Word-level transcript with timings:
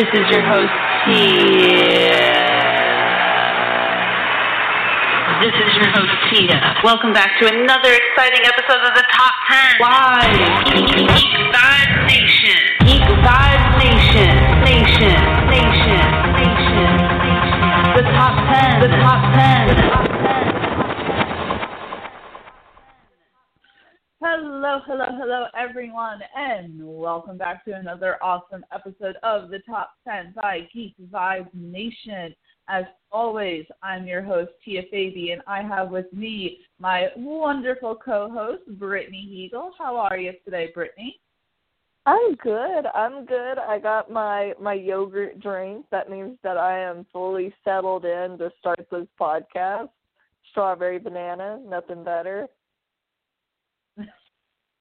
This 0.00 0.08
is 0.16 0.30
your 0.32 0.40
host, 0.48 0.72
Tia. 1.04 2.24
This 5.44 5.52
is 5.52 5.76
your 5.76 5.90
host, 5.92 6.16
Tia. 6.32 6.56
Welcome 6.82 7.12
back 7.12 7.36
to 7.38 7.44
another 7.44 7.92
exciting 7.92 8.40
episode 8.48 8.80
of 8.80 8.96
the 8.96 9.04
Top 9.12 9.34
10 9.52 9.76
Live 9.84 10.40
Geek 10.64 11.36
Vibes 11.52 12.06
Nation. 12.08 12.60
Geek 12.88 13.04
Vibes 13.20 13.76
Nation. 13.76 14.32
Nation. 14.64 15.20
Nation. 15.52 16.08
Nation. 16.32 16.96
Nation. 17.20 17.68
The 17.92 18.04
Top 18.16 18.40
10. 18.56 18.80
The 18.80 18.88
Top 19.04 19.20
10. 19.36 19.68
The 19.68 19.82
Top 19.84 20.08
10. 20.08 20.39
Hello, 24.32 24.78
hello, 24.86 25.06
hello, 25.18 25.46
everyone, 25.58 26.20
and 26.36 26.78
welcome 26.80 27.36
back 27.36 27.64
to 27.64 27.72
another 27.72 28.16
awesome 28.22 28.64
episode 28.72 29.16
of 29.24 29.50
the 29.50 29.58
Top 29.68 29.94
10 30.06 30.34
by 30.36 30.68
Geek 30.72 30.94
Vibe 31.12 31.52
Nation. 31.52 32.32
As 32.68 32.84
always, 33.10 33.64
I'm 33.82 34.06
your 34.06 34.22
host, 34.22 34.52
Tia 34.64 34.82
Fabi, 34.82 35.32
and 35.32 35.42
I 35.48 35.62
have 35.62 35.90
with 35.90 36.12
me 36.12 36.58
my 36.78 37.08
wonderful 37.16 37.96
co 37.96 38.30
host, 38.30 38.62
Brittany 38.78 39.50
Heagle. 39.52 39.70
How 39.76 39.96
are 39.96 40.16
you 40.16 40.32
today, 40.44 40.68
Brittany? 40.72 41.18
I'm 42.06 42.36
good. 42.36 42.86
I'm 42.94 43.24
good. 43.24 43.58
I 43.58 43.80
got 43.80 44.12
my 44.12 44.52
my 44.60 44.74
yogurt 44.74 45.40
drink. 45.40 45.86
That 45.90 46.08
means 46.08 46.38
that 46.44 46.56
I 46.56 46.78
am 46.78 47.04
fully 47.12 47.52
settled 47.64 48.04
in 48.04 48.38
to 48.38 48.52
start 48.60 48.86
this 48.92 49.08
podcast. 49.20 49.88
Strawberry 50.52 51.00
banana, 51.00 51.60
nothing 51.66 52.04
better. 52.04 52.46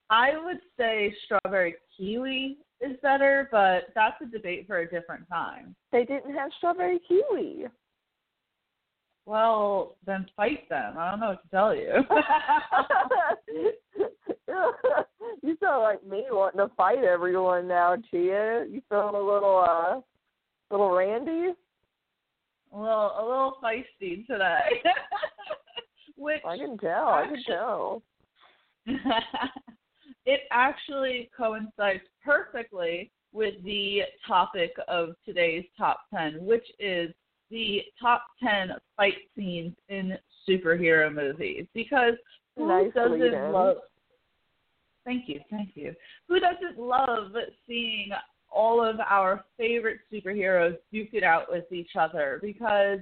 I 0.09 0.31
would 0.44 0.59
say 0.77 1.13
strawberry 1.26 1.76
kiwi 1.95 2.58
is 2.81 2.98
better, 3.02 3.48
but 3.52 3.90
that's 3.94 4.16
a 4.22 4.26
debate 4.26 4.66
for 4.68 4.80
a 4.80 4.90
different 4.90 5.27
time. 5.30 5.76
They 5.91 6.05
didn't 6.05 6.34
have 6.34 6.52
strawberry 6.58 6.99
kiwi. 7.08 7.66
Well, 9.26 9.98
then 10.05 10.26
fight 10.35 10.68
them. 10.70 10.96
I 10.98 11.12
don't 11.12 11.20
know 11.20 11.27
what 11.30 11.43
to 11.43 11.49
tell 11.49 11.76
you. 11.76 12.04
you 15.43 15.57
sound 15.62 15.84
like 15.84 16.04
me 16.04 16.26
wanting 16.32 16.60
to 16.60 16.71
fight 16.76 17.04
everyone 17.04 17.68
now, 17.68 17.96
Tia. 18.10 18.65
You 18.65 18.82
feeling 18.90 19.15
a 19.15 19.20
little 19.20 19.65
uh 19.68 20.02
little 20.71 20.91
randy? 20.91 21.54
a 22.74 22.80
little 22.80 23.12
a 23.18 23.24
little 23.24 23.57
feisty 23.63 24.26
today. 24.26 24.82
Which 26.18 26.41
I 26.46 26.57
can 26.57 26.77
tell, 26.77 27.07
I 27.07 27.27
can 27.27 27.43
tell. 27.46 28.04
it 30.30 30.41
actually 30.52 31.27
coincides 31.35 32.04
perfectly 32.24 33.10
with 33.34 33.55
the 33.63 34.02
topic 34.27 34.71
of 34.88 35.16
today's 35.26 35.66
top 35.76 36.02
10, 36.13 36.46
which 36.46 36.66
is 36.77 37.10
the 37.49 37.82
top 37.99 38.26
10 38.44 38.74
fight 38.96 39.16
scenes 39.36 39.74
in 39.88 40.16
superhero 40.48 41.12
movies. 41.12 41.66
Because 41.74 42.13
who 42.55 42.68
Nicely 42.68 42.91
doesn't 42.94 43.52
love. 43.52 43.77
Thank 45.04 45.27
you, 45.27 45.40
thank 45.49 45.71
you. 45.74 45.96
Who 46.27 46.40
doesn't 46.40 46.77
love 46.77 47.32
seeing 47.68 48.10
all 48.52 48.88
of 48.88 48.99
our 48.99 49.43
favorite 49.58 49.99
superheroes 50.14 50.77
duke 50.93 51.10
it 51.14 51.24
out 51.24 51.46
with 51.49 51.71
each 51.71 51.96
other? 51.99 52.38
Because 52.40 52.99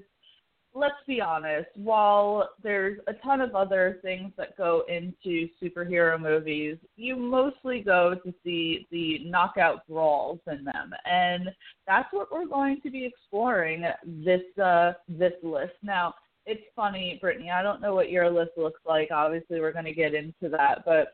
let's 0.77 0.95
be 1.07 1.19
honest, 1.19 1.69
while 1.75 2.49
there's 2.61 2.99
a 3.07 3.13
ton 3.13 3.41
of 3.41 3.55
other 3.55 3.97
things 4.03 4.31
that 4.37 4.55
go 4.57 4.83
into 4.87 5.49
superhero 5.61 6.19
movies, 6.21 6.77
you 6.95 7.15
mostly 7.15 7.81
go 7.81 8.15
to 8.23 8.33
see 8.43 8.87
the 8.91 9.19
knockout 9.25 9.87
brawls 9.87 10.39
in 10.45 10.63
them. 10.63 10.91
And 11.05 11.49
that's 11.87 12.07
what 12.11 12.31
we're 12.31 12.45
going 12.45 12.79
to 12.81 12.91
be 12.91 13.05
exploring 13.05 13.85
this 14.05 14.41
uh 14.63 14.93
this 15.09 15.33
list. 15.41 15.73
Now, 15.81 16.13
it's 16.45 16.61
funny, 16.75 17.17
Brittany, 17.19 17.49
I 17.49 17.63
don't 17.63 17.81
know 17.81 17.95
what 17.95 18.11
your 18.11 18.29
list 18.29 18.51
looks 18.55 18.81
like. 18.85 19.09
Obviously 19.11 19.59
we're 19.59 19.73
gonna 19.73 19.93
get 19.93 20.13
into 20.13 20.49
that, 20.49 20.83
but 20.85 21.13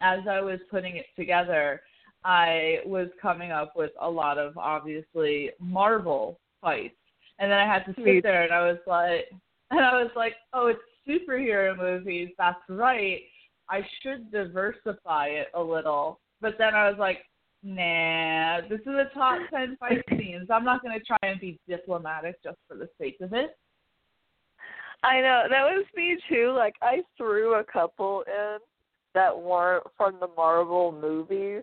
as 0.00 0.20
I 0.28 0.40
was 0.40 0.58
putting 0.70 0.96
it 0.96 1.06
together, 1.16 1.82
I 2.24 2.78
was 2.86 3.08
coming 3.20 3.52
up 3.52 3.74
with 3.76 3.92
a 4.00 4.10
lot 4.10 4.38
of 4.38 4.56
obviously 4.56 5.50
Marvel 5.60 6.40
fights 6.60 6.96
and 7.38 7.50
then 7.50 7.58
I 7.58 7.66
had 7.66 7.84
to 7.84 7.94
sit 8.02 8.22
there 8.22 8.42
and 8.42 8.52
I 8.52 8.66
was 8.66 8.78
like, 8.86 9.26
and 9.70 9.80
I 9.80 10.02
was 10.02 10.10
like, 10.16 10.34
oh, 10.52 10.68
it's 10.68 10.80
superhero 11.08 11.76
movies. 11.76 12.30
That's 12.38 12.58
right. 12.68 13.20
I 13.68 13.80
should 14.00 14.30
diversify 14.30 15.26
it 15.26 15.48
a 15.54 15.62
little. 15.62 16.20
But 16.40 16.54
then 16.58 16.74
I 16.74 16.88
was 16.88 16.98
like, 16.98 17.18
nah, 17.62 18.60
this 18.68 18.80
is 18.80 18.86
a 18.86 19.10
top 19.12 19.40
10 19.50 19.76
fight 19.78 20.02
scenes. 20.10 20.48
I'm 20.50 20.64
not 20.64 20.82
going 20.82 20.98
to 20.98 21.04
try 21.04 21.18
and 21.22 21.40
be 21.40 21.58
diplomatic 21.68 22.42
just 22.42 22.58
for 22.68 22.76
the 22.76 22.88
sake 22.98 23.16
of 23.20 23.32
it. 23.32 23.56
I 25.02 25.20
know 25.20 25.44
that 25.50 25.62
was 25.62 25.84
me 25.94 26.16
too. 26.28 26.54
Like 26.56 26.74
I 26.82 27.02
threw 27.16 27.54
a 27.54 27.64
couple 27.64 28.24
in 28.26 28.58
that 29.14 29.38
weren't 29.38 29.84
from 29.96 30.16
the 30.20 30.28
Marvel 30.36 30.90
movies 30.92 31.62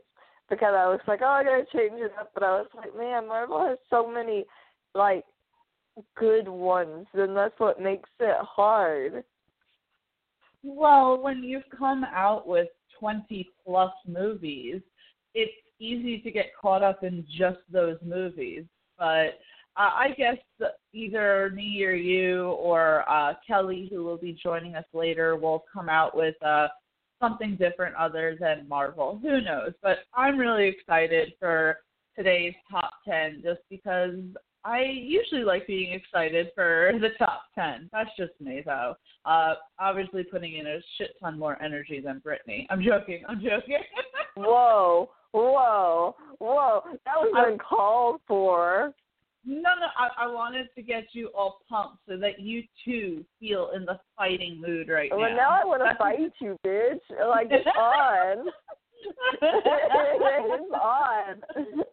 because 0.49 0.73
I 0.75 0.87
was 0.87 0.99
like, 1.07 1.21
oh, 1.21 1.27
I 1.27 1.43
gotta 1.43 1.65
change 1.73 1.99
it 1.99 2.13
up. 2.19 2.31
But 2.33 2.43
I 2.43 2.51
was 2.51 2.67
like, 2.75 2.95
man, 2.95 3.27
Marvel 3.27 3.65
has 3.65 3.77
so 3.89 4.09
many 4.09 4.45
like 4.95 5.25
good 6.15 6.47
ones, 6.47 7.07
and 7.13 7.35
that's 7.35 7.59
what 7.59 7.81
makes 7.81 8.09
it 8.19 8.37
hard. 8.41 9.23
Well, 10.63 11.21
when 11.21 11.43
you've 11.43 11.69
come 11.77 12.03
out 12.05 12.47
with 12.47 12.69
20 12.99 13.49
plus 13.65 13.91
movies, 14.07 14.81
it's 15.33 15.51
easy 15.79 16.19
to 16.19 16.31
get 16.31 16.55
caught 16.59 16.83
up 16.83 17.03
in 17.03 17.25
just 17.37 17.59
those 17.71 17.97
movies. 18.03 18.63
But 18.97 19.39
uh, 19.75 19.89
I 19.95 20.13
guess 20.17 20.37
either 20.93 21.51
me 21.53 21.83
or 21.83 21.93
you 21.93 22.45
or 22.51 23.09
uh, 23.09 23.33
Kelly, 23.45 23.89
who 23.91 24.03
will 24.03 24.17
be 24.17 24.37
joining 24.41 24.75
us 24.75 24.85
later, 24.93 25.35
will 25.35 25.65
come 25.71 25.89
out 25.89 26.15
with 26.15 26.35
uh, 26.43 26.67
something 27.19 27.55
different 27.55 27.95
other 27.95 28.37
than 28.39 28.67
Marvel. 28.67 29.19
Who 29.21 29.41
knows? 29.41 29.71
But 29.81 29.99
I'm 30.13 30.37
really 30.37 30.67
excited 30.67 31.33
for 31.39 31.77
today's 32.15 32.53
top 32.69 32.91
10 33.07 33.41
just 33.43 33.61
because 33.69 34.15
I 34.65 34.81
usually 34.83 35.43
like 35.43 35.67
being 35.67 35.91
excited 35.93 36.47
for 36.55 36.91
the 37.01 37.09
top 37.17 37.43
10. 37.55 37.89
That's 37.91 38.09
just 38.17 38.31
me, 38.39 38.61
though. 38.65 38.95
Uh, 39.25 39.55
obviously, 39.79 40.23
putting 40.23 40.55
in 40.57 40.67
a 40.67 40.79
shit 40.97 41.11
ton 41.21 41.37
more 41.37 41.61
energy 41.61 41.99
than 41.99 42.19
Brittany. 42.19 42.65
I'm 42.69 42.81
joking. 42.81 43.23
I'm 43.27 43.41
joking. 43.41 43.79
Whoa, 44.35 45.09
whoa, 45.31 46.15
whoa! 46.39 46.81
That 47.05 47.15
was 47.17 47.33
uncalled 47.51 48.19
for. 48.27 48.91
no, 49.45 49.61
no, 49.61 49.87
I, 49.95 50.25
I 50.25 50.27
wanted 50.27 50.69
to 50.75 50.81
get 50.81 51.03
you 51.11 51.27
all 51.37 51.59
pumped 51.69 51.99
so 52.09 52.17
that 52.17 52.39
you 52.39 52.63
too 52.83 53.23
feel 53.39 53.69
in 53.75 53.85
the 53.85 53.99
fighting 54.17 54.59
mood 54.59 54.89
right 54.89 55.11
Well, 55.11 55.19
now. 55.19 55.27
Well, 55.27 55.35
now 55.37 55.49
I 55.49 55.65
want 55.65 55.83
to 55.83 55.95
fight 55.99 56.33
you, 56.41 56.57
bitch. 56.65 56.99
Like 57.29 57.49
it's 57.51 57.67
on. 57.77 58.47
it's 59.41 60.73
on. 60.73 61.83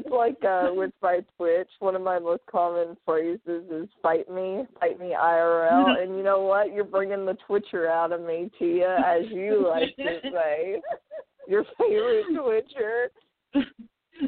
It's 0.00 0.10
like 0.10 0.42
uh, 0.44 0.70
with 0.72 0.92
my 1.02 1.20
Twitch. 1.36 1.68
One 1.78 1.94
of 1.94 2.02
my 2.02 2.18
most 2.18 2.42
common 2.50 2.96
phrases 3.04 3.64
is 3.70 3.88
"fight 4.02 4.30
me, 4.30 4.64
fight 4.78 4.98
me 4.98 5.14
IRL." 5.18 6.00
And 6.02 6.16
you 6.16 6.22
know 6.22 6.42
what? 6.42 6.72
You're 6.72 6.84
bringing 6.84 7.26
the 7.26 7.36
Twitcher 7.46 7.88
out 7.88 8.12
of 8.12 8.22
me, 8.22 8.50
Tia, 8.58 8.96
as 9.06 9.30
you 9.30 9.66
like 9.68 9.94
to 9.96 10.20
say. 10.30 10.80
Your 11.48 11.64
favorite 11.78 12.26
Twitcher. 12.28 13.10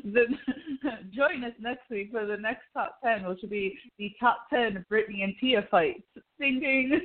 the, 0.05 0.25
join 1.15 1.45
us 1.45 1.53
next 1.61 1.89
week 1.89 2.11
for 2.11 2.27
the 2.27 2.37
next 2.37 2.63
top 2.75 2.99
10, 3.05 3.25
which 3.27 3.39
will 3.43 3.49
be 3.49 3.79
the 3.99 4.11
top 4.19 4.49
10 4.51 4.85
Brittany 4.89 5.23
and 5.23 5.35
Tia 5.41 5.69
fights. 5.71 6.03
Ding, 6.41 6.59
ding. 6.59 7.01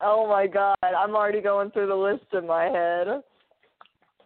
Oh 0.00 0.26
my 0.26 0.46
God! 0.46 0.76
I'm 0.82 1.14
already 1.14 1.42
going 1.42 1.70
through 1.70 1.88
the 1.88 1.94
list 1.94 2.24
in 2.32 2.46
my 2.46 2.64
head. 2.64 3.22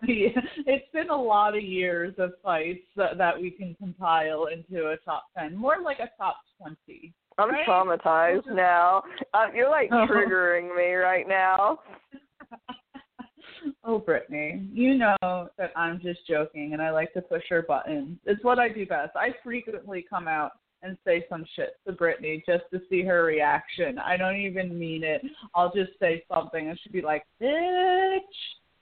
It's 0.67 0.91
been 0.93 1.11
a 1.11 1.17
lot 1.23 1.57
of 1.57 1.63
years 1.63 2.15
of 2.19 2.33
fights 2.43 2.87
that, 2.97 3.19
that 3.19 3.41
we 3.41 3.51
can 3.51 3.75
compile 3.77 4.47
into 4.47 4.89
a 4.89 4.97
top 5.05 5.25
10, 5.39 5.57
more 5.57 5.77
like 5.83 5.99
a 6.01 6.11
top 6.19 6.37
20. 6.59 7.13
I'm 7.39 7.51
Right? 7.51 7.67
traumatized 7.67 8.47
now. 8.55 9.03
Uh, 9.33 9.47
you're 9.55 9.71
like 9.71 9.89
Oh. 9.93 10.07
triggering 10.09 10.75
me 10.77 10.95
right 10.95 11.27
now. 11.29 11.81
oh, 13.85 13.99
Brittany, 13.99 14.69
you 14.73 14.95
know 14.97 15.49
that 15.59 15.73
I'm 15.77 16.01
just 16.01 16.27
joking 16.29 16.73
and 16.73 16.83
I 16.83 16.91
like 16.91 17.13
to 17.15 17.23
push 17.23 17.43
her 17.51 17.63
buttons. 17.63 18.19
It's 18.25 18.45
what 18.45 18.59
I 18.59 18.69
do 18.69 18.87
best. 18.87 19.13
I 19.17 19.31
frequently 19.43 20.05
come 20.09 20.29
out 20.29 20.53
and 20.83 20.99
say 21.05 21.25
some 21.31 21.45
shit 21.57 21.77
to 21.87 21.93
Brittany 21.95 22.45
just 22.47 22.65
to 22.73 22.81
see 22.91 23.03
her 23.03 23.25
reaction. 23.25 23.99
I 23.99 24.17
don't 24.19 24.37
even 24.37 24.79
mean 24.79 25.03
it. 25.03 25.23
I'll 25.55 25.73
just 25.73 25.93
say 25.99 26.23
something 26.33 26.69
and 26.69 26.79
she'll 26.83 26.93
be 26.93 27.01
like, 27.01 27.25
bitch. 27.41 28.21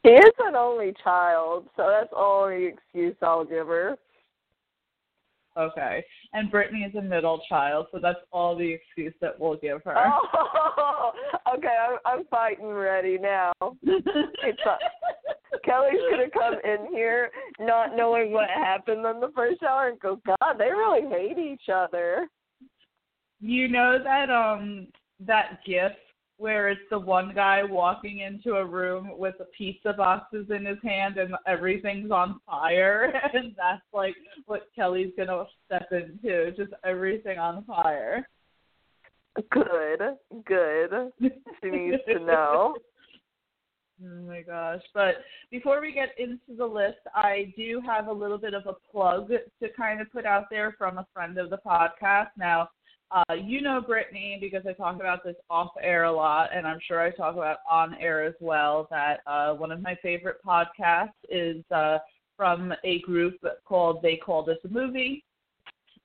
She 0.04 0.10
is 0.10 0.32
an 0.40 0.56
only 0.56 0.94
child, 1.04 1.68
so 1.76 1.86
that's 1.88 2.12
all 2.12 2.46
the 2.46 2.54
only 2.54 2.66
excuse 2.66 3.16
I'll 3.22 3.44
give 3.44 3.68
her. 3.68 3.96
Okay. 5.56 6.04
And 6.32 6.50
Brittany 6.50 6.80
is 6.80 6.94
a 6.94 7.02
middle 7.02 7.40
child, 7.48 7.86
so 7.92 7.98
that's 8.00 8.18
all 8.32 8.56
the 8.56 8.72
excuse 8.72 9.14
that 9.20 9.38
we'll 9.38 9.56
give 9.56 9.82
her. 9.84 9.94
Oh, 9.96 11.12
okay, 11.54 11.76
I'm, 11.88 11.98
I'm 12.06 12.24
fighting 12.26 12.68
ready 12.68 13.18
now. 13.18 13.52
It's 13.82 14.60
a- 14.66 14.78
Kelly's 15.64 16.00
gonna 16.10 16.30
come 16.30 16.54
in 16.64 16.92
here 16.92 17.30
not 17.60 17.94
knowing 17.94 18.32
what 18.32 18.48
happened 18.50 19.06
in 19.06 19.20
the 19.20 19.30
first 19.34 19.62
hour 19.62 19.88
and 19.88 20.00
go, 20.00 20.20
God, 20.26 20.54
they 20.58 20.70
really 20.70 21.08
hate 21.08 21.38
each 21.38 21.68
other. 21.72 22.28
You 23.40 23.68
know 23.68 23.98
that 24.02 24.30
um 24.30 24.88
that 25.20 25.60
gif 25.66 25.92
where 26.42 26.68
it's 26.68 26.80
the 26.90 26.98
one 26.98 27.30
guy 27.32 27.62
walking 27.62 28.18
into 28.18 28.56
a 28.56 28.66
room 28.66 29.16
with 29.16 29.32
the 29.38 29.44
pizza 29.56 29.92
boxes 29.96 30.44
in 30.50 30.66
his 30.66 30.78
hand 30.82 31.16
and 31.16 31.36
everything's 31.46 32.10
on 32.10 32.40
fire 32.44 33.12
and 33.32 33.54
that's 33.56 33.80
like 33.94 34.16
what 34.46 34.66
Kelly's 34.74 35.12
gonna 35.16 35.44
step 35.64 35.86
into, 35.92 36.50
just 36.56 36.72
everything 36.84 37.38
on 37.38 37.64
fire. 37.64 38.28
Good, 39.50 40.00
good. 40.44 40.90
She 41.62 41.70
needs 41.70 42.02
to 42.08 42.18
know. 42.18 42.74
Oh 44.04 44.22
my 44.26 44.40
gosh. 44.40 44.80
But 44.94 45.16
before 45.52 45.80
we 45.80 45.92
get 45.92 46.08
into 46.18 46.56
the 46.58 46.66
list, 46.66 46.98
I 47.14 47.54
do 47.56 47.80
have 47.86 48.08
a 48.08 48.12
little 48.12 48.38
bit 48.38 48.52
of 48.52 48.66
a 48.66 48.74
plug 48.90 49.28
to 49.28 49.68
kind 49.76 50.00
of 50.00 50.10
put 50.10 50.26
out 50.26 50.46
there 50.50 50.74
from 50.76 50.98
a 50.98 51.06
friend 51.14 51.38
of 51.38 51.50
the 51.50 51.58
podcast. 51.64 52.30
Now, 52.36 52.70
uh, 53.12 53.34
you 53.34 53.60
know 53.60 53.80
Brittany 53.80 54.38
because 54.40 54.64
I 54.66 54.72
talk 54.72 54.96
about 54.96 55.24
this 55.24 55.36
off 55.50 55.70
air 55.82 56.04
a 56.04 56.12
lot, 56.12 56.50
and 56.54 56.66
I'm 56.66 56.78
sure 56.86 57.00
I 57.00 57.10
talk 57.10 57.34
about 57.34 57.58
on 57.70 57.94
air 58.00 58.24
as 58.24 58.34
well. 58.40 58.88
That 58.90 59.20
uh, 59.26 59.54
one 59.54 59.70
of 59.70 59.82
my 59.82 59.96
favorite 60.02 60.38
podcasts 60.46 61.10
is 61.28 61.62
uh, 61.70 61.98
from 62.36 62.72
a 62.84 63.00
group 63.00 63.34
called 63.64 64.02
They 64.02 64.16
Call 64.16 64.44
This 64.44 64.58
a 64.64 64.68
Movie. 64.68 65.24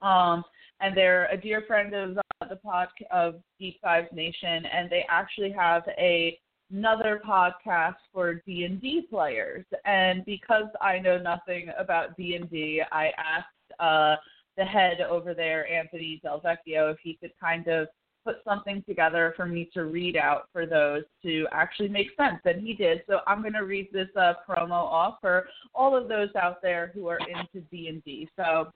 Um, 0.02 0.44
and 0.80 0.96
they're 0.96 1.28
a 1.32 1.38
dear 1.38 1.64
friend 1.66 1.94
of 1.94 2.18
uh, 2.18 2.48
the 2.48 2.58
pod 2.58 2.90
of 3.12 3.36
Geek 3.60 3.82
Vibes 3.84 4.12
Nation, 4.14 4.66
and 4.66 4.90
they 4.90 5.06
actually 5.10 5.52
have 5.52 5.84
a 5.98 6.38
another 6.70 7.22
podcast 7.26 7.96
for 8.14 8.42
D&D 8.46 9.08
players. 9.10 9.66
And 9.86 10.26
because 10.26 10.66
I 10.82 11.00
know 11.00 11.18
nothing 11.18 11.70
about 11.78 12.18
D&D, 12.18 12.82
I 12.92 13.12
asked 13.18 13.80
uh, 13.80 14.16
the 14.58 14.66
head 14.66 15.02
over 15.02 15.34
there, 15.34 15.70
Anthony 15.72 16.20
Del 16.24 16.42
Vecchio, 16.42 16.92
if 16.92 16.98
he 17.02 17.16
could 17.16 17.32
kind 17.40 17.68
of 17.68 17.88
put 18.28 18.38
something 18.44 18.84
together 18.86 19.34
for 19.38 19.46
me 19.46 19.70
to 19.74 19.86
read 19.86 20.18
out 20.18 20.50
for 20.52 20.66
those 20.66 21.04
to 21.24 21.48
actually 21.54 21.88
make 21.88 22.08
sense. 22.18 22.40
And 22.44 22.62
he 22.62 22.74
did. 22.74 23.04
So 23.08 23.20
I'm 23.26 23.42
going 23.42 23.54
to 23.54 23.64
read 23.64 23.88
this 23.94 24.10
uh, 24.20 24.34
promo 24.48 24.72
off 24.72 25.20
for 25.22 25.48
all 25.74 25.96
of 25.96 26.10
those 26.10 26.30
out 26.36 26.62
there 26.62 26.92
who 26.94 27.08
are 27.08 27.20
into 27.20 27.66
D&D. 27.72 28.28
So 28.36 28.70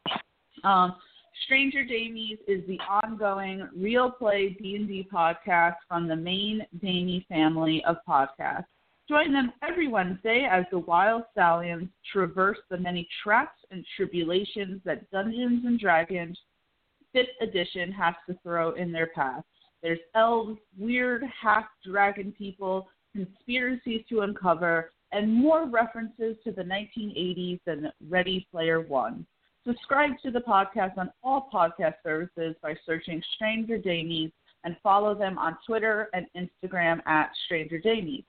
um, 0.64 0.96
Stranger 1.46 1.84
Damies 1.84 2.38
is 2.48 2.66
the 2.68 2.80
ongoing 2.90 3.68
real 3.76 4.10
play 4.10 4.56
D&D 4.58 5.10
podcast 5.14 5.76
from 5.88 6.08
the 6.08 6.16
main 6.16 6.66
Damie 6.82 7.26
family 7.28 7.84
of 7.86 7.98
podcasts. 8.08 8.66
Join 9.12 9.34
them 9.34 9.52
every 9.62 9.90
Wednesday 9.90 10.48
as 10.50 10.64
the 10.72 10.80
Wild 10.80 11.24
Stallions 11.34 11.90
traverse 12.14 12.60
the 12.70 12.78
many 12.78 13.06
traps 13.22 13.60
and 13.70 13.86
tribulations 13.98 14.80
that 14.86 15.12
Dungeons 15.12 15.66
and 15.66 15.78
Dragons 15.78 16.40
5th 17.14 17.26
edition 17.42 17.92
has 17.92 18.16
to 18.30 18.38
throw 18.42 18.72
in 18.76 18.94
their 18.94 19.08
path. 19.08 19.44
There's 19.84 20.00
elves, 20.16 20.58
weird 20.80 21.26
half 21.42 21.66
dragon 21.86 22.34
people, 22.38 22.88
conspiracies 23.14 24.06
to 24.08 24.22
uncover, 24.22 24.92
and 25.12 25.34
more 25.34 25.68
references 25.68 26.38
to 26.46 26.54
the 26.54 26.64
1980s 26.64 27.60
than 27.66 27.92
Ready 28.10 28.48
Player 28.50 28.80
One. 28.80 29.26
Subscribe 29.68 30.12
to 30.24 30.32
the 30.32 30.40
podcast 30.40 30.98
on 30.98 31.12
all 31.22 31.50
podcast 31.54 31.96
services 32.02 32.56
by 32.64 32.76
searching 32.86 33.22
Stranger 33.36 33.78
Damies 33.78 34.32
and 34.64 34.78
follow 34.82 35.14
them 35.14 35.38
on 35.38 35.58
Twitter 35.68 36.08
and 36.14 36.28
Instagram 36.34 37.06
at 37.06 37.30
Stranger 37.46 37.78
Damies. 37.78 38.24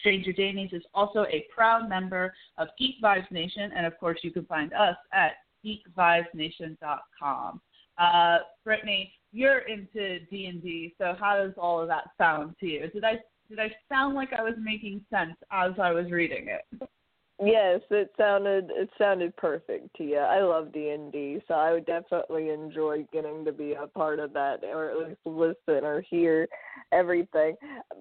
Stranger 0.00 0.32
Damies 0.32 0.72
is 0.74 0.82
also 0.94 1.24
a 1.30 1.46
proud 1.54 1.88
member 1.88 2.32
of 2.58 2.68
Geek 2.78 2.96
Vibes 3.02 3.30
Nation, 3.30 3.70
and 3.76 3.86
of 3.86 3.98
course, 3.98 4.18
you 4.22 4.30
can 4.30 4.44
find 4.46 4.72
us 4.72 4.96
at 5.12 5.32
geekvibesnation.com. 5.64 7.60
Uh, 7.98 8.38
Brittany, 8.64 9.12
you're 9.32 9.60
into 9.60 10.20
D 10.30 10.46
and 10.46 10.62
D, 10.62 10.94
so 10.98 11.14
how 11.18 11.36
does 11.36 11.52
all 11.56 11.80
of 11.80 11.88
that 11.88 12.04
sound 12.18 12.54
to 12.60 12.66
you? 12.66 12.88
Did 12.88 13.04
I 13.04 13.18
did 13.48 13.58
I 13.58 13.70
sound 13.88 14.14
like 14.14 14.32
I 14.32 14.42
was 14.42 14.54
making 14.58 15.04
sense 15.10 15.36
as 15.50 15.72
I 15.80 15.92
was 15.92 16.10
reading 16.10 16.48
it? 16.48 16.88
Yes, 17.42 17.80
it 17.90 18.10
sounded 18.16 18.70
it 18.70 18.88
sounded 18.98 19.36
perfect 19.36 19.94
to 19.96 20.04
you. 20.04 20.18
I 20.18 20.42
love 20.42 20.72
D 20.72 20.90
and 20.90 21.10
D, 21.10 21.40
so 21.48 21.54
I 21.54 21.72
would 21.72 21.86
definitely 21.86 22.50
enjoy 22.50 23.04
getting 23.12 23.44
to 23.44 23.52
be 23.52 23.72
a 23.72 23.86
part 23.86 24.20
of 24.20 24.32
that, 24.34 24.62
or 24.64 24.90
at 24.90 25.08
least 25.08 25.20
listen 25.24 25.84
or 25.84 26.02
hear 26.02 26.46
everything. 26.92 27.56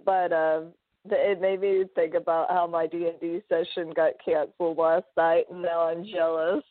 But 0.06 0.32
uh, 0.32 0.62
it 1.06 1.42
made 1.42 1.62
me 1.62 1.86
think 1.96 2.14
about 2.14 2.50
how 2.50 2.68
my 2.68 2.88
D 2.88 3.08
and 3.08 3.20
D 3.20 3.42
session 3.50 3.92
got 3.96 4.14
canceled 4.24 4.78
last 4.78 5.06
night, 5.18 5.46
and 5.50 5.62
now 5.62 5.88
I'm 5.88 6.06
jealous. 6.06 6.64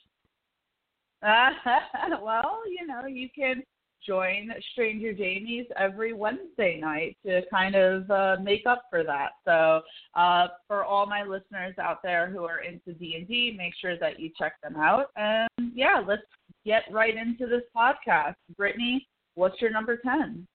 well, 1.23 2.63
you 2.69 2.87
know, 2.87 3.07
you 3.07 3.29
can 3.35 3.63
join 4.07 4.51
Stranger 4.73 5.13
Damies 5.13 5.67
every 5.77 6.13
Wednesday 6.13 6.79
night 6.81 7.17
to 7.27 7.43
kind 7.51 7.75
of 7.75 8.11
uh, 8.11 8.37
make 8.43 8.65
up 8.67 8.85
for 8.89 9.05
that. 9.05 9.31
So, 9.45 9.83
uh, 10.19 10.49
for 10.67 10.85
all 10.85 11.07
my 11.07 11.23
listeners 11.23 11.75
out 11.79 12.03
there 12.03 12.31
who 12.31 12.45
are 12.45 12.61
into 12.61 12.99
D 12.99 13.17
and 13.17 13.29
D, 13.29 13.55
make 13.57 13.75
sure 13.81 13.99
that 13.99 14.19
you 14.19 14.31
check 14.39 14.55
them 14.63 14.77
out. 14.77 15.07
And 15.17 15.49
yeah, 15.75 16.03
let's 16.07 16.23
get 16.65 16.85
right 16.91 17.17
into 17.17 17.47
this 17.47 17.63
podcast. 17.77 18.35
Brittany, 18.57 19.07
what's 19.35 19.61
your 19.61 19.71
number 19.71 19.97
ten? 19.97 20.47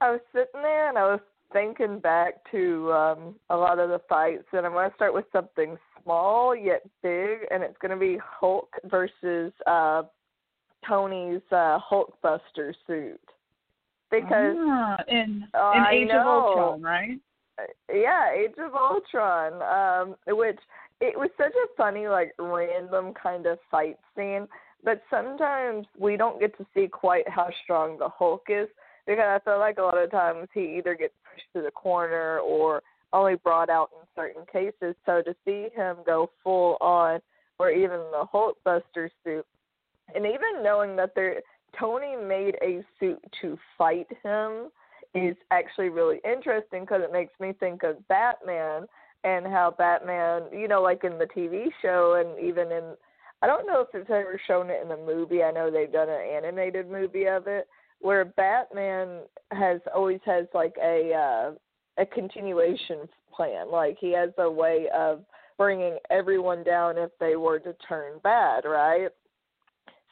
I 0.00 0.12
was 0.12 0.20
sitting 0.32 0.62
there 0.62 0.88
and 0.88 0.96
I 0.96 1.04
was 1.04 1.20
thinking 1.52 1.98
back 1.98 2.34
to 2.50 2.92
um, 2.92 3.34
a 3.50 3.56
lot 3.56 3.78
of 3.78 3.88
the 3.88 4.00
fights, 4.08 4.44
and 4.52 4.66
I'm 4.66 4.72
going 4.72 4.88
to 4.88 4.96
start 4.96 5.14
with 5.14 5.24
something 5.32 5.76
small 6.02 6.54
yet 6.54 6.82
big, 7.02 7.38
and 7.50 7.62
it's 7.62 7.76
going 7.80 7.90
to 7.90 7.96
be 7.96 8.18
Hulk 8.22 8.68
versus 8.84 9.52
uh, 9.66 10.02
Tony's 10.86 11.42
uh, 11.50 11.78
Hulkbuster 11.90 12.72
suit. 12.86 13.20
Because 14.10 14.56
ah, 14.58 14.96
in 15.08 15.44
uh, 15.52 15.72
in 15.76 15.84
Age 15.94 16.10
of 16.10 16.26
Ultron, 16.26 16.82
right? 16.82 17.18
yeah, 17.92 18.32
Age 18.32 18.54
of 18.58 18.74
Ultron, 18.74 19.60
um, 19.62 20.16
which 20.34 20.58
it 21.00 21.18
was 21.18 21.28
such 21.36 21.52
a 21.52 21.76
funny, 21.76 22.08
like 22.08 22.32
random 22.38 23.12
kind 23.20 23.46
of 23.46 23.58
fight 23.70 23.98
scene. 24.16 24.48
But 24.82 25.02
sometimes 25.10 25.86
we 25.98 26.16
don't 26.16 26.40
get 26.40 26.56
to 26.56 26.66
see 26.72 26.88
quite 26.88 27.28
how 27.28 27.50
strong 27.64 27.98
the 27.98 28.08
Hulk 28.08 28.44
is 28.48 28.68
because 29.06 29.24
I 29.26 29.38
feel 29.44 29.58
like 29.58 29.78
a 29.78 29.82
lot 29.82 29.98
of 29.98 30.10
times 30.10 30.48
he 30.54 30.76
either 30.78 30.94
gets 30.94 31.14
to 31.52 31.62
the 31.62 31.70
corner 31.70 32.38
or 32.40 32.82
only 33.12 33.36
brought 33.36 33.70
out 33.70 33.90
in 33.92 34.06
certain 34.14 34.44
cases. 34.52 34.94
So 35.06 35.22
to 35.22 35.34
see 35.44 35.68
him 35.74 35.96
go 36.04 36.30
full 36.42 36.76
on, 36.80 37.20
or 37.58 37.70
even 37.70 37.98
the 38.12 38.24
Hulkbuster 38.32 39.08
suit, 39.24 39.46
and 40.14 40.24
even 40.24 40.62
knowing 40.62 40.96
that 40.96 41.14
there 41.14 41.40
Tony 41.78 42.16
made 42.16 42.56
a 42.62 42.82
suit 42.98 43.22
to 43.40 43.58
fight 43.76 44.06
him 44.22 44.70
is 45.14 45.36
actually 45.50 45.88
really 45.88 46.20
interesting 46.24 46.82
because 46.82 47.02
it 47.02 47.12
makes 47.12 47.32
me 47.40 47.52
think 47.58 47.82
of 47.82 48.06
Batman 48.08 48.86
and 49.24 49.46
how 49.46 49.74
Batman, 49.76 50.42
you 50.52 50.68
know, 50.68 50.82
like 50.82 51.04
in 51.04 51.18
the 51.18 51.26
TV 51.26 51.66
show 51.82 52.22
and 52.24 52.44
even 52.44 52.70
in 52.70 52.94
I 53.40 53.46
don't 53.46 53.66
know 53.66 53.80
if 53.80 53.88
it's 53.94 54.10
ever 54.10 54.40
shown 54.48 54.68
it 54.68 54.82
in 54.84 54.90
a 54.90 54.96
movie. 54.96 55.44
I 55.44 55.52
know 55.52 55.70
they've 55.70 55.92
done 55.92 56.08
an 56.08 56.20
animated 56.20 56.90
movie 56.90 57.26
of 57.26 57.46
it 57.46 57.68
where 58.00 58.24
Batman 58.24 59.20
has 59.50 59.80
always 59.94 60.20
has 60.24 60.46
like 60.54 60.74
a 60.82 61.12
uh 61.12 62.02
a 62.02 62.06
continuation 62.06 63.08
plan. 63.34 63.70
Like 63.70 63.96
he 64.00 64.12
has 64.12 64.30
a 64.38 64.50
way 64.50 64.86
of 64.94 65.24
bringing 65.56 65.98
everyone 66.10 66.62
down 66.62 66.96
if 66.96 67.10
they 67.18 67.36
were 67.36 67.58
to 67.58 67.74
turn 67.88 68.20
bad, 68.22 68.64
right? 68.64 69.08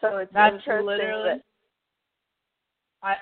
So 0.00 0.19
it's 0.19 0.33
That's 0.33 0.57
interesting 0.57 0.87
literally. 0.87 1.28
that 1.28 1.43
I 3.02 3.14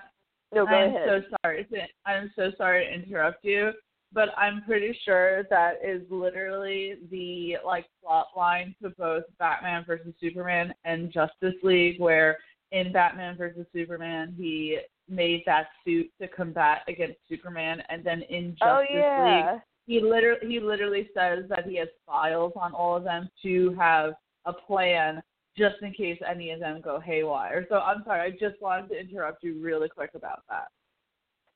no, 0.52 0.66
go 0.66 0.73
I'm 0.73 0.90
ahead. 0.90 1.09
so 1.09 1.37
sorry. 1.42 1.64
To, 1.64 1.80
I'm 2.06 2.33
so 2.37 2.50
sorry 2.56 2.85
to 2.85 2.92
interrupt 2.92 3.44
you, 3.44 3.73
but 4.12 4.28
I'm 4.37 4.62
pretty 4.62 4.97
sure 5.04 5.42
that 5.50 5.78
is 5.85 6.02
literally 6.11 6.94
the 7.11 7.56
like 7.64 7.87
plot 8.02 8.28
line 8.37 8.75
to 8.83 8.90
both 8.90 9.25
Batman 9.38 9.85
versus 9.87 10.14
Superman 10.21 10.73
and 10.85 11.12
Justice 11.12 11.54
League, 11.62 12.00
where 12.00 12.38
in 12.75 12.93
Batman 12.93 13.37
versus 13.37 13.66
Superman 13.73 14.35
he 14.37 14.78
made 15.09 15.43
that 15.47 15.69
suit 15.85 16.11
to 16.21 16.28
combat 16.28 16.78
against 16.88 17.19
Superman, 17.28 17.83
and 17.88 18.04
then 18.04 18.23
in 18.23 18.57
Justice 18.59 18.87
oh 18.93 19.25
League 19.25 19.61
he 19.87 20.00
literally 20.00 20.40
he 20.47 20.61
literally 20.61 21.09
says 21.14 21.45
that 21.49 21.66
he 21.66 21.76
has 21.76 21.88
files 22.07 22.52
on 22.57 22.73
all 22.73 22.97
of 22.97 23.04
them 23.04 23.28
to 23.43 23.75
have 23.78 24.14
a 24.47 24.52
plan 24.52 25.23
just 25.57 25.76
in 25.83 25.93
case 25.93 26.19
any 26.28 26.50
of 26.50 26.61
them 26.61 26.81
go 26.81 26.99
haywire. 26.99 27.64
So 27.69 27.76
I'm 27.76 28.02
sorry, 28.04 28.21
I 28.21 28.31
just 28.31 28.61
wanted 28.61 28.88
to 28.88 28.99
interrupt 28.99 29.45
you 29.45 29.62
really 29.62 29.88
quick 29.88 30.11
about 30.14 30.43
that. 30.49 30.69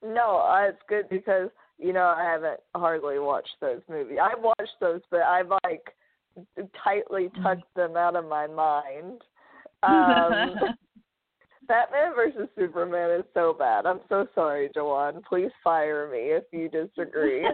No, 0.02 0.36
uh, 0.36 0.68
it's 0.68 0.82
good 0.88 1.08
because 1.08 1.50
you 1.78 1.92
know 1.92 2.14
I 2.16 2.24
haven't 2.24 2.60
hardly 2.74 3.18
watched 3.18 3.56
those 3.60 3.80
movies. 3.88 4.18
I've 4.22 4.42
watched 4.42 4.76
those, 4.80 5.00
but 5.10 5.22
I've 5.22 5.50
like 5.64 5.94
tightly 6.84 7.30
tucked 7.42 7.74
them 7.74 7.96
out 7.96 8.16
of 8.16 8.28
my 8.28 8.46
mind. 8.46 9.22
Um, 9.84 10.56
Batman 11.68 12.14
versus 12.16 12.48
Superman 12.56 13.20
is 13.20 13.24
so 13.34 13.54
bad. 13.56 13.84
I'm 13.84 14.00
so 14.08 14.26
sorry, 14.34 14.70
Joanne. 14.74 15.22
Please 15.28 15.50
fire 15.62 16.08
me 16.10 16.30
if 16.32 16.44
you 16.50 16.68
disagree. 16.70 17.42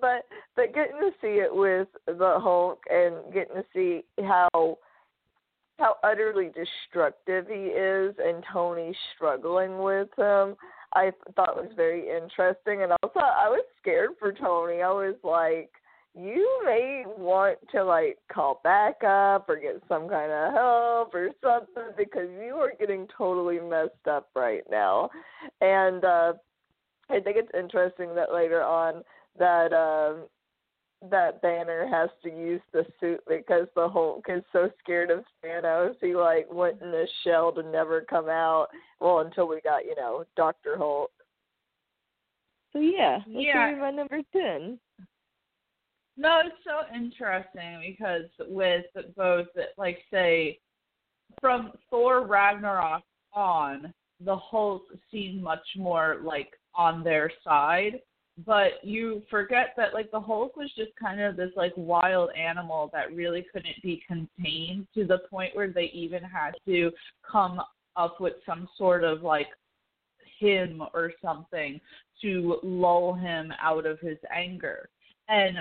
but 0.00 0.26
but 0.54 0.74
getting 0.74 1.00
to 1.00 1.10
see 1.22 1.40
it 1.40 1.54
with 1.54 1.88
the 2.06 2.38
Hulk 2.38 2.80
and 2.90 3.32
getting 3.32 3.56
to 3.56 3.64
see 3.72 4.02
how 4.22 4.78
how 5.78 5.96
utterly 6.04 6.50
destructive 6.54 7.46
he 7.48 7.54
is 7.54 8.14
and 8.22 8.44
Tony 8.52 8.94
struggling 9.16 9.78
with 9.78 10.08
him, 10.16 10.54
I 10.94 11.10
thought 11.34 11.56
was 11.56 11.72
very 11.74 12.08
interesting. 12.14 12.82
And 12.82 12.92
also, 13.02 13.20
I 13.20 13.48
was 13.48 13.64
scared 13.80 14.10
for 14.18 14.32
Tony. 14.32 14.82
I 14.82 14.90
was 14.90 15.16
like, 15.24 15.70
you 16.16 16.62
may 16.64 17.04
want 17.18 17.58
to 17.72 17.82
like 17.82 18.18
call 18.32 18.60
back 18.62 19.02
up 19.02 19.48
or 19.48 19.56
get 19.56 19.82
some 19.88 20.08
kind 20.08 20.30
of 20.30 20.52
help 20.52 21.14
or 21.14 21.30
something 21.42 21.92
because 21.96 22.28
you 22.40 22.54
are 22.54 22.72
getting 22.78 23.08
totally 23.16 23.58
messed 23.58 24.06
up 24.08 24.28
right 24.36 24.62
now. 24.70 25.10
And 25.60 26.04
uh 26.04 26.34
I 27.10 27.20
think 27.20 27.36
it's 27.36 27.50
interesting 27.58 28.14
that 28.14 28.32
later 28.32 28.62
on 28.62 29.02
that 29.38 29.72
um 29.72 30.28
that 31.10 31.42
Banner 31.42 31.86
has 31.86 32.08
to 32.22 32.30
use 32.30 32.62
the 32.72 32.86
suit 32.98 33.20
because 33.28 33.66
the 33.74 33.88
Hulk 33.88 34.24
is 34.28 34.42
so 34.52 34.70
scared 34.82 35.10
of 35.10 35.24
Thanos. 35.44 35.96
He 36.00 36.14
like 36.14 36.46
went 36.50 36.80
in 36.80 36.88
a 36.88 37.04
shell 37.24 37.52
to 37.52 37.62
never 37.62 38.02
come 38.02 38.28
out. 38.28 38.68
Well, 39.00 39.18
until 39.18 39.48
we 39.48 39.60
got 39.62 39.84
you 39.84 39.96
know 39.96 40.24
Doctor 40.36 40.76
Hulk. 40.78 41.10
So 42.72 42.78
yeah, 42.78 43.18
that's 43.18 43.28
Yeah. 43.28 43.76
my 43.80 43.90
number 43.90 44.20
ten. 44.32 44.78
No, 46.16 46.40
it's 46.44 46.56
so 46.64 46.94
interesting 46.94 47.96
because 47.96 48.30
with 48.48 48.84
both, 49.16 49.46
like, 49.76 49.98
say, 50.10 50.58
from 51.40 51.72
Thor 51.90 52.26
Ragnarok 52.26 53.02
on, 53.32 53.92
the 54.24 54.36
Hulk 54.36 54.82
seemed 55.10 55.42
much 55.42 55.66
more 55.76 56.18
like 56.22 56.52
on 56.74 57.02
their 57.02 57.30
side. 57.42 58.00
But 58.44 58.82
you 58.82 59.22
forget 59.30 59.74
that, 59.76 59.94
like, 59.94 60.10
the 60.10 60.20
Hulk 60.20 60.56
was 60.56 60.72
just 60.76 60.90
kind 61.00 61.20
of 61.20 61.36
this, 61.36 61.52
like, 61.54 61.72
wild 61.76 62.30
animal 62.36 62.90
that 62.92 63.14
really 63.14 63.46
couldn't 63.52 63.80
be 63.80 64.02
contained 64.08 64.88
to 64.94 65.06
the 65.06 65.18
point 65.30 65.54
where 65.54 65.70
they 65.70 65.90
even 65.92 66.22
had 66.24 66.50
to 66.66 66.90
come 67.30 67.60
up 67.94 68.20
with 68.20 68.34
some 68.44 68.68
sort 68.76 69.04
of, 69.04 69.22
like, 69.22 69.46
him 70.40 70.82
or 70.92 71.12
something 71.22 71.80
to 72.22 72.58
lull 72.64 73.14
him 73.14 73.52
out 73.60 73.86
of 73.86 74.00
his 74.00 74.18
anger. 74.34 74.88
And 75.28 75.58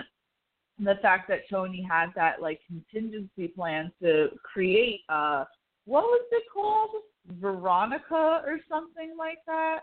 the 0.84 0.96
fact 1.02 1.28
that 1.30 1.50
Tony 1.50 1.86
had 1.88 2.08
that 2.16 2.42
like 2.42 2.60
contingency 2.68 3.48
plan 3.48 3.92
to 4.02 4.30
create 4.42 5.02
uh 5.10 5.46
what 5.86 6.04
was 6.04 6.26
it 6.32 6.44
called? 6.54 6.92
Veronica 7.40 8.42
or 8.46 8.60
something 8.70 9.16
like 9.18 9.40
that. 9.48 9.80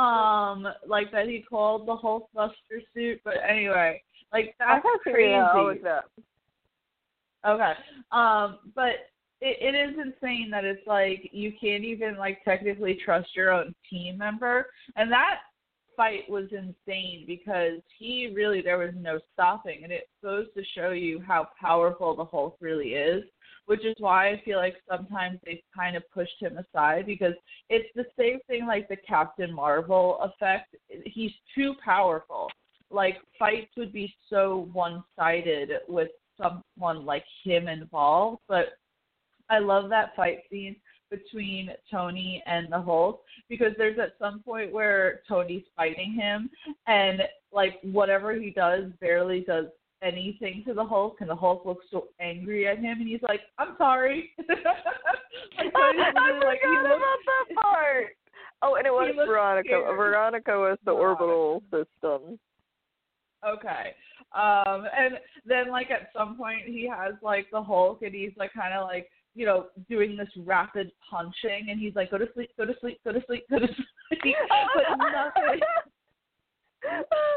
Um 0.00 0.68
like 0.86 1.10
that 1.12 1.26
he 1.26 1.44
called 1.48 1.86
the 1.86 1.96
Hulkbuster 1.96 2.82
suit. 2.94 3.20
But 3.24 3.34
anyway, 3.48 4.02
like 4.32 4.54
that's 4.58 4.84
crazy. 5.02 5.80
that. 5.82 6.04
Okay. 7.46 7.72
Um, 8.12 8.58
but 8.74 9.08
it, 9.40 9.74
it 9.74 9.74
is 9.74 9.96
insane 9.96 10.50
that 10.50 10.64
it's 10.64 10.86
like 10.86 11.30
you 11.32 11.52
can't 11.60 11.84
even 11.84 12.16
like 12.16 12.42
technically 12.44 12.98
trust 13.04 13.28
your 13.34 13.52
own 13.52 13.74
team 13.88 14.18
member, 14.18 14.66
and 14.96 15.10
that 15.12 15.40
fight 15.98 16.30
was 16.30 16.46
insane 16.52 17.24
because 17.26 17.80
he 17.98 18.32
really 18.34 18.62
there 18.62 18.78
was 18.78 18.94
no 18.96 19.18
stopping, 19.34 19.80
and 19.82 19.92
it 19.92 20.08
goes 20.22 20.46
to 20.56 20.62
show 20.74 20.92
you 20.92 21.20
how 21.26 21.48
powerful 21.60 22.14
the 22.16 22.24
Hulk 22.24 22.56
really 22.60 22.90
is. 22.94 23.24
Which 23.66 23.84
is 23.84 23.94
why 23.98 24.30
I 24.30 24.40
feel 24.46 24.56
like 24.56 24.76
sometimes 24.88 25.40
they've 25.44 25.60
kind 25.76 25.94
of 25.94 26.02
pushed 26.14 26.40
him 26.40 26.56
aside 26.56 27.04
because 27.04 27.34
it's 27.68 27.90
the 27.94 28.06
same 28.18 28.38
thing 28.46 28.66
like 28.66 28.88
the 28.88 28.96
Captain 28.96 29.52
Marvel 29.52 30.18
effect. 30.22 30.74
He's 31.04 31.32
too 31.54 31.74
powerful. 31.84 32.48
Like 32.90 33.16
fights 33.38 33.70
would 33.76 33.92
be 33.92 34.14
so 34.30 34.70
one 34.72 35.04
sided 35.18 35.68
with 35.86 36.08
someone 36.40 37.04
like 37.04 37.24
him 37.44 37.68
involved, 37.68 38.40
but 38.48 38.68
I 39.50 39.58
love 39.58 39.90
that 39.90 40.16
fight 40.16 40.38
scene 40.50 40.76
between 41.10 41.70
Tony 41.90 42.42
and 42.46 42.70
the 42.70 42.80
Hulk 42.80 43.22
because 43.48 43.72
there's 43.76 43.98
at 43.98 44.14
some 44.18 44.40
point 44.40 44.72
where 44.72 45.20
Tony's 45.28 45.64
fighting 45.76 46.12
him 46.12 46.50
and 46.86 47.22
like 47.52 47.78
whatever 47.82 48.34
he 48.34 48.50
does 48.50 48.84
barely 49.00 49.40
does 49.40 49.66
anything 50.02 50.62
to 50.66 50.74
the 50.74 50.84
Hulk 50.84 51.16
and 51.20 51.28
the 51.28 51.34
Hulk 51.34 51.64
looks 51.64 51.86
so 51.90 52.08
angry 52.20 52.68
at 52.68 52.78
him 52.78 53.00
and 53.00 53.08
he's 53.08 53.22
like, 53.22 53.40
I'm 53.58 53.74
sorry. 53.78 54.30
like, 54.48 54.58
I 55.74 56.12
literally 56.14 56.46
like, 56.46 56.60
about 56.62 57.18
that 57.26 57.54
part. 57.60 58.06
Oh, 58.62 58.74
and 58.76 58.86
it 58.86 58.90
was 58.90 59.14
Veronica. 59.16 59.68
scared. 59.68 59.96
Veronica 59.96 60.50
was 60.52 60.78
the 60.84 60.92
Veronica. 60.92 61.22
orbital 61.22 61.62
system. 61.70 62.38
Okay. 63.46 63.94
Um 64.36 64.84
and 64.96 65.14
then 65.46 65.70
like 65.70 65.90
at 65.90 66.10
some 66.16 66.36
point 66.36 66.62
he 66.66 66.88
has 66.88 67.14
like 67.22 67.46
the 67.50 67.62
Hulk 67.62 68.02
and 68.02 68.14
he's 68.14 68.32
like 68.36 68.52
kind 68.52 68.74
of 68.74 68.84
like 68.86 69.08
you 69.38 69.46
know 69.46 69.66
doing 69.88 70.16
this 70.16 70.28
rapid 70.44 70.90
punching 71.08 71.66
and 71.70 71.78
he's 71.78 71.94
like 71.94 72.10
go 72.10 72.18
to 72.18 72.26
sleep 72.34 72.50
go 72.58 72.64
to 72.64 72.74
sleep 72.80 72.98
go 73.04 73.12
to 73.12 73.22
sleep 73.26 73.44
go 73.48 73.58
to 73.60 73.66
sleep 74.08 74.36
but 74.74 74.98
nothing 74.98 75.60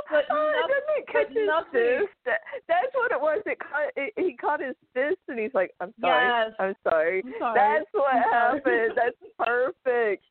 But 0.10 0.26
oh, 0.30 0.52
no- 0.54 0.68
doesn't 0.68 0.90
it 0.98 1.06
but 1.14 1.46
nothing-? 1.46 2.08
That, 2.26 2.40
that's 2.68 2.94
what 2.94 3.12
it 3.12 3.20
was. 3.20 3.42
It 3.46 3.58
caught. 3.60 3.90
It, 3.96 4.14
he 4.18 4.36
caught 4.38 4.62
his 4.62 4.76
fist, 4.94 5.18
and 5.30 5.40
he's 5.40 5.54
like, 5.54 5.72
"I'm 5.80 5.94
sorry. 6.00 6.28
Yes. 6.28 6.54
I'm 6.60 6.76
sorry." 6.84 7.24
I'm 7.26 7.34
sorry. 7.40 7.56
That's 7.56 7.90
what 7.94 8.14
I'm 8.16 8.24
sorry. 8.30 8.62
happened. 8.62 8.92
That's 8.96 9.22
perfect. 9.40 10.26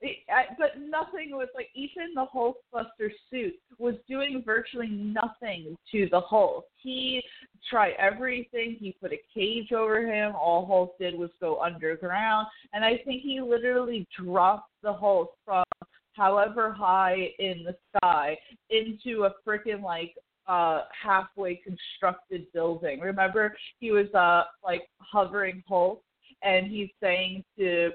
But 0.00 0.78
nothing 0.78 1.30
was 1.30 1.48
like 1.54 1.68
even 1.74 2.14
the 2.14 2.26
Hulkbuster 2.26 3.10
suit 3.30 3.54
was 3.78 3.94
doing 4.08 4.42
virtually 4.44 4.88
nothing 4.88 5.76
to 5.92 6.08
the 6.10 6.20
Hulk. 6.20 6.64
He 6.76 7.22
tried 7.68 7.94
everything. 7.98 8.76
He 8.78 8.96
put 9.00 9.12
a 9.12 9.20
cage 9.34 9.72
over 9.72 10.06
him. 10.06 10.34
All 10.34 10.66
Hulk 10.66 10.98
did 10.98 11.18
was 11.18 11.30
go 11.40 11.60
underground, 11.60 12.46
and 12.72 12.84
I 12.84 12.98
think 13.04 13.22
he 13.22 13.40
literally 13.40 14.06
dropped 14.16 14.70
the 14.82 14.92
Hulk 14.92 15.34
from 15.44 15.64
however 16.12 16.72
high 16.72 17.30
in 17.38 17.64
the 17.64 17.76
sky 17.96 18.36
into 18.70 19.24
a 19.24 19.32
freaking 19.46 19.82
like 19.82 20.14
uh 20.48 20.82
halfway 20.90 21.56
constructed 21.56 22.46
building. 22.52 23.00
Remember 23.00 23.54
he 23.78 23.92
was 23.92 24.12
uh 24.14 24.44
like 24.64 24.88
hovering 24.98 25.62
Hulk 25.68 26.02
and 26.42 26.66
he's 26.66 26.88
saying 27.00 27.44
to 27.58 27.90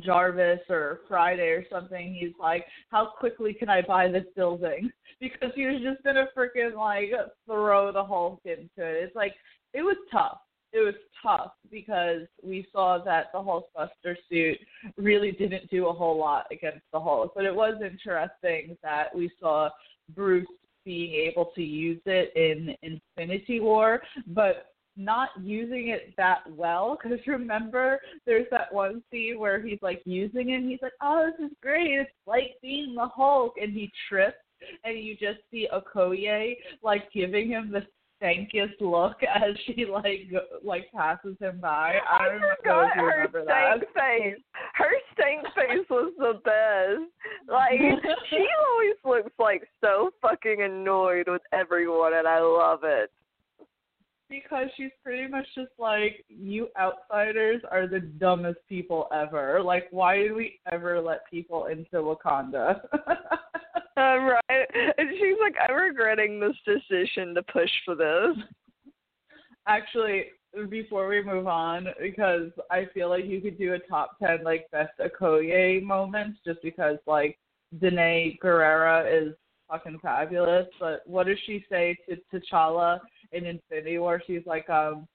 Jarvis 0.00 0.60
or 0.68 1.00
Friday 1.08 1.48
or 1.48 1.64
something, 1.70 2.14
he's 2.14 2.34
like, 2.40 2.64
How 2.90 3.06
quickly 3.18 3.54
can 3.54 3.68
I 3.68 3.82
buy 3.82 4.08
this 4.08 4.26
building? 4.36 4.90
Because 5.20 5.52
he 5.54 5.66
was 5.66 5.80
just 5.82 6.02
gonna 6.02 6.26
freaking 6.36 6.74
like 6.74 7.12
throw 7.46 7.92
the 7.92 8.02
Hulk 8.02 8.40
into 8.44 8.64
it. 8.78 9.04
It's 9.04 9.14
like 9.14 9.34
it 9.72 9.82
was 9.82 9.96
tough. 10.10 10.38
It 10.72 10.80
was 10.80 10.94
tough 11.22 11.52
because 11.70 12.22
we 12.42 12.66
saw 12.72 12.98
that 13.04 13.26
the 13.32 13.38
Hulkbuster 13.38 14.16
suit 14.28 14.58
really 14.96 15.30
didn't 15.30 15.70
do 15.70 15.86
a 15.86 15.92
whole 15.92 16.18
lot 16.18 16.46
against 16.50 16.82
the 16.92 16.98
Hulk. 16.98 17.34
But 17.36 17.44
it 17.44 17.54
was 17.54 17.80
interesting 17.80 18.76
that 18.82 19.14
we 19.14 19.30
saw 19.38 19.68
Bruce 20.12 20.48
being 20.84 21.12
able 21.12 21.52
to 21.54 21.62
use 21.62 22.00
it 22.06 22.32
in 22.34 22.74
Infinity 22.82 23.60
War, 23.60 24.02
but 24.28 24.71
not 24.96 25.30
using 25.42 25.88
it 25.88 26.14
that 26.16 26.40
well 26.50 26.98
because 27.02 27.18
remember 27.26 27.98
there's 28.26 28.46
that 28.50 28.72
one 28.72 29.02
scene 29.10 29.38
where 29.38 29.60
he's 29.60 29.78
like 29.82 30.02
using 30.04 30.50
it 30.50 30.56
and 30.56 30.70
he's 30.70 30.82
like 30.82 30.92
oh 31.02 31.30
this 31.38 31.46
is 31.46 31.56
great 31.62 31.92
it's 31.92 32.10
like 32.26 32.56
being 32.60 32.94
the 32.94 33.06
hulk 33.06 33.54
and 33.60 33.72
he 33.72 33.90
trips 34.08 34.36
and 34.84 34.98
you 34.98 35.14
just 35.14 35.38
see 35.50 35.68
okoye 35.74 36.54
like 36.82 37.10
giving 37.12 37.48
him 37.48 37.72
the 37.72 37.82
stankiest 38.22 38.80
look 38.80 39.16
as 39.34 39.56
she 39.66 39.84
like 39.86 40.30
like 40.62 40.86
passes 40.94 41.36
him 41.40 41.58
by 41.60 41.94
i 42.08 42.28
don't 42.28 42.40
know 42.40 42.48
if 42.50 42.94
you 42.94 43.02
her 43.02 43.06
remember 43.06 43.44
that 43.44 43.78
stank 43.78 43.94
face. 43.94 44.42
Her 44.74 44.90
stank 45.12 45.44
face 45.54 45.86
was 45.90 46.12
the 46.18 46.40
best. 46.44 47.10
Like 47.48 47.78
she 48.30 48.46
always 48.60 48.96
looks 49.04 49.34
like 49.38 49.68
so 49.80 50.10
fucking 50.20 50.62
annoyed 50.62 51.28
with 51.28 51.42
everyone, 51.52 52.14
and 52.14 52.26
I 52.26 52.40
love 52.40 52.80
it. 52.84 53.10
Because 54.32 54.68
she's 54.78 54.90
pretty 55.04 55.30
much 55.30 55.44
just 55.54 55.72
like 55.78 56.24
you 56.28 56.68
outsiders 56.80 57.60
are 57.70 57.86
the 57.86 58.00
dumbest 58.00 58.60
people 58.66 59.06
ever. 59.14 59.62
Like 59.62 59.88
why 59.90 60.16
did 60.16 60.32
we 60.32 60.58
ever 60.72 61.02
let 61.02 61.28
people 61.30 61.66
into 61.66 61.96
Wakanda? 61.96 62.80
I'm 63.98 64.22
uh, 64.22 64.32
right. 64.32 64.66
And 64.96 65.10
she's 65.20 65.36
like, 65.38 65.54
I'm 65.68 65.76
regretting 65.76 66.40
this 66.40 66.56
decision 66.64 67.34
to 67.34 67.42
push 67.42 67.68
for 67.84 67.94
this. 67.94 68.42
Actually, 69.66 70.28
before 70.70 71.08
we 71.08 71.22
move 71.22 71.46
on, 71.46 71.88
because 72.00 72.52
I 72.70 72.86
feel 72.94 73.10
like 73.10 73.26
you 73.26 73.42
could 73.42 73.58
do 73.58 73.74
a 73.74 73.78
top 73.80 74.18
ten 74.18 74.42
like 74.44 74.66
best 74.70 74.92
Okoye 74.98 75.82
moments, 75.82 76.38
just 76.42 76.62
because 76.62 76.96
like 77.06 77.38
Danai 77.82 78.38
Gurira 78.42 79.28
is 79.28 79.34
fucking 79.68 79.98
fabulous. 80.00 80.68
But 80.80 81.02
what 81.06 81.26
does 81.26 81.38
she 81.44 81.66
say 81.70 81.98
to 82.08 82.16
T'Challa 82.32 82.98
in 83.32 83.46
Infinity 83.46 83.98
War? 83.98 84.22
She's 84.26 84.46
like, 84.46 84.68
um, 84.70 85.06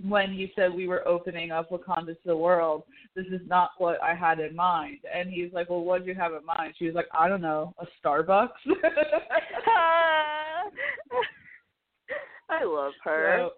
when 0.00 0.32
you 0.32 0.48
said 0.56 0.72
we 0.74 0.88
were 0.88 1.06
opening 1.06 1.52
up 1.52 1.70
Wakanda 1.70 2.06
to 2.06 2.18
the 2.24 2.36
world, 2.36 2.82
this 3.14 3.26
is 3.26 3.40
not 3.46 3.70
what 3.78 4.02
I 4.02 4.14
had 4.14 4.40
in 4.40 4.56
mind. 4.56 4.98
And 5.12 5.30
he's 5.30 5.52
like, 5.52 5.70
well, 5.70 5.84
what 5.84 5.98
did 5.98 6.08
you 6.08 6.14
have 6.14 6.32
in 6.32 6.44
mind? 6.44 6.74
She 6.78 6.86
was 6.86 6.94
like, 6.94 7.08
I 7.16 7.28
don't 7.28 7.42
know, 7.42 7.72
a 7.78 7.86
Starbucks. 8.04 8.48
I 12.48 12.64
love 12.64 12.92
her. 13.04 13.36
So, 13.38 13.52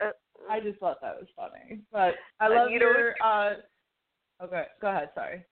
Uh, 0.00 0.10
I 0.48 0.60
just 0.60 0.78
thought 0.78 1.00
that 1.02 1.16
was 1.16 1.28
funny. 1.36 1.80
But 1.92 2.14
I 2.40 2.46
Uh, 2.46 2.54
love 2.54 2.70
you 2.70 2.80
your 2.80 3.14
uh 3.22 3.54
Okay, 4.42 4.66
go 4.80 4.88
ahead, 4.88 5.10
sorry. 5.14 5.44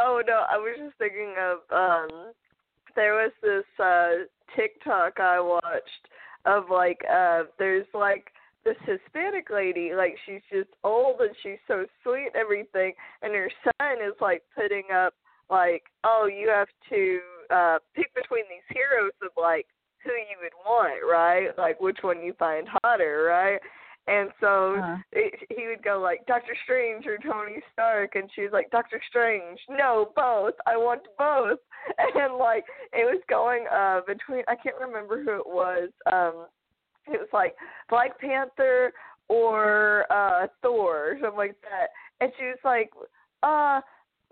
Oh 0.00 0.22
no, 0.26 0.44
I 0.48 0.56
was 0.56 0.76
just 0.78 0.96
thinking 0.98 1.34
of 1.38 1.58
um 1.70 2.32
there 2.94 3.14
was 3.14 3.32
this 3.42 3.64
uh 3.78 4.24
TikTok 4.56 5.20
I 5.20 5.40
watched 5.40 6.08
of 6.48 6.64
like 6.70 7.00
uh 7.12 7.44
there's 7.58 7.86
like 7.94 8.32
this 8.64 8.76
Hispanic 8.80 9.50
lady, 9.50 9.92
like 9.94 10.16
she's 10.26 10.42
just 10.50 10.70
old 10.82 11.20
and 11.20 11.34
she's 11.42 11.62
so 11.68 11.86
sweet 12.02 12.26
and 12.34 12.36
everything 12.36 12.92
and 13.22 13.32
her 13.32 13.50
son 13.62 13.98
is 14.04 14.14
like 14.20 14.42
putting 14.54 14.84
up 14.94 15.14
like, 15.48 15.84
Oh, 16.04 16.28
you 16.32 16.48
have 16.48 16.68
to 16.90 17.20
uh 17.50 17.78
pick 17.94 18.12
between 18.14 18.44
these 18.48 18.66
heroes 18.74 19.12
of 19.22 19.30
like 19.40 19.66
who 20.04 20.10
you 20.10 20.36
would 20.42 20.52
want, 20.66 21.00
right? 21.08 21.50
Like 21.56 21.80
which 21.80 21.98
one 22.02 22.22
you 22.22 22.32
find 22.38 22.66
hotter, 22.82 23.26
right? 23.28 23.60
And 24.08 24.30
so 24.40 24.76
Uh-huh. 24.76 24.96
it, 25.12 25.34
he 25.50 25.66
would 25.66 25.82
go 25.82 25.98
like 26.00 26.24
Doctor 26.26 26.56
Strange 26.64 27.06
or 27.06 27.18
Tony 27.18 27.62
Stark, 27.72 28.14
and 28.14 28.30
she 28.34 28.42
was 28.42 28.52
like 28.52 28.70
Doctor 28.70 29.00
Strange. 29.08 29.60
No, 29.68 30.12
both. 30.16 30.54
I 30.66 30.76
want 30.76 31.02
both. 31.18 31.58
And 32.14 32.34
like 32.36 32.64
it 32.92 33.04
was 33.04 33.22
going 33.28 33.66
uh 33.72 34.00
between 34.06 34.42
I 34.48 34.56
can't 34.56 34.76
remember 34.80 35.22
who 35.22 35.36
it 35.40 35.46
was. 35.46 35.90
Um, 36.12 36.46
it 37.06 37.18
was 37.20 37.28
like 37.32 37.54
Black 37.88 38.18
Panther 38.18 38.92
or 39.28 40.04
uh 40.10 40.48
Thor, 40.62 41.12
or 41.12 41.18
something 41.20 41.36
like 41.36 41.56
that. 41.62 41.88
And 42.20 42.32
she 42.38 42.44
was 42.46 42.58
like, 42.64 42.90
uh. 43.42 43.80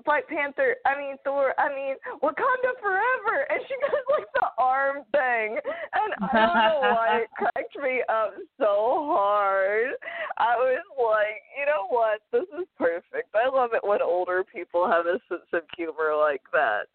Black 0.04 0.28
Panther, 0.28 0.76
I 0.84 0.98
mean 0.98 1.16
Thor, 1.24 1.54
I 1.58 1.68
mean 1.74 1.96
Wakanda 2.22 2.72
forever, 2.80 3.46
and 3.48 3.60
she 3.66 3.74
does 3.80 4.04
like 4.10 4.26
the 4.34 4.48
arm 4.58 4.96
thing, 5.12 5.58
and 5.58 6.12
I 6.22 6.46
don't 6.46 6.54
know 6.54 6.80
why 6.94 7.20
it 7.22 7.28
cracked 7.36 7.76
me 7.82 8.02
up 8.08 8.34
so 8.58 9.08
hard. 9.16 9.90
I 10.38 10.54
was 10.56 10.84
like, 10.98 11.42
you 11.58 11.66
know 11.66 11.86
what, 11.88 12.20
this 12.30 12.48
is 12.60 12.68
perfect. 12.76 13.34
I 13.34 13.48
love 13.48 13.70
it 13.72 13.86
when 13.86 14.02
older 14.02 14.44
people 14.44 14.86
have 14.86 15.06
a 15.06 15.18
sense 15.28 15.48
of 15.52 15.62
humor 15.76 16.14
like 16.18 16.42
that. 16.52 16.86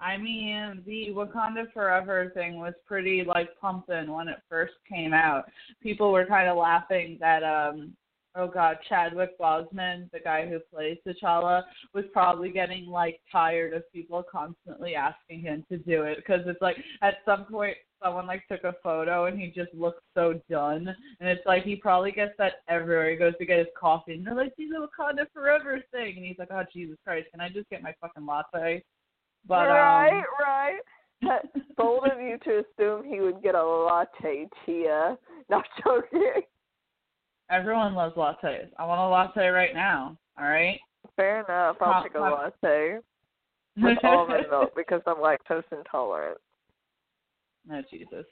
I 0.00 0.16
mean, 0.16 0.82
the 0.86 1.08
Wakanda 1.10 1.72
Forever 1.72 2.30
thing 2.34 2.58
was 2.60 2.74
pretty 2.86 3.24
like 3.26 3.48
pumping 3.60 4.10
when 4.12 4.28
it 4.28 4.38
first 4.48 4.74
came 4.88 5.12
out. 5.12 5.44
People 5.82 6.12
were 6.12 6.24
kind 6.24 6.48
of 6.48 6.56
laughing 6.56 7.18
that 7.20 7.42
um 7.42 7.92
oh 8.34 8.48
god, 8.48 8.78
Chadwick 8.88 9.38
Boseman, 9.38 10.10
the 10.12 10.20
guy 10.22 10.46
who 10.46 10.58
plays 10.72 10.98
T'Challa, 11.06 11.62
was 11.94 12.04
probably 12.12 12.50
getting 12.50 12.86
like 12.86 13.20
tired 13.30 13.74
of 13.74 13.90
people 13.92 14.22
constantly 14.30 14.94
asking 14.94 15.40
him 15.40 15.64
to 15.70 15.78
do 15.78 16.02
it 16.02 16.18
because 16.18 16.40
it's 16.46 16.62
like 16.62 16.76
at 17.02 17.16
some 17.24 17.44
point 17.44 17.76
someone 18.02 18.26
like 18.26 18.46
took 18.46 18.62
a 18.64 18.74
photo 18.82 19.26
and 19.26 19.40
he 19.40 19.48
just 19.48 19.74
looks 19.74 20.02
so 20.14 20.40
done 20.48 20.94
and 21.20 21.28
it's 21.28 21.44
like 21.46 21.64
he 21.64 21.74
probably 21.74 22.12
gets 22.12 22.32
that 22.38 22.54
everywhere. 22.68 23.10
He 23.10 23.16
goes 23.16 23.36
to 23.38 23.46
get 23.46 23.58
his 23.58 23.68
coffee 23.78 24.14
and 24.14 24.26
they're 24.26 24.34
like, 24.34 24.54
Do 24.56 24.68
the 24.68 24.86
Wakanda 24.86 25.26
Forever 25.32 25.82
thing 25.90 26.16
and 26.16 26.24
he's 26.24 26.38
like, 26.38 26.50
Oh 26.52 26.62
Jesus 26.72 26.96
Christ, 27.04 27.28
can 27.32 27.40
I 27.40 27.48
just 27.48 27.68
get 27.70 27.82
my 27.82 27.94
fucking 28.00 28.26
latte? 28.26 28.82
But 29.46 29.68
right, 29.68 30.10
um 30.10 30.24
right. 30.40 30.80
Bold 31.76 32.04
of 32.04 32.20
you 32.20 32.38
to 32.44 32.62
assume 32.62 33.04
he 33.04 33.20
would 33.20 33.42
get 33.42 33.54
a 33.54 33.64
latte, 33.64 34.48
Tia. 34.64 35.18
Not 35.50 35.64
joking. 35.82 36.42
Everyone 37.50 37.94
loves 37.94 38.16
lattes. 38.16 38.68
I 38.78 38.84
want 38.84 39.00
a 39.00 39.08
latte 39.08 39.48
right 39.48 39.74
now. 39.74 40.16
All 40.38 40.46
right. 40.46 40.78
Fair 41.16 41.44
enough. 41.44 41.76
I'll 41.80 42.02
take 42.02 42.14
a 42.14 42.20
latte 42.20 42.98
with 43.76 43.98
almond 44.04 44.46
milk 44.50 44.72
because 44.76 45.00
I'm 45.06 45.16
lactose 45.16 45.64
intolerant. 45.72 46.38
No 47.66 47.82
Jesus. 47.90 48.24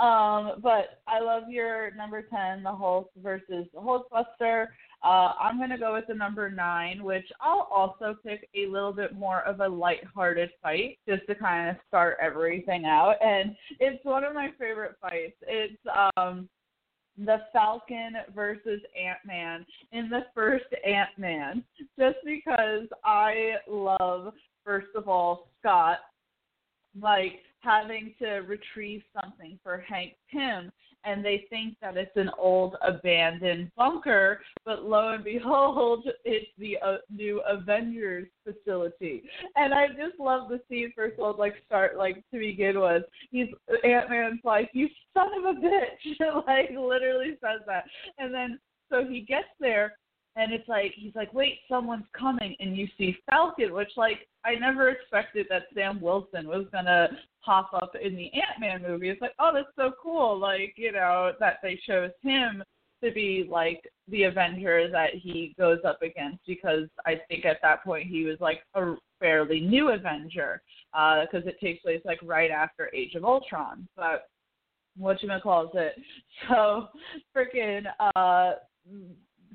Um, 0.00 0.60
but 0.62 1.00
I 1.08 1.20
love 1.20 1.44
your 1.48 1.92
number 1.94 2.22
ten, 2.22 2.62
the 2.62 2.70
Hulk 2.70 3.10
versus 3.20 3.66
the 3.72 3.80
Hulkbuster. 3.80 4.66
Uh, 5.04 5.32
I'm 5.40 5.58
gonna 5.58 5.78
go 5.78 5.94
with 5.94 6.04
the 6.06 6.14
number 6.14 6.48
nine, 6.50 7.02
which 7.02 7.26
I'll 7.40 7.68
also 7.74 8.14
pick 8.24 8.48
a 8.54 8.66
little 8.66 8.92
bit 8.92 9.14
more 9.14 9.42
of 9.42 9.60
a 9.60 9.68
light-hearted 9.68 10.50
fight, 10.62 10.98
just 11.08 11.26
to 11.26 11.34
kind 11.34 11.70
of 11.70 11.76
start 11.88 12.18
everything 12.22 12.84
out. 12.84 13.16
And 13.20 13.56
it's 13.80 14.04
one 14.04 14.22
of 14.22 14.34
my 14.34 14.50
favorite 14.58 14.96
fights. 15.00 15.36
It's 15.42 15.76
um 16.16 16.48
the 17.18 17.38
Falcon 17.52 18.14
versus 18.34 18.80
Ant 18.98 19.18
Man 19.26 19.66
in 19.92 20.08
the 20.08 20.26
first 20.34 20.64
Ant 20.86 21.10
Man, 21.18 21.64
just 21.98 22.16
because 22.24 22.88
I 23.04 23.54
love, 23.68 24.32
first 24.64 24.88
of 24.94 25.08
all, 25.08 25.48
Scott, 25.60 25.98
like 27.00 27.40
having 27.60 28.14
to 28.18 28.40
retrieve 28.40 29.02
something 29.14 29.58
for 29.62 29.84
Hank 29.88 30.14
Pym, 30.30 30.72
and 31.04 31.24
they 31.24 31.46
think 31.50 31.76
that 31.80 31.96
it's 31.96 32.16
an 32.16 32.30
old 32.38 32.76
abandoned 32.86 33.70
bunker, 33.76 34.40
but 34.64 34.84
lo 34.84 35.10
and 35.10 35.24
behold, 35.24 36.06
it's 36.24 36.50
the 36.58 36.76
uh, 36.84 36.96
new 37.10 37.40
Avengers 37.48 38.28
facility. 38.44 39.22
And 39.56 39.74
I 39.74 39.88
just 39.88 40.18
love 40.18 40.48
the 40.48 40.60
scene 40.68 40.92
first 40.94 41.18
of 41.18 41.24
all, 41.24 41.36
like 41.38 41.54
start 41.66 41.96
like 41.96 42.16
to 42.32 42.38
begin 42.38 42.80
with. 42.80 43.02
He's 43.30 43.48
Ant 43.84 44.10
Man's 44.10 44.40
like, 44.44 44.70
You 44.72 44.88
son 45.14 45.28
of 45.38 45.56
a 45.56 45.60
bitch 45.60 46.44
like 46.46 46.70
literally 46.70 47.36
says 47.40 47.60
that. 47.66 47.84
And 48.18 48.32
then 48.32 48.58
so 48.90 49.04
he 49.08 49.20
gets 49.20 49.48
there 49.58 49.94
and 50.36 50.52
it's 50.52 50.68
like 50.68 50.92
he's 50.96 51.14
like, 51.14 51.32
Wait, 51.34 51.58
someone's 51.68 52.06
coming 52.18 52.56
and 52.60 52.76
you 52.76 52.86
see 52.96 53.16
Falcon, 53.28 53.72
which 53.72 53.90
like 53.96 54.26
I 54.44 54.54
never 54.54 54.88
expected 54.88 55.46
that 55.50 55.64
Sam 55.74 56.00
Wilson 56.00 56.48
was 56.48 56.66
gonna 56.72 57.08
pop 57.44 57.70
up 57.74 57.92
in 58.00 58.16
the 58.16 58.30
Ant 58.34 58.60
Man 58.60 58.82
movie. 58.82 59.10
It's 59.10 59.20
like, 59.20 59.34
oh, 59.38 59.50
that's 59.52 59.66
so 59.76 59.92
cool. 60.02 60.38
Like, 60.38 60.74
you 60.76 60.92
know, 60.92 61.32
that 61.40 61.58
they 61.62 61.78
chose 61.86 62.10
him 62.22 62.62
to 63.02 63.10
be 63.12 63.46
like 63.50 63.82
the 64.08 64.24
Avenger 64.24 64.88
that 64.90 65.14
he 65.14 65.54
goes 65.58 65.78
up 65.84 66.02
against 66.02 66.38
because 66.46 66.88
I 67.04 67.20
think 67.28 67.44
at 67.44 67.58
that 67.62 67.82
point 67.82 68.08
he 68.08 68.24
was 68.24 68.36
like 68.40 68.60
a 68.74 68.94
fairly 69.20 69.60
new 69.60 69.90
Avenger 69.90 70.62
because 70.92 71.46
it 71.46 71.58
takes 71.60 71.82
place 71.82 72.00
like 72.04 72.20
right 72.22 72.50
after 72.50 72.90
Age 72.94 73.14
of 73.14 73.24
Ultron. 73.24 73.88
But 73.96 74.28
what 74.96 75.22
you 75.22 75.28
gonna 75.28 75.40
call 75.40 75.70
it? 75.74 75.94
So 76.48 76.88
freaking 77.36 77.84
uh 78.16 78.54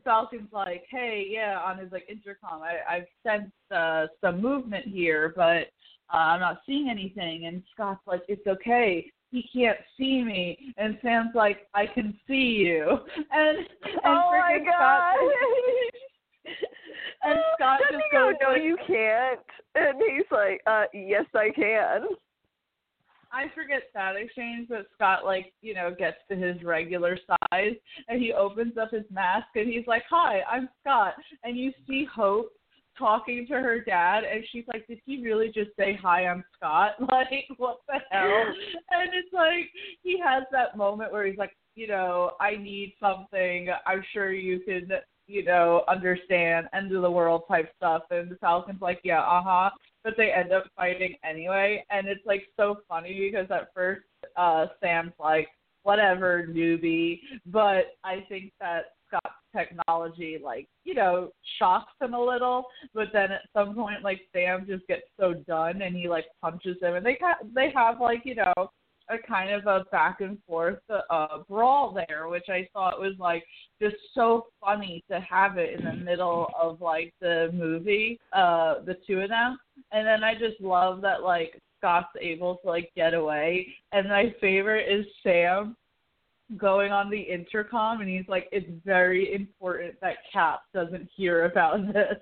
Falcon's 0.04 0.52
like, 0.52 0.84
hey, 0.90 1.28
yeah, 1.30 1.60
on 1.60 1.78
his 1.78 1.92
like 1.92 2.08
intercom, 2.10 2.62
I, 2.62 2.96
I've 2.96 3.08
sensed 3.26 3.52
uh, 3.72 4.08
some 4.22 4.42
movement 4.42 4.86
here, 4.86 5.34
but 5.36 5.68
uh, 6.14 6.18
I'm 6.18 6.40
not 6.40 6.62
seeing 6.66 6.90
anything. 6.90 7.46
And 7.46 7.64
Scott's 7.74 8.02
like, 8.08 8.24
it's 8.28 8.46
okay. 8.48 9.12
He 9.32 9.44
can't 9.54 9.78
see 9.98 10.24
me. 10.24 10.74
And 10.78 10.98
Sam's 11.02 11.36
like, 11.36 11.68
I 11.74 11.86
can 11.86 12.18
see 12.28 12.64
you. 12.66 13.00
And 13.32 13.58
and 13.58 13.68
oh 14.06 14.32
my 14.32 14.60
god. 14.64 15.16
Scott, 15.16 16.54
and 17.24 17.40
Scott 17.56 17.80
just 17.92 18.04
he 18.04 18.18
go, 18.18 18.32
goes 18.32 18.36
no, 18.42 18.56
you 18.56 18.78
can't. 18.88 19.40
And 19.76 20.02
he's 20.10 20.26
like, 20.32 20.62
uh, 20.66 20.86
yes, 20.94 21.26
I 21.36 21.50
can. 21.54 22.08
I 23.32 23.46
forget 23.54 23.84
that 23.94 24.16
exchange, 24.16 24.68
but 24.70 24.88
Scott 24.96 25.26
like 25.26 25.54
you 25.62 25.74
know 25.74 25.94
gets 25.98 26.18
to 26.30 26.36
his 26.36 26.62
regular 26.64 27.18
size 27.28 27.76
and 28.08 28.22
he 28.22 28.34
opens 28.34 28.78
up 28.78 28.92
his 28.92 29.06
mask 29.12 29.48
and 29.56 29.68
he's 29.68 29.88
like, 29.88 30.04
"Hi, 30.10 30.42
I'm 30.50 30.70
Scott," 30.82 31.14
and 31.44 31.58
you 31.58 31.72
see 31.88 32.06
Hope 32.06 32.52
talking 32.98 33.46
to 33.48 33.54
her 33.54 33.80
dad 33.80 34.24
and 34.24 34.44
she's 34.52 34.66
like, 34.68 34.88
"Did 34.88 35.00
he 35.06 35.24
really 35.24 35.48
just 35.48 35.72
say 35.78 35.98
hi, 36.02 36.26
I'm 36.26 36.44
Scott?" 36.56 36.96
Like, 37.00 37.48
what 37.58 37.80
the 37.88 38.00
hell? 38.12 38.46
And 38.92 39.10
it's 39.14 39.34
like 39.34 39.70
he 40.04 40.20
has 40.24 40.44
that 40.52 40.78
moment 40.78 41.12
where 41.12 41.26
he's 41.26 41.38
like, 41.38 41.56
you 41.78 41.88
know, 41.88 42.32
I 42.42 42.56
need 42.56 42.96
something. 43.00 43.70
I'm 43.86 44.04
sure 44.12 44.34
you 44.34 44.60
can, 44.62 44.90
you 45.28 45.44
know, 45.44 45.84
understand 45.88 46.68
end 46.74 46.92
of 46.94 47.04
the 47.04 47.12
world 47.12 47.44
type 47.48 47.72
stuff. 47.78 48.04
And 48.10 48.32
the 48.32 48.36
Falcon's 48.38 48.82
like, 48.82 49.00
yeah, 49.04 49.22
uh 49.22 49.44
huh. 49.46 49.70
But 50.08 50.16
they 50.16 50.32
end 50.32 50.54
up 50.54 50.64
fighting 50.74 51.16
anyway, 51.30 51.84
and 51.90 52.08
it's 52.08 52.26
like 52.26 52.44
so 52.56 52.78
funny 52.88 53.30
because 53.30 53.52
at 53.52 53.74
first 53.74 54.04
uh 54.38 54.68
Sam's 54.80 55.12
like, 55.20 55.50
whatever, 55.84 56.48
newbie. 56.50 57.20
But 57.46 57.98
I 58.06 58.24
think 58.30 58.54
that 58.62 58.94
Scott's 59.08 59.36
technology, 59.54 60.38
like, 60.42 60.70
you 60.86 60.94
know, 60.94 61.32
shocks 61.60 61.92
him 62.00 62.14
a 62.14 62.24
little. 62.24 62.64
But 62.94 63.08
then 63.12 63.34
at 63.34 63.42
some 63.54 63.76
point, 63.76 64.02
like, 64.02 64.22
Sam 64.32 64.66
just 64.66 64.88
gets 64.88 65.04
so 65.20 65.34
done 65.46 65.82
and 65.82 65.94
he, 65.94 66.08
like, 66.08 66.28
punches 66.42 66.78
him. 66.82 66.96
And 66.96 67.06
they, 67.06 67.18
ha- 67.20 67.46
they 67.54 67.70
have, 67.76 68.00
like, 68.00 68.22
you 68.24 68.36
know, 68.36 68.54
a 69.10 69.18
kind 69.18 69.52
of 69.52 69.66
a 69.66 69.86
back 69.92 70.22
and 70.22 70.38
forth 70.48 70.80
uh, 71.10 71.40
brawl 71.50 71.94
there, 71.94 72.28
which 72.28 72.50
I 72.50 72.68
thought 72.74 73.00
was, 73.00 73.14
like, 73.20 73.44
just 73.82 73.96
so 74.14 74.48
funny 74.60 75.04
to 75.10 75.20
have 75.22 75.58
it 75.58 75.80
in 75.80 75.86
the 75.86 75.94
middle 75.94 76.48
of, 76.60 76.82
like, 76.82 77.14
the 77.22 77.50
movie, 77.54 78.20
uh, 78.34 78.76
the 78.86 78.98
two 79.06 79.22
of 79.22 79.30
them. 79.30 79.58
And 79.92 80.06
then 80.06 80.24
I 80.24 80.34
just 80.34 80.60
love 80.60 81.02
that, 81.02 81.24
like, 81.24 81.60
Scott's 81.80 82.08
able 82.20 82.58
to, 82.58 82.68
like, 82.68 82.92
get 82.96 83.14
away. 83.14 83.68
And 83.92 84.10
my 84.10 84.34
favorite 84.42 84.92
is 84.92 85.06
Sam 85.24 85.76
going 86.56 86.94
on 86.94 87.10
the 87.10 87.20
intercom 87.20 88.00
and 88.00 88.10
he's 88.10 88.28
like, 88.30 88.48
It's 88.52 88.70
very 88.86 89.34
important 89.34 89.96
that 90.02 90.16
Cap 90.32 90.62
doesn't 90.74 91.10
hear 91.16 91.46
about 91.46 91.86
this. 91.94 92.18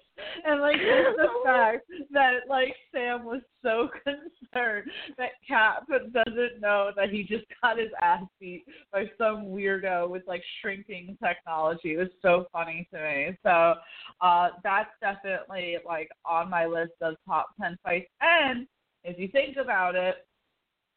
And 0.46 0.62
like 0.62 0.78
just 0.78 1.18
the 1.18 1.28
fact 1.46 1.86
that 2.12 2.50
like 2.50 2.76
Sam 2.92 3.24
was 3.24 3.42
so 3.62 3.90
concerned 4.04 4.90
that 5.18 5.32
Cap 5.48 5.86
doesn't 5.88 6.60
know 6.60 6.92
that 6.96 7.10
he 7.10 7.24
just 7.24 7.46
got 7.62 7.78
his 7.78 7.90
ass 8.02 8.24
beat 8.40 8.66
by 8.92 9.04
some 9.18 9.46
weirdo 9.46 10.10
with 10.10 10.24
like 10.28 10.44
shrinking 10.62 11.18
technology 11.24 11.94
it 11.94 11.98
was 11.98 12.08
so 12.22 12.46
funny 12.52 12.88
to 12.92 13.00
me. 13.00 13.38
So 13.44 13.76
uh 14.22 14.50
that's 14.64 14.90
definitely 15.02 15.78
like 15.86 16.10
on 16.26 16.50
my 16.50 16.66
list 16.66 16.94
of 17.02 17.16
top 17.28 17.48
ten 17.62 17.78
fights. 17.84 18.10
And 18.22 18.66
if 19.04 19.20
you 19.20 19.28
think 19.28 19.58
about 19.58 19.96
it, 19.96 20.16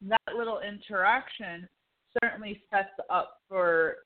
that 0.09 0.35
little 0.35 0.61
interaction 0.61 1.69
certainly 2.23 2.63
sets 2.71 2.91
up 3.11 3.41
for 3.49 3.97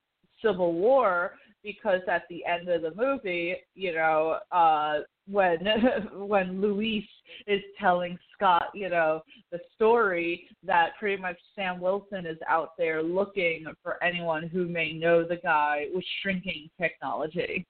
Civil 0.42 0.74
War 0.74 1.32
because 1.62 2.00
at 2.10 2.22
the 2.28 2.44
end 2.44 2.68
of 2.68 2.82
the 2.82 2.92
movie, 2.94 3.56
you 3.74 3.94
know, 3.94 4.38
uh 4.50 5.00
when 5.28 5.58
when 6.14 6.60
Luis 6.60 7.04
is 7.46 7.60
telling 7.80 8.18
Scott, 8.34 8.66
you 8.74 8.88
know, 8.88 9.22
the 9.50 9.60
story 9.74 10.48
that 10.64 10.90
pretty 10.98 11.20
much 11.20 11.36
Sam 11.54 11.80
Wilson 11.80 12.26
is 12.26 12.38
out 12.48 12.70
there 12.76 13.02
looking 13.02 13.66
for 13.82 14.02
anyone 14.02 14.48
who 14.48 14.66
may 14.66 14.92
know 14.92 15.26
the 15.26 15.36
guy 15.36 15.86
with 15.94 16.04
shrinking 16.20 16.68
technology. 16.80 17.66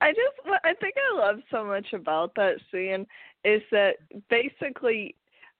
I 0.00 0.10
just 0.10 0.60
I 0.64 0.74
think 0.74 0.94
I 0.96 1.18
love 1.18 1.36
so 1.50 1.64
much 1.64 1.92
about 1.92 2.34
that 2.36 2.56
scene 2.72 3.06
is 3.44 3.62
that 3.70 3.96
basically 4.30 5.14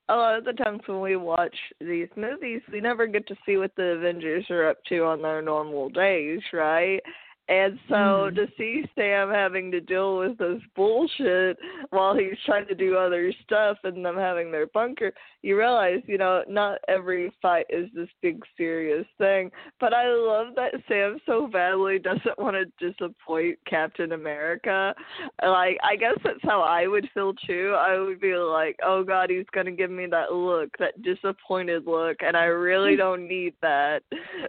a 0.09 0.17
lot 0.17 0.39
of 0.39 0.45
the 0.45 0.53
times 0.53 0.81
when 0.87 1.01
we 1.01 1.17
watch 1.17 1.55
these 1.81 2.09
movies, 2.17 2.63
we 2.73 2.81
never 2.81 3.07
get 3.07 3.27
to 3.29 3.37
see 3.45 3.57
what 3.57 3.75
the 3.77 3.83
Avengers 3.83 4.47
are 4.51 4.69
up 4.69 4.83
to 4.85 5.05
on 5.05 5.23
their 5.23 5.43
normal 5.43 5.89
days, 5.91 6.41
right? 6.53 7.01
And 7.49 7.79
so 7.89 7.95
mm. 7.95 8.35
to 8.35 8.47
see 8.59 8.85
Sam 8.95 9.31
having 9.31 9.71
to 9.71 9.81
deal 9.81 10.19
with 10.19 10.37
this 10.37 10.61
bullshit 10.77 11.57
while 11.91 12.15
he's 12.15 12.39
trying 12.45 12.67
to 12.67 12.75
do 12.75 12.97
other 12.97 13.33
stuff 13.43 13.79
and 13.85 14.05
them 14.05 14.17
having 14.17 14.53
their 14.53 14.67
bunker, 14.67 15.13
you 15.43 15.57
realize, 15.57 16.01
you 16.07 16.19
know, 16.19 16.43
not 16.47 16.79
every 16.89 17.33
fight 17.41 17.65
is 17.71 17.89
this 17.95 18.09
big 18.21 18.43
serious 18.57 19.07
thing. 19.17 19.51
But 19.81 19.95
I 19.95 20.09
love 20.09 20.49
that 20.57 20.75
Sam 20.89 21.19
so 21.25 21.47
badly 21.47 21.99
doesn't 21.99 22.39
want 22.39 22.57
to 22.57 22.87
disappoint 22.93 23.59
Captain 23.67 24.13
America. 24.13 24.95
Like, 25.43 25.79
I 25.83 25.97
guess 25.97 26.19
that's 26.23 26.43
how 26.43 26.61
I 26.61 26.87
would 26.87 27.09
feel 27.15 27.33
too. 27.47 27.75
I 27.79 27.99
would 27.99 28.21
be 28.21 28.35
like, 28.35 28.77
oh 28.85 29.05
God, 29.05 29.31
he's 29.31 29.47
going 29.53 29.67
to 29.67 29.73
give 29.73 29.91
me 29.91 30.07
that 30.11 30.33
look, 30.33 30.71
that 30.79 31.01
disappointed 31.03 31.87
look, 31.87 32.19
and 32.21 32.37
I 32.37 32.45
really 32.45 32.97
don't 32.97 33.27
need 33.27 33.55
that. 33.63 34.01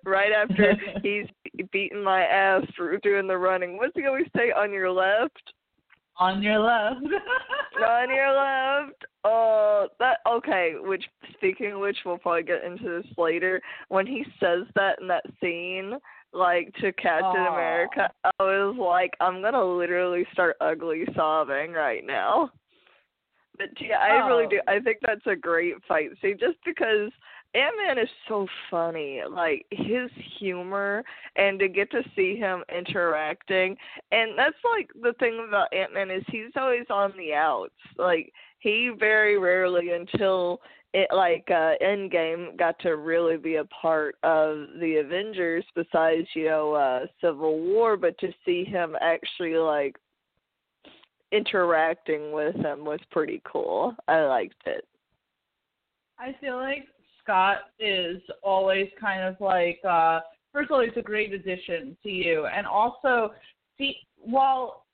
Right 0.04 0.32
after 0.32 0.74
he's 1.04 1.28
beaten 1.72 2.04
my 2.04 2.24
ass 2.24 2.64
for 2.76 2.89
doing 2.98 3.28
the 3.28 3.38
running. 3.38 3.78
What's 3.78 3.96
he 3.96 4.06
always 4.06 4.28
say? 4.36 4.52
On 4.52 4.72
your 4.72 4.92
left. 4.92 5.54
On 6.18 6.42
your 6.42 6.60
left. 6.60 7.02
on 7.86 8.10
your 8.10 8.34
left. 8.34 9.06
Oh, 9.24 9.88
that 10.00 10.18
okay. 10.28 10.74
Which 10.80 11.06
speaking 11.34 11.74
of 11.74 11.80
which, 11.80 11.98
we'll 12.06 12.18
probably 12.18 12.44
get 12.44 12.64
into 12.64 12.84
this 12.84 13.12
later. 13.18 13.62
When 13.88 14.06
he 14.06 14.26
says 14.40 14.66
that 14.76 15.00
in 15.02 15.08
that 15.08 15.24
scene, 15.42 15.98
like 16.34 16.74
to 16.82 16.92
Captain 16.94 17.42
Aww. 17.42 17.54
America, 17.54 18.10
I 18.24 18.32
was 18.44 18.76
like, 18.78 19.12
I'm 19.22 19.42
gonna 19.42 19.64
literally 19.64 20.26
start 20.34 20.58
ugly 20.60 21.06
sobbing 21.16 21.72
right 21.72 22.06
now. 22.06 22.52
But 23.58 23.70
yeah, 23.82 23.98
I 23.98 24.22
oh. 24.22 24.28
really 24.28 24.48
do. 24.48 24.60
I 24.68 24.80
think 24.80 24.98
that's 25.02 25.26
a 25.26 25.36
great 25.36 25.76
fight 25.88 26.10
scene, 26.22 26.38
just 26.40 26.58
because 26.66 27.12
Ant 27.56 27.76
Man 27.78 27.98
is 27.98 28.10
so 28.28 28.48
funny. 28.70 29.22
Like 29.30 29.66
his 29.72 30.10
humor 30.40 31.04
and 31.36 31.60
to 31.60 31.68
get 31.68 31.90
to 31.92 32.04
see 32.16 32.36
him 32.36 32.64
interacting 32.76 33.76
and 34.12 34.38
that's 34.38 34.56
like 34.64 34.90
the 35.02 35.14
thing 35.20 35.46
about 35.48 35.74
Ant 35.74 35.94
Man 35.94 36.12
is 36.12 36.24
he's 36.28 36.52
always 36.56 36.86
on 36.90 37.14
the 37.18 37.34
outs. 37.34 37.74
Like 37.98 38.32
he 38.60 38.92
very 38.98 39.38
rarely 39.38 39.92
until 39.92 40.62
it 40.94 41.08
like 41.14 41.46
uh 41.50 41.74
Endgame 41.84 42.58
got 42.58 42.78
to 42.80 42.98
really 42.98 43.38
be 43.38 43.56
a 43.56 43.66
part 43.66 44.16
of 44.24 44.66
the 44.80 44.98
Avengers 45.04 45.66
besides, 45.76 46.28
you 46.36 46.46
know, 46.46 46.74
uh 46.74 47.06
Civil 47.22 47.60
War, 47.60 47.98
but 47.98 48.18
to 48.20 48.32
see 48.46 48.64
him 48.64 48.96
actually 49.02 49.56
like 49.56 49.96
interacting 51.32 52.32
with 52.32 52.56
him 52.56 52.86
was 52.86 53.00
pretty 53.12 53.42
cool. 53.44 53.96
I 54.08 54.22
liked 54.22 54.62
it. 54.66 54.86
I 56.20 56.36
feel 56.42 56.58
like 56.58 56.86
Scott 57.30 57.58
is 57.80 58.20
always 58.42 58.88
kind 59.00 59.22
of 59.22 59.40
like 59.40 59.80
uh 59.88 60.20
first 60.52 60.72
of 60.72 60.76
all 60.76 60.82
he's 60.82 60.98
a 60.98 61.02
great 61.02 61.32
addition 61.32 61.96
to 62.02 62.10
you 62.10 62.48
and 62.48 62.66
also 62.66 63.34
see 63.78 63.96
while 64.18 64.86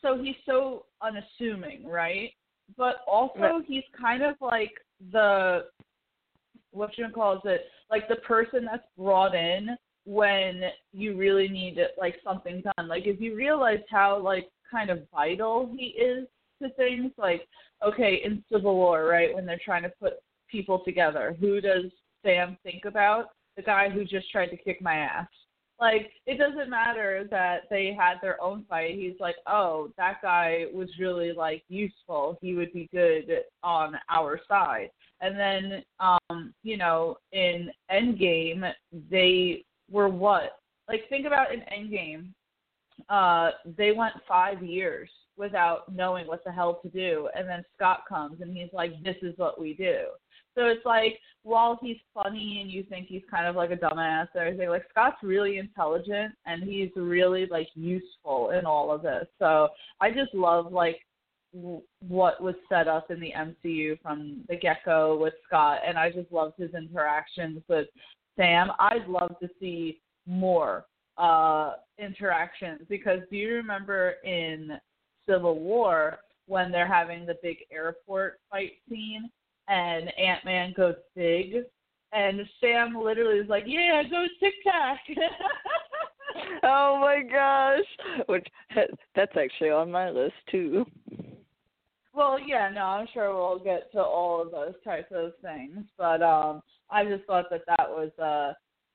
so 0.00 0.22
he's 0.22 0.34
so 0.46 0.86
unassuming, 1.02 1.86
right? 1.86 2.30
But 2.76 2.96
also 3.06 3.38
right. 3.38 3.64
he's 3.66 3.84
kind 4.00 4.22
of 4.22 4.34
like 4.40 4.72
the 5.12 5.66
what 6.70 6.96
you 6.96 7.06
calls 7.14 7.42
it, 7.44 7.66
like 7.90 8.08
the 8.08 8.16
person 8.16 8.64
that's 8.64 8.86
brought 8.96 9.34
in 9.34 9.76
when 10.06 10.62
you 10.92 11.16
really 11.16 11.48
need 11.48 11.78
it, 11.78 11.92
like 11.98 12.16
something 12.24 12.62
done. 12.62 12.88
Like 12.88 13.06
if 13.06 13.20
you 13.20 13.36
realize 13.36 13.80
how 13.90 14.18
like 14.18 14.48
kind 14.70 14.88
of 14.88 15.06
vital 15.12 15.70
he 15.76 15.86
is 15.86 16.26
to 16.62 16.70
things, 16.70 17.12
like 17.18 17.46
okay, 17.86 18.22
in 18.24 18.42
Civil 18.50 18.74
War, 18.74 19.04
right, 19.04 19.34
when 19.34 19.44
they're 19.44 19.60
trying 19.62 19.82
to 19.82 19.92
put 20.00 20.14
people 20.54 20.78
together. 20.84 21.36
Who 21.40 21.60
does 21.60 21.86
Sam 22.24 22.56
think 22.62 22.84
about? 22.84 23.30
The 23.56 23.62
guy 23.62 23.88
who 23.88 24.04
just 24.04 24.30
tried 24.30 24.50
to 24.54 24.56
kick 24.56 24.80
my 24.80 24.94
ass. 24.94 25.26
Like, 25.80 26.12
it 26.26 26.38
doesn't 26.38 26.70
matter 26.70 27.26
that 27.32 27.62
they 27.68 27.92
had 27.98 28.18
their 28.22 28.40
own 28.40 28.64
fight. 28.70 28.94
He's 28.94 29.18
like, 29.18 29.34
oh, 29.48 29.90
that 29.96 30.22
guy 30.22 30.66
was 30.72 30.88
really, 31.00 31.32
like, 31.32 31.64
useful. 31.68 32.38
He 32.40 32.54
would 32.54 32.72
be 32.72 32.88
good 32.92 33.26
on 33.64 33.96
our 34.08 34.40
side. 34.46 34.90
And 35.20 35.36
then, 35.36 35.82
um, 35.98 36.54
you 36.62 36.76
know, 36.76 37.16
in 37.32 37.70
Endgame, 37.90 38.70
they 39.10 39.64
were 39.90 40.08
what? 40.08 40.60
Like, 40.88 41.08
think 41.08 41.26
about 41.26 41.52
in 41.52 41.62
Endgame, 41.62 42.28
uh, 43.08 43.50
they 43.76 43.90
went 43.90 44.14
five 44.28 44.62
years 44.62 45.10
without 45.36 45.92
knowing 45.92 46.28
what 46.28 46.44
the 46.44 46.52
hell 46.52 46.78
to 46.82 46.88
do. 46.88 47.28
And 47.36 47.48
then 47.48 47.64
Scott 47.74 48.04
comes 48.08 48.40
and 48.40 48.56
he's 48.56 48.72
like, 48.72 48.92
this 49.02 49.16
is 49.22 49.36
what 49.36 49.60
we 49.60 49.74
do. 49.74 50.04
So 50.54 50.66
it's 50.66 50.84
like 50.84 51.18
while 51.42 51.78
he's 51.82 51.98
funny 52.14 52.60
and 52.62 52.70
you 52.70 52.82
think 52.84 53.06
he's 53.06 53.22
kind 53.30 53.46
of 53.46 53.56
like 53.56 53.70
a 53.70 53.76
dumbass 53.76 54.28
or 54.34 54.42
everything, 54.42 54.68
like 54.68 54.84
Scott's 54.90 55.22
really 55.22 55.58
intelligent 55.58 56.34
and 56.46 56.62
he's 56.62 56.90
really 56.96 57.46
like 57.46 57.68
useful 57.74 58.50
in 58.50 58.64
all 58.64 58.90
of 58.90 59.02
this. 59.02 59.26
So 59.38 59.68
I 60.00 60.10
just 60.10 60.34
love 60.34 60.72
like 60.72 61.00
what 62.00 62.42
was 62.42 62.54
set 62.68 62.88
up 62.88 63.10
in 63.10 63.20
the 63.20 63.32
MCU 63.36 64.00
from 64.00 64.42
the 64.48 64.56
get 64.56 64.78
go 64.84 65.16
with 65.16 65.34
Scott, 65.46 65.78
and 65.86 65.96
I 65.96 66.10
just 66.10 66.32
loved 66.32 66.54
his 66.58 66.74
interactions 66.74 67.62
with 67.68 67.86
Sam. 68.36 68.70
I'd 68.80 69.06
love 69.06 69.36
to 69.40 69.48
see 69.60 70.00
more 70.26 70.86
uh 71.16 71.74
interactions 71.98 72.80
because 72.88 73.20
do 73.30 73.36
you 73.36 73.54
remember 73.54 74.14
in 74.24 74.72
Civil 75.28 75.60
War 75.60 76.18
when 76.46 76.72
they're 76.72 76.92
having 76.92 77.24
the 77.24 77.36
big 77.40 77.58
airport 77.70 78.40
fight 78.50 78.72
scene 78.88 79.30
and 79.68 80.10
Ant 80.18 80.44
Man 80.44 80.74
goes 80.76 80.96
big, 81.14 81.56
and 82.12 82.40
Sam 82.60 82.94
literally 82.94 83.38
is 83.38 83.48
like, 83.48 83.64
"Yeah, 83.66 84.02
go 84.10 84.26
Tic 84.40 84.54
Tac." 84.64 85.00
oh 86.62 86.98
my 87.00 87.22
gosh, 87.30 88.26
which 88.28 88.46
that's 89.14 89.36
actually 89.36 89.70
on 89.70 89.90
my 89.90 90.10
list 90.10 90.34
too. 90.50 90.84
Well, 92.12 92.38
yeah, 92.38 92.70
no, 92.72 92.82
I'm 92.82 93.08
sure 93.12 93.34
we'll 93.34 93.58
get 93.58 93.90
to 93.92 93.98
all 94.00 94.40
of 94.40 94.52
those 94.52 94.74
types 94.84 95.10
of 95.12 95.32
things, 95.42 95.84
but 95.98 96.22
um, 96.22 96.62
I 96.88 97.04
just 97.04 97.24
thought 97.24 97.46
that 97.50 97.62
that 97.66 97.88
was 97.88 98.12
uh, 98.20 98.54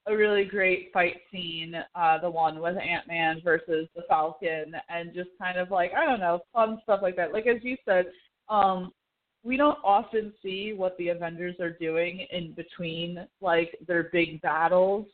a 0.10 0.16
really 0.16 0.46
great 0.46 0.92
fight 0.94 1.18
scene, 1.32 1.76
uh, 1.96 2.18
the 2.20 2.30
one 2.30 2.62
with 2.62 2.78
Ant 2.78 3.08
Man 3.08 3.42
versus 3.44 3.90
the 3.96 4.04
Falcon, 4.08 4.74
and 4.88 5.14
just 5.14 5.30
kind 5.38 5.58
of 5.60 5.70
like 5.70 5.92
I 5.94 6.06
don't 6.06 6.22
know, 6.22 6.40
fun 6.54 6.80
stuff 6.84 7.02
like 7.02 7.18
that. 7.18 7.34
Like 7.34 7.46
as 7.48 7.62
you 7.62 7.76
said, 7.86 8.06
um, 8.48 8.92
we 9.44 9.58
don't 9.58 9.78
often 9.84 10.34
see 10.44 10.74
what 10.76 10.98
the 10.98 11.10
Avengers 11.10 11.56
are 11.60 11.72
doing 11.72 12.26
in 12.32 12.54
between 12.54 13.26
like 13.42 13.78
their 13.88 14.10
big 14.12 14.42
battles. 14.42 15.08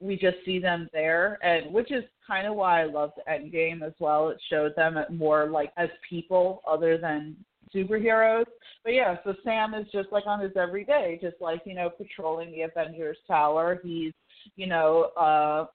We 0.00 0.16
just 0.16 0.36
see 0.44 0.58
them 0.58 0.88
there, 0.92 1.38
and 1.42 1.72
which 1.72 1.90
is 1.90 2.04
kind 2.26 2.46
of 2.46 2.54
why 2.54 2.82
I 2.82 2.84
loved 2.84 3.14
Endgame 3.28 3.82
as 3.82 3.92
well. 3.98 4.28
It 4.28 4.38
showed 4.50 4.74
them 4.76 4.98
more 5.10 5.48
like 5.48 5.72
as 5.76 5.88
people 6.08 6.62
other 6.68 6.98
than 6.98 7.36
superheroes. 7.74 8.44
But 8.84 8.94
yeah, 8.94 9.16
so 9.24 9.34
Sam 9.44 9.74
is 9.74 9.86
just 9.92 10.10
like 10.12 10.26
on 10.26 10.40
his 10.40 10.52
everyday, 10.56 11.18
just 11.20 11.36
like 11.40 11.62
you 11.64 11.74
know 11.74 11.90
patrolling 11.90 12.52
the 12.52 12.62
Avengers 12.62 13.18
Tower. 13.26 13.80
He's 13.82 14.12
you 14.56 14.66
know 14.66 15.10
uh, 15.18 15.66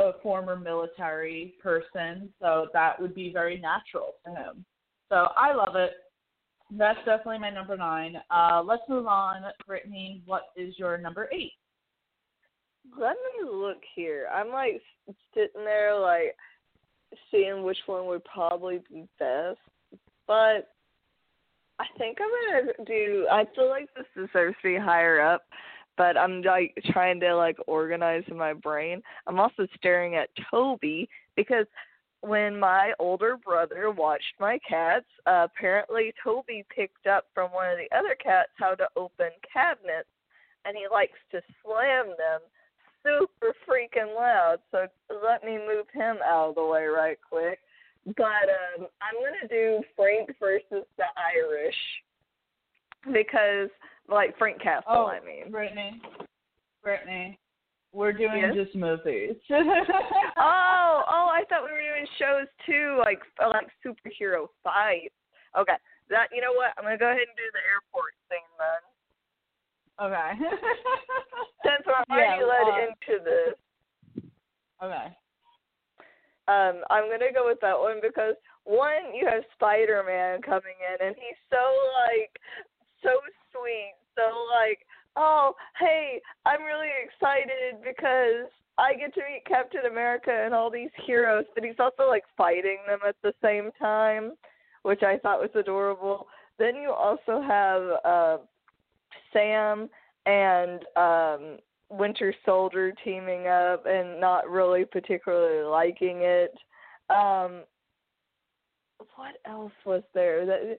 a 0.00 0.12
former 0.22 0.56
military 0.56 1.54
person, 1.62 2.30
so 2.40 2.68
that 2.72 3.00
would 3.00 3.14
be 3.14 3.32
very 3.32 3.58
natural 3.58 4.14
to 4.24 4.30
him. 4.32 4.64
So 5.08 5.28
I 5.36 5.54
love 5.54 5.76
it. 5.76 5.92
That's 6.70 6.98
definitely 7.04 7.38
my 7.38 7.50
number 7.50 7.76
nine. 7.76 8.16
Uh, 8.30 8.62
let's 8.64 8.82
move 8.88 9.06
on. 9.06 9.42
Brittany, 9.66 10.22
what 10.26 10.44
is 10.56 10.74
your 10.78 10.98
number 10.98 11.28
eight? 11.32 11.52
Let 12.98 13.16
me 13.16 13.48
look 13.50 13.78
here. 13.94 14.28
I'm 14.34 14.50
like 14.50 14.80
sitting 15.34 15.64
there, 15.64 15.98
like 15.98 16.34
seeing 17.30 17.62
which 17.62 17.78
one 17.86 18.06
would 18.06 18.24
probably 18.24 18.80
be 18.90 19.06
best. 19.18 19.58
But 20.26 20.70
I 21.78 21.86
think 21.98 22.18
I'm 22.20 22.62
gonna 22.64 22.72
do. 22.86 23.26
I 23.30 23.46
feel 23.54 23.68
like 23.68 23.88
this 23.94 24.06
deserves 24.14 24.56
to 24.62 24.68
be 24.68 24.78
higher 24.78 25.20
up, 25.20 25.42
but 25.96 26.16
I'm 26.16 26.42
like 26.42 26.74
trying 26.86 27.20
to 27.20 27.36
like 27.36 27.58
organize 27.66 28.24
in 28.28 28.36
my 28.36 28.54
brain. 28.54 29.02
I'm 29.26 29.38
also 29.38 29.66
staring 29.76 30.16
at 30.16 30.30
Toby 30.50 31.08
because 31.36 31.66
when 32.20 32.58
my 32.58 32.92
older 32.98 33.36
brother 33.36 33.90
watched 33.90 34.34
my 34.40 34.58
cats, 34.68 35.06
uh, 35.26 35.46
apparently 35.50 36.12
Toby 36.22 36.64
picked 36.74 37.06
up 37.06 37.26
from 37.34 37.50
one 37.52 37.70
of 37.70 37.78
the 37.78 37.94
other 37.96 38.16
cats 38.22 38.50
how 38.56 38.74
to 38.74 38.86
open 38.96 39.30
cabinets, 39.52 40.08
and 40.64 40.76
he 40.76 40.86
likes 40.90 41.18
to 41.30 41.40
slam 41.62 42.06
them 42.18 42.40
super 43.04 43.54
freaking 43.68 44.14
loud. 44.16 44.58
So 44.70 44.86
let 45.24 45.44
me 45.44 45.58
move 45.58 45.86
him 45.92 46.16
out 46.24 46.50
of 46.50 46.54
the 46.56 46.64
way 46.64 46.86
right 46.86 47.18
quick. 47.28 47.60
But 48.16 48.22
um, 48.80 48.86
I'm 49.02 49.14
gonna 49.20 49.48
do 49.48 49.82
Frank 49.96 50.30
versus 50.38 50.86
the 50.96 51.04
Irish 51.34 51.74
because, 53.12 53.68
like 54.08 54.36
Frank 54.38 54.60
Castle, 54.62 54.84
oh, 54.88 55.06
I 55.06 55.18
mean. 55.24 55.50
Brittany, 55.50 56.00
Brittany, 56.82 57.38
we're 57.96 58.12
doing 58.12 58.52
Yes? 58.52 58.54
just 58.54 58.76
movies. 58.76 59.40
oh, 59.50 60.94
oh, 61.08 61.28
I 61.32 61.42
thought 61.48 61.64
we 61.64 61.72
were 61.72 61.80
doing 61.80 62.06
shows 62.20 62.46
too, 62.68 63.00
like 63.00 63.20
uh, 63.42 63.48
like 63.48 63.72
superhero 63.80 64.52
fights. 64.62 65.16
Okay, 65.56 65.80
that 66.12 66.28
you 66.30 66.44
know 66.44 66.52
what? 66.52 66.76
I'm 66.76 66.84
gonna 66.84 67.00
go 67.00 67.08
ahead 67.08 67.24
and 67.24 67.36
do 67.40 67.48
the 67.56 67.64
airport 67.64 68.12
thing 68.28 68.44
then, 68.60 68.82
okay. 70.04 70.30
since 71.64 71.82
we're 71.88 71.96
already 72.04 72.36
Yeah, 72.36 72.44
led 72.44 72.68
uh, 72.68 72.84
into 72.84 73.24
this. 73.24 73.56
okay. 74.84 75.08
Um, 76.52 76.84
I'm 76.92 77.08
gonna 77.08 77.32
go 77.32 77.48
with 77.48 77.58
that 77.64 77.80
one 77.80 77.98
because 78.04 78.36
one, 78.64 79.16
you 79.16 79.24
have 79.26 79.42
Spider 79.56 80.04
Man 80.04 80.42
coming 80.42 80.76
in, 80.84 81.00
and 81.00 81.16
he's 81.16 81.40
so 81.48 81.64
like 82.04 82.36
so 83.00 83.16
sweet, 83.56 83.96
so 84.16 84.24
like, 84.52 84.84
oh, 85.16 85.54
hey, 85.78 86.20
I'm 86.44 86.62
really 86.62 86.88
excited 87.04 87.82
because 87.84 88.50
I 88.78 88.94
get 88.94 89.14
to 89.14 89.20
meet 89.20 89.44
Captain 89.46 89.86
America 89.90 90.30
and 90.44 90.54
all 90.54 90.70
these 90.70 90.90
heroes, 91.06 91.44
but 91.54 91.64
he's 91.64 91.78
also 91.78 92.08
like 92.08 92.24
fighting 92.36 92.78
them 92.86 93.00
at 93.06 93.16
the 93.22 93.32
same 93.42 93.70
time, 93.80 94.32
which 94.82 95.02
I 95.02 95.18
thought 95.18 95.40
was 95.40 95.50
adorable. 95.54 96.26
Then 96.58 96.76
you 96.76 96.90
also 96.90 97.42
have 97.42 97.82
uh, 98.04 98.38
Sam 99.32 99.88
and 100.26 100.84
um 100.96 101.58
Winter 101.88 102.34
Soldier 102.44 102.92
teaming 103.04 103.46
up 103.46 103.86
and 103.86 104.20
not 104.20 104.50
really 104.50 104.84
particularly 104.84 105.64
liking 105.64 106.22
it. 106.22 106.52
Um 107.10 107.62
what 109.14 109.36
else 109.44 109.72
was 109.84 110.02
there? 110.14 110.44
That 110.44 110.78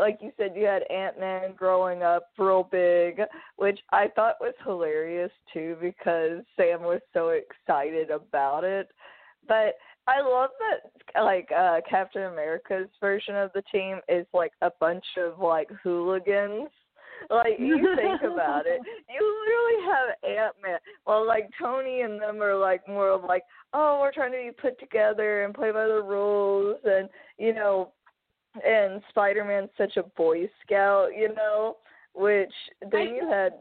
like 0.00 0.18
you 0.20 0.32
said 0.36 0.52
you 0.56 0.66
had 0.66 0.82
Ant-Man 0.90 1.54
growing 1.56 2.02
up 2.02 2.30
real 2.38 2.68
big, 2.70 3.20
which 3.56 3.78
I 3.90 4.08
thought 4.14 4.34
was 4.40 4.54
hilarious 4.64 5.30
too 5.52 5.76
because 5.80 6.42
Sam 6.56 6.82
was 6.82 7.00
so 7.12 7.30
excited 7.30 8.10
about 8.10 8.64
it. 8.64 8.88
But 9.46 9.74
I 10.06 10.20
love 10.20 10.50
that 10.58 11.22
like 11.22 11.48
uh 11.56 11.80
Captain 11.88 12.24
America's 12.24 12.88
version 13.00 13.36
of 13.36 13.50
the 13.54 13.62
team 13.70 14.00
is 14.08 14.26
like 14.34 14.52
a 14.62 14.70
bunch 14.80 15.04
of 15.16 15.38
like 15.38 15.70
hooligans 15.82 16.68
like 17.30 17.58
you 17.58 17.76
think 17.96 18.22
about 18.22 18.66
it, 18.66 18.80
you 19.08 19.44
literally 19.46 19.86
have 19.86 20.38
Ant 20.38 20.54
Man. 20.62 20.78
Well, 21.06 21.26
like 21.26 21.50
Tony 21.60 22.02
and 22.02 22.20
them 22.20 22.42
are 22.42 22.56
like 22.56 22.86
more 22.88 23.10
of 23.10 23.24
like, 23.24 23.42
oh, 23.72 23.98
we're 24.00 24.12
trying 24.12 24.32
to 24.32 24.38
be 24.38 24.50
put 24.50 24.78
together 24.78 25.44
and 25.44 25.54
play 25.54 25.70
by 25.70 25.86
the 25.86 26.02
rules, 26.02 26.78
and 26.84 27.08
you 27.38 27.54
know, 27.54 27.92
and 28.64 29.02
Spider 29.10 29.44
Man's 29.44 29.70
such 29.76 29.96
a 29.96 30.02
Boy 30.02 30.48
Scout, 30.64 31.08
you 31.16 31.34
know. 31.34 31.76
Which 32.14 32.52
then 32.90 33.14
you 33.14 33.28
had 33.28 33.52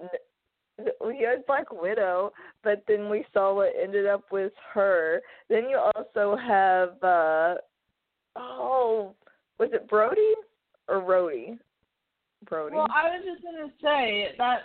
you 0.80 1.28
had 1.28 1.46
Black 1.46 1.72
Widow, 1.72 2.32
but 2.64 2.84
then 2.88 3.10
we 3.10 3.26
saw 3.34 3.54
what 3.54 3.74
ended 3.82 4.06
up 4.06 4.24
with 4.32 4.54
her. 4.74 5.22
Then 5.50 5.70
you 5.70 5.78
also 5.78 6.36
have 6.36 6.90
uh 7.04 7.56
oh, 8.36 9.14
was 9.60 9.70
it 9.74 9.88
Brody 9.90 10.34
or 10.88 11.02
Rhodey? 11.02 11.58
Brody. 12.46 12.76
Well, 12.76 12.88
I 12.94 13.10
was 13.10 13.24
just 13.26 13.44
gonna 13.44 13.72
say 13.82 14.36
that 14.38 14.60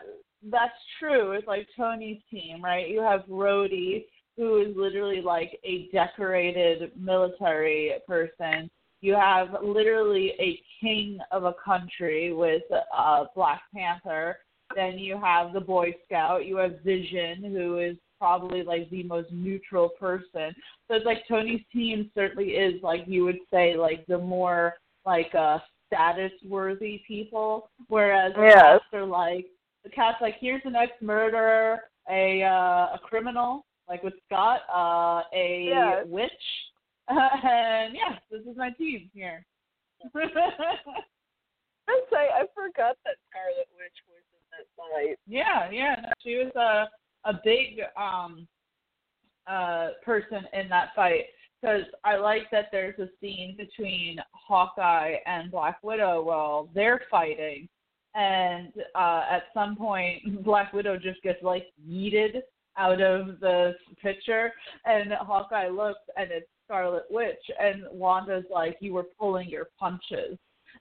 that's 0.51 0.73
true. 0.99 1.33
It's 1.33 1.47
like 1.47 1.67
Tony's 1.77 2.21
team, 2.31 2.63
right? 2.63 2.89
You 2.89 3.01
have 3.01 3.23
Rhodey, 3.29 4.05
who 4.37 4.61
is 4.61 4.77
literally 4.77 5.21
like 5.21 5.59
a 5.65 5.89
decorated 5.93 6.91
military 6.97 7.93
person. 8.07 8.71
You 9.01 9.15
have 9.15 9.57
literally 9.63 10.33
a 10.39 10.61
king 10.81 11.19
of 11.31 11.45
a 11.45 11.55
country 11.65 12.33
with 12.33 12.63
uh, 12.97 13.25
Black 13.35 13.63
Panther. 13.75 14.39
Then 14.75 14.99
you 14.99 15.19
have 15.19 15.53
the 15.53 15.61
Boy 15.61 15.95
Scout. 16.05 16.47
You 16.47 16.57
have 16.59 16.81
Vision, 16.85 17.43
who 17.43 17.79
is 17.79 17.97
probably 18.19 18.63
like 18.63 18.89
the 18.91 19.03
most 19.03 19.33
neutral 19.33 19.89
person. 19.89 20.55
So 20.87 20.95
it's 20.95 21.05
like 21.05 21.27
Tony's 21.29 21.63
team 21.73 22.11
certainly 22.15 22.51
is 22.51 22.81
like 22.83 23.03
you 23.07 23.25
would 23.25 23.41
say 23.53 23.77
like 23.77 24.07
the 24.07 24.19
more 24.19 24.75
like 25.05 25.35
uh 25.35 25.59
status 25.93 26.33
worthy 26.49 27.03
people, 27.07 27.71
whereas 27.89 28.33
the 28.35 28.43
Yes. 28.43 28.55
cats 28.55 28.85
are 28.95 29.05
like 29.05 29.47
the 29.85 29.91
cats 29.91 30.19
like 30.23 30.37
here's 30.41 30.63
an 30.65 30.75
ex 30.77 30.93
murderer, 31.03 31.81
a 32.09 32.43
uh, 32.43 32.95
a 32.95 33.01
criminal 33.03 33.67
like 33.89 34.03
with 34.03 34.15
Scott, 34.27 34.61
uh, 34.73 35.23
a 35.35 35.65
Yes. 35.69 36.07
witch, 36.07 36.31
and 37.09 37.95
yeah, 37.95 38.19
this 38.31 38.41
is 38.43 38.57
my 38.57 38.71
team 38.71 39.11
here. 39.13 39.45
I 41.89 42.01
say 42.11 42.29
I 42.33 42.47
forgot 42.55 42.97
that 43.05 43.17
Scarlet 43.29 43.69
Witch 43.77 43.99
was 44.09 44.25
in 44.33 44.43
that 44.51 44.67
fight. 44.77 45.19
yeah, 45.27 45.71
yeah, 45.71 45.97
no, 46.03 46.09
she 46.23 46.37
was 46.37 46.55
a 46.57 46.89
a 47.29 47.41
big 47.45 47.81
um 47.97 48.49
uh 49.47 49.91
person 50.05 50.47
in 50.53 50.69
that 50.69 50.91
fight 50.95 51.25
because 51.63 51.83
I 52.05 52.17
like 52.17 52.51
that 52.51 52.67
there's 52.73 52.99
a 52.99 53.09
scene 53.21 53.57
between 53.57 54.19
Hawkeye 54.33 55.17
and 55.27 55.51
Black 55.51 55.79
Widow 55.83 56.23
while 56.23 56.69
they're 56.75 57.03
fighting, 57.11 57.69
and 58.15 58.73
uh, 58.95 59.23
at 59.31 59.45
some 59.55 59.77
point 59.77 60.45
Black 60.45 60.73
Widow 60.73 60.97
just 60.97 61.23
gets 61.23 61.43
like 61.43 61.67
yeeted 61.89 62.41
out 62.77 63.01
of 63.01 63.41
the 63.41 63.75
picture, 64.03 64.53
and 64.85 65.13
Hawkeye 65.13 65.69
looks 65.69 66.01
and 66.17 66.31
it's 66.31 66.47
Scarlet 66.67 67.05
Witch, 67.11 67.45
and 67.61 67.85
Wanda's 67.93 68.45
like, 68.53 68.77
"You 68.81 68.95
were 68.95 69.07
pulling 69.19 69.49
your 69.49 69.69
punches." 69.79 70.39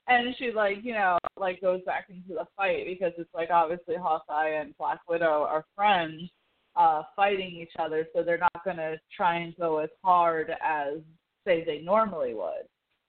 And 0.08 0.34
she 0.40 0.52
like, 0.52 0.78
you 0.84 0.94
know, 0.94 1.18
like 1.38 1.62
goes 1.62 1.82
back 1.86 2.08
into 2.10 2.30
the 2.30 2.46
fight 2.56 2.86
because 2.86 3.12
it's 3.18 3.34
like 3.34 3.50
obviously 3.52 3.96
Hawkeye 3.96 4.60
and 4.60 4.76
Black 4.78 5.00
Widow 5.08 5.46
are 5.48 5.66
friends 5.76 6.30
uh, 6.76 7.04
fighting 7.16 7.56
each 7.56 7.74
other, 7.80 8.08
so 8.14 8.24
they're 8.24 8.38
not 8.38 8.64
going 8.64 8.78
to 8.78 8.98
try 9.16 9.38
and 9.38 9.56
go 9.58 9.80
as 9.80 9.90
hard 10.04 10.52
as 10.64 11.00
say 11.46 11.64
they 11.66 11.80
normally 11.80 12.34
would. 12.34 12.68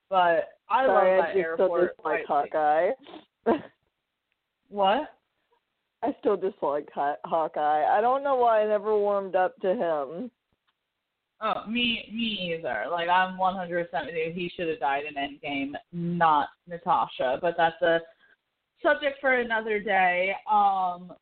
But 0.08 0.48
I 0.68 0.86
Sorry, 0.86 1.16
love 1.16 1.24
I 1.24 1.26
that 1.26 1.30
still 1.32 1.42
airport 1.42 1.96
dislike 1.96 2.26
fight 2.26 2.44
scene. 2.44 2.50
Hawkeye. 3.46 3.60
What? 4.68 5.08
I 6.02 6.16
still 6.20 6.36
dislike 6.36 6.88
Haw- 6.92 7.16
Hawkeye. 7.24 7.84
I 7.84 8.00
don't 8.00 8.24
know 8.24 8.36
why 8.36 8.62
I 8.62 8.66
never 8.66 8.96
warmed 8.98 9.36
up 9.36 9.56
to 9.60 9.68
him. 9.68 10.30
Oh, 11.40 11.66
me, 11.68 12.08
me 12.12 12.56
either. 12.56 12.84
Like 12.90 13.08
I'm 13.08 13.36
100% 13.36 13.86
with 14.06 14.14
you. 14.14 14.32
He 14.34 14.50
should 14.54 14.68
have 14.68 14.80
died 14.80 15.04
in 15.08 15.14
Endgame, 15.14 15.72
not 15.92 16.48
Natasha. 16.68 17.38
But 17.40 17.54
that's 17.56 17.80
a 17.82 18.00
subject 18.82 19.18
for 19.20 19.34
another 19.34 19.80
day. 19.80 20.34
Um, 20.50 21.12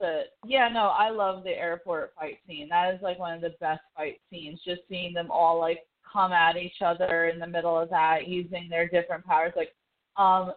it? 0.00 0.28
Yeah, 0.44 0.68
no, 0.68 0.88
I 0.88 1.10
love 1.10 1.44
the 1.44 1.50
airport 1.50 2.12
fight 2.18 2.38
scene. 2.46 2.68
That 2.68 2.94
is 2.94 3.02
like 3.02 3.18
one 3.18 3.34
of 3.34 3.40
the 3.40 3.54
best 3.60 3.82
fight 3.96 4.20
scenes. 4.30 4.60
Just 4.64 4.82
seeing 4.88 5.12
them 5.12 5.30
all 5.30 5.58
like 5.58 5.80
come 6.10 6.32
at 6.32 6.56
each 6.56 6.82
other 6.84 7.26
in 7.26 7.38
the 7.38 7.46
middle 7.46 7.78
of 7.78 7.90
that, 7.90 8.28
using 8.28 8.68
their 8.68 8.88
different 8.88 9.24
powers. 9.24 9.52
Like, 9.56 9.74
um, 10.16 10.52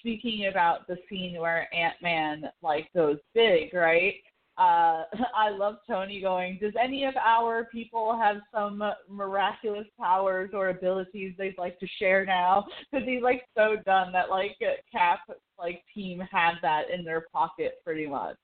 speaking 0.00 0.46
about 0.50 0.86
the 0.86 0.96
scene 1.08 1.38
where 1.38 1.72
Ant 1.74 1.94
Man 2.02 2.44
like 2.62 2.88
goes 2.94 3.18
big, 3.34 3.74
right? 3.74 4.14
Uh, 4.58 5.04
I 5.36 5.50
love 5.50 5.76
Tony 5.88 6.20
going. 6.20 6.58
Does 6.60 6.74
any 6.82 7.04
of 7.04 7.14
our 7.16 7.64
people 7.64 8.18
have 8.20 8.36
some 8.54 8.82
miraculous 9.08 9.86
powers 9.98 10.50
or 10.52 10.68
abilities 10.68 11.34
they'd 11.38 11.58
like 11.58 11.78
to 11.80 11.86
share 11.98 12.24
now? 12.24 12.66
Because 12.90 13.06
he's 13.06 13.22
like 13.22 13.44
so 13.56 13.76
done 13.84 14.12
that 14.12 14.30
like 14.30 14.56
Cap 14.90 15.20
like 15.58 15.82
team 15.94 16.20
had 16.30 16.54
that 16.62 16.90
in 16.90 17.04
their 17.04 17.26
pocket 17.32 17.74
pretty 17.84 18.06
much. 18.06 18.36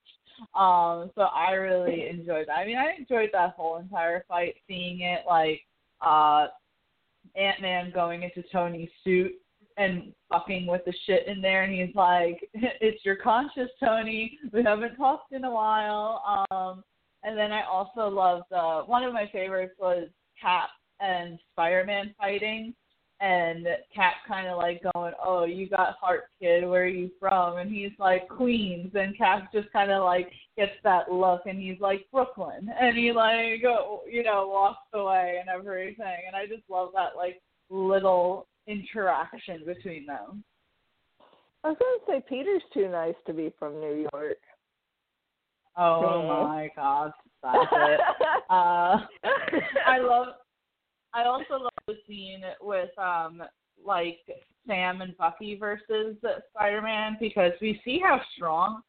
Um, 0.55 1.11
so 1.15 1.23
I 1.23 1.51
really 1.51 2.07
enjoyed 2.07 2.47
that. 2.47 2.53
I 2.53 2.65
mean, 2.65 2.77
I 2.77 2.93
enjoyed 2.97 3.29
that 3.33 3.55
whole 3.55 3.77
entire 3.77 4.23
fight, 4.27 4.55
seeing 4.67 5.01
it 5.01 5.21
like 5.27 5.61
uh, 6.05 6.47
Ant 7.35 7.61
Man 7.61 7.91
going 7.93 8.23
into 8.23 8.43
Tony's 8.51 8.89
suit 9.03 9.33
and 9.79 10.13
fucking 10.31 10.67
with 10.67 10.85
the 10.85 10.93
shit 11.07 11.25
in 11.27 11.41
there 11.41 11.63
and 11.63 11.73
he's 11.73 11.95
like 11.95 12.47
it's 12.53 13.03
your 13.03 13.15
conscious 13.15 13.69
tony 13.79 14.37
we 14.53 14.61
haven't 14.61 14.95
talked 14.95 15.31
in 15.31 15.45
a 15.45 15.51
while 15.51 16.47
um 16.51 16.83
And 17.23 17.37
then 17.37 17.51
I 17.51 17.63
also 17.63 18.07
loved 18.07 18.51
uh, 18.51 18.81
one 18.83 19.03
of 19.03 19.13
my 19.13 19.27
favorites 19.31 19.75
was 19.77 20.07
Cap 20.41 20.69
and 20.99 21.39
Spider 21.51 21.83
Man 21.85 22.13
fighting 22.17 22.73
and 23.21 23.67
Cap 23.93 24.13
kind 24.25 24.47
of 24.47 24.57
like 24.57 24.81
going, 24.93 25.13
"Oh, 25.21 25.43
you 25.43 25.67
got 25.67 25.97
heart, 25.99 26.25
kid. 26.41 26.65
Where 26.65 26.83
are 26.83 26.87
you 26.87 27.11
from?" 27.19 27.57
And 27.57 27.69
he's 27.69 27.91
like, 27.99 28.29
"Queens." 28.29 28.91
And 28.95 29.17
Cap 29.17 29.51
just 29.51 29.69
kind 29.73 29.91
of 29.91 30.03
like 30.05 30.31
gets 30.57 30.71
that 30.85 31.11
look, 31.11 31.41
and 31.45 31.59
he's 31.59 31.81
like, 31.81 32.07
"Brooklyn." 32.13 32.69
And 32.79 32.97
he 32.97 33.11
like, 33.11 33.61
you 34.09 34.23
know, 34.23 34.47
walks 34.47 34.87
away 34.93 35.37
and 35.39 35.49
everything. 35.49 36.21
And 36.27 36.35
I 36.35 36.45
just 36.45 36.63
love 36.69 36.91
that 36.95 37.17
like 37.17 37.41
little 37.69 38.47
interaction 38.69 39.63
between 39.65 40.05
them. 40.05 40.43
I 41.63 41.69
was 41.69 41.77
gonna 41.79 42.19
say 42.19 42.25
Peter's 42.29 42.61
too 42.73 42.87
nice 42.87 43.15
to 43.27 43.33
be 43.33 43.51
from 43.59 43.79
New 43.79 44.07
York. 44.13 44.37
Oh 45.75 46.47
my 46.47 46.69
God, 46.75 47.11
stop 47.39 47.67
it! 47.71 47.99
uh, 48.49 48.97
I 49.85 49.99
love. 49.99 50.27
I 51.13 51.23
also 51.23 51.63
love 51.63 51.71
the 51.87 51.95
scene 52.07 52.43
with 52.61 52.89
um 52.97 53.41
like 53.83 54.19
Sam 54.67 55.01
and 55.01 55.17
Bucky 55.17 55.55
versus 55.55 56.15
Spider 56.51 56.81
Man 56.81 57.17
because 57.19 57.53
we 57.61 57.81
see 57.83 57.99
how 58.03 58.21
strong 58.35 58.81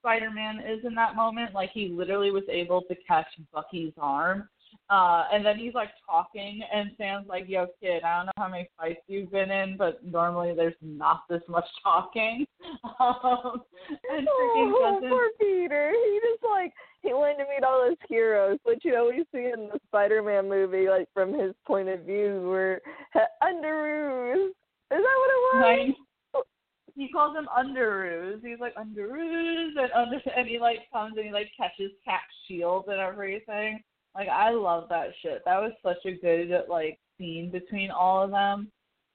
Spider 0.00 0.30
Man 0.30 0.60
is 0.60 0.84
in 0.84 0.94
that 0.94 1.16
moment. 1.16 1.54
Like 1.54 1.70
he 1.72 1.88
literally 1.88 2.30
was 2.30 2.44
able 2.50 2.82
to 2.82 2.94
catch 3.06 3.26
Bucky's 3.52 3.92
arm 3.98 4.48
uh, 4.90 5.24
and 5.32 5.44
then 5.44 5.58
he's 5.58 5.74
like 5.74 5.90
talking, 6.06 6.60
and 6.72 6.90
Sam's 6.98 7.26
like, 7.28 7.44
"Yo, 7.48 7.66
kid, 7.80 8.02
I 8.02 8.18
don't 8.18 8.26
know 8.26 8.32
how 8.36 8.48
many 8.48 8.68
fights 8.78 9.00
you've 9.06 9.32
been 9.32 9.50
in, 9.50 9.76
but 9.76 10.04
normally 10.04 10.54
there's 10.54 10.74
not 10.82 11.22
this 11.28 11.42
much 11.48 11.64
talking." 11.82 12.46
Um, 13.00 13.62
and 14.10 14.28
oh, 14.28 14.94
doesn't... 14.94 15.08
poor 15.08 15.28
Peter. 15.40 15.92
He 15.92 16.20
just 16.30 16.44
like 16.44 16.72
he 17.02 17.12
wanted 17.12 17.44
to 17.44 17.50
meet 17.50 17.64
all 17.64 17.88
his 17.88 17.98
heroes, 18.08 18.58
which 18.64 18.80
you 18.84 18.92
know 18.92 19.06
we 19.06 19.24
see 19.32 19.50
in 19.52 19.68
the 19.72 19.80
Spider-Man 19.88 20.48
movie, 20.48 20.88
like 20.88 21.08
from 21.14 21.32
his 21.32 21.54
point 21.66 21.88
of 21.88 22.00
view, 22.00 22.48
where 22.48 22.80
Underoos. 23.42 24.50
Is 24.90 25.00
that 25.00 25.00
what 25.00 25.00
it 25.00 25.42
was? 25.42 25.62
Right. 25.62 25.94
He 26.96 27.08
calls 27.08 27.36
him 27.36 27.48
Underoos. 27.56 28.44
He's 28.44 28.60
like 28.60 28.74
Underoos, 28.76 29.70
and 29.76 29.92
under, 29.92 30.20
and 30.36 30.46
he 30.46 30.58
like 30.58 30.78
comes 30.92 31.14
and 31.16 31.26
he 31.26 31.32
like 31.32 31.50
catches 31.56 31.90
Cap's 32.04 32.22
shield 32.46 32.84
and 32.88 33.00
everything. 33.00 33.82
Like 34.14 34.28
I 34.28 34.50
love 34.50 34.88
that 34.90 35.08
shit. 35.22 35.42
That 35.44 35.60
was 35.60 35.72
such 35.82 36.04
a 36.06 36.16
good 36.16 36.50
like 36.68 36.98
scene 37.18 37.50
between 37.50 37.90
all 37.90 38.24
of 38.24 38.30
them. 38.30 38.70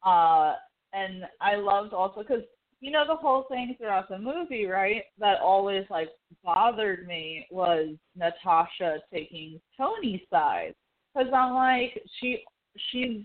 Uh 0.06 0.56
and 0.94 1.24
I 1.42 1.56
loved 1.56 1.94
also 1.94 2.24
cuz 2.24 2.44
you 2.82 2.92
know 2.92 3.06
the 3.06 3.16
whole 3.16 3.44
thing 3.44 3.76
throughout 3.78 4.10
the 4.10 4.18
movie, 4.18 4.66
right? 4.66 5.04
That 5.18 5.40
always 5.42 5.86
like 5.90 6.10
bothered 6.44 7.08
me 7.08 7.48
was 7.52 7.96
Natasha 8.16 9.00
taking 9.12 9.60
Tony's 9.78 10.22
side 10.30 10.76
cuz 11.16 11.28
I'm 11.34 11.54
like 11.54 12.02
she 12.20 12.44
she's 12.92 13.22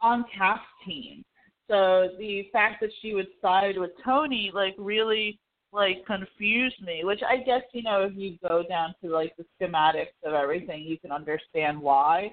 on 0.00 0.24
Cap's 0.36 0.62
team. 0.86 1.24
So 1.68 2.08
the 2.18 2.48
fact 2.52 2.80
that 2.80 2.90
she 3.00 3.12
would 3.14 3.28
side 3.42 3.76
with 3.76 3.90
Tony 4.02 4.50
like 4.54 4.74
really 4.78 5.38
like 5.72 6.04
confused 6.06 6.80
me, 6.82 7.02
which 7.04 7.20
I 7.28 7.38
guess, 7.38 7.62
you 7.72 7.82
know, 7.82 8.02
if 8.02 8.12
you 8.16 8.38
go 8.46 8.62
down 8.68 8.94
to 9.02 9.10
like 9.10 9.34
the 9.36 9.44
schematics 9.60 10.16
of 10.24 10.34
everything, 10.34 10.82
you 10.82 10.98
can 10.98 11.12
understand 11.12 11.80
why. 11.80 12.32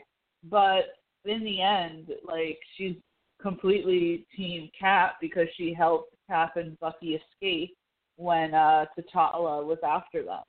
But 0.49 0.95
in 1.25 1.43
the 1.43 1.61
end, 1.61 2.09
like 2.25 2.59
she's 2.77 2.95
completely 3.41 4.25
team 4.35 4.69
Cap 4.79 5.17
because 5.19 5.47
she 5.57 5.73
helped 5.73 6.15
Cap 6.29 6.57
and 6.57 6.79
Bucky 6.79 7.19
escape 7.19 7.75
when 8.17 8.53
uh 8.53 8.85
T'Challa 8.97 9.65
was 9.65 9.79
after 9.83 10.23
them. 10.23 10.43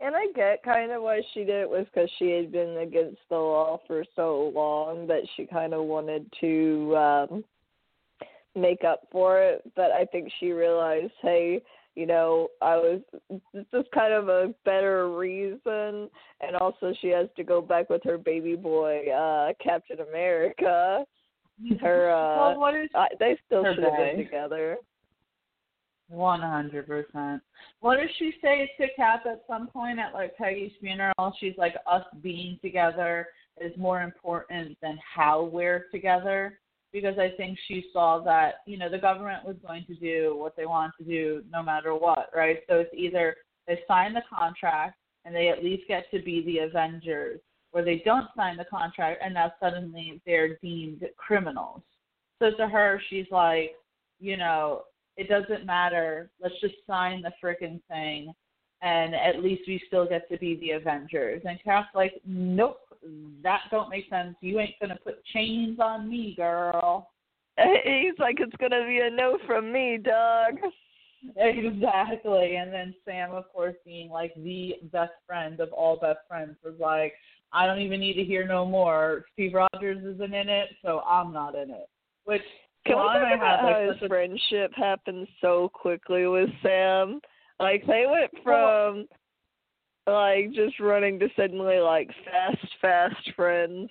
And 0.00 0.16
I 0.16 0.26
get 0.34 0.62
kind 0.62 0.90
of 0.90 1.02
why 1.02 1.20
she 1.32 1.40
did 1.40 1.62
it 1.62 1.70
was 1.70 1.86
because 1.92 2.10
she 2.18 2.30
had 2.30 2.50
been 2.50 2.78
against 2.78 3.20
the 3.30 3.36
law 3.36 3.80
for 3.86 4.04
so 4.16 4.52
long 4.54 5.06
that 5.06 5.22
she 5.36 5.46
kind 5.46 5.72
of 5.72 5.84
wanted 5.84 6.26
to 6.40 6.96
um 6.96 7.44
make 8.54 8.84
up 8.84 9.08
for 9.10 9.40
it, 9.40 9.62
but 9.74 9.90
I 9.90 10.04
think 10.06 10.30
she 10.38 10.52
realized, 10.52 11.12
hey, 11.22 11.62
you 11.94 12.06
know, 12.06 12.48
I 12.60 12.76
was 12.76 13.00
this 13.52 13.64
is 13.72 13.84
kind 13.94 14.12
of 14.12 14.28
a 14.28 14.52
better 14.64 15.16
reason 15.16 16.08
and 16.40 16.56
also 16.60 16.92
she 17.00 17.08
has 17.08 17.28
to 17.36 17.44
go 17.44 17.60
back 17.60 17.88
with 17.88 18.02
her 18.04 18.18
baby 18.18 18.56
boy, 18.56 19.10
uh, 19.10 19.52
Captain 19.62 20.00
America. 20.00 21.04
Her 21.80 22.10
uh 22.14 22.36
well, 22.36 22.60
what 22.60 22.74
is 22.74 22.90
uh, 22.94 23.04
they 23.20 23.38
still 23.46 23.64
should 23.64 23.84
have 23.84 23.96
been 23.96 24.16
together. 24.16 24.76
One 26.08 26.40
hundred 26.40 26.86
percent. 26.86 27.42
What 27.80 27.96
does 27.96 28.10
she 28.18 28.32
say 28.42 28.70
to 28.78 28.86
Cap 28.96 29.24
at 29.26 29.44
some 29.48 29.68
point 29.68 29.98
at 30.00 30.14
like 30.14 30.36
Peggy's 30.36 30.72
funeral? 30.80 31.34
She's 31.38 31.54
like, 31.56 31.74
us 31.86 32.04
being 32.22 32.58
together 32.60 33.28
is 33.60 33.72
more 33.78 34.02
important 34.02 34.76
than 34.82 34.98
how 35.14 35.44
we're 35.44 35.86
together 35.92 36.58
because 36.94 37.18
I 37.18 37.32
think 37.36 37.58
she 37.66 37.86
saw 37.92 38.20
that, 38.20 38.60
you 38.66 38.78
know, 38.78 38.88
the 38.88 38.98
government 38.98 39.44
was 39.44 39.56
going 39.66 39.84
to 39.86 39.96
do 39.96 40.36
what 40.38 40.56
they 40.56 40.64
wanted 40.64 40.92
to 40.98 41.04
do 41.04 41.42
no 41.50 41.60
matter 41.60 41.92
what, 41.92 42.30
right? 42.34 42.60
So 42.68 42.76
it's 42.76 42.94
either 42.94 43.34
they 43.66 43.80
sign 43.88 44.14
the 44.14 44.22
contract 44.32 44.96
and 45.24 45.34
they 45.34 45.48
at 45.48 45.64
least 45.64 45.88
get 45.88 46.08
to 46.12 46.22
be 46.22 46.44
the 46.44 46.58
Avengers, 46.58 47.40
or 47.72 47.82
they 47.82 48.00
don't 48.04 48.28
sign 48.36 48.56
the 48.56 48.64
contract 48.66 49.20
and 49.24 49.34
now 49.34 49.52
suddenly 49.60 50.22
they're 50.24 50.56
deemed 50.58 51.04
criminals. 51.16 51.82
So 52.38 52.52
to 52.56 52.68
her, 52.68 53.02
she's 53.10 53.26
like, 53.32 53.72
you 54.20 54.36
know, 54.36 54.82
it 55.16 55.28
doesn't 55.28 55.66
matter. 55.66 56.30
Let's 56.40 56.60
just 56.60 56.74
sign 56.86 57.22
the 57.22 57.32
freaking 57.42 57.80
thing, 57.88 58.32
and 58.82 59.16
at 59.16 59.42
least 59.42 59.62
we 59.66 59.82
still 59.88 60.06
get 60.06 60.28
to 60.30 60.38
be 60.38 60.60
the 60.60 60.72
Avengers. 60.72 61.42
And 61.44 61.58
Cap's 61.64 61.88
like, 61.92 62.20
nope, 62.24 62.78
that 63.42 63.60
don't 63.70 63.90
make 63.90 64.08
sense. 64.08 64.36
You 64.40 64.60
ain't 64.60 64.78
gonna 64.80 64.98
put 65.02 65.24
chains 65.26 65.78
on 65.80 66.08
me, 66.08 66.34
girl. 66.36 67.10
He's 67.56 68.18
like, 68.18 68.36
it's 68.40 68.56
gonna 68.60 68.86
be 68.86 69.00
a 69.00 69.10
no 69.10 69.38
from 69.46 69.72
me, 69.72 69.98
dog. 70.02 70.58
Exactly. 71.36 72.56
And 72.56 72.72
then 72.72 72.94
Sam, 73.04 73.32
of 73.32 73.44
course, 73.52 73.76
being 73.84 74.10
like 74.10 74.34
the 74.36 74.74
best 74.92 75.12
friend 75.26 75.60
of 75.60 75.72
all 75.72 75.96
best 75.96 76.18
friends, 76.28 76.56
was 76.64 76.74
like, 76.78 77.14
I 77.52 77.66
don't 77.66 77.80
even 77.80 78.00
need 78.00 78.14
to 78.14 78.24
hear 78.24 78.46
no 78.46 78.66
more. 78.66 79.24
Steve 79.32 79.54
Rogers 79.54 80.04
isn't 80.04 80.34
in 80.34 80.48
it, 80.48 80.70
so 80.82 81.00
I'm 81.00 81.32
not 81.32 81.54
in 81.54 81.70
it. 81.70 81.88
Which 82.24 82.42
can 82.86 82.96
we 82.96 83.02
talk 83.02 83.36
about 83.36 83.60
how 83.60 83.88
his 83.92 84.08
friendship 84.08 84.72
happened 84.76 85.26
so 85.40 85.70
quickly 85.72 86.26
with 86.26 86.50
Sam? 86.62 87.20
Like 87.60 87.86
they 87.86 88.04
went 88.10 88.30
from 88.42 89.06
like 90.06 90.52
just 90.52 90.78
running 90.80 91.18
to 91.20 91.28
suddenly 91.36 91.78
like 91.78 92.10
fast, 92.24 92.66
fast 92.80 93.30
friends. 93.34 93.88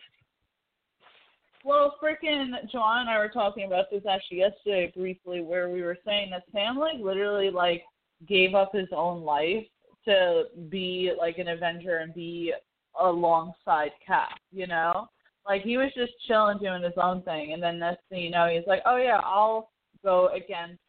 Well, 1.66 1.96
freaking 2.04 2.52
John 2.72 3.02
and 3.02 3.10
I 3.10 3.18
were 3.18 3.30
talking 3.30 3.66
about 3.66 3.86
this 3.90 4.04
actually 4.10 4.40
yesterday 4.40 4.92
briefly, 4.96 5.42
where 5.42 5.70
we 5.70 5.82
were 5.82 5.98
saying 6.06 6.30
that 6.32 6.44
Sam 6.52 6.78
like 6.78 7.00
literally 7.00 7.50
like 7.50 7.84
gave 8.28 8.54
up 8.54 8.72
his 8.74 8.90
own 8.96 9.24
life 9.24 9.66
to 10.06 10.44
be 10.70 11.14
like 11.18 11.38
an 11.38 11.48
Avenger 11.48 11.98
and 11.98 12.14
be 12.14 12.54
alongside 13.00 13.92
Cap, 14.06 14.38
you 14.52 14.68
know? 14.68 15.08
Like 15.48 15.64
he 15.64 15.78
was 15.78 15.92
just 15.96 16.12
chilling 16.28 16.58
doing 16.60 16.84
his 16.84 16.94
own 17.02 17.22
thing 17.24 17.54
and 17.54 17.64
then 17.64 17.80
next 17.80 18.02
thing 18.10 18.24
you 18.24 18.30
know 18.30 18.48
he's 18.48 18.68
like, 18.68 18.82
Oh 18.86 18.98
yeah, 18.98 19.22
I'll 19.24 19.72
go 20.04 20.30
against 20.36 20.82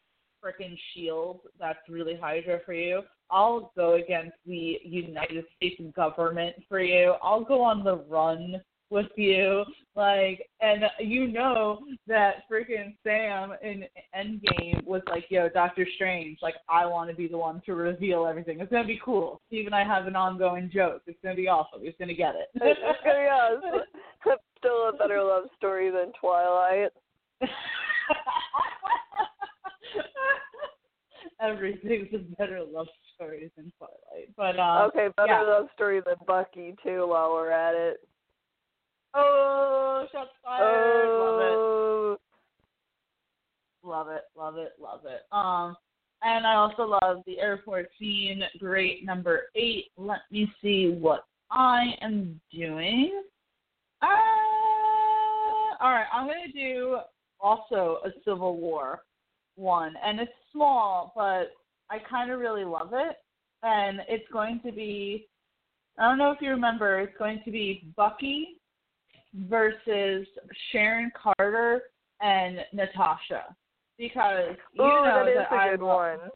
freaking 0.44 0.76
shield 0.92 1.40
that's 1.58 1.78
really 1.88 2.16
Hydra 2.20 2.60
for 2.66 2.74
you. 2.74 3.02
I'll 3.30 3.72
go 3.76 3.94
against 3.94 4.36
the 4.46 4.78
United 4.84 5.44
States 5.56 5.80
government 5.94 6.56
for 6.68 6.80
you. 6.80 7.14
I'll 7.22 7.44
go 7.44 7.62
on 7.62 7.84
the 7.84 7.96
run 7.96 8.60
with 8.90 9.10
you. 9.16 9.64
Like, 9.96 10.48
and 10.60 10.84
you 10.98 11.28
know 11.28 11.80
that 12.06 12.48
freaking 12.50 12.94
Sam 13.04 13.52
in 13.62 13.84
Endgame 14.16 14.84
was 14.84 15.02
like, 15.08 15.26
yo, 15.28 15.48
Doctor 15.48 15.86
Strange, 15.96 16.38
like, 16.42 16.54
I 16.68 16.86
want 16.86 17.10
to 17.10 17.16
be 17.16 17.28
the 17.28 17.38
one 17.38 17.62
to 17.66 17.74
reveal 17.74 18.26
everything. 18.26 18.60
It's 18.60 18.70
going 18.70 18.82
to 18.82 18.88
be 18.88 19.00
cool. 19.04 19.40
Steve 19.46 19.66
and 19.66 19.74
I 19.74 19.84
have 19.84 20.06
an 20.06 20.16
ongoing 20.16 20.70
joke. 20.72 21.02
It's 21.06 21.18
going 21.22 21.36
to 21.36 21.40
be 21.40 21.48
awesome. 21.48 21.82
He's 21.82 21.94
going 21.98 22.08
to 22.08 22.14
get 22.14 22.34
it. 22.34 22.48
yeah, 23.04 23.56
still 24.58 24.88
a 24.88 24.92
better 24.96 25.22
love 25.22 25.44
story 25.56 25.90
than 25.90 26.12
Twilight. 26.20 26.90
Everything's 31.40 32.08
a 32.14 32.18
better 32.36 32.60
love 32.66 32.86
story 33.14 33.50
in 33.56 33.72
Twilight. 33.78 34.30
But 34.36 34.58
um, 34.58 34.88
okay, 34.88 35.08
better 35.16 35.32
yeah. 35.32 35.42
love 35.42 35.66
story 35.74 36.00
than 36.04 36.16
Bucky 36.26 36.74
too. 36.82 37.06
While 37.08 37.32
we're 37.32 37.50
at 37.50 37.74
it. 37.74 37.96
Oh, 39.14 40.06
shots 40.10 40.30
fired! 40.42 41.06
Oh. 41.06 42.16
Love 43.84 44.08
it. 44.08 44.22
Love 44.36 44.56
it. 44.56 44.72
Love 44.80 45.00
it. 45.04 45.04
Love 45.04 45.04
it. 45.04 45.22
Um, 45.30 45.76
and 46.22 46.46
I 46.46 46.54
also 46.54 46.98
love 47.02 47.22
the 47.26 47.38
airport 47.38 47.88
scene. 47.98 48.42
Great 48.58 49.04
number 49.04 49.42
eight. 49.54 49.86
Let 49.96 50.20
me 50.30 50.50
see 50.62 50.96
what 50.98 51.24
I 51.50 51.94
am 52.00 52.40
doing. 52.52 53.22
Uh, 54.02 54.06
all 55.80 55.92
right, 55.92 56.06
I'm 56.12 56.26
gonna 56.26 56.52
do 56.52 56.98
also 57.40 57.98
a 58.04 58.10
Civil 58.24 58.56
War 58.56 59.02
one, 59.56 59.94
and 60.04 60.18
it's 60.18 60.32
small, 60.52 61.12
but 61.14 61.52
I 61.90 61.98
kind 61.98 62.30
of 62.30 62.38
really 62.40 62.64
love 62.64 62.90
it. 62.92 63.16
And 63.62 64.00
it's 64.08 64.30
going 64.32 64.60
to 64.64 64.72
be 64.72 65.28
I 65.98 66.08
don't 66.08 66.18
know 66.18 66.32
if 66.32 66.38
you 66.40 66.50
remember, 66.50 66.98
it's 67.00 67.16
going 67.18 67.40
to 67.44 67.50
be 67.52 67.86
Bucky 67.96 68.60
versus 69.48 70.26
Sharon 70.72 71.10
Carter 71.20 71.82
and 72.20 72.58
Natasha. 72.72 73.54
Because 73.96 74.56
you 74.72 74.82
Ooh, 74.82 74.88
know 74.88 75.24
that 75.24 75.28
is 75.28 75.46
a 75.50 75.54
I 75.54 75.70
good 75.70 75.80
love- 75.80 76.18
one. 76.20 76.30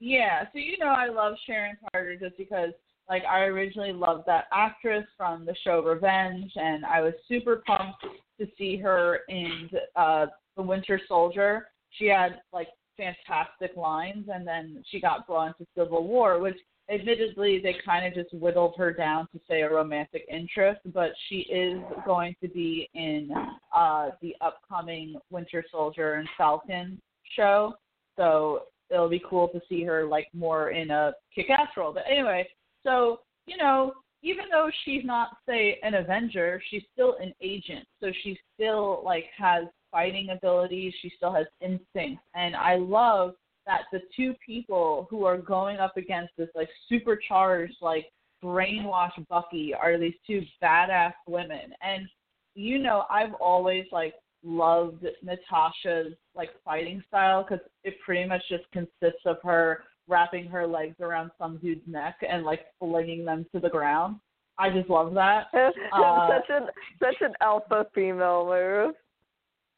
Yeah, 0.00 0.42
so 0.52 0.58
you 0.58 0.78
know 0.78 0.88
I 0.88 1.08
love 1.08 1.34
Sharon 1.46 1.76
Carter 1.92 2.16
just 2.16 2.36
because 2.36 2.70
like 3.08 3.22
I 3.24 3.42
originally 3.42 3.92
loved 3.92 4.24
that 4.26 4.46
actress 4.52 5.04
from 5.16 5.44
the 5.46 5.54
show 5.62 5.80
Revenge 5.80 6.50
and 6.56 6.84
I 6.84 7.00
was 7.02 7.14
super 7.28 7.62
pumped 7.66 8.04
to 8.40 8.46
see 8.58 8.76
her 8.78 9.20
in 9.28 9.70
uh 9.94 10.26
The 10.56 10.62
Winter 10.62 11.00
Soldier. 11.06 11.68
She 11.90 12.06
had 12.06 12.40
like 12.52 12.66
fantastic 12.96 13.76
lines 13.76 14.26
and 14.32 14.46
then 14.46 14.82
she 14.90 15.00
got 15.00 15.26
brought 15.26 15.48
into 15.48 15.66
Civil 15.76 16.06
War, 16.06 16.38
which 16.38 16.56
admittedly 16.90 17.60
they 17.62 17.76
kind 17.84 18.06
of 18.06 18.14
just 18.14 18.34
whittled 18.34 18.74
her 18.76 18.92
down 18.92 19.26
to 19.32 19.40
say 19.48 19.62
a 19.62 19.70
romantic 19.70 20.26
interest, 20.30 20.80
but 20.92 21.10
she 21.28 21.40
is 21.50 21.80
going 22.04 22.34
to 22.42 22.48
be 22.48 22.88
in 22.94 23.30
uh 23.74 24.10
the 24.20 24.34
upcoming 24.40 25.16
Winter 25.30 25.64
Soldier 25.70 26.14
and 26.14 26.28
Falcon 26.36 27.00
show. 27.36 27.74
So 28.16 28.64
it'll 28.90 29.08
be 29.08 29.22
cool 29.28 29.48
to 29.48 29.60
see 29.68 29.84
her 29.84 30.04
like 30.04 30.28
more 30.34 30.70
in 30.70 30.90
a 30.90 31.12
kick-ass 31.34 31.68
role. 31.76 31.92
But 31.92 32.04
anyway, 32.10 32.46
so 32.82 33.20
you 33.46 33.56
know, 33.56 33.92
even 34.22 34.44
though 34.50 34.70
she's 34.84 35.04
not 35.04 35.30
say 35.48 35.78
an 35.82 35.94
Avenger, 35.94 36.62
she's 36.70 36.82
still 36.92 37.16
an 37.20 37.32
agent. 37.40 37.86
So 38.00 38.12
she 38.22 38.38
still 38.54 39.02
like 39.04 39.24
has 39.36 39.64
fighting 39.92 40.30
abilities. 40.30 40.92
She 41.00 41.12
still 41.16 41.32
has 41.32 41.46
instincts, 41.60 42.24
and 42.34 42.56
I 42.56 42.76
love 42.76 43.34
that 43.66 43.82
the 43.92 44.00
two 44.16 44.34
people 44.44 45.06
who 45.08 45.24
are 45.24 45.38
going 45.38 45.76
up 45.76 45.96
against 45.96 46.32
this 46.36 46.48
like 46.56 46.68
supercharged 46.88 47.76
like 47.80 48.06
brainwashed 48.42 49.26
Bucky 49.28 49.72
are 49.72 49.98
these 49.98 50.14
two 50.26 50.42
badass 50.62 51.12
women. 51.28 51.72
And 51.80 52.08
you 52.54 52.78
know, 52.78 53.04
I've 53.08 53.34
always 53.34 53.84
like 53.92 54.14
loved 54.44 55.06
Natasha's 55.22 56.14
like 56.34 56.50
fighting 56.64 57.02
style 57.08 57.44
because 57.48 57.64
it 57.84 57.94
pretty 58.04 58.28
much 58.28 58.42
just 58.48 58.64
consists 58.72 59.22
of 59.24 59.36
her 59.44 59.84
wrapping 60.08 60.46
her 60.46 60.66
legs 60.66 60.96
around 61.00 61.30
some 61.38 61.58
dude's 61.58 61.86
neck 61.86 62.16
and 62.28 62.44
like 62.44 62.66
flinging 62.78 63.24
them 63.24 63.46
to 63.54 63.60
the 63.60 63.68
ground. 63.68 64.16
I 64.58 64.70
just 64.70 64.90
love 64.90 65.14
that. 65.14 65.46
Uh, 65.92 66.28
such 66.28 66.50
an 66.50 66.66
such 66.98 67.20
an 67.20 67.32
alpha 67.40 67.86
female 67.94 68.46
move. 68.46 68.94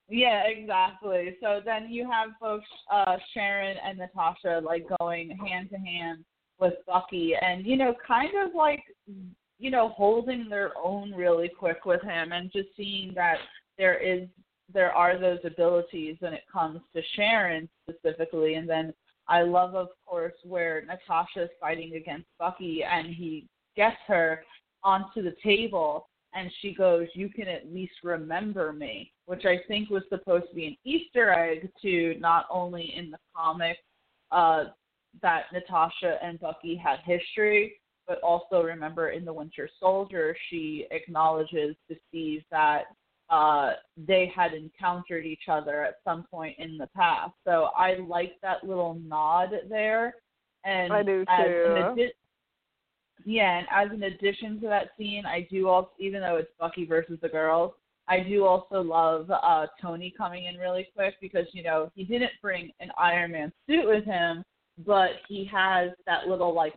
Yeah, 0.08 0.42
exactly. 0.46 1.36
So 1.40 1.60
then 1.64 1.88
you 1.90 2.08
have 2.10 2.30
both 2.40 2.62
uh 2.92 3.16
Sharon 3.32 3.76
and 3.84 3.98
Natasha 3.98 4.60
like 4.64 4.86
going 5.00 5.30
hand 5.30 5.70
to 5.70 5.76
hand 5.76 6.24
with 6.60 6.74
Bucky 6.86 7.34
and 7.40 7.66
you 7.66 7.76
know 7.76 7.94
kind 8.06 8.30
of 8.44 8.54
like 8.54 8.82
you 9.58 9.70
know 9.70 9.88
holding 9.90 10.48
their 10.48 10.72
own 10.82 11.12
really 11.12 11.48
quick 11.48 11.84
with 11.84 12.02
him 12.02 12.32
and 12.32 12.52
just 12.52 12.68
seeing 12.76 13.12
that 13.14 13.38
there 13.78 13.98
is 13.98 14.28
there 14.72 14.92
are 14.92 15.18
those 15.18 15.40
abilities 15.44 16.16
when 16.20 16.32
it 16.32 16.44
comes 16.52 16.80
to 16.94 17.02
Sharon 17.16 17.68
specifically 17.88 18.54
and 18.54 18.68
then 18.68 18.92
I 19.28 19.42
love 19.42 19.74
of 19.74 19.88
course 20.06 20.34
where 20.44 20.84
Natasha 20.86 21.44
is 21.44 21.50
fighting 21.60 21.94
against 21.94 22.26
Bucky 22.38 22.84
and 22.84 23.06
he 23.06 23.46
gets 23.76 23.96
her 24.06 24.44
onto 24.82 25.22
the 25.22 25.34
table 25.42 26.08
and 26.34 26.50
she 26.60 26.74
goes, 26.74 27.06
You 27.14 27.28
can 27.28 27.48
at 27.48 27.72
least 27.72 27.94
remember 28.02 28.72
me, 28.72 29.12
which 29.26 29.44
I 29.44 29.58
think 29.68 29.90
was 29.90 30.02
supposed 30.08 30.48
to 30.50 30.54
be 30.54 30.66
an 30.66 30.76
Easter 30.84 31.32
egg 31.32 31.70
to 31.82 32.16
not 32.18 32.46
only 32.50 32.94
in 32.96 33.10
the 33.10 33.18
comic 33.34 33.78
uh, 34.30 34.64
that 35.22 35.44
Natasha 35.52 36.18
and 36.22 36.40
Bucky 36.40 36.76
had 36.76 36.98
history, 37.04 37.80
but 38.06 38.20
also 38.22 38.62
remember 38.62 39.10
in 39.10 39.24
the 39.24 39.32
Winter 39.32 39.68
Soldier, 39.80 40.36
she 40.50 40.86
acknowledges 40.90 41.76
to 41.88 41.96
Steve 42.08 42.42
that 42.50 42.84
uh, 43.30 43.72
they 43.96 44.30
had 44.34 44.52
encountered 44.52 45.24
each 45.24 45.48
other 45.48 45.82
at 45.82 45.94
some 46.04 46.24
point 46.30 46.54
in 46.58 46.76
the 46.76 46.88
past. 46.94 47.32
So 47.44 47.68
I 47.76 47.94
like 48.06 48.32
that 48.42 48.64
little 48.64 49.00
nod 49.06 49.50
there. 49.68 50.14
And 50.64 50.92
I 50.92 51.02
do 51.02 51.24
as 51.28 51.46
too. 51.46 51.64
an 51.66 51.96
addi- 51.96 52.10
yeah, 53.24 53.58
and 53.58 53.66
as 53.74 53.90
an 53.90 54.02
addition 54.04 54.60
to 54.60 54.68
that 54.68 54.90
scene, 54.98 55.24
I 55.26 55.46
do 55.50 55.68
also, 55.68 55.90
even 55.98 56.20
though 56.20 56.36
it's 56.36 56.50
Bucky 56.58 56.84
versus 56.84 57.18
the 57.22 57.28
girls, 57.28 57.72
I 58.06 58.20
do 58.20 58.44
also 58.44 58.82
love 58.82 59.30
uh 59.30 59.66
Tony 59.80 60.12
coming 60.16 60.44
in 60.44 60.56
really 60.56 60.88
quick 60.94 61.14
because 61.20 61.46
you 61.52 61.62
know 61.62 61.90
he 61.94 62.04
didn't 62.04 62.32
bring 62.42 62.70
an 62.80 62.90
Iron 62.98 63.32
Man 63.32 63.52
suit 63.66 63.86
with 63.86 64.04
him, 64.04 64.44
but 64.86 65.10
he 65.28 65.48
has 65.50 65.90
that 66.06 66.26
little 66.28 66.54
like 66.54 66.74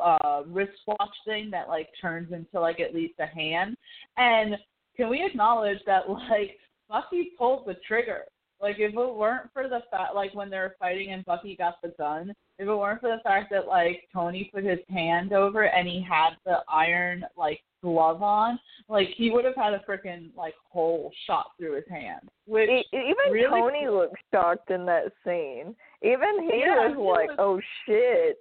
uh 0.00 0.42
wristwatch 0.46 1.16
thing 1.26 1.50
that 1.50 1.68
like 1.68 1.88
turns 2.00 2.32
into 2.32 2.60
like 2.60 2.80
at 2.80 2.94
least 2.94 3.14
a 3.18 3.26
hand. 3.26 3.76
And 4.16 4.56
can 4.96 5.08
we 5.08 5.24
acknowledge 5.24 5.78
that 5.86 6.08
like 6.08 6.58
Bucky 6.88 7.32
pulled 7.36 7.66
the 7.66 7.76
trigger? 7.86 8.22
Like 8.60 8.76
if 8.78 8.94
it 8.94 9.14
weren't 9.14 9.50
for 9.52 9.64
the 9.68 9.80
fact 9.90 10.14
like 10.14 10.32
when 10.34 10.48
they 10.48 10.58
were 10.58 10.76
fighting 10.78 11.12
and 11.12 11.24
Bucky 11.24 11.56
got 11.56 11.82
the 11.82 11.92
gun, 11.98 12.32
if 12.62 12.68
it 12.68 12.74
weren't 12.76 13.00
for 13.00 13.10
the 13.14 13.22
fact 13.22 13.50
that 13.50 13.66
like 13.66 14.08
Tony 14.12 14.50
put 14.54 14.64
his 14.64 14.78
hand 14.88 15.32
over 15.32 15.64
and 15.64 15.86
he 15.88 16.00
had 16.08 16.30
the 16.46 16.58
iron 16.68 17.24
like 17.36 17.60
glove 17.82 18.22
on, 18.22 18.58
like 18.88 19.08
he 19.16 19.30
would 19.30 19.44
have 19.44 19.56
had 19.56 19.74
a 19.74 19.80
freaking 19.80 20.30
like 20.36 20.54
hole 20.70 21.10
shot 21.26 21.46
through 21.58 21.74
his 21.74 21.84
hand. 21.90 22.28
Which 22.46 22.70
even 22.92 23.16
really 23.32 23.60
Tony 23.60 23.84
cool. 23.86 23.98
looked 23.98 24.16
shocked 24.32 24.70
in 24.70 24.86
that 24.86 25.12
scene. 25.24 25.74
Even 26.02 26.48
he 26.50 26.60
Yeah, 26.60 26.88
was 26.88 26.96
he 26.96 27.02
like, 27.02 27.28
was- 27.30 27.36
"Oh 27.38 27.60
shit!" 27.86 28.38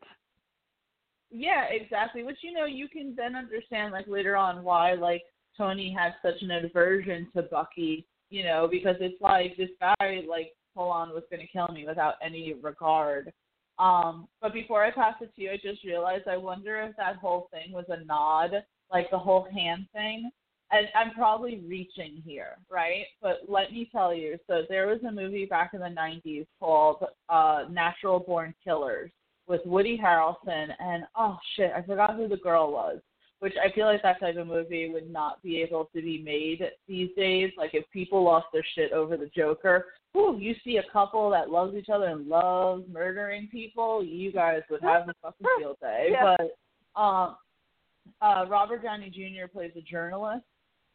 Yeah, 1.31 1.63
exactly. 1.69 2.23
Which 2.23 2.37
you 2.41 2.53
know 2.53 2.65
you 2.65 2.87
can 2.87 3.15
then 3.15 3.35
understand 3.35 3.93
like 3.93 4.07
later 4.07 4.35
on 4.35 4.63
why 4.63 4.93
like 4.93 5.23
Tony 5.57 5.95
has 5.97 6.13
such 6.21 6.41
an 6.41 6.51
aversion 6.51 7.27
to 7.35 7.43
Bucky, 7.43 8.05
you 8.29 8.43
know, 8.43 8.67
because 8.69 8.95
it's 8.99 9.19
like 9.21 9.55
this 9.57 9.69
guy 9.79 10.21
like 10.27 10.51
full 10.75 10.89
on 10.89 11.09
was 11.09 11.23
gonna 11.31 11.47
kill 11.51 11.67
me 11.69 11.85
without 11.87 12.15
any 12.23 12.53
regard. 12.61 13.31
Um, 13.81 14.27
but 14.39 14.53
before 14.53 14.83
I 14.83 14.91
pass 14.91 15.15
it 15.21 15.35
to 15.35 15.41
you, 15.41 15.49
I 15.49 15.57
just 15.57 15.83
realized 15.83 16.27
I 16.27 16.37
wonder 16.37 16.79
if 16.81 16.95
that 16.97 17.15
whole 17.15 17.49
thing 17.51 17.73
was 17.73 17.85
a 17.89 18.05
nod, 18.05 18.51
like 18.91 19.09
the 19.09 19.17
whole 19.17 19.47
hand 19.51 19.87
thing. 19.91 20.29
And 20.69 20.87
I'm 20.95 21.13
probably 21.15 21.63
reaching 21.67 22.21
here, 22.23 22.57
right? 22.69 23.05
But 23.21 23.41
let 23.49 23.73
me 23.73 23.89
tell 23.91 24.13
you, 24.13 24.37
so 24.47 24.61
there 24.69 24.87
was 24.87 24.99
a 25.05 25.11
movie 25.11 25.45
back 25.45 25.71
in 25.73 25.79
the 25.79 25.87
90s 25.87 26.45
called 26.59 27.03
uh, 27.27 27.63
Natural 27.69 28.19
Born 28.19 28.53
Killers 28.63 29.11
with 29.47 29.61
Woody 29.65 29.99
Harrelson, 30.01 30.67
and 30.79 31.03
oh 31.17 31.37
shit, 31.55 31.71
I 31.75 31.81
forgot 31.81 32.15
who 32.15 32.27
the 32.27 32.37
girl 32.37 32.71
was. 32.71 32.99
Which 33.41 33.53
I 33.63 33.71
feel 33.73 33.87
like 33.87 34.03
that 34.03 34.19
type 34.19 34.37
of 34.37 34.47
movie 34.47 34.89
would 34.89 35.11
not 35.11 35.41
be 35.41 35.61
able 35.61 35.89
to 35.95 36.01
be 36.01 36.21
made 36.21 36.63
these 36.87 37.09
days. 37.17 37.51
Like 37.57 37.71
if 37.73 37.89
people 37.91 38.23
lost 38.23 38.45
their 38.53 38.63
shit 38.75 38.91
over 38.91 39.17
the 39.17 39.31
Joker, 39.35 39.87
whew, 40.13 40.37
you 40.39 40.53
see 40.63 40.77
a 40.77 40.91
couple 40.93 41.29
that 41.31 41.49
loves 41.49 41.75
each 41.75 41.89
other 41.89 42.05
and 42.05 42.27
loves 42.27 42.83
murdering 42.87 43.49
people, 43.51 44.03
you 44.03 44.31
guys 44.31 44.61
would 44.69 44.83
have 44.83 45.09
a 45.09 45.13
fucking 45.21 45.47
field 45.59 45.77
day. 45.81 46.09
Yeah. 46.11 46.35
But 46.37 47.01
um, 47.01 47.35
uh, 48.21 48.45
Robert 48.47 48.83
Downey 48.83 49.09
Jr. 49.09 49.47
plays 49.51 49.71
a 49.75 49.81
journalist 49.81 50.45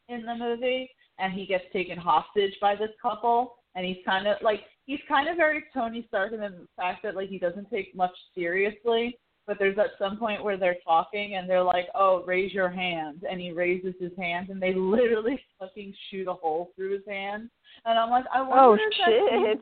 in 0.08 0.24
the 0.24 0.34
movie, 0.34 0.90
and 1.18 1.32
he 1.32 1.46
gets 1.46 1.64
taken 1.72 1.98
hostage 1.98 2.54
by 2.60 2.76
this 2.76 2.90
couple, 3.00 3.56
and 3.74 3.84
he's 3.84 4.04
kind 4.04 4.26
of 4.26 4.36
like 4.42 4.60
he's 4.86 5.00
kind 5.08 5.28
of 5.28 5.36
very 5.36 5.64
Tony 5.74 6.04
Stark 6.08 6.32
in 6.32 6.40
the 6.40 6.66
fact 6.76 7.02
that 7.02 7.16
like 7.16 7.28
he 7.28 7.38
doesn't 7.38 7.70
take 7.70 7.94
much 7.94 8.14
seriously. 8.34 9.18
But 9.46 9.58
there's 9.60 9.78
at 9.78 9.90
some 9.98 10.16
point 10.18 10.42
where 10.42 10.56
they're 10.56 10.76
talking 10.84 11.36
and 11.36 11.48
they're 11.48 11.62
like, 11.62 11.86
"Oh, 11.94 12.24
raise 12.26 12.52
your 12.52 12.68
hand," 12.68 13.24
and 13.30 13.40
he 13.40 13.52
raises 13.52 13.94
his 14.00 14.10
hand, 14.18 14.48
and 14.50 14.60
they 14.60 14.74
literally 14.76 15.40
fucking 15.58 15.94
shoot 16.10 16.26
a 16.28 16.32
hole 16.34 16.72
through 16.74 16.94
his 16.94 17.06
hand. 17.08 17.48
And 17.84 17.98
I'm 17.98 18.10
like, 18.10 18.24
I 18.34 18.40
wonder 18.42 18.62
Oh 18.62 18.74
if 18.74 18.80
that 18.80 19.06
scene- 19.06 19.44
shit! 19.46 19.60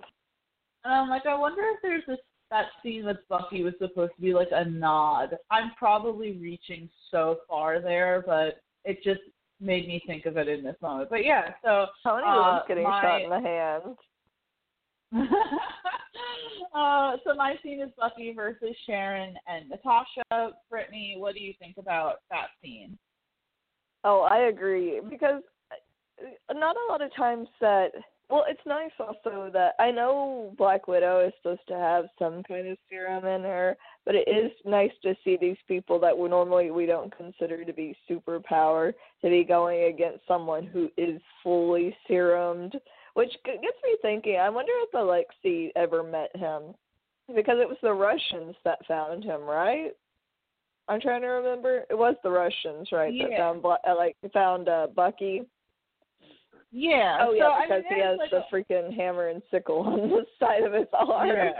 and 0.84 0.94
I'm 0.94 1.08
like, 1.10 1.26
I 1.26 1.34
wonder 1.38 1.62
if 1.74 1.82
there's 1.82 2.04
this 2.06 2.18
that 2.50 2.66
scene 2.82 3.04
with 3.04 3.16
Bucky 3.28 3.62
was 3.64 3.74
supposed 3.78 4.12
to 4.16 4.20
be 4.22 4.32
like 4.34 4.50
a 4.52 4.64
nod. 4.64 5.36
I'm 5.50 5.72
probably 5.76 6.32
reaching 6.38 6.88
so 7.10 7.38
far 7.48 7.80
there, 7.80 8.22
but 8.26 8.60
it 8.84 9.02
just 9.02 9.20
made 9.60 9.88
me 9.88 10.00
think 10.06 10.24
of 10.26 10.36
it 10.36 10.46
in 10.48 10.62
this 10.62 10.76
moment. 10.80 11.10
But 11.10 11.24
yeah, 11.24 11.54
so 11.64 11.86
Tony 12.02 12.22
uh, 12.26 12.36
loves 12.36 12.64
getting 12.68 12.84
my- 12.84 13.02
shot 13.02 13.22
in 13.22 13.30
the 13.30 13.40
hand. 13.40 13.82
uh, 16.74 17.16
so 17.24 17.34
my 17.36 17.54
scene 17.62 17.80
is 17.80 17.90
Bucky 17.98 18.32
versus 18.34 18.74
Sharon 18.86 19.34
and 19.46 19.68
Natasha. 19.68 20.54
Brittany, 20.70 21.14
what 21.18 21.34
do 21.34 21.40
you 21.40 21.54
think 21.58 21.76
about 21.78 22.16
that 22.30 22.48
scene? 22.62 22.98
Oh, 24.02 24.22
I 24.30 24.48
agree 24.48 25.00
because 25.08 25.42
uh, 25.70 26.54
not 26.54 26.76
a 26.76 26.92
lot 26.92 27.02
of 27.02 27.14
times 27.14 27.48
that. 27.60 27.90
Well, 28.30 28.44
it's 28.48 28.60
nice 28.66 28.90
also 28.98 29.50
that 29.52 29.74
I 29.78 29.90
know 29.90 30.54
Black 30.56 30.88
Widow 30.88 31.26
is 31.26 31.34
supposed 31.42 31.68
to 31.68 31.74
have 31.74 32.06
some 32.18 32.42
kind 32.42 32.66
of 32.66 32.78
serum 32.88 33.26
in 33.26 33.42
her, 33.42 33.76
but 34.06 34.14
it 34.14 34.26
is 34.26 34.50
nice 34.64 34.90
to 35.02 35.14
see 35.22 35.36
these 35.38 35.58
people 35.68 36.00
that 36.00 36.16
we 36.16 36.30
normally 36.30 36.70
we 36.70 36.86
don't 36.86 37.14
consider 37.14 37.66
to 37.66 37.72
be 37.72 37.94
superpower 38.10 38.94
to 39.20 39.28
be 39.28 39.44
going 39.44 39.92
against 39.92 40.26
someone 40.26 40.64
who 40.64 40.88
is 40.96 41.20
fully 41.42 41.94
serumed, 42.10 42.72
which 43.14 43.32
gets 43.44 43.62
me 43.62 43.96
thinking. 44.02 44.36
I 44.36 44.50
wonder 44.50 44.72
if 44.82 44.94
Alexei 44.94 45.72
ever 45.76 46.02
met 46.02 46.34
him 46.36 46.74
because 47.34 47.56
it 47.60 47.68
was 47.68 47.78
the 47.82 47.92
Russians 47.92 48.54
that 48.64 48.84
found 48.86 49.24
him, 49.24 49.42
right? 49.42 49.92
I'm 50.88 51.00
trying 51.00 51.22
to 51.22 51.28
remember. 51.28 51.84
It 51.88 51.96
was 51.96 52.14
the 52.22 52.30
Russians, 52.30 52.88
right? 52.92 53.12
Yeah. 53.12 53.28
That 53.28 53.38
found 53.38 53.64
uh, 53.64 53.96
like 53.96 54.16
found 54.32 54.68
uh, 54.68 54.88
Bucky. 54.94 55.42
Yeah. 56.70 57.18
Oh 57.22 57.30
so, 57.30 57.36
yeah, 57.36 57.44
I 57.44 57.60
mean, 57.60 57.68
because 57.68 57.84
he 57.88 58.02
has 58.02 58.18
like 58.18 58.30
the 58.30 58.38
a- 58.38 58.48
freaking 58.52 58.94
hammer 58.94 59.28
and 59.28 59.40
sickle 59.50 59.78
on 59.86 60.10
the 60.10 60.26
side 60.38 60.62
of 60.62 60.72
his 60.72 60.88
arm. 60.92 61.28
Yeah. 61.28 61.52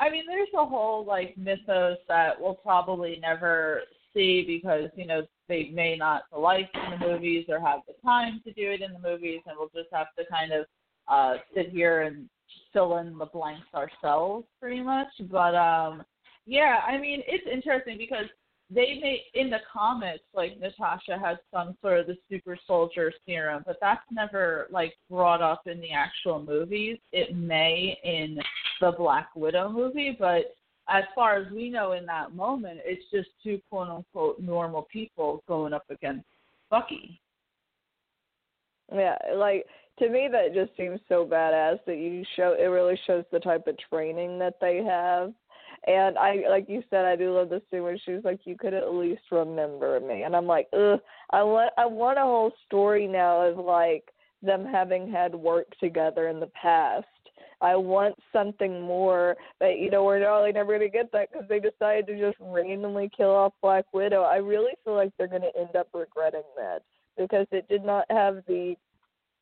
I 0.00 0.10
mean, 0.10 0.24
there's 0.26 0.48
a 0.58 0.66
whole 0.66 1.04
like 1.04 1.36
mythos 1.38 1.96
that 2.08 2.38
we'll 2.38 2.54
probably 2.54 3.18
never 3.22 3.82
see 4.14 4.44
because 4.46 4.90
you 4.96 5.06
know 5.06 5.22
they 5.48 5.70
may 5.72 5.96
not 5.96 6.22
like 6.36 6.70
in 6.74 6.98
the 6.98 7.06
movies 7.06 7.46
or 7.48 7.60
have 7.60 7.80
the 7.86 7.94
time 8.04 8.40
to 8.44 8.52
do 8.52 8.70
it 8.70 8.82
in 8.82 8.92
the 8.92 9.08
movies, 9.08 9.40
and 9.46 9.56
we'll 9.58 9.70
just 9.74 9.92
have 9.92 10.08
to 10.18 10.24
kind 10.30 10.52
of 10.52 10.66
uh 11.08 11.34
sit 11.54 11.70
here 11.70 12.02
and 12.02 12.28
fill 12.72 12.98
in 12.98 13.16
the 13.18 13.26
blanks 13.26 13.66
ourselves, 13.74 14.46
pretty 14.60 14.82
much. 14.82 15.08
But 15.30 15.54
um, 15.54 16.02
yeah, 16.46 16.80
I 16.86 16.98
mean, 16.98 17.22
it's 17.26 17.46
interesting 17.52 17.98
because 17.98 18.26
they 18.72 19.00
may 19.02 19.22
in 19.34 19.50
the 19.50 19.58
comics 19.72 20.22
like 20.32 20.58
Natasha 20.60 21.18
has 21.18 21.38
some 21.52 21.76
sort 21.82 22.00
of 22.00 22.06
the 22.06 22.16
super 22.30 22.56
soldier 22.66 23.12
serum, 23.26 23.62
but 23.66 23.76
that's 23.80 24.02
never 24.12 24.68
like 24.70 24.94
brought 25.10 25.42
up 25.42 25.62
in 25.66 25.80
the 25.80 25.90
actual 25.90 26.42
movies. 26.42 26.98
It 27.12 27.36
may 27.36 27.98
in 28.04 28.38
the 28.80 28.92
Black 28.92 29.28
Widow 29.34 29.70
movie, 29.70 30.16
but 30.18 30.54
as 30.90 31.04
far 31.14 31.36
as 31.36 31.50
we 31.52 31.70
know 31.70 31.92
in 31.92 32.04
that 32.06 32.34
moment, 32.34 32.80
it's 32.84 33.04
just 33.12 33.28
two 33.42 33.60
quote 33.70 33.88
unquote 33.88 34.40
normal 34.40 34.86
people 34.92 35.42
going 35.46 35.72
up 35.72 35.84
against 35.90 36.26
Bucky. 36.70 37.20
Yeah, 38.92 39.16
like 39.34 39.66
to 40.00 40.08
me 40.08 40.28
that 40.32 40.54
just 40.54 40.76
seems 40.76 41.00
so 41.08 41.24
badass 41.24 41.78
that 41.86 41.96
you 41.96 42.24
show 42.36 42.56
it 42.58 42.64
really 42.64 42.98
shows 43.06 43.24
the 43.30 43.38
type 43.38 43.66
of 43.66 43.76
training 43.88 44.38
that 44.40 44.54
they 44.60 44.82
have. 44.84 45.32
And 45.86 46.18
I 46.18 46.42
like 46.48 46.68
you 46.68 46.82
said, 46.90 47.04
I 47.04 47.16
do 47.16 47.34
love 47.34 47.50
the 47.50 47.62
scene 47.70 47.82
where 47.82 47.98
she 48.04 48.12
was 48.12 48.24
like, 48.24 48.40
You 48.44 48.56
could 48.58 48.74
at 48.74 48.92
least 48.92 49.22
remember 49.30 50.00
me 50.00 50.22
and 50.22 50.34
I'm 50.34 50.46
like, 50.46 50.66
Ugh, 50.72 50.98
I 51.30 51.42
want 51.42 51.72
I 51.78 51.86
want 51.86 52.18
a 52.18 52.22
whole 52.22 52.52
story 52.66 53.06
now 53.06 53.42
of 53.42 53.64
like 53.64 54.12
them 54.42 54.64
having 54.64 55.10
had 55.10 55.34
work 55.34 55.66
together 55.78 56.28
in 56.28 56.40
the 56.40 56.50
past. 56.60 57.06
I 57.60 57.76
want 57.76 58.14
something 58.32 58.80
more, 58.80 59.36
but 59.58 59.78
you 59.78 59.90
know 59.90 60.04
we're 60.04 60.20
probably 60.20 60.52
never 60.52 60.72
gonna 60.72 60.88
get 60.88 61.12
that 61.12 61.30
because 61.30 61.48
they 61.48 61.60
decided 61.60 62.06
to 62.06 62.18
just 62.18 62.38
randomly 62.40 63.10
kill 63.14 63.30
off 63.30 63.52
Black 63.60 63.84
Widow. 63.92 64.22
I 64.22 64.36
really 64.36 64.72
feel 64.84 64.94
like 64.94 65.12
they're 65.18 65.28
gonna 65.28 65.50
end 65.58 65.76
up 65.76 65.88
regretting 65.92 66.42
that 66.56 66.82
because 67.18 67.46
it 67.50 67.68
did 67.68 67.84
not 67.84 68.06
have 68.10 68.42
the 68.46 68.76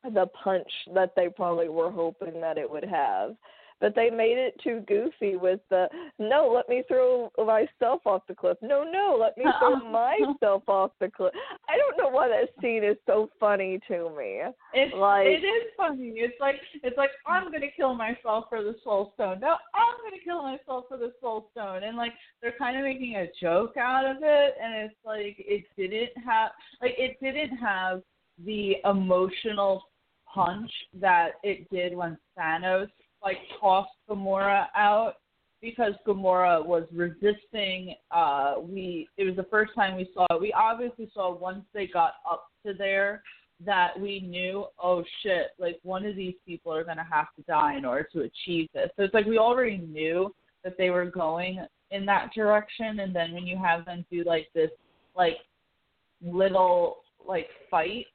the 0.05 0.27
punch 0.43 0.71
that 0.95 1.13
they 1.17 1.29
probably 1.29 1.69
were 1.69 1.91
hoping 1.91 2.41
that 2.41 2.59
it 2.59 2.71
would 2.71 2.85
have. 2.85 3.37
But 3.81 3.95
they 3.95 4.11
made 4.11 4.39
it 4.39 4.59
too 4.63 4.83
goofy 4.89 5.37
with 5.37 5.61
the 5.71 5.89
no, 6.19 6.51
let 6.53 6.69
me 6.69 6.83
throw 6.89 7.31
myself 7.39 8.01
off 8.07 8.23
the 8.27 8.35
cliff. 8.35 8.57
No, 8.61 8.83
no, 8.83 9.17
let 9.21 9.39
me 9.39 9.45
throw 9.61 9.77
myself 9.91 10.65
off 10.69 10.91
the 11.01 11.09
cliff. 11.09 11.33
I 11.69 11.77
don't 11.77 11.97
know 11.97 12.09
why 12.09 12.29
that 12.29 12.49
scene 12.61 12.83
is 12.83 12.97
so 13.07 13.31
funny 13.39 13.79
to 13.87 14.11
me. 14.17 14.43
It's 14.75 14.95
Like- 14.95 15.27
it 15.29 15.45
is 15.45 15.73
funny. 15.77 16.13
It's 16.17 16.35
like 16.41 16.57
it's 16.83 16.97
like 16.97 17.11
I'm 17.27 17.53
gonna 17.53 17.71
kill 17.77 17.95
myself 17.95 18.47
for 18.49 18.63
the 18.65 18.75
soul 18.83 19.13
stone. 19.15 19.39
No, 19.41 19.57
I'm 19.75 19.95
gonna 20.03 20.23
kill 20.25 20.43
myself 20.43 20.87
for 20.89 20.97
the 20.97 21.13
soul 21.21 21.49
stone. 21.53 21.85
And 21.85 21.97
like 21.97 22.15
they're 22.43 22.55
kind 22.59 22.77
of 22.77 22.83
making 22.83 23.15
a 23.17 23.29
joke 23.41 23.77
out 23.77 24.05
of 24.05 24.17
it, 24.23 24.55
and 24.61 24.75
it's 24.75 24.95
like 25.05 25.37
it 25.39 25.65
didn't 25.77 26.21
have 26.27 26.51
like 26.83 26.95
it 26.99 27.17
didn't 27.23 27.57
have 27.57 28.03
the 28.45 28.77
emotional 28.85 29.83
punch 30.27 30.71
that 30.95 31.33
it 31.43 31.69
did 31.71 31.97
when 31.97 32.19
Thanos 32.39 32.89
like 33.23 33.39
tossed 33.61 33.91
Gamora 34.09 34.67
out 34.77 35.15
because 35.61 35.93
Gamora 36.07 36.65
was 36.65 36.85
resisting. 36.93 37.95
Uh, 38.11 38.57
we 38.61 39.09
it 39.17 39.25
was 39.25 39.37
the 39.37 39.47
first 39.51 39.73
time 39.75 39.97
we 39.97 40.09
saw 40.15 40.27
it. 40.31 40.41
We 40.41 40.53
obviously 40.53 41.11
saw 41.13 41.35
once 41.35 41.65
they 41.75 41.87
got 41.87 42.15
up 42.31 42.47
to 42.67 42.75
there 42.75 43.23
that 43.65 43.99
we 43.99 44.21
knew, 44.21 44.67
oh 44.83 45.03
shit, 45.23 45.49
like 45.59 45.81
one 45.83 46.07
of 46.07 46.15
these 46.15 46.35
people 46.47 46.73
are 46.73 46.85
gonna 46.85 47.07
have 47.11 47.27
to 47.37 47.43
die 47.43 47.77
in 47.77 47.85
order 47.85 48.09
to 48.13 48.21
achieve 48.21 48.69
this. 48.73 48.91
So 48.97 49.03
it's 49.03 49.15
like 49.15 49.27
we 49.27 49.39
already 49.39 49.79
knew 49.79 50.35
that 50.65 50.77
they 50.79 50.91
were 50.91 51.07
going 51.07 51.65
in 51.91 52.07
that 52.07 52.33
direction, 52.35 53.01
and 53.01 53.15
then 53.15 53.33
when 53.33 53.47
you 53.47 53.57
have 53.59 53.85
them 53.85 54.05
do 54.11 54.23
like 54.25 54.49
this, 54.55 54.71
like 55.17 55.39
little 56.23 56.99
like 57.27 57.49
fight, 57.71 58.07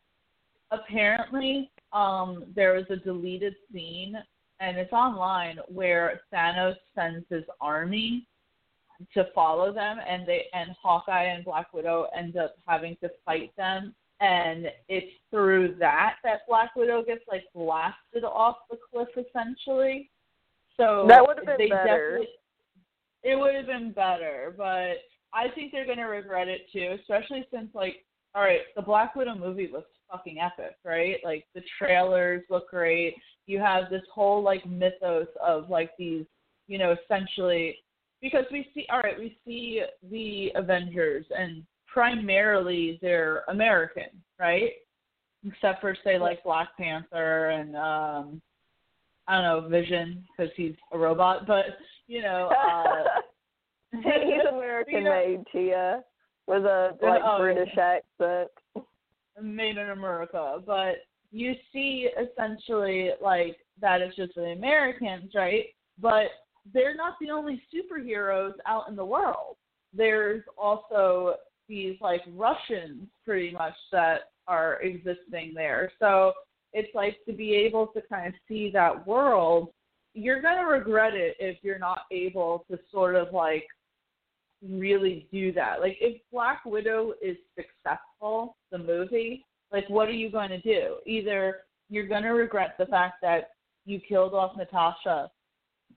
apparently 0.71 1.69
um 1.91 2.45
there 2.55 2.73
was 2.73 2.85
a 2.89 2.95
deleted 2.95 3.53
scene 3.71 4.15
and 4.59 4.77
it's 4.77 4.93
online 4.93 5.57
where 5.67 6.21
Thanos 6.33 6.75
sends 6.95 7.25
his 7.29 7.43
army 7.59 8.27
to 9.13 9.27
follow 9.33 9.73
them 9.73 9.97
and 10.07 10.27
they 10.27 10.45
and 10.53 10.71
Hawkeye 10.81 11.25
and 11.25 11.43
Black 11.43 11.73
Widow 11.73 12.07
end 12.15 12.37
up 12.37 12.55
having 12.67 12.95
to 13.01 13.09
fight 13.25 13.51
them 13.57 13.93
and 14.21 14.67
it's 14.87 15.11
through 15.29 15.75
that 15.79 16.15
that 16.23 16.41
Black 16.47 16.75
Widow 16.75 17.03
gets 17.03 17.23
like 17.29 17.43
blasted 17.53 18.23
off 18.23 18.57
the 18.69 18.77
cliff 18.91 19.09
essentially. 19.17 20.09
So 20.77 21.05
That 21.07 21.25
would 21.25 21.37
have 21.37 21.57
been 21.57 21.69
better. 21.69 22.21
It 23.23 23.37
would 23.37 23.55
have 23.55 23.67
been 23.67 23.91
better, 23.91 24.53
but 24.57 24.97
I 25.33 25.49
think 25.53 25.71
they're 25.71 25.87
gonna 25.87 26.07
regret 26.07 26.47
it 26.47 26.71
too, 26.71 26.97
especially 26.99 27.45
since 27.51 27.69
like 27.73 28.05
all 28.35 28.41
right, 28.41 28.61
the 28.75 28.81
Black 28.81 29.15
Widow 29.15 29.35
movie 29.35 29.69
looks 29.71 29.91
fucking 30.11 30.37
epic, 30.39 30.75
right? 30.83 31.17
Like 31.23 31.45
the 31.55 31.61
trailers 31.77 32.43
look 32.49 32.69
great. 32.69 33.15
You 33.47 33.59
have 33.59 33.89
this 33.89 34.03
whole 34.13 34.41
like 34.41 34.65
mythos 34.65 35.27
of 35.45 35.69
like 35.69 35.91
these, 35.97 36.25
you 36.67 36.77
know, 36.77 36.95
essentially 37.03 37.77
because 38.21 38.45
we 38.51 38.67
see 38.73 38.85
all 38.91 38.99
right, 39.01 39.17
we 39.19 39.37
see 39.45 39.81
the 40.09 40.51
Avengers 40.55 41.25
and 41.37 41.63
primarily 41.87 42.99
they're 43.01 43.43
American, 43.49 44.09
right? 44.39 44.71
Except 45.45 45.81
for 45.81 45.95
say 46.03 46.17
like 46.17 46.43
Black 46.43 46.69
Panther 46.77 47.49
and 47.49 47.75
um 47.75 48.41
I 49.27 49.41
don't 49.41 49.43
know, 49.63 49.69
Vision 49.69 50.25
because 50.37 50.51
he's 50.55 50.75
a 50.91 50.97
robot, 50.97 51.45
but 51.47 51.65
you 52.07 52.21
know, 52.21 52.49
uh 52.49 53.03
He's 54.01 54.01
American 54.51 54.93
you 54.95 55.01
know- 55.03 55.11
made, 55.11 55.43
Tia, 55.51 56.03
with 56.47 56.63
a 56.65 56.97
like 57.01 57.21
Oh, 57.23 57.37
yeah. 57.37 57.53
British 57.53 57.77
accent. 57.77 58.49
made 59.41 59.77
in 59.77 59.89
America, 59.89 60.61
but 60.65 60.95
you 61.31 61.53
see 61.71 62.09
essentially 62.17 63.11
like 63.21 63.57
that 63.81 64.01
it's 64.01 64.15
just 64.15 64.35
the 64.35 64.51
Americans, 64.51 65.31
right? 65.33 65.65
But 65.99 66.27
they're 66.73 66.95
not 66.95 67.15
the 67.19 67.31
only 67.31 67.61
superheroes 67.73 68.53
out 68.65 68.87
in 68.87 68.95
the 68.95 69.05
world. 69.05 69.57
There's 69.93 70.43
also 70.57 71.35
these 71.67 71.95
like 72.01 72.21
Russians 72.35 73.07
pretty 73.25 73.51
much 73.51 73.73
that 73.91 74.31
are 74.47 74.81
existing 74.81 75.53
there. 75.55 75.91
So 75.99 76.33
it's 76.73 76.93
like 76.93 77.17
to 77.27 77.33
be 77.33 77.53
able 77.53 77.87
to 77.87 78.01
kind 78.01 78.27
of 78.27 78.33
see 78.47 78.69
that 78.73 79.05
world, 79.07 79.69
you're 80.13 80.41
going 80.41 80.57
to 80.57 80.65
regret 80.65 81.13
it 81.13 81.35
if 81.39 81.57
you're 81.63 81.79
not 81.79 82.01
able 82.11 82.65
to 82.69 82.77
sort 82.91 83.15
of 83.15 83.33
like 83.33 83.65
really 84.67 85.27
do 85.31 85.51
that. 85.53 85.79
Like 85.81 85.97
if 85.99 86.21
Black 86.31 86.63
Widow 86.65 87.13
is 87.21 87.37
successful, 87.55 88.55
the 88.71 88.77
movie, 88.77 89.45
like 89.71 89.89
what 89.89 90.07
are 90.07 90.11
you 90.13 90.29
going 90.31 90.49
to 90.49 90.61
do? 90.61 90.95
Either 91.05 91.61
you're 91.89 92.07
going 92.07 92.23
to 92.23 92.29
regret 92.29 92.75
the 92.77 92.85
fact 92.85 93.15
that 93.21 93.51
you 93.85 93.99
killed 94.07 94.33
off 94.33 94.55
Natasha, 94.57 95.29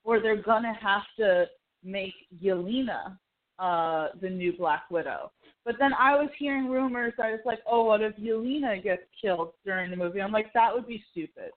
or 0.05 0.21
they're 0.21 0.43
going 0.43 0.63
to 0.65 0.73
have 0.81 1.03
to 1.19 1.47
make 1.85 2.15
Yelena 2.43 3.17
uh 3.59 4.09
the 4.21 4.29
new 4.29 4.53
Black 4.57 4.83
Widow. 4.91 5.31
But 5.65 5.77
then 5.79 5.93
I 5.99 6.15
was 6.15 6.29
hearing 6.39 6.69
rumors 6.69 7.13
that 7.19 7.31
it's 7.33 7.47
like, 7.47 7.61
oh, 7.67 7.85
what 7.85 8.03
if 8.03 8.15
Yelena 8.17 8.83
gets 8.83 9.03
killed 9.21 9.51
during 9.65 9.91
the 9.91 9.97
movie? 9.97 10.21
I'm 10.21 10.31
like, 10.33 10.53
that 10.53 10.73
would 10.75 10.87
be 10.87 11.03
stupid. 11.11 11.51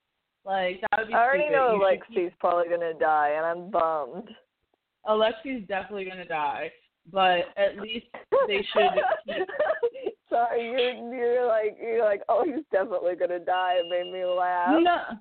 Like 0.45 0.81
that 0.81 0.99
would 0.99 1.07
be 1.09 1.13
I 1.13 1.17
already 1.23 1.43
stupid. 1.43 1.55
know 1.57 1.73
You 1.75 1.97
should 2.13 2.31
keep- 2.31 2.39
probably 2.39 2.69
gonna 2.69 2.93
die, 2.97 3.31
and 3.35 3.45
I'm 3.45 3.69
bummed. 3.69 4.29
Alexi's 5.07 5.67
definitely 5.67 6.05
gonna 6.05 6.25
die, 6.25 6.71
but 7.11 7.45
at 7.57 7.79
least 7.79 8.05
they 8.47 8.65
should 8.73 8.91
keep 9.25 9.47
Sorry, 10.29 10.69
you're 10.69 11.15
you're 11.15 11.47
like 11.47 11.77
you're 11.81 12.05
like 12.05 12.21
oh 12.29 12.43
he's 12.45 12.63
definitely 12.71 13.15
gonna 13.15 13.39
die. 13.39 13.77
It 13.77 13.89
made 13.89 14.13
me 14.13 14.25
laugh. 14.25 14.77
No, 14.79 15.17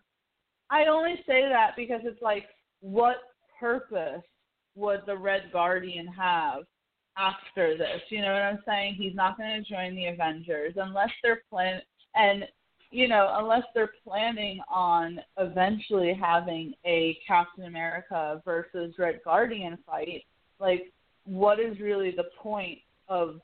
I 0.70 0.86
only 0.86 1.16
say 1.26 1.48
that 1.48 1.72
because 1.76 2.00
it's 2.04 2.22
like, 2.22 2.44
what 2.80 3.16
purpose 3.58 4.22
would 4.74 5.00
the 5.06 5.16
Red 5.16 5.50
Guardian 5.52 6.06
have 6.08 6.64
after 7.16 7.76
this? 7.76 8.02
You 8.10 8.22
know 8.22 8.32
what 8.32 8.42
I'm 8.42 8.62
saying? 8.66 8.94
He's 8.94 9.14
not 9.14 9.38
going 9.38 9.62
to 9.62 9.68
join 9.68 9.94
the 9.94 10.06
Avengers 10.06 10.74
unless 10.76 11.10
they're 11.22 11.42
plan 11.50 11.80
and 12.14 12.44
you 12.90 13.06
know 13.06 13.34
unless 13.38 13.64
they're 13.74 13.92
planning 14.02 14.60
on 14.68 15.20
eventually 15.36 16.18
having 16.18 16.72
a 16.86 17.18
Captain 17.26 17.64
America 17.64 18.40
versus 18.44 18.94
Red 18.98 19.20
Guardian 19.24 19.78
fight. 19.86 20.24
Like, 20.60 20.92
what 21.28 21.60
is 21.60 21.78
really 21.78 22.10
the 22.10 22.30
point 22.40 22.78
of 23.08 23.40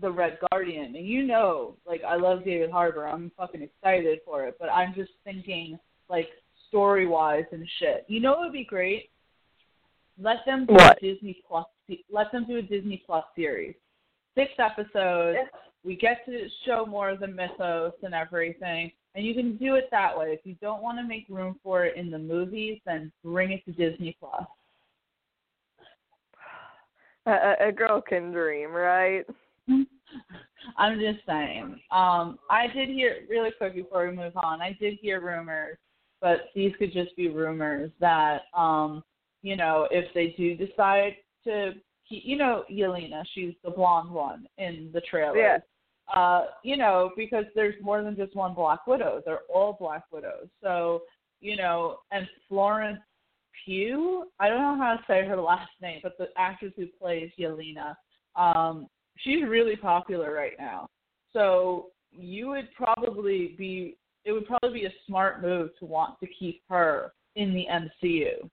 the 0.00 0.10
Red 0.10 0.38
Guardian? 0.50 0.96
And 0.96 1.06
you 1.06 1.22
know, 1.22 1.76
like 1.86 2.02
I 2.06 2.16
love 2.16 2.44
David 2.44 2.70
Harbour. 2.70 3.06
I'm 3.06 3.30
fucking 3.36 3.62
excited 3.62 4.20
for 4.24 4.46
it, 4.46 4.56
but 4.58 4.70
I'm 4.70 4.94
just 4.94 5.12
thinking 5.24 5.78
like 6.08 6.28
story 6.68 7.06
wise 7.06 7.44
and 7.52 7.66
shit. 7.78 8.04
You 8.08 8.20
know 8.20 8.34
it 8.34 8.46
would 8.46 8.52
be 8.52 8.64
great? 8.64 9.10
Let 10.18 10.38
them 10.46 10.66
do 10.66 10.74
What? 10.74 10.98
a 10.98 11.00
Disney 11.00 11.42
Plus. 11.46 11.66
Let 12.10 12.32
them 12.32 12.46
do 12.46 12.56
a 12.56 12.62
Disney 12.62 13.02
Plus 13.04 13.24
series. 13.36 13.74
Six 14.34 14.50
episodes. 14.58 15.38
We 15.84 15.96
get 15.96 16.24
to 16.26 16.46
show 16.66 16.84
more 16.86 17.08
of 17.10 17.20
the 17.20 17.26
mythos 17.26 17.92
and 18.02 18.14
everything, 18.14 18.92
and 19.14 19.24
you 19.24 19.34
can 19.34 19.56
do 19.56 19.76
it 19.76 19.88
that 19.90 20.16
way. 20.16 20.26
If 20.32 20.40
you 20.44 20.54
don't 20.60 20.82
want 20.82 20.98
to 20.98 21.04
make 21.04 21.26
room 21.30 21.58
for 21.62 21.86
it 21.86 21.96
in 21.96 22.10
the 22.10 22.18
movies, 22.18 22.80
then 22.84 23.10
bring 23.24 23.52
it 23.52 23.64
to 23.64 23.72
Disney 23.72 24.16
Plus. 24.20 24.44
A, 27.26 27.54
a- 27.68 27.72
girl 27.72 28.00
can 28.00 28.32
dream, 28.32 28.70
right? 28.72 29.24
I'm 30.76 30.98
just 30.98 31.24
saying. 31.26 31.80
Um, 31.90 32.38
I 32.48 32.66
did 32.74 32.88
hear 32.88 33.18
really 33.28 33.50
quick 33.56 33.74
before 33.74 34.08
we 34.08 34.16
move 34.16 34.36
on. 34.36 34.60
I 34.60 34.76
did 34.80 34.98
hear 35.00 35.20
rumors, 35.20 35.76
but 36.20 36.48
these 36.54 36.72
could 36.78 36.92
just 36.92 37.14
be 37.16 37.28
rumors 37.28 37.90
that 38.00 38.42
um, 38.54 39.02
you 39.42 39.56
know, 39.56 39.88
if 39.90 40.12
they 40.14 40.34
do 40.36 40.54
decide 40.54 41.16
to 41.44 41.72
you 42.10 42.36
know, 42.36 42.64
Yelena, 42.70 43.22
she's 43.34 43.54
the 43.64 43.70
blonde 43.70 44.10
one 44.10 44.46
in 44.58 44.90
the 44.92 45.00
trailer. 45.02 45.36
Yeah. 45.38 45.58
Uh, 46.14 46.46
you 46.64 46.76
know, 46.76 47.12
because 47.16 47.44
there's 47.54 47.76
more 47.80 48.02
than 48.02 48.16
just 48.16 48.34
one 48.34 48.52
Black 48.52 48.86
Widow. 48.86 49.22
They're 49.24 49.42
all 49.52 49.76
Black 49.78 50.04
Widows. 50.10 50.48
So, 50.60 51.02
you 51.40 51.56
know, 51.56 51.98
and 52.10 52.28
Florence 52.48 52.98
Pugh, 53.64 54.24
I 54.38 54.48
don't 54.48 54.60
know 54.60 54.82
how 54.82 54.96
to 54.96 55.02
say 55.06 55.26
her 55.26 55.36
last 55.36 55.70
name, 55.80 56.00
but 56.02 56.16
the 56.18 56.28
actress 56.36 56.72
who 56.76 56.86
plays 56.86 57.30
Yelena, 57.38 57.94
um, 58.36 58.88
she's 59.18 59.44
really 59.44 59.76
popular 59.76 60.32
right 60.32 60.54
now. 60.58 60.88
So 61.32 61.86
you 62.12 62.48
would 62.48 62.68
probably 62.74 63.54
be 63.58 63.96
it 64.24 64.32
would 64.32 64.46
probably 64.46 64.80
be 64.80 64.86
a 64.86 64.92
smart 65.06 65.40
move 65.40 65.70
to 65.78 65.86
want 65.86 66.20
to 66.20 66.26
keep 66.26 66.62
her 66.68 67.12
in 67.36 67.54
the 67.54 67.64
MCU. 67.70 68.48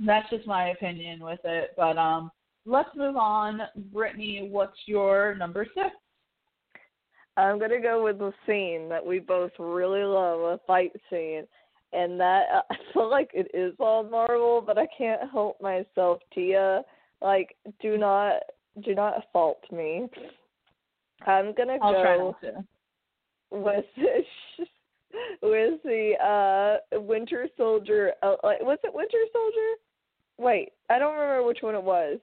That's 0.00 0.28
just 0.30 0.46
my 0.46 0.70
opinion 0.70 1.20
with 1.20 1.40
it. 1.44 1.70
But 1.76 1.96
um 1.96 2.30
let's 2.64 2.88
move 2.96 3.16
on. 3.16 3.62
Brittany, 3.92 4.48
what's 4.50 4.78
your 4.86 5.34
number 5.36 5.66
six? 5.74 5.90
I'm 7.36 7.58
gonna 7.58 7.80
go 7.80 8.02
with 8.02 8.18
the 8.18 8.32
scene 8.46 8.88
that 8.88 9.04
we 9.04 9.18
both 9.18 9.52
really 9.58 10.02
love, 10.02 10.40
a 10.40 10.60
fight 10.66 10.92
scene, 11.10 11.46
and 11.92 12.18
that 12.20 12.44
uh, 12.54 12.62
I 12.70 12.76
feel 12.92 13.10
like 13.10 13.30
it 13.34 13.50
is 13.54 13.74
all 13.78 14.04
Marvel, 14.04 14.62
but 14.64 14.78
I 14.78 14.86
can't 14.96 15.30
help 15.30 15.60
myself. 15.60 16.18
Tia, 16.34 16.82
like, 17.20 17.56
do 17.80 17.96
not 17.98 18.42
do 18.84 18.94
not 18.94 19.24
fault 19.32 19.62
me. 19.72 20.06
I'm 21.26 21.54
gonna 21.54 21.78
I'll 21.82 21.92
go 21.92 22.36
to. 22.42 22.64
with 23.50 23.84
with 25.42 25.82
the 25.82 26.80
uh 26.92 27.00
Winter 27.00 27.48
Soldier. 27.56 28.12
Uh, 28.22 28.36
like, 28.42 28.60
was 28.60 28.78
it 28.84 28.94
Winter 28.94 29.24
Soldier? 29.32 29.80
Wait, 30.38 30.72
I 30.90 30.98
don't 30.98 31.14
remember 31.14 31.46
which 31.46 31.60
one 31.62 31.74
it 31.74 31.82
was, 31.82 32.18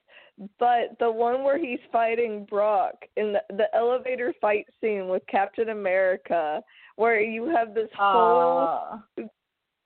but 0.60 0.96
the 1.00 1.12
one 1.12 1.44
where 1.44 1.58
he's 1.58 1.80
fighting 1.92 2.46
Brock 2.48 2.94
in 3.18 3.34
the, 3.34 3.42
the 3.56 3.76
elevator 3.76 4.34
fight 4.40 4.68
scene 4.80 5.08
with 5.08 5.24
Captain 5.28 5.70
America, 5.70 6.62
where 6.96 7.20
you 7.20 7.46
have 7.48 7.74
this 7.74 7.90
whole. 7.98 9.00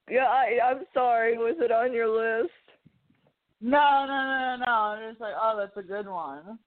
Yeah, 0.10 0.26
I, 0.26 0.60
I'm 0.64 0.84
sorry. 0.94 1.38
Was 1.38 1.58
it 1.60 1.72
on 1.72 1.94
your 1.94 2.08
list? 2.08 2.52
no, 3.62 4.06
no, 4.08 4.08
no, 4.08 4.58
no, 4.58 4.66
no. 4.66 4.72
I'm 4.72 5.12
just 5.12 5.22
like, 5.22 5.34
oh, 5.40 5.56
that's 5.58 5.78
a 5.78 5.88
good 5.88 6.08
one. 6.08 6.60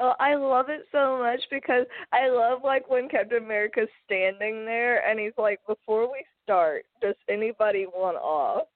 Oh, 0.00 0.14
I 0.20 0.36
love 0.36 0.66
it 0.68 0.86
so 0.92 1.18
much 1.18 1.40
because 1.50 1.84
I 2.12 2.28
love 2.28 2.60
like 2.62 2.88
when 2.88 3.08
Captain 3.08 3.42
America's 3.42 3.88
standing 4.06 4.64
there 4.64 5.04
and 5.04 5.18
he's 5.18 5.32
like, 5.36 5.58
"Before 5.66 6.10
we 6.10 6.24
start, 6.44 6.84
does 7.02 7.16
anybody 7.28 7.86
want 7.86 8.16
off?" 8.16 8.68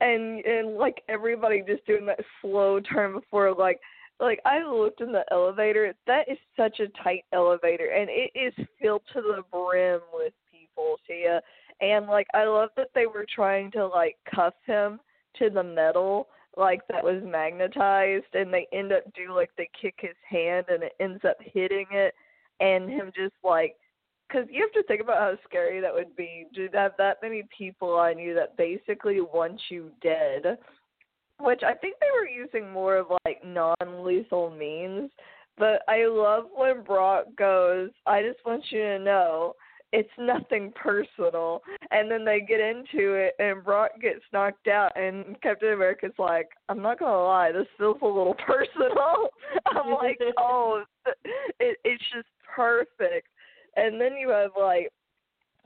And 0.00 0.44
and 0.44 0.76
like 0.76 1.02
everybody 1.08 1.64
just 1.66 1.84
doing 1.86 2.06
that 2.06 2.20
slow 2.40 2.78
turn 2.78 3.14
before 3.14 3.52
like 3.52 3.80
like 4.20 4.38
I 4.44 4.62
looked 4.62 5.00
in 5.00 5.10
the 5.10 5.24
elevator. 5.32 5.92
That 6.06 6.28
is 6.28 6.38
such 6.56 6.78
a 6.78 6.86
tight 7.02 7.24
elevator 7.32 7.86
and 7.86 8.08
it 8.08 8.30
is 8.38 8.54
filled 8.80 9.02
to 9.12 9.22
the 9.22 9.42
brim 9.50 10.00
with 10.12 10.34
people, 10.52 10.98
Tia. 11.04 11.42
And 11.80 12.06
like 12.06 12.26
I 12.34 12.44
love 12.44 12.70
that 12.76 12.90
they 12.94 13.06
were 13.06 13.26
trying 13.34 13.70
to 13.72 13.86
like 13.86 14.16
cuff 14.34 14.54
him 14.66 15.00
to 15.38 15.50
the 15.50 15.62
metal 15.62 16.28
like 16.56 16.80
that 16.88 17.04
was 17.04 17.22
magnetized 17.24 18.34
and 18.34 18.52
they 18.52 18.66
end 18.72 18.92
up 18.92 19.04
do 19.14 19.34
like 19.34 19.50
they 19.56 19.68
kick 19.80 19.94
his 19.98 20.16
hand 20.28 20.66
and 20.68 20.82
it 20.82 20.92
ends 21.00 21.22
up 21.24 21.36
hitting 21.40 21.86
it 21.92 22.14
and 22.60 22.90
him 22.90 23.12
just 23.14 23.34
like 23.44 23.76
because 24.28 24.46
you 24.50 24.60
have 24.60 24.72
to 24.72 24.86
think 24.86 25.00
about 25.00 25.18
how 25.18 25.34
scary 25.48 25.80
that 25.80 25.94
would 25.94 26.14
be 26.16 26.46
to 26.54 26.68
have 26.72 26.92
that 26.98 27.18
many 27.22 27.44
people 27.56 27.90
on 27.90 28.18
you 28.18 28.34
that 28.34 28.56
basically 28.56 29.20
want 29.20 29.60
you 29.68 29.90
dead 30.02 30.58
which 31.38 31.62
i 31.62 31.72
think 31.72 31.96
they 32.00 32.10
were 32.14 32.28
using 32.28 32.70
more 32.72 32.96
of 32.96 33.06
like 33.24 33.44
non 33.44 34.04
lethal 34.04 34.50
means 34.50 35.10
but 35.56 35.82
i 35.88 36.04
love 36.06 36.44
when 36.54 36.82
brock 36.82 37.26
goes 37.38 37.90
i 38.06 38.22
just 38.22 38.44
want 38.44 38.62
you 38.70 38.80
to 38.80 38.98
know 38.98 39.54
it's 39.92 40.10
nothing 40.18 40.72
personal. 40.74 41.62
And 41.90 42.10
then 42.10 42.24
they 42.24 42.40
get 42.40 42.60
into 42.60 43.14
it, 43.14 43.34
and 43.38 43.64
Brock 43.64 43.92
gets 44.00 44.20
knocked 44.32 44.68
out, 44.68 44.92
and 44.96 45.40
Captain 45.42 45.72
America's 45.72 46.12
like, 46.18 46.48
I'm 46.68 46.82
not 46.82 46.98
gonna 46.98 47.24
lie, 47.24 47.52
this 47.52 47.66
feels 47.78 47.98
a 48.02 48.06
little 48.06 48.34
personal. 48.46 49.28
I'm 49.66 49.92
like, 49.92 50.18
oh, 50.38 50.84
it, 51.58 51.78
it's 51.84 52.04
just 52.14 52.28
perfect. 52.54 53.28
And 53.76 54.00
then 54.00 54.14
you 54.14 54.30
have 54.30 54.50
like, 54.58 54.90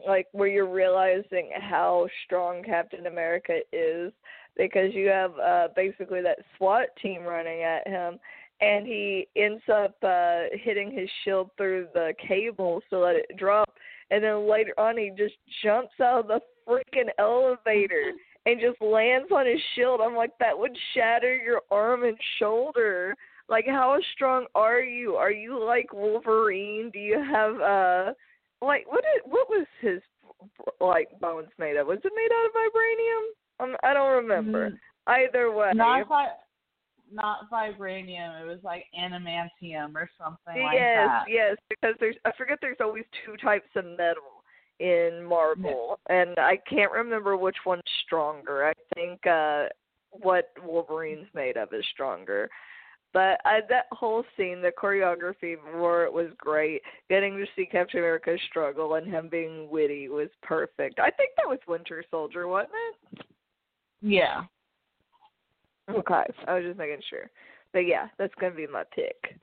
like 0.06 0.26
where 0.32 0.48
you're 0.48 0.70
realizing 0.70 1.50
how 1.60 2.08
strong 2.24 2.62
Captain 2.62 3.06
America 3.06 3.60
is 3.72 4.12
because 4.56 4.92
you 4.92 5.08
have 5.08 5.32
uh 5.38 5.68
basically 5.74 6.20
that 6.20 6.38
SWAT 6.56 6.88
team 7.00 7.22
running 7.22 7.62
at 7.62 7.86
him 7.86 8.18
and 8.60 8.86
he 8.86 9.28
ends 9.36 9.62
up 9.72 9.94
uh 10.02 10.42
hitting 10.52 10.90
his 10.90 11.08
shield 11.24 11.50
through 11.56 11.86
the 11.94 12.12
cable 12.26 12.82
so 12.90 13.00
that 13.02 13.14
it 13.16 13.36
drops 13.36 13.72
and 14.10 14.22
then 14.22 14.48
later 14.50 14.74
on 14.78 14.96
he 14.96 15.10
just 15.16 15.34
jumps 15.62 15.94
out 16.00 16.20
of 16.20 16.26
the 16.28 16.40
freaking 16.68 17.08
elevator 17.18 18.12
and 18.46 18.60
just 18.60 18.80
lands 18.80 19.30
on 19.32 19.46
his 19.46 19.60
shield. 19.74 20.00
I'm 20.02 20.14
like, 20.14 20.32
that 20.40 20.58
would 20.58 20.76
shatter 20.94 21.34
your 21.34 21.62
arm 21.70 22.04
and 22.04 22.16
shoulder. 22.38 23.14
Like, 23.48 23.66
how 23.66 23.98
strong 24.14 24.46
are 24.54 24.80
you? 24.80 25.14
Are 25.14 25.30
you 25.30 25.62
like 25.62 25.92
Wolverine? 25.92 26.90
Do 26.92 26.98
you 26.98 27.22
have 27.22 27.60
uh, 27.60 28.12
like 28.62 28.90
what? 28.90 29.04
Is, 29.16 29.22
what 29.24 29.48
was 29.48 29.66
his 29.80 30.00
like 30.80 31.08
bones 31.20 31.48
made 31.58 31.76
of? 31.76 31.86
Was 31.86 31.98
it 32.04 32.12
made 32.14 32.30
out 32.32 32.46
of 32.46 32.52
vibranium? 32.52 33.24
Um, 33.60 33.76
I 33.82 33.92
don't 33.92 34.14
remember. 34.24 34.70
Mm, 34.70 34.78
Either 35.06 35.52
way, 35.52 35.72
Not 35.74 36.08
not 37.14 37.50
vibranium. 37.50 38.42
It 38.42 38.46
was 38.46 38.58
like 38.62 38.86
adamantium 38.98 39.94
or 39.94 40.10
something 40.18 40.62
like 40.62 40.74
yes, 40.74 41.08
that. 41.08 41.24
yes, 41.28 41.48
yes, 41.50 41.56
because 41.70 41.96
there's 42.00 42.16
I 42.24 42.32
forget 42.36 42.58
there's 42.60 42.78
always 42.80 43.04
two 43.24 43.36
types 43.36 43.68
of 43.76 43.84
metal 43.84 44.42
in 44.80 45.24
Marvel, 45.24 45.98
and 46.08 46.38
I 46.38 46.58
can't 46.68 46.92
remember 46.92 47.36
which 47.36 47.56
one's 47.64 47.82
stronger. 48.04 48.66
I 48.66 48.72
think 48.94 49.26
uh 49.26 49.66
what 50.10 50.50
Wolverine's 50.64 51.28
made 51.34 51.56
of 51.56 51.72
is 51.72 51.84
stronger. 51.92 52.48
But 53.12 53.40
I, 53.44 53.60
that 53.68 53.86
whole 53.92 54.24
scene, 54.36 54.60
the 54.60 54.72
choreography 54.76 55.54
for 55.72 56.04
it 56.04 56.12
was 56.12 56.30
great. 56.36 56.82
Getting 57.08 57.36
to 57.38 57.46
see 57.54 57.64
Captain 57.64 58.00
America 58.00 58.36
struggle 58.50 58.94
and 58.96 59.06
him 59.06 59.28
being 59.30 59.70
witty 59.70 60.08
was 60.08 60.28
perfect. 60.42 60.98
I 60.98 61.10
think 61.10 61.30
that 61.36 61.48
was 61.48 61.60
Winter 61.68 62.04
Soldier, 62.10 62.48
wasn't 62.48 62.72
it? 63.12 63.26
Yeah. 64.02 64.42
Okay, 65.90 66.22
I 66.46 66.54
was 66.54 66.64
just 66.64 66.78
making 66.78 67.02
sure. 67.08 67.30
But 67.72 67.80
yeah, 67.80 68.08
that's 68.18 68.34
gonna 68.40 68.54
be 68.54 68.66
my 68.66 68.84
pick. 68.94 69.38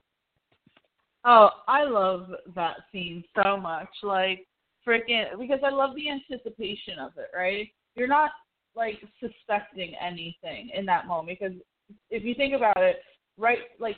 Oh, 1.24 1.50
I 1.68 1.84
love 1.84 2.30
that 2.54 2.78
scene 2.90 3.22
so 3.42 3.56
much. 3.56 3.88
Like 4.02 4.46
freaking 4.86 5.38
because 5.38 5.60
I 5.64 5.70
love 5.70 5.94
the 5.94 6.10
anticipation 6.10 6.98
of 6.98 7.12
it, 7.16 7.30
right? 7.36 7.68
You're 7.94 8.08
not 8.08 8.30
like 8.74 8.98
suspecting 9.20 9.94
anything 10.00 10.70
in 10.74 10.86
that 10.86 11.06
moment 11.06 11.38
because 11.38 11.56
if 12.10 12.24
you 12.24 12.34
think 12.34 12.54
about 12.54 12.78
it, 12.78 12.96
right 13.38 13.58
like 13.78 13.96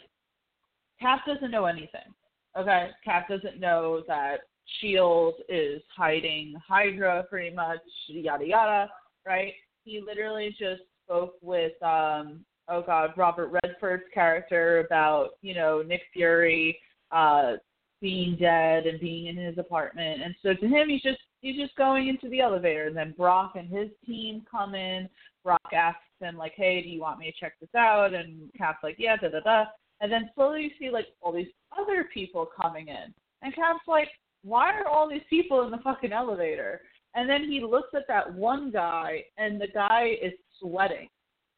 Cap 1.00 1.20
doesn't 1.26 1.50
know 1.50 1.64
anything. 1.64 2.12
Okay? 2.56 2.90
Cap 3.04 3.28
doesn't 3.28 3.60
know 3.60 4.02
that 4.06 4.38
Shield 4.80 5.34
is 5.48 5.82
hiding 5.94 6.54
Hydra 6.66 7.24
pretty 7.28 7.54
much, 7.54 7.80
yada 8.08 8.46
yada, 8.46 8.90
right? 9.26 9.52
He 9.84 10.00
literally 10.00 10.50
just 10.50 10.82
spoke 11.04 11.34
with 11.40 11.80
um 11.82 12.44
oh 12.68 12.82
god, 12.82 13.10
Robert 13.16 13.50
Redford's 13.62 14.04
character 14.12 14.84
about, 14.86 15.30
you 15.42 15.54
know, 15.54 15.82
Nick 15.82 16.02
Fury 16.12 16.78
uh 17.10 17.54
being 18.00 18.36
dead 18.38 18.86
and 18.86 19.00
being 19.00 19.26
in 19.26 19.36
his 19.36 19.56
apartment. 19.56 20.22
And 20.22 20.34
so 20.42 20.54
to 20.54 20.66
him 20.66 20.88
he's 20.88 21.02
just 21.02 21.18
he's 21.40 21.56
just 21.56 21.74
going 21.76 22.08
into 22.08 22.28
the 22.28 22.40
elevator 22.40 22.86
and 22.86 22.96
then 22.96 23.14
Brock 23.16 23.54
and 23.56 23.68
his 23.68 23.88
team 24.06 24.42
come 24.50 24.74
in. 24.74 25.08
Brock 25.42 25.60
asks 25.72 26.00
him 26.20 26.36
like, 26.36 26.52
Hey, 26.56 26.82
do 26.82 26.88
you 26.88 27.00
want 27.00 27.18
me 27.18 27.30
to 27.30 27.38
check 27.38 27.54
this 27.60 27.74
out? 27.76 28.14
And 28.14 28.50
Cap's 28.56 28.82
like, 28.82 28.96
Yeah, 28.98 29.16
da 29.16 29.28
da 29.28 29.40
da 29.40 29.64
and 30.00 30.12
then 30.12 30.30
slowly 30.34 30.62
you 30.62 30.70
see 30.78 30.90
like 30.90 31.06
all 31.20 31.32
these 31.32 31.48
other 31.78 32.08
people 32.12 32.46
coming 32.60 32.88
in. 32.88 33.14
And 33.42 33.54
Cap's 33.54 33.86
like, 33.86 34.08
Why 34.42 34.72
are 34.72 34.86
all 34.86 35.08
these 35.08 35.22
people 35.30 35.62
in 35.62 35.70
the 35.70 35.78
fucking 35.78 36.12
elevator? 36.12 36.82
And 37.14 37.30
then 37.30 37.44
he 37.44 37.60
looks 37.60 37.90
at 37.94 38.08
that 38.08 38.32
one 38.34 38.70
guy 38.70 39.24
and 39.38 39.60
the 39.60 39.68
guy 39.68 40.16
is 40.20 40.32
sweating. 40.60 41.08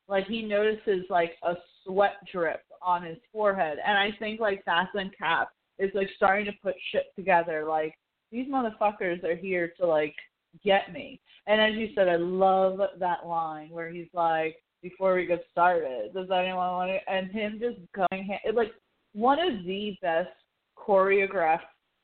like 0.09 0.27
he 0.27 0.43
notices 0.43 1.05
like 1.11 1.33
a 1.43 1.55
sweat 1.85 2.17
drip 2.33 2.63
on 2.83 3.03
his 3.03 3.19
forehead, 3.33 3.79
and 3.85 3.99
I 3.99 4.11
think 4.19 4.41
like 4.41 4.65
when 4.93 5.11
Cap 5.19 5.51
is 5.79 5.91
like 5.95 6.09
starting 6.17 6.47
to 6.47 6.53
put 6.63 6.75
shit 6.91 7.07
together. 7.17 7.65
Like 7.69 7.95
these 8.31 8.49
motherfuckers 8.49 9.23
are 9.25 9.37
here 9.37 9.73
to 9.79 9.87
like 9.87 10.15
get 10.65 10.93
me. 10.93 11.21
And 11.47 11.61
as 11.61 11.75
you 11.75 11.89
said, 11.95 12.09
I 12.09 12.17
love 12.17 12.81
that 12.99 13.27
line 13.27 13.71
where 13.71 13.91
he's 13.91 14.09
like, 14.13 14.57
before 14.83 15.15
we 15.15 15.27
get 15.27 15.45
started, 15.51 16.13
does 16.15 16.29
anyone 16.31 16.57
want 16.57 16.91
to? 16.91 17.13
And 17.13 17.31
him 17.31 17.61
just 17.61 17.79
going, 17.95 18.25
hand, 18.25 18.57
like 18.57 18.73
one 19.13 19.39
of 19.39 19.65
the 19.65 19.97
best 20.03 20.29
choreographed 20.77 21.61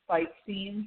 fight 0.07 0.29
scenes 0.45 0.85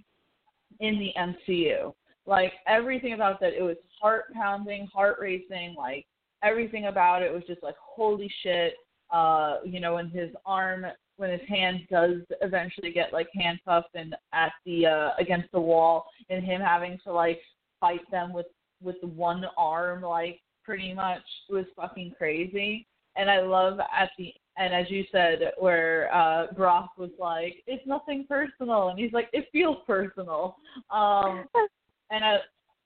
in 0.80 0.98
the 0.98 1.12
MCU. 1.18 1.92
Like 2.26 2.52
everything 2.66 3.12
about 3.12 3.40
that, 3.40 3.52
it 3.52 3.62
was 3.62 3.76
heart 4.00 4.32
pounding, 4.34 4.86
heart 4.92 5.16
racing. 5.20 5.74
Like 5.76 6.06
everything 6.42 6.86
about 6.86 7.22
it 7.22 7.32
was 7.32 7.42
just 7.46 7.62
like 7.62 7.76
holy 7.80 8.30
shit. 8.42 8.74
Uh, 9.10 9.58
you 9.64 9.78
know, 9.78 9.94
when 9.94 10.10
his 10.10 10.30
arm, 10.44 10.84
when 11.16 11.30
his 11.30 11.48
hand 11.48 11.80
does 11.90 12.16
eventually 12.40 12.92
get 12.92 13.12
like 13.12 13.28
handcuffed 13.32 13.94
and 13.94 14.16
at 14.32 14.52
the 14.64 14.86
uh 14.86 15.10
against 15.18 15.50
the 15.52 15.60
wall, 15.60 16.06
and 16.28 16.44
him 16.44 16.60
having 16.60 16.98
to 17.04 17.12
like 17.12 17.40
fight 17.80 18.00
them 18.10 18.32
with 18.32 18.46
with 18.82 18.96
one 19.02 19.44
arm, 19.56 20.02
like 20.02 20.40
pretty 20.64 20.92
much 20.92 21.22
was 21.48 21.64
fucking 21.76 22.12
crazy. 22.18 22.86
And 23.14 23.30
I 23.30 23.40
love 23.40 23.78
at 23.78 24.10
the 24.18 24.32
and 24.58 24.74
as 24.74 24.90
you 24.90 25.04
said, 25.12 25.52
where 25.58 26.12
uh 26.12 26.52
Brock 26.54 26.90
was 26.98 27.10
like, 27.20 27.62
"It's 27.68 27.86
nothing 27.86 28.26
personal," 28.28 28.88
and 28.88 28.98
he's 28.98 29.12
like, 29.12 29.28
"It 29.32 29.46
feels 29.52 29.78
personal." 29.86 30.56
Um, 30.90 31.44
and 32.10 32.24
I 32.24 32.38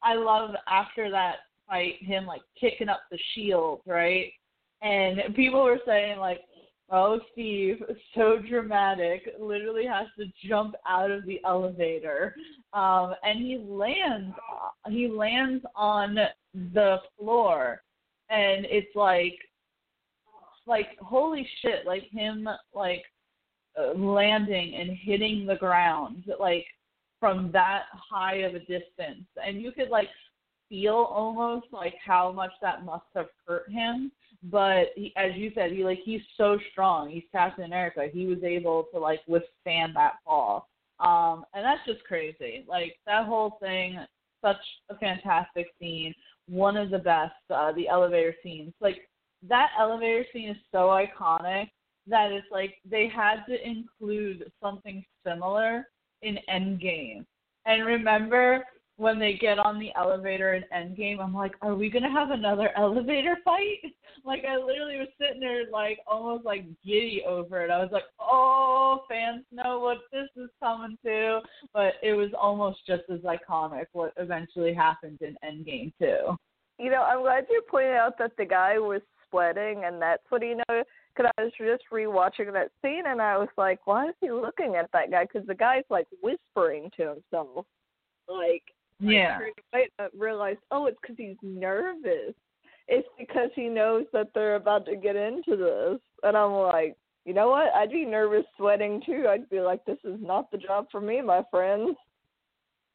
I 0.03 0.15
love 0.15 0.51
after 0.69 1.11
that 1.11 1.37
fight 1.69 1.95
him 2.01 2.27
like 2.27 2.43
kicking 2.59 2.89
up 2.89 3.03
the 3.11 3.19
shield, 3.35 3.81
right? 3.87 4.33
And 4.83 5.35
people 5.35 5.63
were 5.63 5.81
saying 5.87 6.19
like, 6.19 6.41
"Oh, 6.91 7.21
Steve, 7.33 7.83
so 8.15 8.39
dramatic! 8.49 9.35
Literally 9.39 9.87
has 9.87 10.07
to 10.19 10.49
jump 10.49 10.75
out 10.89 11.11
of 11.11 11.27
the 11.27 11.41
elevator." 11.45 12.35
Um, 12.73 13.15
and 13.23 13.39
he 13.39 13.59
lands 13.59 14.35
he 14.89 15.09
lands 15.09 15.65
on 15.75 16.17
the 16.55 16.97
floor, 17.19 17.83
and 18.31 18.67
it's 18.71 18.95
like 18.95 19.39
like 20.67 20.99
holy 20.99 21.47
shit, 21.61 21.87
like 21.87 22.05
him 22.11 22.49
like 22.75 23.05
landing 23.97 24.75
and 24.75 24.91
hitting 24.91 25.47
the 25.47 25.57
ground 25.57 26.25
like 26.39 26.67
from 27.21 27.51
that 27.53 27.85
high 27.93 28.37
of 28.37 28.55
a 28.55 28.61
distance, 28.61 29.27
and 29.37 29.61
you 29.61 29.71
could 29.71 29.91
like 29.91 30.09
feel 30.69 30.95
almost 31.11 31.67
like 31.73 31.95
how 32.05 32.33
much 32.33 32.53
that 32.63 32.85
must 32.85 33.05
have 33.15 33.29
hurt 33.47 33.71
him. 33.71 34.11
But 34.45 34.93
he, 34.97 35.13
as 35.17 35.33
you 35.37 35.53
said, 35.55 35.73
he 35.73 35.85
like 35.85 36.01
he's 36.03 36.23
so 36.39 36.59
strong. 36.73 37.11
He's 37.11 37.25
Captain 37.31 37.65
America. 37.65 38.09
He 38.11 38.27
was 38.27 38.43
able 38.43 38.87
to 38.95 38.99
like 38.99 39.21
withstand 39.29 39.95
that 39.97 40.15
fall. 40.25 40.69
Um, 40.99 41.45
and 41.55 41.65
that's 41.65 41.85
just 41.87 42.05
crazy. 42.05 42.65
Like 42.67 42.97
that 43.07 43.27
whole 43.27 43.59
thing, 43.61 43.99
such 44.43 44.57
a 44.89 44.97
fantastic 44.97 45.67
scene. 45.79 46.15
One 46.49 46.77
of 46.77 46.91
the 46.91 46.99
best, 46.99 47.35
uh, 47.51 47.73
the 47.73 47.89
elevator 47.89 48.35
scenes. 48.43 48.73
Like 48.81 49.09
that 49.49 49.71
elevator 49.79 50.25
scene 50.33 50.51
is 50.51 50.57
so 50.73 50.89
iconic 50.89 51.69
that 52.07 52.33
it's 52.33 52.47
like 52.51 52.77
they 52.89 53.09
had 53.09 53.45
to 53.49 53.57
include 53.67 54.51
something 54.63 55.05
similar 55.27 55.87
in 56.23 56.39
Endgame. 56.49 57.25
And 57.67 57.85
remember 57.85 58.65
when 58.97 59.19
they 59.19 59.33
get 59.33 59.59
on 59.59 59.79
the 59.79 59.91
elevator 59.97 60.53
in 60.53 60.65
Endgame, 60.75 61.21
I'm 61.21 61.35
like, 61.35 61.53
are 61.63 61.75
we 61.75 61.89
gonna 61.89 62.11
have 62.11 62.31
another 62.31 62.71
elevator 62.77 63.39
fight? 63.45 63.79
Like 64.25 64.45
I 64.45 64.57
literally 64.57 64.99
was 64.99 65.09
sitting 65.19 65.41
there 65.41 65.71
like 65.73 66.01
almost 66.07 66.45
like 66.45 66.65
giddy 66.85 67.23
over 67.27 67.65
it. 67.65 67.71
I 67.71 67.79
was 67.79 67.89
like, 67.93 68.05
oh, 68.19 69.05
fans 69.09 69.45
know 69.51 69.81
what 69.81 69.99
this 70.13 70.29
is 70.37 70.51
coming 70.61 70.99
to, 71.05 71.41
but 71.73 71.95
it 72.03 72.13
was 72.13 72.31
almost 72.39 72.81
just 72.87 73.05
as 73.11 73.21
iconic 73.21 73.87
what 73.93 74.13
eventually 74.19 74.75
happened 74.75 75.21
in 75.23 75.37
Endgame 75.43 75.93
too. 75.99 76.37
You 76.79 76.91
know, 76.91 77.03
I'm 77.03 77.23
glad 77.23 77.47
you 77.49 77.63
pointed 77.71 77.95
out 77.95 78.19
that 78.19 78.33
the 78.37 78.45
guy 78.45 78.79
was 78.79 79.01
sweating, 79.31 79.85
and 79.85 80.01
that's 80.01 80.23
what 80.29 80.43
he 80.43 80.55
know. 80.55 80.85
Because 81.15 81.31
I 81.39 81.45
was 81.45 81.53
just 81.59 81.85
rewatching 81.93 82.53
that 82.53 82.71
scene, 82.83 83.05
and 83.07 83.21
I 83.21 83.37
was 83.37 83.49
like, 83.57 83.81
why 83.87 84.09
is 84.09 84.15
he 84.21 84.31
looking 84.31 84.77
at 84.77 84.91
that 84.93 85.11
guy? 85.11 85.25
Because 85.25 85.47
the 85.47 85.55
guy's 85.55 85.85
like 85.91 86.07
whispering 86.23 86.91
to 86.97 87.15
himself, 87.15 87.67
like 88.29 88.63
yeah. 89.01 89.39
I 89.75 89.87
realized, 90.17 90.61
oh, 90.71 90.87
it's 90.87 90.99
because 91.01 91.17
he's 91.17 91.37
nervous. 91.43 92.35
It's 92.89 93.09
because 93.19 93.51
he 93.55 93.69
knows 93.69 94.05
that 94.13 94.29
they're 94.35 94.57
about 94.57 94.85
to 94.87 94.97
get 94.97 95.17
into 95.17 95.57
this. 95.57 96.01
And 96.23 96.37
I'm 96.37 96.53
like, 96.53 96.97
you 97.25 97.33
know 97.33 97.49
what? 97.49 97.73
I'd 97.75 97.91
be 97.91 98.05
nervous 98.05 98.45
sweating 98.57 99.03
too. 99.05 99.27
I'd 99.29 99.49
be 99.49 99.61
like, 99.61 99.85
this 99.85 99.99
is 100.05 100.19
not 100.21 100.51
the 100.51 100.59
job 100.59 100.87
for 100.91 101.01
me, 101.01 101.21
my 101.23 101.43
friends. 101.51 101.97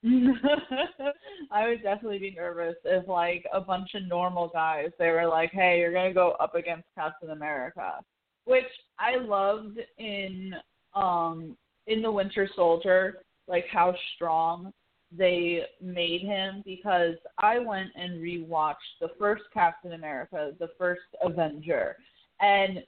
I 1.51 1.67
would 1.67 1.81
definitely 1.81 2.19
be 2.19 2.35
nervous 2.35 2.75
if 2.83 3.07
like 3.07 3.45
a 3.51 3.61
bunch 3.61 3.89
of 3.95 4.07
normal 4.07 4.49
guys 4.49 4.89
they 4.99 5.09
were 5.09 5.27
like, 5.27 5.51
"Hey, 5.51 5.79
you're 5.79 5.93
gonna 5.93 6.13
go 6.13 6.31
up 6.39 6.53
against 6.53 6.85
Captain 6.95 7.31
America," 7.31 7.99
which 8.45 8.65
I 8.99 9.17
loved 9.17 9.79
in 9.97 10.53
um 10.93 11.57
in 11.87 12.01
the 12.01 12.11
Winter 12.11 12.47
Soldier, 12.55 13.23
like 13.47 13.65
how 13.71 13.95
strong 14.15 14.71
they 15.11 15.63
made 15.81 16.21
him 16.21 16.61
because 16.65 17.15
I 17.39 17.59
went 17.59 17.89
and 17.95 18.21
rewatched 18.21 18.99
the 19.01 19.11
first 19.17 19.43
Captain 19.53 19.93
America, 19.93 20.51
the 20.59 20.69
first 20.77 21.01
Avenger, 21.23 21.95
and 22.41 22.83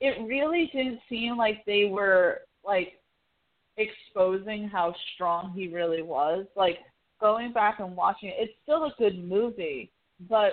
it 0.00 0.26
really 0.26 0.70
didn't 0.72 1.00
seem 1.08 1.36
like 1.36 1.64
they 1.66 1.86
were 1.86 2.42
like 2.64 2.99
exposing 3.80 4.68
how 4.68 4.94
strong 5.14 5.52
he 5.54 5.68
really 5.68 6.02
was. 6.02 6.46
Like 6.56 6.78
going 7.20 7.52
back 7.52 7.80
and 7.80 7.96
watching 7.96 8.28
it, 8.28 8.36
it's 8.38 8.52
still 8.62 8.84
a 8.84 8.94
good 8.98 9.22
movie, 9.22 9.90
but 10.28 10.52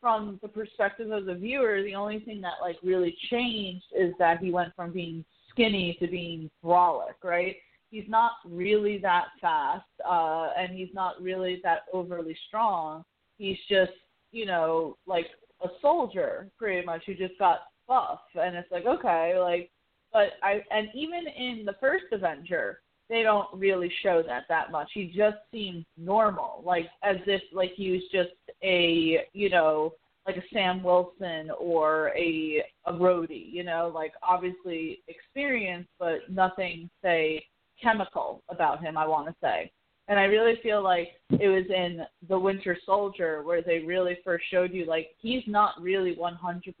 from 0.00 0.38
the 0.42 0.48
perspective 0.48 1.10
of 1.10 1.26
the 1.26 1.34
viewer, 1.34 1.82
the 1.82 1.94
only 1.94 2.20
thing 2.20 2.40
that 2.40 2.54
like 2.60 2.76
really 2.82 3.16
changed 3.30 3.84
is 3.96 4.12
that 4.18 4.38
he 4.38 4.50
went 4.50 4.74
from 4.74 4.92
being 4.92 5.24
skinny 5.50 5.96
to 6.00 6.06
being 6.06 6.50
brolic, 6.64 7.14
right? 7.22 7.56
he's 7.90 8.08
not 8.08 8.32
really 8.44 8.98
that 8.98 9.26
fast, 9.40 9.84
uh, 10.08 10.48
and 10.58 10.72
he's 10.76 10.92
not 10.92 11.20
really 11.20 11.60
that 11.62 11.82
overly 11.92 12.36
strong. 12.48 13.04
He's 13.38 13.58
just, 13.68 13.92
you 14.32 14.46
know, 14.46 14.96
like 15.06 15.26
a 15.62 15.68
soldier 15.80 16.48
pretty 16.58 16.84
much 16.84 17.02
who 17.06 17.14
just 17.14 17.38
got 17.38 17.60
buff, 17.88 18.20
and 18.34 18.56
it's 18.56 18.70
like 18.70 18.86
okay, 18.86 19.38
like, 19.38 19.70
but 20.16 20.32
I 20.42 20.62
and 20.70 20.88
even 20.94 21.26
in 21.26 21.66
the 21.66 21.74
first 21.78 22.04
Avenger, 22.10 22.80
they 23.10 23.22
don't 23.22 23.48
really 23.52 23.92
show 24.02 24.22
that 24.26 24.44
that 24.48 24.70
much. 24.72 24.88
He 24.94 25.12
just 25.14 25.36
seems 25.52 25.84
normal, 25.98 26.62
like 26.64 26.86
as 27.02 27.16
if 27.26 27.42
like 27.52 27.72
he 27.76 27.90
was 27.90 28.00
just 28.10 28.30
a, 28.62 29.26
you 29.34 29.50
know, 29.50 29.92
like 30.26 30.38
a 30.38 30.42
Sam 30.54 30.82
Wilson 30.82 31.50
or 31.60 32.12
a 32.16 32.64
a 32.86 32.94
Rhodey, 32.94 33.52
you 33.52 33.62
know, 33.62 33.92
like 33.94 34.12
obviously 34.26 35.00
experienced, 35.06 35.90
but 35.98 36.30
nothing 36.30 36.88
say 37.02 37.44
chemical 37.82 38.42
about 38.48 38.80
him, 38.82 38.96
I 38.96 39.06
want 39.06 39.28
to 39.28 39.34
say. 39.42 39.70
And 40.08 40.18
I 40.18 40.24
really 40.24 40.58
feel 40.62 40.82
like 40.82 41.08
it 41.28 41.48
was 41.48 41.66
in 41.68 42.06
The 42.26 42.38
Winter 42.38 42.78
Soldier 42.86 43.42
where 43.42 43.60
they 43.60 43.80
really 43.80 44.16
first 44.24 44.46
showed 44.50 44.72
you 44.72 44.86
like 44.86 45.08
he's 45.18 45.42
not 45.46 45.74
really 45.78 46.16
100% 46.16 46.72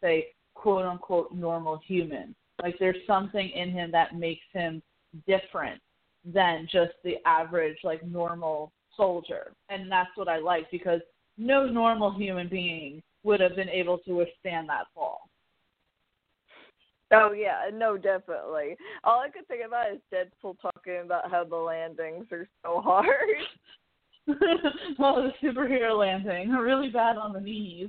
say 0.00 0.26
quote 0.54 0.86
unquote 0.86 1.32
normal 1.32 1.80
human. 1.84 2.32
Like 2.62 2.76
there's 2.78 2.96
something 3.06 3.50
in 3.50 3.70
him 3.70 3.90
that 3.92 4.14
makes 4.14 4.44
him 4.52 4.82
different 5.26 5.80
than 6.24 6.68
just 6.70 6.92
the 7.04 7.16
average 7.26 7.78
like 7.84 8.04
normal 8.04 8.72
soldier. 8.96 9.52
And 9.68 9.90
that's 9.90 10.10
what 10.16 10.28
I 10.28 10.38
like 10.38 10.70
because 10.70 11.00
no 11.38 11.66
normal 11.66 12.12
human 12.12 12.48
being 12.48 13.02
would 13.22 13.40
have 13.40 13.56
been 13.56 13.68
able 13.68 13.98
to 13.98 14.12
withstand 14.12 14.68
that 14.68 14.86
fall. 14.94 15.20
Oh 17.12 17.30
yeah, 17.32 17.70
no, 17.72 17.96
definitely. 17.96 18.76
All 19.04 19.20
I 19.20 19.28
could 19.28 19.46
think 19.46 19.62
about 19.64 19.92
is 19.92 20.00
Deadpool 20.12 20.56
talking 20.60 21.02
about 21.04 21.30
how 21.30 21.44
the 21.44 21.54
landings 21.54 22.26
are 22.32 22.48
so 22.64 22.80
hard. 22.80 23.06
well, 24.98 25.22
the 25.22 25.30
superhero 25.46 25.96
landing, 25.96 26.50
really 26.50 26.88
bad 26.88 27.16
on 27.16 27.32
the 27.32 27.40
knees. 27.40 27.88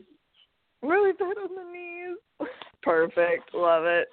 Really 0.84 1.14
bad 1.14 1.36
on 1.38 1.56
the 1.56 1.72
knees. 1.72 2.50
Perfect, 2.84 3.56
love 3.56 3.86
it. 3.86 4.08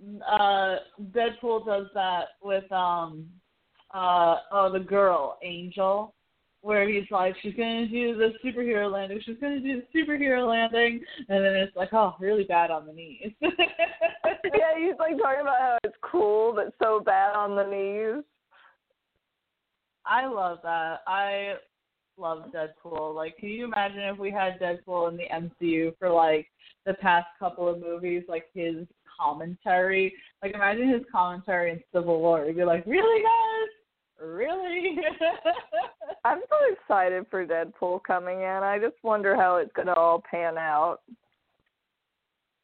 Uh, 0.00 0.76
Deadpool 1.10 1.66
does 1.66 1.86
that 1.94 2.28
with 2.42 2.70
um, 2.72 3.26
uh, 3.92 4.36
oh 4.52 4.70
the 4.72 4.80
girl 4.80 5.38
Angel 5.42 6.14
where 6.60 6.88
he's 6.88 7.08
like, 7.10 7.34
she's 7.40 7.54
gonna 7.54 7.86
do 7.86 8.16
the 8.16 8.32
superhero 8.44 8.90
landing, 8.90 9.20
she's 9.24 9.38
gonna 9.40 9.60
do 9.60 9.80
the 9.80 9.98
superhero 9.98 10.48
landing, 10.48 11.00
and 11.28 11.44
then 11.44 11.54
it's 11.54 11.76
like, 11.76 11.92
oh, 11.92 12.14
really 12.18 12.44
bad 12.44 12.70
on 12.70 12.86
the 12.86 12.92
knees. 12.92 13.30
yeah, 13.42 14.76
he's 14.76 14.98
like 14.98 15.16
talking 15.18 15.40
about 15.40 15.60
how 15.60 15.78
it's 15.84 15.96
cool 16.02 16.52
but 16.52 16.74
so 16.82 17.00
bad 17.00 17.34
on 17.36 17.54
the 17.54 17.64
knees. 17.64 18.24
I 20.04 20.26
love 20.26 20.58
that. 20.62 21.00
I 21.06 21.54
love 22.16 22.50
Deadpool. 22.52 23.14
Like, 23.14 23.36
can 23.36 23.50
you 23.50 23.64
imagine 23.64 24.00
if 24.00 24.18
we 24.18 24.30
had 24.30 24.58
Deadpool 24.58 25.10
in 25.10 25.16
the 25.16 25.24
MCU 25.32 25.96
for 25.98 26.10
like 26.10 26.48
the 26.86 26.94
past 26.94 27.26
couple 27.38 27.68
of 27.68 27.80
movies, 27.80 28.24
like 28.28 28.46
his 28.54 28.86
commentary? 29.18 30.14
Like, 30.42 30.54
imagine 30.54 30.88
his 30.90 31.02
commentary 31.10 31.72
in 31.72 31.80
Civil 31.92 32.20
War. 32.20 32.44
You'd 32.44 32.56
be 32.56 32.64
like, 32.64 32.84
really, 32.86 33.22
guys? 33.22 34.26
Really? 34.28 34.96
I'm 36.24 36.40
so 36.48 36.56
excited 36.72 37.26
for 37.30 37.46
Deadpool 37.46 38.02
coming 38.04 38.40
in. 38.40 38.46
I 38.46 38.78
just 38.80 38.96
wonder 39.02 39.36
how 39.36 39.56
it's 39.56 39.72
gonna 39.74 39.92
all 39.92 40.22
pan 40.28 40.58
out. 40.58 40.98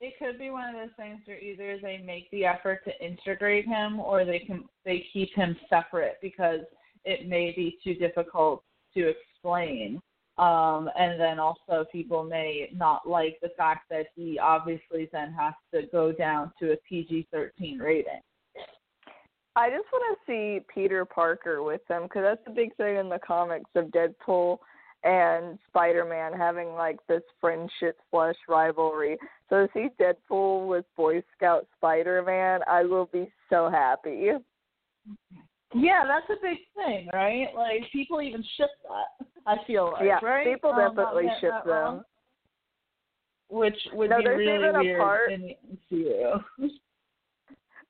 it 0.00 0.14
could 0.18 0.38
be 0.38 0.50
one 0.50 0.68
of 0.68 0.74
those 0.74 0.94
things 0.96 1.20
where 1.24 1.38
either 1.38 1.78
they 1.80 1.98
make 2.04 2.30
the 2.30 2.44
effort 2.44 2.80
to 2.84 3.04
integrate 3.04 3.66
him 3.66 4.00
or 4.00 4.24
they 4.24 4.40
can 4.40 4.64
they 4.84 5.06
keep 5.12 5.34
him 5.34 5.56
separate 5.70 6.18
because 6.20 6.60
it 7.04 7.28
may 7.28 7.52
be 7.54 7.78
too 7.84 7.94
difficult 7.94 8.62
to 8.94 9.08
explain. 9.08 10.00
Um, 10.36 10.90
and 10.98 11.20
then 11.20 11.38
also 11.38 11.84
people 11.92 12.24
may 12.24 12.68
not 12.74 13.08
like 13.08 13.38
the 13.40 13.50
fact 13.56 13.88
that 13.90 14.06
he 14.16 14.38
obviously 14.38 15.08
then 15.12 15.32
has 15.32 15.54
to 15.72 15.86
go 15.92 16.10
down 16.10 16.52
to 16.58 16.72
a 16.72 16.76
PG 16.88 17.28
thirteen 17.30 17.78
rating. 17.78 18.20
I 19.56 19.70
just 19.70 19.84
want 19.92 20.18
to 20.18 20.32
see 20.32 20.64
Peter 20.74 21.04
Parker 21.04 21.62
with 21.62 21.80
them 21.88 22.04
because 22.04 22.22
that's 22.22 22.44
the 22.44 22.50
big 22.50 22.74
thing 22.74 22.96
in 22.96 23.08
the 23.08 23.20
comics 23.24 23.70
of 23.76 23.92
Deadpool 23.92 24.58
and 25.04 25.58
Spider-Man 25.68 26.32
having 26.32 26.72
like 26.72 26.98
this 27.06 27.22
friendship 27.40 27.98
slash 28.10 28.34
rivalry. 28.48 29.16
So 29.48 29.66
to 29.66 29.72
see 29.72 29.88
Deadpool 30.00 30.66
with 30.66 30.84
Boy 30.96 31.22
Scout 31.36 31.68
Spider-Man, 31.76 32.60
I 32.68 32.82
will 32.82 33.08
be 33.12 33.30
so 33.48 33.70
happy. 33.70 34.30
Yeah, 35.74 36.04
that's 36.06 36.30
a 36.30 36.40
big 36.40 36.58
thing, 36.76 37.08
right? 37.12 37.48
Like 37.54 37.90
people 37.92 38.22
even 38.22 38.42
ship 38.56 38.70
that. 38.84 39.26
I 39.46 39.56
feel 39.66 39.92
like, 39.92 40.04
yeah, 40.04 40.18
right? 40.22 40.46
people 40.46 40.70
Um, 40.70 40.78
um 40.80 40.94
definitely 40.94 41.28
uh, 41.28 41.40
ship 41.40 41.52
uh, 41.52 41.64
them. 41.64 41.72
wrong. 41.74 42.02
Which 43.50 43.76
would 43.92 44.10
No, 44.10 44.18
be 44.18 44.24
there's 44.24 44.38
really 44.38 44.54
even 44.54 44.76
a 44.76 44.80
weird 44.80 45.00
part- 45.00 45.32
in 45.32 45.42
the 45.42 45.56
MCU. 45.92 46.44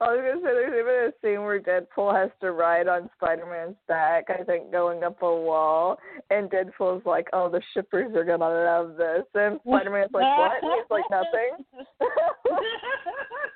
I 0.01 0.07
was 0.11 0.19
gonna 0.19 0.41
say 0.41 0.53
there's 0.53 0.75
even 0.75 0.95
a 1.09 1.13
scene 1.23 1.45
where 1.45 1.61
Deadpool 1.61 2.13
has 2.21 2.31
to 2.41 2.51
ride 2.51 2.89
on 2.89 3.09
Spider-Man's 3.17 3.77
back. 3.87 4.25
I 4.29 4.43
think 4.43 4.73
going 4.73 5.05
up 5.05 5.23
a 5.23 5.27
wall, 5.27 5.99
and 6.31 6.51
Deadpool's 6.51 7.07
like, 7.07 7.29
"Oh, 7.33 7.49
the 7.49 7.63
shippers 7.73 8.13
are 8.17 8.25
gonna 8.25 8.49
love 8.49 8.97
this," 8.97 9.23
and 9.35 9.61
Spider-Man's 9.61 10.11
like, 10.13 10.25
"What?" 10.39 10.63
And 10.63 10.73
he's 10.75 10.91
like, 10.91 11.05
"Nothing." 11.11 11.65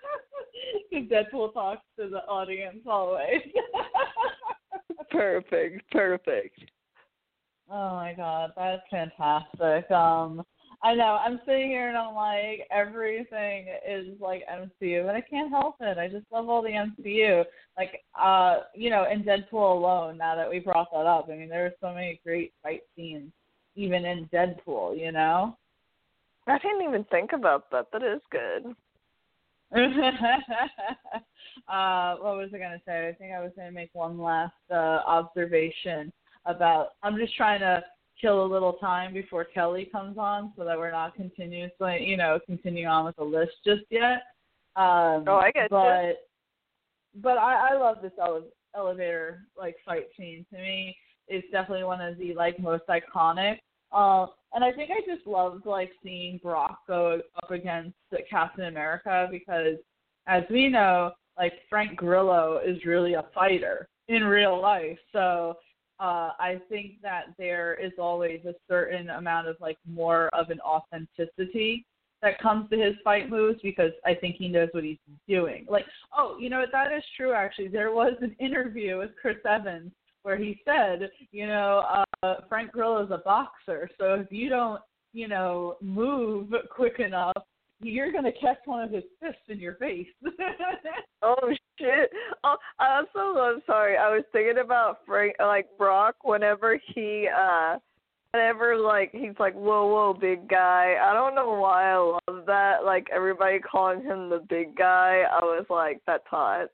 Because 0.91 1.09
Deadpool 1.09 1.53
talks 1.53 1.83
to 1.99 2.09
the 2.09 2.25
audience 2.27 2.79
always. 2.87 3.43
perfect, 5.11 5.91
perfect. 5.91 6.59
oh 7.71 7.95
my 7.95 8.15
god, 8.15 8.53
that's 8.57 8.83
fantastic. 8.91 9.91
Um, 9.91 10.45
I 10.83 10.95
know. 10.95 11.19
I'm 11.21 11.41
sitting 11.45 11.71
here 11.71 11.89
and 11.89 11.97
I'm 11.99 12.15
like, 12.15 12.69
everything 12.71 13.67
is 13.87 14.07
like 14.21 14.45
MCU, 14.49 15.05
but 15.05 15.17
I 15.17 15.21
can't 15.21 15.51
help 15.51 15.75
it. 15.81 15.99
I 15.99 16.07
just 16.07 16.27
love 16.31 16.49
all 16.49 16.63
the 16.63 16.69
MCU. 16.69 17.45
Like, 17.77 18.03
uh, 18.21 18.61
you 18.75 18.91
know, 18.91 19.07
in 19.11 19.25
Deadpool 19.25 19.77
alone. 19.77 20.19
Now 20.19 20.37
that 20.37 20.49
we 20.49 20.61
brought 20.61 20.89
that 20.93 21.07
up, 21.07 21.29
I 21.31 21.37
mean, 21.37 21.49
there 21.49 21.67
are 21.67 21.73
so 21.81 21.93
many 21.93 22.21
great 22.25 22.53
fight 22.63 22.83
scenes, 22.95 23.33
even 23.75 24.05
in 24.05 24.29
Deadpool. 24.33 24.99
You 24.99 25.11
know. 25.11 25.57
I 26.47 26.59
didn't 26.59 26.89
even 26.89 27.05
think 27.11 27.33
about 27.33 27.71
that. 27.73 27.87
That 27.93 28.03
is 28.03 28.21
good. 28.31 28.75
uh, 29.75 29.81
what 32.17 32.37
was 32.37 32.49
I 32.55 32.59
going 32.59 32.73
to 32.73 32.81
say? 32.87 33.09
I 33.09 33.13
think 33.13 33.35
I 33.35 33.43
was 33.43 33.53
going 33.55 33.69
to 33.69 33.75
make 33.75 33.91
one 33.93 34.19
last 34.19 34.55
uh, 34.71 35.01
observation 35.07 36.11
about. 36.47 36.89
I'm 37.03 37.19
just 37.19 37.37
trying 37.37 37.61
to 37.61 37.85
kill 38.21 38.45
a 38.45 38.53
little 38.53 38.75
time 38.75 39.13
before 39.13 39.45
Kelly 39.45 39.89
comes 39.93 40.17
on, 40.17 40.53
so 40.57 40.65
that 40.65 40.79
we're 40.79 40.91
not 40.91 41.15
continuously, 41.15 42.03
you 42.03 42.17
know, 42.17 42.41
continuing 42.47 42.89
on 42.89 43.05
with 43.05 43.17
the 43.17 43.25
list 43.25 43.53
just 43.65 43.83
yet. 43.91 44.23
Um, 44.75 45.25
Oh, 45.27 45.41
I 45.43 45.51
get 45.53 45.71
but, 45.71 46.07
you. 46.07 46.15
But 47.23 47.39
I, 47.39 47.73
I 47.73 47.79
love 47.79 47.99
this 48.03 48.13
ele- 48.21 48.51
elevator 48.75 49.43
like 49.57 49.77
fight 49.85 50.07
scene. 50.17 50.47
To 50.53 50.59
me, 50.59 50.97
it's 51.27 51.47
definitely 51.53 51.85
one 51.85 52.01
of 52.01 52.17
the 52.17 52.35
like 52.35 52.59
most 52.59 52.85
iconic. 52.89 53.59
Uh, 53.93 54.27
and 54.55 54.65
I 54.65 54.73
think 54.73 54.91
I 54.91 55.01
just 55.07 55.27
loved 55.27 55.67
like 55.67 55.91
seeing 56.03 56.41
Brock 56.43 56.81
go 56.87 57.21
up 57.43 57.51
against 57.51 57.97
Captain 58.31 58.65
America 58.65 59.29
because, 59.31 59.77
as 60.27 60.43
we 60.51 60.69
know, 60.69 61.13
like 61.37 61.53
Frank 61.69 61.97
Grillo 61.97 62.61
is 62.65 62.85
really 62.85 63.15
a 63.15 63.25
fighter 63.35 63.89
in 64.09 64.25
real 64.25 64.61
life. 64.61 64.99
So 65.13 65.55
uh, 66.01 66.31
I 66.39 66.61
think 66.69 67.01
that 67.03 67.27
there 67.39 67.75
is 67.75 67.93
always 67.99 68.41
a 68.45 68.55
certain 68.69 69.11
amount 69.11 69.49
of 69.49 69.57
like 69.61 69.79
more 69.87 70.29
of 70.33 70.51
an 70.51 70.61
authenticity 70.61 71.85
that 72.23 72.41
comes 72.41 72.69
to 72.71 72.77
his 72.77 72.95
fight 73.05 73.31
moves 73.31 73.61
because 73.63 73.93
I 74.05 74.15
think 74.15 74.37
he 74.37 74.49
knows 74.49 74.69
what 74.73 74.85
he's 74.85 74.99
doing. 75.29 75.67
Like, 75.69 75.85
oh, 76.17 76.37
you 76.41 76.51
know 76.51 76.61
what? 76.61 76.73
That 76.73 76.93
is 76.93 77.05
true. 77.17 77.33
Actually, 77.33 77.69
there 77.69 77.93
was 77.93 78.15
an 78.21 78.35
interview 78.41 78.99
with 78.99 79.11
Chris 79.21 79.37
Evans 79.49 79.93
where 80.23 80.37
he 80.37 80.61
said, 80.65 81.11
you 81.31 81.47
know, 81.47 82.05
uh, 82.23 82.35
Frank 82.49 82.73
Grillo 82.73 83.05
is 83.05 83.11
a 83.11 83.19
boxer, 83.19 83.89
so 83.99 84.15
if 84.15 84.27
you 84.31 84.49
don't, 84.49 84.81
you 85.13 85.29
know, 85.29 85.77
move 85.81 86.53
quick 86.71 86.99
enough, 86.99 87.43
you're 87.81 88.13
gonna 88.13 88.33
catch 88.33 88.59
one 88.65 88.83
of 88.83 88.91
his 88.91 89.05
fists 89.21 89.43
in 89.49 89.59
your 89.59 89.75
face. 89.75 90.09
Oh 91.21 91.53
shit! 91.81 92.11
Oh, 92.45 92.57
I 92.79 92.99
also 93.01 93.37
love. 93.37 93.57
Sorry, 93.67 93.97
I 93.97 94.09
was 94.09 94.23
thinking 94.31 94.63
about 94.65 94.99
Frank, 95.05 95.35
like 95.41 95.67
Brock. 95.77 96.15
Whenever 96.23 96.81
he, 96.95 97.29
uh 97.37 97.79
whenever 98.33 98.77
like 98.77 99.11
he's 99.13 99.35
like, 99.41 99.55
"Whoa, 99.55 99.87
whoa, 99.87 100.15
big 100.15 100.49
guy." 100.49 100.95
I 101.03 101.13
don't 101.13 101.35
know 101.35 101.59
why 101.59 101.93
I 101.93 101.97
love 101.97 102.47
that. 102.47 102.85
Like 102.85 103.09
everybody 103.13 103.59
calling 103.59 104.01
him 104.03 104.31
the 104.31 104.45
big 104.49 104.77
guy. 104.77 105.25
I 105.29 105.43
was 105.43 105.67
like, 105.69 106.01
that's 106.07 106.27
hot. 106.29 106.69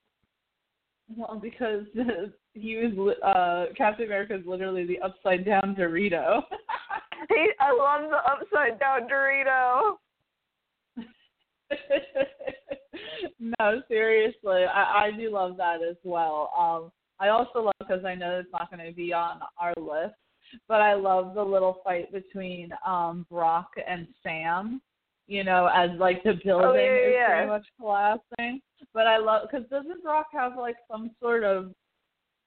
well, 1.17 1.41
because 1.43 1.87
he 2.55 2.77
was 2.77 3.17
uh 3.23 3.67
Captain 3.77 4.07
America 4.07 4.35
is 4.37 4.47
literally 4.47 4.87
the 4.87 4.99
upside 5.01 5.45
down 5.45 5.77
Dorito. 5.79 6.43
He, 7.29 7.49
I 7.59 7.73
love 7.73 8.11
the 8.11 8.19
upside 8.31 8.79
down 8.79 9.09
Dorito. 9.09 9.97
no, 13.41 13.83
seriously, 13.89 14.65
I, 14.65 15.07
I 15.07 15.11
do 15.17 15.31
love 15.31 15.57
that 15.57 15.79
as 15.89 15.97
well. 16.03 16.53
Um, 16.59 16.93
I 17.21 17.29
also 17.31 17.61
love 17.63 17.75
because 17.79 18.05
I 18.05 18.15
know 18.15 18.39
it's 18.39 18.53
not 18.53 18.71
going 18.71 18.87
to 18.87 18.93
be 18.95 19.15
on 19.15 19.41
our 19.59 19.73
list, 19.77 20.17
but 20.69 20.83
I 20.83 20.93
love 20.95 21.35
the 21.35 21.43
little 21.43 21.81
fight 21.83 22.13
between 22.13 22.71
um 22.87 23.27
Brock 23.31 23.71
and 23.87 24.07
Sam. 24.23 24.83
You 25.27 25.45
know, 25.45 25.71
as 25.75 25.91
like 25.99 26.23
the 26.25 26.35
building 26.45 26.67
Oh, 26.69 26.75
yeah, 26.75 27.09
is 27.09 27.15
yeah. 27.15 27.29
pretty 27.29 27.49
much 27.49 27.67
collapsing. 27.81 28.61
But 28.93 29.07
I 29.07 29.17
love 29.17 29.49
because 29.51 29.67
doesn't 29.71 30.03
Brock 30.03 30.27
have 30.33 30.59
like 30.59 30.77
some 30.91 31.13
sort 31.23 31.45
of 31.45 31.73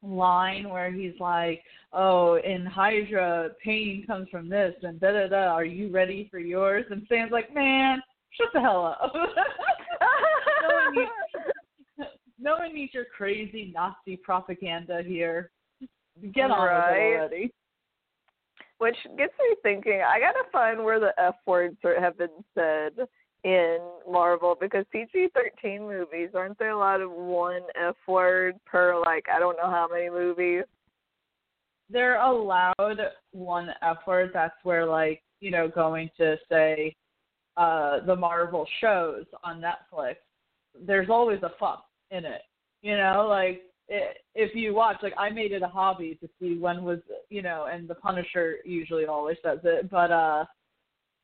line 0.03 0.69
where 0.69 0.91
he's 0.91 1.19
like, 1.19 1.63
"Oh, 1.93 2.35
in 2.35 2.65
Hydra, 2.65 3.49
pain 3.63 4.05
comes 4.05 4.29
from 4.29 4.49
this," 4.49 4.75
and 4.83 4.99
da 4.99 5.11
da 5.11 5.27
da. 5.27 5.53
Are 5.53 5.65
you 5.65 5.89
ready 5.89 6.27
for 6.29 6.39
yours? 6.39 6.85
And 6.89 7.05
Sam's 7.09 7.31
like, 7.31 7.53
"Man, 7.53 8.01
shut 8.31 8.49
the 8.53 8.61
hell 8.61 8.85
up." 8.85 9.13
no, 10.61 10.75
one 10.75 10.95
needs, 10.95 12.11
no 12.39 12.57
one 12.57 12.73
needs 12.73 12.93
your 12.93 13.05
crazy 13.05 13.71
Nazi 13.73 14.17
propaganda 14.17 15.01
here. 15.05 15.51
Get 16.33 16.51
on 16.51 16.61
with 16.61 16.97
it 16.97 17.15
already. 17.15 17.53
Which 18.79 18.97
gets 19.17 19.33
me 19.39 19.55
thinking. 19.63 20.01
I 20.07 20.19
gotta 20.19 20.43
find 20.51 20.83
where 20.83 20.99
the 20.99 21.13
F 21.17 21.35
words 21.45 21.77
are, 21.83 21.99
have 21.99 22.17
been 22.17 22.43
said 22.53 23.07
in 23.43 23.77
Marvel 24.09 24.55
because 24.59 24.85
PG-13 24.91 25.79
movies 25.79 26.29
aren't 26.33 26.57
there 26.59 26.71
a 26.71 26.77
lot 26.77 27.01
of 27.01 27.11
one 27.11 27.61
F 27.79 27.95
word 28.07 28.55
per 28.65 28.99
like 29.05 29.25
I 29.33 29.39
don't 29.39 29.57
know 29.57 29.69
how 29.69 29.87
many 29.91 30.09
movies. 30.09 30.63
They're 31.89 32.19
allowed 32.19 32.99
one 33.31 33.69
F 33.81 33.97
word. 34.05 34.31
That's 34.33 34.55
where, 34.63 34.85
like, 34.85 35.21
you 35.39 35.51
know, 35.51 35.67
going 35.67 36.09
to 36.17 36.35
say 36.49 36.95
uh 37.55 38.05
the 38.05 38.15
Marvel 38.15 38.67
shows 38.81 39.25
on 39.43 39.61
Netflix, 39.61 40.15
there's 40.79 41.09
always 41.09 41.41
a 41.43 41.51
fuck 41.59 41.85
in 42.11 42.25
it. 42.25 42.41
You 42.81 42.97
know, 42.97 43.27
like 43.29 43.61
it, 43.87 44.17
if 44.35 44.55
you 44.55 44.73
watch, 44.73 44.97
like 45.01 45.13
I 45.17 45.29
made 45.29 45.51
it 45.51 45.61
a 45.61 45.67
hobby 45.67 46.17
to 46.21 46.29
see 46.39 46.57
when 46.57 46.83
was, 46.83 46.99
you 47.29 47.41
know, 47.41 47.67
and 47.71 47.87
the 47.87 47.95
Punisher 47.95 48.57
usually 48.65 49.05
always 49.05 49.37
says 49.43 49.59
it, 49.63 49.89
but 49.89 50.11
uh 50.11 50.45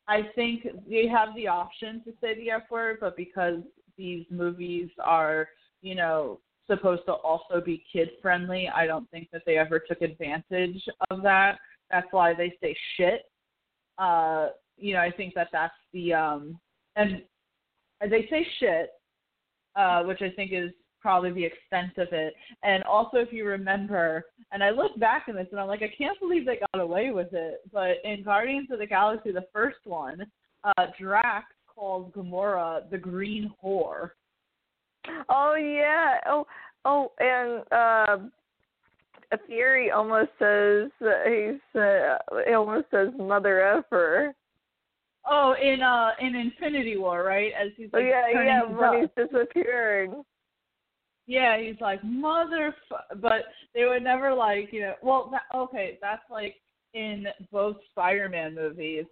I 0.08 0.24
think 0.36 0.68
they 0.90 1.08
have 1.08 1.30
the 1.36 1.48
option 1.48 2.04
to 2.04 2.14
say 2.20 2.36
the 2.36 2.52
F 2.52 2.64
word, 2.70 2.98
but 3.00 3.16
because 3.16 3.60
these 3.98 4.26
movies 4.30 4.90
are, 5.04 5.48
you 5.82 5.96
know, 5.96 6.40
supposed 6.68 7.04
to 7.06 7.14
also 7.14 7.62
be 7.62 7.84
kid 7.92 8.10
friendly, 8.22 8.70
I 8.74 8.86
don't 8.86 9.10
think 9.12 9.30
that 9.32 9.44
they 9.46 9.58
ever 9.58 9.80
took 9.80 10.02
advantage 10.02 10.82
of 11.10 11.22
that. 11.24 11.58
That's 11.92 12.08
why 12.12 12.34
they 12.34 12.54
say 12.62 12.76
shit. 12.98 13.24
Uh, 13.98 14.50
you 14.78 14.94
know, 14.94 15.02
I 15.02 15.12
think 15.12 15.34
that 15.36 15.50
that's 15.52 15.74
the 15.94 16.14
um 16.14 16.60
and 16.96 17.22
they 18.02 18.28
say 18.30 18.46
shit, 18.60 18.90
uh, 19.76 20.04
which 20.04 20.22
I 20.22 20.30
think 20.32 20.52
is 20.54 20.72
probably 21.04 21.32
the 21.32 21.46
extent 21.46 21.98
of 21.98 22.08
it. 22.14 22.34
And 22.64 22.82
also, 22.86 23.18
if 23.18 23.32
you 23.32 23.46
remember, 23.46 24.24
and 24.52 24.64
I 24.64 24.72
look 24.72 24.98
back 25.00 25.26
in 25.28 25.36
this 25.36 25.48
and 25.52 25.60
I'm 25.60 25.68
like, 25.68 25.84
I 25.84 25.94
can't 25.96 26.20
believe 26.20 26.46
they 26.46 26.62
got 26.74 26.82
away 26.82 27.12
with 27.12 27.34
it. 27.34 27.62
But 27.72 27.98
in 28.04 28.24
Guardians 28.24 28.70
of 28.72 28.80
the 28.80 28.88
Galaxy, 28.88 29.32
the 29.32 29.46
first 29.54 29.80
one, 29.84 30.26
uh, 30.64 30.86
Drax 31.00 31.46
calls 31.68 32.12
Gamora 32.14 32.90
the 32.90 32.98
Green 32.98 33.54
Whore. 33.64 34.12
Oh 35.30 35.56
yeah. 35.56 36.16
Oh 36.26 36.48
oh, 36.86 37.12
and 37.20 37.64
uh, 37.72 39.38
Fury 39.48 39.92
almost 39.92 40.30
says 40.40 40.90
he's 41.28 41.80
uh, 41.82 42.18
he 42.48 42.54
almost 42.54 42.86
says 42.90 43.10
mother 43.18 43.62
effer. 43.62 44.34
Oh, 45.30 45.56
in 45.62 45.82
uh 45.82 46.12
in 46.22 46.36
Infinity 46.36 46.98
War, 46.98 47.24
right? 47.24 47.52
As 47.60 47.72
he's 47.76 47.90
Oh 47.94 47.98
like 47.98 48.08
yeah, 48.08 48.32
turning 48.34 48.48
yeah, 48.48 48.62
to 48.62 48.68
when 48.68 49.02
he's 49.02 49.28
disappearing. 49.28 50.24
Yeah, 51.26 51.58
he's 51.60 51.80
like 51.80 52.04
mother, 52.04 52.76
but 53.22 53.44
they 53.74 53.86
would 53.86 54.04
never 54.04 54.34
like 54.34 54.70
you 54.72 54.82
know. 54.82 54.96
Well, 55.02 55.30
that, 55.32 55.44
okay, 55.56 55.98
that's 56.02 56.24
like 56.30 56.56
in 56.94 57.28
both 57.52 57.78
Spider-Man 57.92 58.56
movies. 58.56 59.06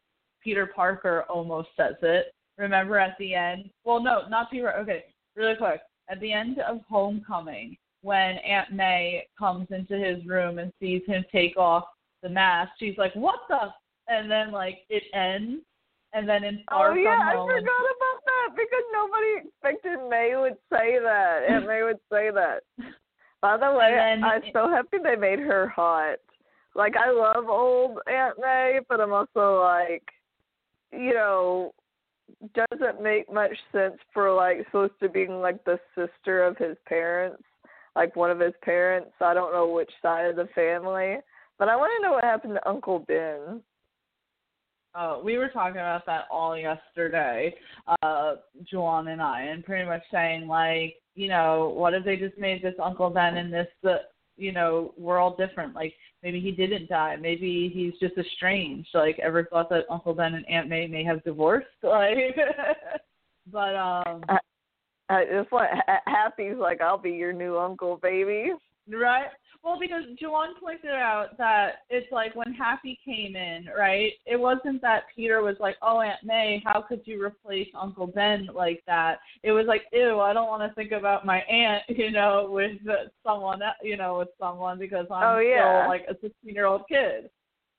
Peter 0.43 0.65
Parker 0.65 1.25
almost 1.29 1.69
says 1.77 1.95
it. 2.01 2.33
Remember 2.57 2.97
at 2.97 3.15
the 3.17 3.33
end? 3.35 3.69
Well, 3.83 4.01
no, 4.03 4.27
not 4.27 4.51
Peter. 4.51 4.73
Okay, 4.77 5.05
really 5.35 5.55
quick. 5.55 5.81
At 6.09 6.19
the 6.19 6.33
end 6.33 6.59
of 6.59 6.81
Homecoming, 6.89 7.77
when 8.01 8.37
Aunt 8.39 8.73
May 8.73 9.27
comes 9.37 9.67
into 9.69 9.97
his 9.97 10.25
room 10.25 10.59
and 10.59 10.73
sees 10.79 11.03
him 11.07 11.23
take 11.31 11.57
off 11.57 11.85
the 12.23 12.29
mask, 12.29 12.71
she's 12.77 12.97
like, 12.97 13.13
"What 13.15 13.39
the?" 13.47 13.71
And 14.07 14.29
then 14.29 14.51
like 14.51 14.79
it 14.89 15.03
ends, 15.13 15.63
and 16.13 16.27
then 16.27 16.43
in 16.43 16.63
Far 16.69 16.91
Oh 16.91 16.95
yeah, 16.95 17.17
From 17.17 17.27
I 17.27 17.33
Home, 17.35 17.49
forgot 17.49 17.61
about 17.63 18.19
that 18.25 18.49
because 18.55 18.83
nobody 18.93 19.47
expected 19.47 20.09
May 20.09 20.33
would 20.35 20.57
say 20.71 20.99
that. 21.01 21.39
Aunt 21.49 21.67
May 21.67 21.83
would 21.83 21.99
say 22.11 22.29
that. 22.31 22.61
By 23.41 23.57
the 23.57 23.71
way, 23.71 23.91
then- 23.95 24.23
I'm 24.23 24.41
so 24.53 24.69
happy 24.69 24.97
they 25.03 25.15
made 25.15 25.39
her 25.39 25.67
hot. 25.69 26.17
Like 26.75 26.95
I 26.95 27.11
love 27.11 27.49
old 27.49 27.99
Aunt 28.07 28.37
May, 28.39 28.79
but 28.87 29.01
I'm 29.01 29.11
also 29.13 29.59
like, 29.61 30.03
you 30.91 31.13
know, 31.13 31.73
doesn't 32.55 33.01
make 33.03 33.31
much 33.31 33.55
sense 33.71 33.95
for 34.13 34.33
like 34.33 34.65
supposed 34.65 34.93
to 35.01 35.09
being 35.09 35.41
like 35.41 35.63
the 35.65 35.79
sister 35.95 36.43
of 36.43 36.55
his 36.57 36.77
parents, 36.85 37.43
like 37.95 38.15
one 38.15 38.31
of 38.31 38.39
his 38.39 38.53
parents. 38.63 39.11
I 39.19 39.33
don't 39.33 39.51
know 39.53 39.67
which 39.69 39.91
side 40.01 40.25
of 40.25 40.35
the 40.37 40.47
family, 40.55 41.17
but 41.59 41.67
I 41.67 41.75
want 41.75 41.91
to 41.97 42.07
know 42.07 42.13
what 42.13 42.23
happened 42.23 42.53
to 42.55 42.69
Uncle 42.69 42.99
Ben. 42.99 43.61
Oh, 44.93 45.21
we 45.23 45.37
were 45.37 45.47
talking 45.47 45.77
about 45.77 46.05
that 46.05 46.25
all 46.29 46.57
yesterday, 46.57 47.55
uh, 48.01 48.35
Juwan 48.71 49.11
and 49.11 49.21
I, 49.21 49.43
and 49.43 49.63
pretty 49.63 49.87
much 49.87 50.01
saying 50.11 50.47
like, 50.47 50.95
you 51.15 51.29
know, 51.29 51.73
what 51.75 51.93
if 51.93 52.03
they 52.03 52.17
just 52.17 52.37
made 52.37 52.61
this 52.61 52.75
Uncle 52.81 53.09
Ben 53.09 53.37
and 53.37 53.53
this, 53.53 53.67
uh, 53.87 53.97
you 54.35 54.51
know, 54.51 54.93
world 54.97 55.37
different? 55.37 55.73
Like 55.73 55.93
maybe 56.23 56.41
he 56.41 56.51
didn't 56.51 56.89
die, 56.89 57.15
maybe 57.15 57.71
he's 57.73 57.93
just 58.01 58.17
estranged. 58.17 58.89
Like 58.93 59.17
ever 59.19 59.45
thought 59.45 59.69
that 59.69 59.85
Uncle 59.89 60.13
Ben 60.13 60.33
and 60.33 60.47
Aunt 60.49 60.67
May 60.67 60.87
may 60.87 61.03
have 61.03 61.23
divorced? 61.23 61.67
Like, 61.83 62.35
but 63.51 63.75
um, 63.75 64.21
I 65.09 65.25
just 65.25 65.51
like 65.51 65.69
Happy's 66.05 66.57
like 66.57 66.81
I'll 66.81 66.97
be 66.97 67.11
your 67.11 67.33
new 67.33 67.57
uncle, 67.57 67.97
baby. 67.97 68.51
Right. 68.89 69.27
Well, 69.63 69.79
because 69.79 70.03
Juwan 70.21 70.59
pointed 70.59 70.89
out 70.89 71.37
that 71.37 71.83
it's 71.91 72.11
like 72.11 72.35
when 72.35 72.51
Happy 72.53 72.99
came 73.05 73.35
in, 73.35 73.67
right? 73.77 74.13
It 74.25 74.39
wasn't 74.39 74.81
that 74.81 75.03
Peter 75.15 75.41
was 75.43 75.55
like, 75.59 75.77
"Oh, 75.83 76.01
Aunt 76.01 76.23
May, 76.23 76.61
how 76.65 76.81
could 76.81 77.01
you 77.05 77.23
replace 77.23 77.67
Uncle 77.79 78.07
Ben 78.07 78.47
like 78.55 78.81
that?" 78.87 79.19
It 79.43 79.51
was 79.51 79.67
like, 79.67 79.83
"Ew, 79.93 80.19
I 80.19 80.33
don't 80.33 80.47
want 80.47 80.67
to 80.67 80.73
think 80.73 80.91
about 80.91 81.25
my 81.27 81.41
aunt, 81.41 81.83
you 81.89 82.09
know, 82.11 82.49
with 82.49 82.77
uh, 82.89 83.09
someone, 83.23 83.61
el- 83.61 83.75
you 83.83 83.97
know, 83.97 84.17
with 84.17 84.29
someone 84.39 84.79
because 84.79 85.05
I'm 85.11 85.35
Oh, 85.35 85.39
yeah. 85.39 85.81
still 85.83 85.87
like 85.87 86.05
a 86.09 86.15
16-year-old 86.15 86.87
kid." 86.89 87.29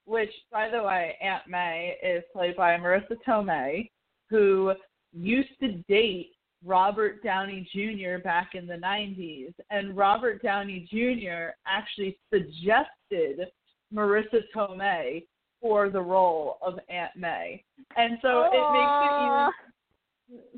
Which, 0.05 0.32
by 0.50 0.68
the 0.68 0.82
way, 0.82 1.16
Aunt 1.20 1.46
May 1.48 1.96
is 2.03 2.24
played 2.32 2.57
by 2.57 2.76
Marisa 2.76 3.16
Tomei, 3.26 3.88
who 4.30 4.72
used 5.12 5.59
to 5.61 5.72
date 5.88 6.32
Robert 6.64 7.22
Downey 7.22 7.68
Jr. 7.72 8.22
back 8.22 8.50
in 8.54 8.66
the 8.66 8.74
90s. 8.74 9.52
And 9.70 9.96
Robert 9.96 10.42
Downey 10.42 10.86
Jr. 10.90 11.50
actually 11.66 12.18
suggested 12.32 13.48
Marisa 13.92 14.40
Tomei 14.54 15.26
for 15.60 15.90
the 15.90 16.00
role 16.00 16.58
of 16.62 16.78
Aunt 16.88 17.12
May. 17.16 17.64
And 17.96 18.18
so 18.22 18.44
it 18.52 18.72
makes 18.72 18.92
it 19.00 19.26
even 19.26 19.48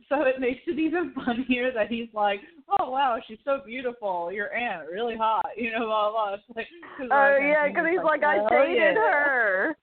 so 0.09 0.23
it 0.23 0.39
makes 0.39 0.61
it 0.67 0.79
even 0.79 1.13
funnier 1.27 1.73
that 1.73 1.89
he's 1.89 2.09
like, 2.13 2.41
"Oh 2.79 2.91
wow, 2.91 3.19
she's 3.27 3.39
so 3.45 3.61
beautiful. 3.67 4.31
Your 4.31 4.55
aunt, 4.55 4.89
really 4.91 5.17
hot." 5.17 5.47
You 5.57 5.73
know, 5.73 5.87
blah 5.87 6.11
blah. 6.11 6.35
It's 6.35 6.45
like, 6.55 6.69
'cause 6.97 7.09
Oh 7.11 7.37
yeah, 7.41 7.67
because 7.69 7.87
he's 7.91 7.99
is 7.99 8.05
like 8.05 8.23
I 8.23 8.39
"Oh, 8.39 8.49
dated 8.49 8.77
yeah." 8.77 8.95
her. 8.95 9.77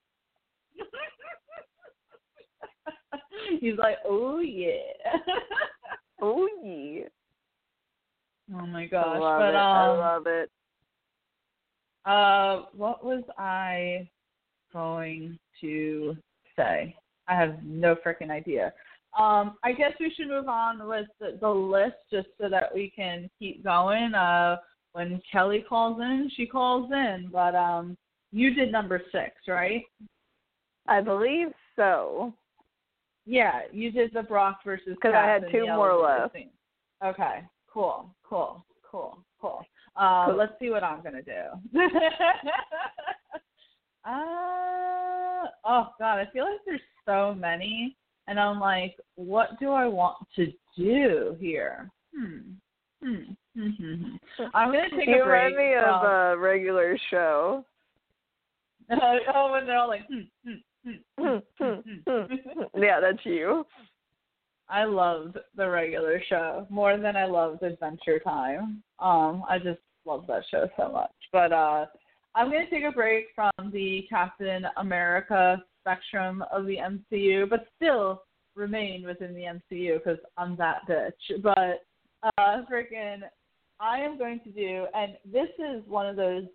he's 3.59 3.77
like, 3.77 3.97
"Oh 4.05 4.39
yeah." 4.39 5.13
Oh 6.21 6.47
yeah. 6.63 7.05
oh 8.55 8.67
my 8.67 8.83
I 8.83 8.87
gosh! 8.87 9.19
love 9.19 9.39
but 9.39 9.49
it. 9.49 9.55
um, 9.55 9.61
I 9.77 9.87
love 9.87 10.23
it. 10.27 10.51
Uh, 12.05 12.65
what 12.75 13.03
was 13.03 13.23
I 13.37 14.07
going 14.73 15.37
to 15.61 16.15
say? 16.55 16.95
I 17.27 17.35
have 17.35 17.63
no 17.63 17.95
freaking 17.95 18.31
idea. 18.31 18.73
Um, 19.17 19.57
I 19.63 19.73
guess 19.73 19.91
we 19.99 20.13
should 20.15 20.29
move 20.29 20.47
on 20.47 20.87
with 20.87 21.07
the, 21.19 21.37
the 21.39 21.49
list 21.49 21.97
just 22.11 22.27
so 22.39 22.49
that 22.49 22.73
we 22.73 22.91
can 22.95 23.29
keep 23.39 23.63
going. 23.63 24.13
Uh, 24.13 24.57
when 24.93 25.21
Kelly 25.31 25.63
calls 25.67 25.99
in, 25.99 26.29
she 26.35 26.45
calls 26.45 26.91
in. 26.91 27.29
But 27.31 27.55
um, 27.55 27.97
you 28.31 28.53
did 28.53 28.71
number 28.71 29.01
six, 29.11 29.31
right? 29.47 29.83
I 30.87 31.01
believe 31.01 31.47
so. 31.75 32.33
Yeah, 33.25 33.61
you 33.71 33.91
did 33.91 34.13
the 34.13 34.23
Brock 34.23 34.63
versus 34.63 34.97
'Cause 35.01 35.13
I 35.13 35.25
had 35.25 35.49
two 35.51 35.67
more 35.67 35.95
left. 35.95 36.35
Okay, 37.03 37.43
cool, 37.67 38.13
cool, 38.23 38.65
cool, 38.83 39.23
cool. 39.39 39.65
Uh, 39.95 40.27
Cool. 40.27 40.35
let's 40.35 40.57
see 40.59 40.69
what 40.69 40.83
I'm 40.83 41.01
gonna 41.01 41.21
do. 41.21 41.43
uh, 44.05 45.47
oh 45.65 45.93
God, 45.99 46.19
I 46.19 46.25
feel 46.31 46.45
like 46.45 46.61
there's 46.65 46.81
so 47.05 47.33
many, 47.33 47.97
and 48.27 48.39
I'm 48.39 48.59
like, 48.59 48.97
what 49.15 49.59
do 49.59 49.71
I 49.71 49.87
want 49.87 50.17
to 50.35 50.51
do 50.77 51.35
here? 51.39 51.89
Hmm. 52.15 52.53
Hmm. 53.03 53.33
Hmm. 53.55 53.69
hmm, 53.69 53.93
hmm. 53.95 54.45
I'm 54.53 54.71
gonna 54.71 54.89
take 54.89 55.07
you 55.07 55.21
a 55.21 55.25
break. 55.25 55.55
remind 55.55 55.55
me 55.55 55.75
of 55.75 56.03
a 56.03 56.37
regular 56.37 56.97
show. 57.09 57.65
oh, 58.91 59.51
when 59.51 59.65
they're 59.65 59.77
all 59.77 59.87
like, 59.87 60.05
hmm, 60.07 60.21
hmm, 60.45 60.55
hmm, 60.85 61.37
hmm, 61.59 61.73
hmm, 62.07 62.33
yeah, 62.81 62.99
that's 62.99 63.25
you. 63.25 63.65
I 64.69 64.85
loved 64.85 65.37
the 65.55 65.69
regular 65.69 66.21
show 66.29 66.65
more 66.69 66.97
than 66.97 67.17
I 67.17 67.25
loved 67.25 67.61
Adventure 67.61 68.19
Time. 68.19 68.81
Um, 68.99 69.43
I 69.49 69.57
just 69.57 69.79
love 70.05 70.25
that 70.27 70.43
show 70.49 70.67
so 70.77 70.89
much. 70.89 71.11
But 71.33 71.51
uh, 71.51 71.87
I'm 72.35 72.49
going 72.49 72.65
to 72.65 72.69
take 72.69 72.85
a 72.85 72.91
break 72.91 73.27
from 73.35 73.51
the 73.71 74.05
Captain 74.09 74.65
America 74.77 75.61
spectrum 75.81 76.43
of 76.51 76.65
the 76.65 76.77
MCU, 76.77 77.49
but 77.49 77.67
still 77.75 78.23
remain 78.55 79.05
within 79.05 79.33
the 79.33 79.41
MCU 79.41 79.97
because 79.97 80.19
I'm 80.37 80.55
that 80.57 80.87
bitch. 80.89 81.41
But 81.43 81.85
uh, 82.37 82.61
freaking, 82.71 83.21
I 83.79 83.99
am 83.99 84.17
going 84.17 84.39
to 84.45 84.51
do, 84.51 84.85
and 84.93 85.13
this 85.29 85.49
is 85.59 85.83
one 85.87 86.07
of 86.07 86.15
those 86.15 86.45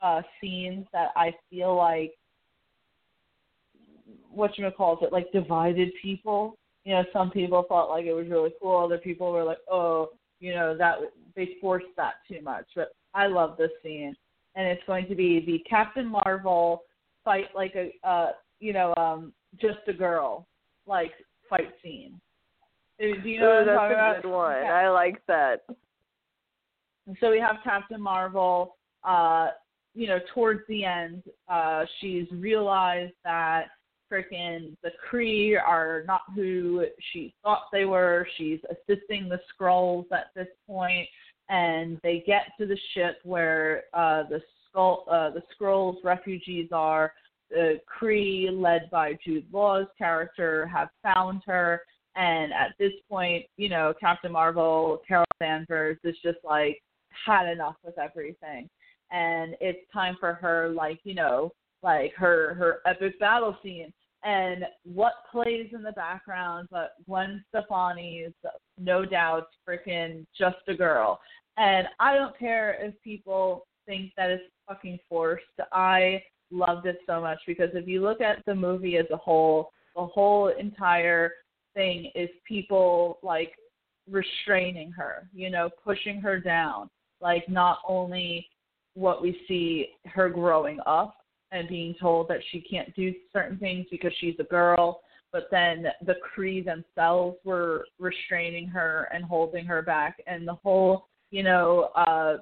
uh, 0.00 0.22
scenes 0.40 0.86
that 0.92 1.08
I 1.16 1.32
feel 1.50 1.76
like 1.76 2.14
what 4.30 4.56
you 4.58 4.70
call 4.76 4.98
it, 5.02 5.12
like 5.12 5.30
divided 5.32 5.90
people 6.00 6.56
you 6.88 6.94
know, 6.94 7.04
some 7.12 7.30
people 7.30 7.66
thought 7.68 7.90
like 7.90 8.06
it 8.06 8.14
was 8.14 8.28
really 8.30 8.52
cool. 8.62 8.82
Other 8.82 8.96
people 8.96 9.30
were 9.30 9.44
like, 9.44 9.58
oh, 9.70 10.08
you 10.40 10.54
know, 10.54 10.74
that 10.74 10.96
they 11.36 11.50
forced 11.60 11.84
that 11.98 12.14
too 12.26 12.40
much. 12.42 12.64
But 12.74 12.92
I 13.12 13.26
love 13.26 13.58
this 13.58 13.70
scene, 13.82 14.16
and 14.54 14.66
it's 14.66 14.82
going 14.86 15.06
to 15.08 15.14
be 15.14 15.44
the 15.44 15.58
Captain 15.68 16.06
Marvel 16.06 16.84
fight 17.26 17.48
like 17.54 17.74
a, 17.74 17.92
uh, 18.08 18.30
you 18.58 18.72
know, 18.72 18.94
um, 18.96 19.34
just 19.60 19.80
a 19.86 19.92
girl 19.92 20.46
like 20.86 21.12
fight 21.50 21.68
scene. 21.82 22.18
Uh, 22.98 23.20
Do 23.22 23.28
you 23.28 23.38
know 23.38 23.60
Ooh, 23.60 23.66
what 23.66 23.68
I'm 23.68 23.90
that's 23.90 23.90
a 23.90 23.94
about? 23.94 24.22
good 24.22 24.30
one. 24.30 24.62
Yeah. 24.62 24.72
I 24.72 24.88
like 24.88 25.20
that. 25.26 25.60
So 27.20 27.30
we 27.30 27.38
have 27.38 27.56
Captain 27.64 28.00
Marvel. 28.00 28.76
Uh, 29.04 29.48
you 29.94 30.06
know, 30.06 30.20
towards 30.32 30.60
the 30.68 30.86
end, 30.86 31.22
uh, 31.48 31.84
she's 32.00 32.26
realized 32.32 33.12
that 33.24 33.66
freaking 34.10 34.76
the 34.82 34.90
Kree 35.10 35.56
are 35.60 36.04
not 36.06 36.22
who 36.34 36.86
she 37.12 37.34
thought 37.42 37.64
they 37.72 37.84
were. 37.84 38.26
She's 38.36 38.60
assisting 38.70 39.28
the 39.28 39.40
Skrulls 39.48 40.10
at 40.12 40.26
this 40.34 40.48
point, 40.66 41.08
and 41.48 41.98
they 42.02 42.22
get 42.26 42.52
to 42.58 42.66
the 42.66 42.78
ship 42.94 43.18
where 43.24 43.84
uh, 43.94 44.24
the 44.28 44.40
skull, 44.68 45.04
uh, 45.10 45.30
the 45.30 45.42
Skrulls 45.54 45.96
refugees 46.04 46.68
are. 46.72 47.12
The 47.50 47.80
Kree, 47.88 48.48
led 48.52 48.90
by 48.90 49.18
Jude 49.24 49.46
Law's 49.50 49.86
character, 49.96 50.66
have 50.66 50.88
found 51.02 51.42
her, 51.46 51.80
And 52.18 52.52
at 52.52 52.74
this 52.80 52.92
point, 53.08 53.46
you 53.56 53.68
know, 53.68 53.94
Captain 53.98 54.32
Marvel, 54.32 55.00
Carol 55.06 55.24
Danvers 55.38 55.98
is 56.02 56.16
just 56.20 56.38
like 56.42 56.82
had 57.26 57.48
enough 57.48 57.76
with 57.84 57.96
everything. 57.96 58.68
And 59.12 59.54
it's 59.60 59.90
time 59.92 60.16
for 60.18 60.34
her, 60.34 60.68
like, 60.68 60.98
you 61.04 61.14
know, 61.14 61.52
like 61.82 62.14
her 62.14 62.54
her 62.54 62.78
epic 62.86 63.18
battle 63.20 63.56
scene. 63.62 63.92
And 64.24 64.64
what 64.84 65.12
plays 65.30 65.68
in 65.72 65.82
the 65.82 65.92
background 65.92 66.68
but 66.70 66.94
Gwen 67.06 67.44
Stefani's 67.48 68.32
No 68.76 69.04
Doubt 69.04 69.46
freaking 69.66 70.26
Just 70.36 70.56
a 70.66 70.74
Girl. 70.74 71.20
And 71.56 71.86
I 72.00 72.14
don't 72.14 72.38
care 72.38 72.76
if 72.80 72.94
people 73.02 73.66
think 73.86 74.12
that 74.16 74.30
it's 74.30 74.44
fucking 74.66 74.98
forced. 75.08 75.44
I 75.72 76.22
loved 76.50 76.86
it 76.86 76.98
so 77.06 77.20
much 77.20 77.38
because 77.46 77.70
if 77.74 77.86
you 77.86 78.02
look 78.02 78.20
at 78.20 78.44
the 78.46 78.54
movie 78.54 78.96
as 78.96 79.06
a 79.12 79.16
whole, 79.16 79.70
the 79.94 80.06
whole 80.06 80.48
entire 80.48 81.32
thing 81.74 82.10
is 82.14 82.28
people 82.46 83.18
like 83.22 83.52
restraining 84.10 84.90
her, 84.92 85.28
you 85.32 85.50
know, 85.50 85.68
pushing 85.84 86.20
her 86.20 86.38
down. 86.40 86.90
Like 87.20 87.48
not 87.48 87.78
only 87.86 88.46
what 88.94 89.22
we 89.22 89.40
see 89.46 89.90
her 90.06 90.28
growing 90.28 90.78
up 90.86 91.16
and 91.52 91.68
being 91.68 91.94
told 92.00 92.28
that 92.28 92.40
she 92.50 92.60
can't 92.60 92.94
do 92.94 93.12
certain 93.32 93.58
things 93.58 93.86
because 93.90 94.12
she's 94.20 94.36
a 94.38 94.44
girl, 94.44 95.00
but 95.32 95.48
then 95.50 95.86
the 96.04 96.14
Kree 96.36 96.64
themselves 96.64 97.36
were 97.44 97.86
restraining 97.98 98.68
her 98.68 99.08
and 99.12 99.24
holding 99.24 99.64
her 99.66 99.82
back. 99.82 100.22
And 100.26 100.46
the 100.46 100.54
whole, 100.54 101.08
you 101.30 101.42
know, 101.42 101.90
uh 101.94 102.38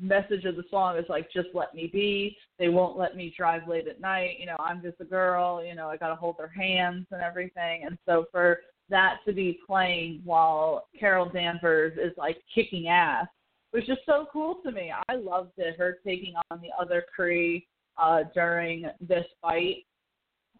message 0.00 0.44
of 0.44 0.54
the 0.54 0.64
song 0.70 0.96
is 0.96 1.06
like 1.08 1.32
just 1.32 1.48
let 1.54 1.74
me 1.74 1.90
be. 1.92 2.36
They 2.58 2.68
won't 2.68 2.98
let 2.98 3.16
me 3.16 3.34
drive 3.36 3.66
late 3.66 3.88
at 3.88 4.00
night. 4.00 4.36
You 4.38 4.46
know 4.46 4.56
i'm 4.58 4.82
just 4.82 5.00
a 5.00 5.04
girl. 5.04 5.64
You 5.64 5.74
know 5.74 5.88
i 5.88 5.96
got 5.96 6.08
to 6.08 6.14
hold 6.14 6.36
their 6.38 6.48
hands 6.48 7.06
and 7.10 7.22
everything. 7.22 7.84
And 7.84 7.98
so 8.06 8.26
for 8.30 8.60
that 8.90 9.16
to 9.26 9.32
be 9.32 9.58
playing 9.66 10.20
while 10.24 10.88
carol 10.98 11.28
danvers 11.28 11.94
is 11.98 12.16
like 12.16 12.38
kicking 12.54 12.88
ass 12.88 13.26
was 13.72 13.84
just 13.86 14.00
so 14.06 14.26
cool 14.32 14.56
to 14.64 14.72
me. 14.72 14.92
I 15.08 15.14
loved 15.14 15.52
it 15.58 15.76
her 15.78 15.98
taking 16.06 16.34
on 16.50 16.60
the 16.60 16.70
other 16.80 17.04
Kree 17.18 17.64
uh 17.98 18.24
during 18.34 18.86
this 19.00 19.26
fight. 19.40 19.84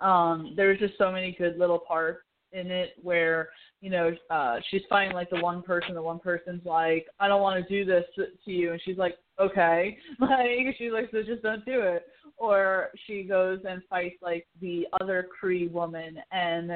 Um 0.01 0.55
there 0.57 0.68
was 0.68 0.78
just 0.78 0.99
so 0.99 1.11
many 1.11 1.32
good 1.32 1.59
little 1.59 1.78
parts 1.78 2.22
in 2.53 2.70
it 2.70 2.95
where 3.03 3.51
you 3.80 3.91
know 3.91 4.11
uh 4.30 4.57
she's 4.70 4.82
fighting 4.89 5.14
like 5.14 5.28
the 5.30 5.41
one 5.41 5.62
person 5.62 5.95
the 5.95 6.01
one 6.01 6.18
person's 6.18 6.64
like 6.64 7.05
i 7.20 7.28
don't 7.28 7.43
want 7.43 7.62
to 7.62 7.68
do 7.68 7.84
this 7.84 8.05
to 8.16 8.51
you 8.51 8.72
and 8.72 8.80
she's 8.82 8.97
like 8.97 9.16
okay. 9.41 9.99
Like 10.20 10.76
she's 10.76 10.93
like 10.93 11.11
so 11.11 11.22
just 11.22 11.43
don't 11.43 11.64
do 11.64 11.80
it. 11.80 12.05
Or 12.36 12.91
she 13.07 13.22
goes 13.24 13.61
and 13.68 13.82
fights 13.89 14.18
like 14.22 14.47
the 14.61 14.86
other 15.01 15.26
Kree 15.43 15.70
woman 15.70 16.18
and 16.32 16.72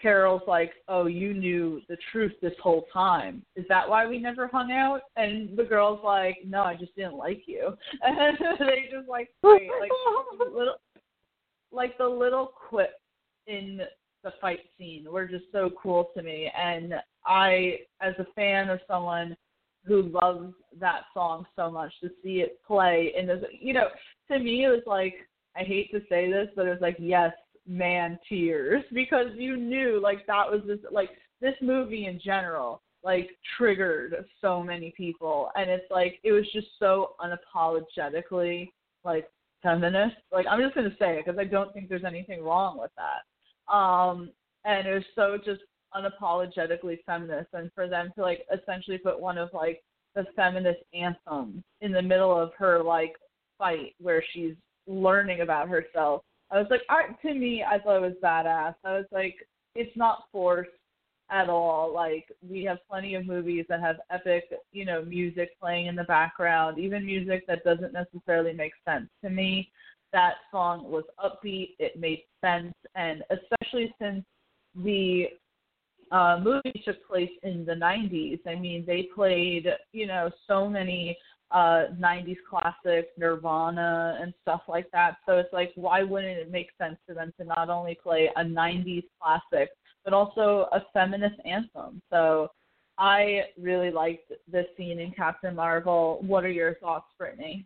Carol's 0.00 0.42
like, 0.46 0.72
"Oh, 0.86 1.06
you 1.06 1.34
knew 1.34 1.80
the 1.88 1.96
truth 2.12 2.32
this 2.40 2.54
whole 2.62 2.86
time. 2.92 3.42
Is 3.56 3.64
that 3.68 3.88
why 3.88 4.06
we 4.06 4.18
never 4.18 4.46
hung 4.46 4.72
out?" 4.72 5.02
And 5.16 5.56
the 5.56 5.64
girl's 5.64 6.02
like, 6.04 6.38
"No, 6.44 6.62
I 6.62 6.74
just 6.74 6.94
didn't 6.94 7.16
like 7.16 7.42
you." 7.46 7.76
And 8.02 8.38
they 8.60 8.88
just 8.90 9.08
like 9.08 9.30
fight, 9.42 9.68
like 9.80 9.90
little, 10.52 10.76
like 11.72 11.98
the 11.98 12.08
little 12.08 12.46
quips 12.46 12.94
in 13.46 13.80
the 14.24 14.32
fight 14.40 14.60
scene 14.76 15.06
were 15.10 15.26
just 15.26 15.44
so 15.52 15.70
cool 15.80 16.10
to 16.16 16.22
me. 16.22 16.50
And 16.56 16.94
I, 17.26 17.78
as 18.00 18.14
a 18.18 18.26
fan 18.34 18.68
of 18.68 18.80
someone 18.86 19.36
who 19.84 20.02
loves 20.02 20.52
that 20.80 21.02
song 21.14 21.46
so 21.56 21.70
much, 21.70 21.92
to 22.02 22.10
see 22.22 22.40
it 22.40 22.60
play 22.66 23.12
in 23.16 23.26
this, 23.26 23.42
you 23.52 23.72
know, 23.72 23.88
to 24.30 24.38
me 24.38 24.64
it 24.64 24.68
was 24.68 24.82
like, 24.86 25.14
I 25.56 25.62
hate 25.62 25.90
to 25.92 26.00
say 26.08 26.30
this, 26.30 26.48
but 26.54 26.66
it 26.66 26.70
was 26.70 26.80
like, 26.80 26.96
yes, 26.98 27.32
man, 27.68 28.18
tears 28.28 28.82
because 28.92 29.26
you 29.36 29.56
knew 29.56 30.00
like 30.02 30.26
that 30.26 30.50
was 30.50 30.62
this 30.66 30.78
like 30.90 31.10
this 31.40 31.54
movie 31.60 32.06
in 32.06 32.20
general 32.24 32.82
like 33.04 33.30
triggered 33.56 34.24
so 34.40 34.62
many 34.62 34.92
people. 34.96 35.50
And 35.54 35.70
it's 35.70 35.90
like 35.90 36.18
it 36.24 36.32
was 36.32 36.44
just 36.52 36.66
so 36.78 37.10
unapologetically 37.20 38.70
like 39.04 39.28
feminist. 39.62 40.16
Like 40.32 40.46
i'm 40.50 40.60
just 40.60 40.74
going 40.74 40.90
to 40.90 40.96
say 40.98 41.18
it 41.18 41.24
because 41.24 41.38
i 41.38 41.44
don't 41.44 41.72
think 41.72 41.88
there's 41.88 42.04
anything 42.04 42.42
wrong 42.42 42.78
with 42.78 42.90
that. 42.96 43.72
Um, 43.72 44.30
and 44.64 44.86
it 44.86 44.94
was 44.94 45.04
so 45.14 45.38
just 45.44 45.62
unapologetically 45.94 46.98
feminist. 47.06 47.48
And 47.52 47.70
for 47.74 47.88
them 47.88 48.10
to 48.16 48.22
like 48.22 48.44
essentially 48.52 48.98
put 48.98 49.20
one 49.20 49.38
of 49.38 49.50
like 49.52 49.82
the 50.14 50.24
feminist 50.34 50.80
anthems 50.94 51.62
in 51.80 51.92
the 51.92 52.02
middle 52.02 52.36
of 52.38 52.50
her 52.58 52.82
like 52.82 53.14
fight 53.58 53.94
where 54.00 54.22
she's 54.32 54.54
learning 54.86 55.40
about 55.42 55.68
herself, 55.68 56.22
I 56.50 56.58
was 56.58 56.66
like, 56.70 56.82
art 56.88 57.20
to 57.22 57.34
me, 57.34 57.62
I 57.62 57.78
thought 57.78 57.96
it 57.96 58.02
was 58.02 58.14
badass. 58.22 58.74
I 58.84 58.94
was 58.96 59.06
like, 59.12 59.36
it's 59.74 59.96
not 59.96 60.24
forced 60.32 60.70
at 61.30 61.48
all. 61.48 61.92
Like 61.92 62.26
we 62.42 62.64
have 62.64 62.78
plenty 62.88 63.14
of 63.14 63.26
movies 63.26 63.66
that 63.68 63.80
have 63.80 63.96
epic, 64.10 64.44
you 64.72 64.84
know, 64.84 65.04
music 65.04 65.50
playing 65.60 65.86
in 65.86 65.94
the 65.94 66.04
background, 66.04 66.78
even 66.78 67.04
music 67.04 67.46
that 67.46 67.64
doesn't 67.64 67.92
necessarily 67.92 68.52
make 68.52 68.72
sense 68.86 69.08
to 69.22 69.30
me 69.30 69.70
that 70.12 70.34
song 70.50 70.90
was 70.90 71.04
upbeat, 71.22 71.74
it 71.78 71.98
made 71.98 72.24
sense, 72.42 72.74
and 72.94 73.22
especially 73.30 73.94
since 74.00 74.24
the 74.74 75.26
uh, 76.10 76.40
movie 76.42 76.82
took 76.84 77.06
place 77.06 77.30
in 77.42 77.64
the 77.64 77.74
90s, 77.74 78.40
I 78.46 78.54
mean, 78.54 78.84
they 78.86 79.08
played, 79.14 79.66
you 79.92 80.06
know, 80.06 80.30
so 80.46 80.68
many 80.68 81.16
uh 81.50 81.86
90s 81.98 82.36
classics, 82.48 83.08
Nirvana 83.16 84.18
and 84.20 84.34
stuff 84.42 84.62
like 84.68 84.90
that. 84.92 85.16
So 85.26 85.38
it's 85.38 85.52
like, 85.52 85.72
why 85.74 86.02
wouldn't 86.02 86.38
it 86.38 86.50
make 86.50 86.68
sense 86.78 86.96
for 87.06 87.14
them 87.14 87.32
to 87.38 87.44
not 87.44 87.70
only 87.70 87.98
play 88.02 88.30
a 88.36 88.44
90s 88.44 89.04
classic, 89.20 89.70
but 90.04 90.12
also 90.12 90.68
a 90.72 90.82
feminist 90.92 91.40
anthem? 91.44 92.02
So 92.10 92.50
I 92.98 93.44
really 93.60 93.90
liked 93.90 94.32
this 94.50 94.66
scene 94.76 94.98
in 94.98 95.12
Captain 95.12 95.54
Marvel. 95.54 96.18
What 96.22 96.44
are 96.44 96.50
your 96.50 96.74
thoughts, 96.76 97.06
Brittany? 97.16 97.64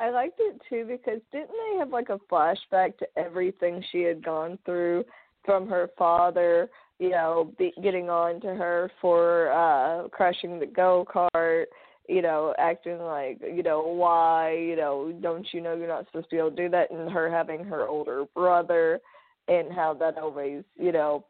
I 0.00 0.10
liked 0.10 0.38
it 0.38 0.60
too 0.68 0.84
because 0.84 1.20
didn't 1.32 1.48
they 1.48 1.78
have 1.78 1.90
like 1.90 2.10
a 2.10 2.18
flashback 2.30 2.98
to 2.98 3.06
everything 3.16 3.82
she 3.90 4.02
had 4.02 4.24
gone 4.24 4.58
through 4.66 5.04
from 5.44 5.68
her 5.68 5.90
father, 5.96 6.68
you 6.98 7.10
know, 7.10 7.52
be, 7.58 7.72
getting 7.82 8.10
on 8.10 8.40
to 8.40 8.48
her 8.48 8.90
for 9.00 9.52
uh 9.52 10.08
crashing 10.08 10.58
the 10.58 10.66
go 10.66 11.06
kart, 11.12 11.64
you 12.08 12.22
know, 12.22 12.54
acting 12.58 12.98
like, 12.98 13.40
you 13.40 13.62
know, 13.62 13.82
why, 13.82 14.52
you 14.52 14.76
know, 14.76 15.12
don't 15.22 15.46
you 15.52 15.60
know 15.60 15.74
you're 15.74 15.88
not 15.88 16.06
supposed 16.06 16.28
to 16.30 16.36
be 16.36 16.38
able 16.38 16.50
to 16.50 16.56
do 16.56 16.68
that 16.68 16.90
and 16.90 17.10
her 17.10 17.30
having 17.30 17.64
her 17.64 17.86
older 17.86 18.24
brother 18.34 19.00
and 19.48 19.72
how 19.72 19.94
that 19.94 20.18
always, 20.18 20.62
you 20.76 20.92
know, 20.92 21.24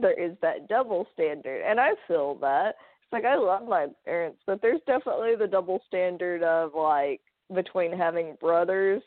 there 0.00 0.18
is 0.18 0.36
that 0.42 0.68
double 0.68 1.06
standard. 1.14 1.62
And 1.66 1.78
I 1.80 1.90
feel 2.08 2.34
that. 2.36 2.74
It's 3.02 3.12
like 3.12 3.24
I 3.24 3.36
love 3.36 3.68
my 3.68 3.86
parents, 4.04 4.38
but 4.46 4.60
there's 4.62 4.80
definitely 4.86 5.34
the 5.38 5.46
double 5.46 5.82
standard 5.86 6.42
of 6.42 6.74
like 6.74 7.20
between 7.54 7.96
having 7.96 8.36
brothers 8.40 9.02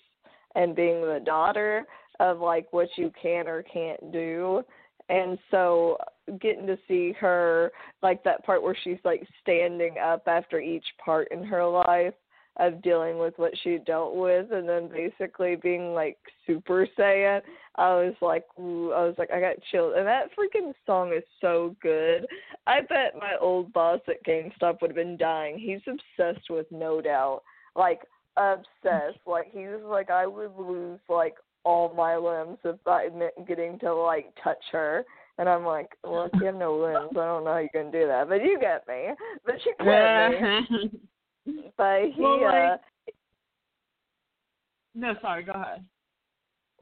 and 0.56 0.76
being 0.76 1.02
the 1.02 1.22
daughter 1.26 1.86
of 2.20 2.40
like 2.40 2.72
what 2.72 2.88
you 2.98 3.12
can 3.22 3.48
or 3.48 3.64
can't 3.64 4.12
do 4.12 4.64
and 5.10 5.38
so 5.52 5.98
getting 6.42 6.66
to 6.68 6.78
see 6.88 7.14
her 7.14 7.72
like 8.02 8.24
that 8.24 8.44
part 8.46 8.64
where 8.64 8.78
she's 8.84 8.98
like 9.04 9.28
standing 9.42 9.96
up 10.04 10.24
after 10.28 10.60
each 10.60 10.86
part 11.04 11.28
in 11.32 11.44
her 11.44 11.66
life 11.66 12.14
of 12.58 12.82
dealing 12.82 13.20
with 13.20 13.34
what 13.38 13.52
she 13.64 13.78
dealt 13.86 14.16
with 14.16 14.52
and 14.52 14.68
then 14.68 14.88
basically 14.88 15.58
being 15.58 15.94
like 15.94 16.18
super 16.48 16.88
saiyan 16.98 17.42
i 17.76 17.90
was 17.90 18.14
like 18.22 18.46
ooh, 18.58 18.94
i 18.94 19.04
was 19.04 19.14
like 19.18 19.30
i 19.32 19.40
got 19.40 19.56
chilled. 19.72 19.94
And 19.96 20.08
that 20.08 20.30
freaking 20.38 20.74
song 20.86 21.14
is 21.16 21.24
so 21.42 21.76
good. 21.82 22.26
I 22.66 22.82
bet 22.82 23.16
my 23.20 23.34
old 23.40 23.74
boss 23.74 24.00
at 24.08 24.24
gamestop 24.26 24.82
would 24.82 24.92
have 24.92 24.96
been 24.96 25.18
dying. 25.18 25.60
He's 25.60 25.82
obsessed 25.88 26.50
with 26.50 26.66
no 26.72 27.02
doubt. 27.02 27.44
Like 27.76 28.02
obsessed. 28.38 29.20
Like 29.28 29.52
he 29.52 29.68
was 29.68 29.82
like 29.86 30.10
I 30.10 30.26
would 30.26 30.56
lose 30.58 31.00
like 31.10 31.36
all 31.64 31.94
my 31.96 32.16
limbs 32.16 32.60
if 32.64 32.78
I 32.86 33.10
meant 33.10 33.48
getting 33.48 33.80
to 33.80 33.94
like 33.94 34.34
touch 34.44 34.64
her. 34.72 35.04
And 35.38 35.50
I'm 35.50 35.66
like, 35.66 35.90
well, 36.04 36.30
if 36.32 36.40
you 36.40 36.46
have 36.46 36.56
no 36.56 36.78
limbs, 36.78 37.12
I 37.12 37.26
don't 37.26 37.44
know 37.44 37.54
how 37.54 37.58
you're 37.58 37.70
gonna 37.74 37.92
do 37.92 38.08
that. 38.08 38.30
But 38.30 38.42
you 38.42 38.58
get 38.60 38.88
me. 38.88 39.10
But 39.46 39.56
you 39.66 39.74
get 39.80 40.42
me. 40.42 41.62
but 41.78 42.02
he, 42.16 42.22
well, 42.22 42.42
like, 42.42 42.72
uh, 42.72 42.78
no, 44.96 45.14
sorry, 45.22 45.44
go 45.44 45.52
ahead. 45.52 45.84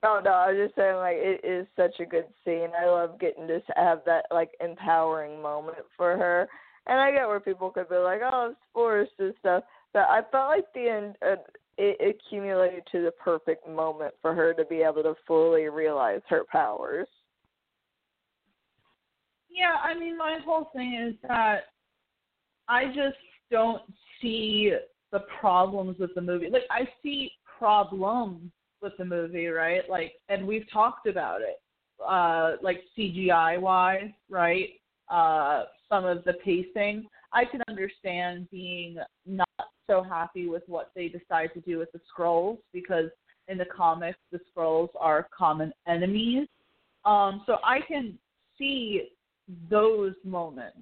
Oh 0.04 0.22
no, 0.24 0.32
I 0.32 0.52
was 0.52 0.68
just 0.68 0.76
saying 0.76 0.98
like 0.98 1.16
it 1.18 1.42
is 1.44 1.66
such 1.76 2.00
a 2.00 2.06
good 2.06 2.26
scene. 2.44 2.70
I 2.80 2.86
love 2.86 3.20
getting 3.20 3.48
to 3.48 3.62
have 3.76 4.02
that 4.06 4.26
like 4.32 4.52
empowering 4.64 5.42
moment 5.42 5.78
for 5.98 6.18
her. 6.18 6.48
And 6.86 7.00
I 7.00 7.12
get 7.12 7.28
where 7.28 7.40
people 7.40 7.70
could 7.70 7.88
be 7.88 7.96
like, 7.96 8.20
oh, 8.22 8.50
it's 8.52 8.60
forced 8.74 9.14
and 9.20 9.34
stuff. 9.40 9.64
But 9.94 10.10
I 10.10 10.22
felt 10.32 10.50
like 10.50 10.66
the 10.74 10.90
end 10.90 11.16
uh, 11.26 11.42
it 11.78 12.16
accumulated 12.16 12.84
to 12.92 13.02
the 13.02 13.12
perfect 13.12 13.68
moment 13.68 14.14
for 14.22 14.36
her 14.36 14.54
to 14.54 14.66
be 14.66 14.82
able 14.82 15.04
to 15.04 15.16
fully 15.26 15.70
realize 15.70 16.22
her 16.30 16.44
powers. 16.52 17.08
Yeah, 19.54 19.76
I 19.84 19.98
mean, 19.98 20.18
my 20.18 20.40
whole 20.44 20.70
thing 20.76 20.96
is 21.10 21.16
that 21.28 21.66
I 22.68 22.88
just 22.88 23.18
don't 23.52 23.82
see 24.22 24.74
the 25.12 25.20
problems 25.40 26.00
with 26.00 26.16
the 26.16 26.22
movie. 26.22 26.50
Like, 26.50 26.64
I 26.72 26.88
see 27.04 27.32
problems 27.60 28.52
with 28.82 28.94
the 28.98 29.06
movie, 29.06 29.48
right? 29.48 29.88
Like, 29.90 30.14
and 30.30 30.48
we've 30.48 30.70
talked 30.72 31.08
about 31.08 31.42
it. 31.42 31.60
uh 32.06 32.58
like 32.62 32.82
CGI 32.98 33.60
wise, 33.60 34.12
right? 34.30 34.70
Uh 35.10 35.66
some 35.90 36.06
of 36.06 36.24
the 36.26 36.34
pacing. 36.46 37.08
I 37.32 37.46
can 37.46 37.62
understand 37.70 38.48
being 38.52 38.98
not 39.26 39.48
so 39.88 40.04
happy 40.04 40.48
with 40.48 40.64
what 40.68 40.92
they 40.96 41.08
decide 41.10 41.52
to 41.54 41.62
do 41.62 41.78
with 41.80 41.92
the 41.94 42.00
Skrulls 42.10 42.58
because 42.74 43.10
in 43.48 43.58
the 43.58 43.66
comics 43.66 44.20
the 44.32 44.40
Skrulls 44.50 44.90
are 45.00 45.28
common 45.38 45.72
enemies. 45.88 46.48
Um 47.06 47.44
so 47.46 47.58
I 47.64 47.80
can 47.88 48.18
see 48.58 49.10
those 49.70 50.14
moments 50.24 50.78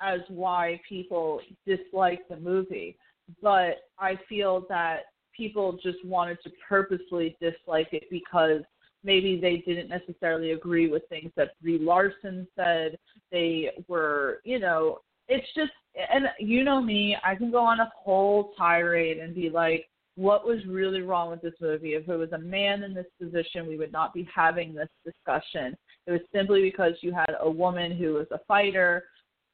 as 0.00 0.20
why 0.28 0.80
people 0.88 1.40
dislike 1.66 2.20
the 2.28 2.36
movie. 2.36 2.96
But 3.42 3.76
I 3.98 4.18
feel 4.28 4.64
that 4.68 5.00
people 5.36 5.78
just 5.82 6.04
wanted 6.04 6.38
to 6.44 6.50
purposely 6.68 7.36
dislike 7.40 7.88
it 7.92 8.04
because 8.10 8.62
maybe 9.04 9.38
they 9.40 9.58
didn't 9.66 9.88
necessarily 9.88 10.52
agree 10.52 10.88
with 10.88 11.02
things 11.08 11.30
that 11.36 11.60
Brie 11.62 11.78
Larson 11.78 12.46
said. 12.56 12.98
They 13.30 13.70
were, 13.88 14.40
you 14.44 14.58
know, 14.58 14.98
it's 15.28 15.46
just, 15.54 15.72
and 16.12 16.26
you 16.38 16.64
know 16.64 16.82
me, 16.82 17.16
I 17.24 17.34
can 17.34 17.50
go 17.50 17.64
on 17.64 17.80
a 17.80 17.90
whole 17.96 18.52
tirade 18.58 19.18
and 19.18 19.34
be 19.34 19.48
like, 19.48 19.86
what 20.16 20.44
was 20.44 20.58
really 20.66 21.02
wrong 21.02 21.30
with 21.30 21.40
this 21.40 21.54
movie? 21.60 21.94
If 21.94 22.08
it 22.08 22.16
was 22.16 22.32
a 22.32 22.38
man 22.38 22.82
in 22.82 22.92
this 22.92 23.06
position, 23.20 23.66
we 23.66 23.78
would 23.78 23.92
not 23.92 24.12
be 24.12 24.28
having 24.34 24.74
this 24.74 24.88
discussion. 25.04 25.76
It 26.10 26.14
was 26.14 26.22
simply 26.32 26.60
because 26.60 26.94
you 27.02 27.12
had 27.12 27.36
a 27.38 27.48
woman 27.48 27.96
who 27.96 28.14
was 28.14 28.26
a 28.32 28.40
fighter, 28.48 29.04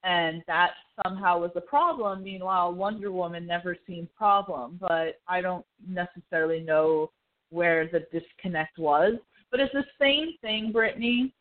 and 0.04 0.42
that 0.46 0.70
somehow 1.04 1.38
was 1.38 1.50
a 1.54 1.60
problem. 1.60 2.24
Meanwhile, 2.24 2.72
Wonder 2.72 3.12
Woman 3.12 3.46
never 3.46 3.76
seemed 3.86 4.08
problem, 4.14 4.78
but 4.80 5.20
I 5.28 5.42
don't 5.42 5.66
necessarily 5.86 6.60
know 6.60 7.10
where 7.50 7.90
the 7.92 8.06
disconnect 8.10 8.78
was. 8.78 9.16
But 9.50 9.60
it's 9.60 9.74
the 9.74 9.84
same 10.00 10.32
thing, 10.40 10.72
Brittany, 10.72 11.34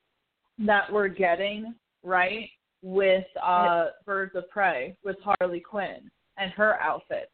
that 0.59 0.91
we're 0.91 1.07
getting 1.07 1.75
right 2.03 2.49
with 2.81 3.25
uh, 3.41 3.91
Birds 4.05 4.35
of 4.35 4.49
Prey 4.49 4.97
with 5.05 5.15
Harley 5.23 5.61
Quinn 5.61 6.11
and 6.37 6.51
her 6.51 6.77
outfit 6.81 7.29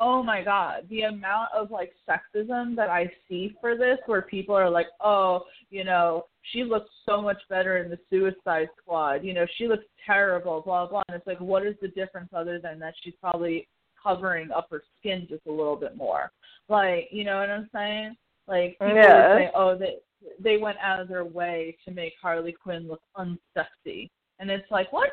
oh 0.00 0.22
my 0.22 0.42
god, 0.42 0.86
the 0.90 1.02
amount 1.02 1.48
of 1.54 1.70
like 1.70 1.92
sexism 2.08 2.74
that 2.76 2.90
I 2.90 3.10
see 3.28 3.54
for 3.60 3.76
this, 3.76 3.98
where 4.06 4.22
people 4.22 4.54
are 4.54 4.70
like, 4.70 4.88
oh, 5.00 5.44
you 5.70 5.84
know, 5.84 6.26
she 6.52 6.64
looks 6.64 6.90
so 7.08 7.22
much 7.22 7.40
better 7.48 7.78
in 7.78 7.90
the 7.90 7.98
Suicide 8.10 8.68
Squad. 8.80 9.24
You 9.24 9.34
know, 9.34 9.46
she 9.56 9.68
looks 9.68 9.84
terrible, 10.04 10.62
blah 10.62 10.86
blah. 10.86 11.02
And 11.08 11.16
it's 11.16 11.26
like, 11.26 11.40
what 11.40 11.66
is 11.66 11.74
the 11.80 11.88
difference 11.88 12.30
other 12.34 12.58
than 12.58 12.78
that 12.80 12.94
she's 13.02 13.14
probably 13.20 13.68
covering 14.02 14.50
up 14.50 14.68
her 14.70 14.82
skin 14.98 15.26
just 15.28 15.46
a 15.46 15.52
little 15.52 15.76
bit 15.76 15.96
more? 15.96 16.30
Like, 16.68 17.08
you 17.10 17.24
know 17.24 17.38
what 17.38 17.50
I'm 17.50 17.68
saying? 17.72 18.16
Like 18.46 18.78
people 18.78 18.96
yeah. 18.96 19.36
say, 19.36 19.50
oh, 19.54 19.78
they 19.78 19.96
they 20.40 20.56
went 20.56 20.78
out 20.82 21.00
of 21.00 21.08
their 21.08 21.24
way 21.24 21.76
to 21.84 21.92
make 21.92 22.14
Harley 22.20 22.52
Quinn 22.52 22.88
look 22.88 23.02
unsexy, 23.16 24.10
and 24.38 24.50
it's 24.50 24.70
like, 24.70 24.92
what? 24.92 25.10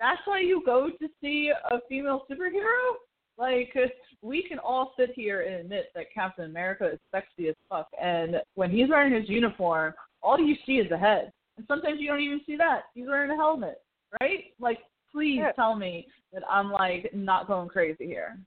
That's 0.00 0.20
why 0.24 0.40
you 0.40 0.62
go 0.66 0.90
to 0.90 1.08
see 1.20 1.52
a 1.70 1.78
female 1.88 2.26
superhero? 2.30 2.96
Like, 3.38 3.74
we 4.22 4.42
can 4.42 4.58
all 4.58 4.92
sit 4.98 5.10
here 5.14 5.42
and 5.42 5.56
admit 5.56 5.86
that 5.94 6.12
Captain 6.14 6.44
America 6.44 6.90
is 6.92 6.98
sexy 7.10 7.48
as 7.48 7.54
fuck, 7.68 7.88
and 8.00 8.36
when 8.54 8.70
he's 8.70 8.88
wearing 8.88 9.14
his 9.14 9.28
uniform, 9.28 9.94
all 10.22 10.38
you 10.38 10.56
see 10.66 10.74
is 10.74 10.90
a 10.90 10.98
head, 10.98 11.32
and 11.56 11.66
sometimes 11.68 12.00
you 12.00 12.08
don't 12.08 12.20
even 12.20 12.40
see 12.46 12.56
that. 12.56 12.82
He's 12.94 13.06
wearing 13.06 13.30
a 13.30 13.36
helmet, 13.36 13.82
right? 14.20 14.44
Like, 14.58 14.78
please 15.12 15.38
yeah. 15.40 15.52
tell 15.52 15.76
me 15.76 16.06
that 16.32 16.42
I'm 16.50 16.70
like 16.70 17.10
not 17.14 17.46
going 17.46 17.68
crazy 17.68 18.06
here. 18.06 18.38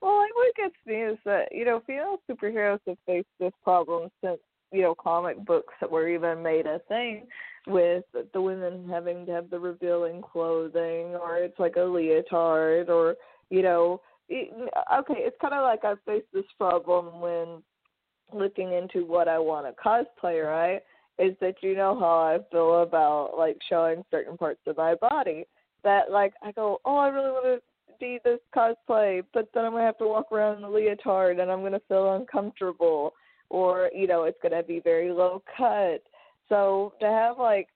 Well, 0.00 0.18
like 0.18 0.34
what 0.34 0.56
gets 0.56 0.74
me 0.86 0.94
is 0.94 1.18
that 1.24 1.48
you 1.52 1.64
know 1.64 1.82
female 1.86 2.16
superheroes 2.28 2.80
have 2.86 2.96
faced 3.06 3.28
this 3.38 3.52
problem 3.62 4.10
since 4.24 4.38
you 4.72 4.82
know 4.82 4.94
comic 4.94 5.44
books 5.44 5.74
that 5.80 5.90
were 5.90 6.08
even 6.08 6.42
made 6.42 6.66
a 6.66 6.80
thing 6.88 7.26
with 7.66 8.04
the 8.32 8.40
women 8.40 8.88
having 8.88 9.26
to 9.26 9.32
have 9.32 9.50
the 9.50 9.58
revealing 9.58 10.22
clothing 10.22 11.14
or 11.14 11.36
it's 11.36 11.58
like 11.58 11.76
a 11.76 11.82
leotard 11.82 12.88
or 12.88 13.16
you 13.50 13.62
know 13.62 14.00
it, 14.28 14.50
okay 14.94 15.14
it's 15.18 15.36
kind 15.40 15.54
of 15.54 15.62
like 15.62 15.84
i 15.84 15.94
face 16.06 16.24
this 16.32 16.44
problem 16.56 17.20
when 17.20 17.62
looking 18.32 18.72
into 18.72 19.04
what 19.06 19.28
i 19.28 19.38
want 19.38 19.66
to 19.66 19.82
cosplay 19.82 20.44
right 20.44 20.80
is 21.18 21.36
that 21.40 21.56
you 21.62 21.74
know 21.74 21.98
how 21.98 22.18
i 22.18 22.38
feel 22.50 22.82
about 22.82 23.32
like 23.36 23.58
showing 23.68 24.04
certain 24.10 24.36
parts 24.36 24.60
of 24.66 24.76
my 24.76 24.94
body 24.94 25.44
that 25.82 26.10
like 26.10 26.32
i 26.42 26.52
go 26.52 26.78
oh 26.84 26.96
i 26.96 27.08
really 27.08 27.30
want 27.30 27.44
to 27.44 27.60
be 27.98 28.18
this 28.24 28.38
cosplay 28.56 29.22
but 29.34 29.48
then 29.52 29.64
i'm 29.64 29.72
to 29.82 29.86
have 29.86 29.98
to 29.98 30.06
walk 30.06 30.30
around 30.32 30.58
in 30.58 30.64
a 30.64 30.70
leotard 30.70 31.38
and 31.38 31.50
i'm 31.50 31.60
to 31.72 31.80
feel 31.88 32.14
uncomfortable 32.14 33.12
or 33.50 33.90
you 33.94 34.06
know 34.06 34.24
it's 34.24 34.38
to 34.54 34.62
be 34.62 34.80
very 34.80 35.12
low 35.12 35.42
cut. 35.56 36.02
So 36.48 36.94
to 37.00 37.06
have 37.06 37.38
like 37.38 37.68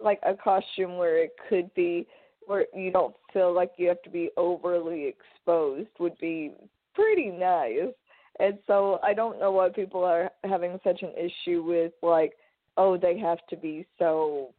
like 0.00 0.18
a 0.26 0.34
costume 0.34 0.96
where 0.96 1.22
it 1.22 1.30
could 1.48 1.72
be 1.74 2.06
where 2.46 2.66
you 2.74 2.90
don't 2.90 3.14
feel 3.32 3.52
like 3.52 3.72
you 3.76 3.88
have 3.88 4.02
to 4.02 4.10
be 4.10 4.30
overly 4.36 5.06
exposed 5.06 5.88
would 5.98 6.16
be 6.18 6.52
pretty 6.94 7.30
nice. 7.30 7.92
And 8.38 8.58
so 8.66 8.98
I 9.02 9.14
don't 9.14 9.38
know 9.38 9.52
why 9.52 9.68
people 9.70 10.04
are 10.04 10.30
having 10.44 10.78
such 10.84 11.02
an 11.02 11.12
issue 11.16 11.62
with 11.62 11.92
like, 12.02 12.32
oh, 12.76 12.96
they 12.96 13.18
have 13.18 13.38
to 13.50 13.56
be 13.56 13.86
so 13.98 14.50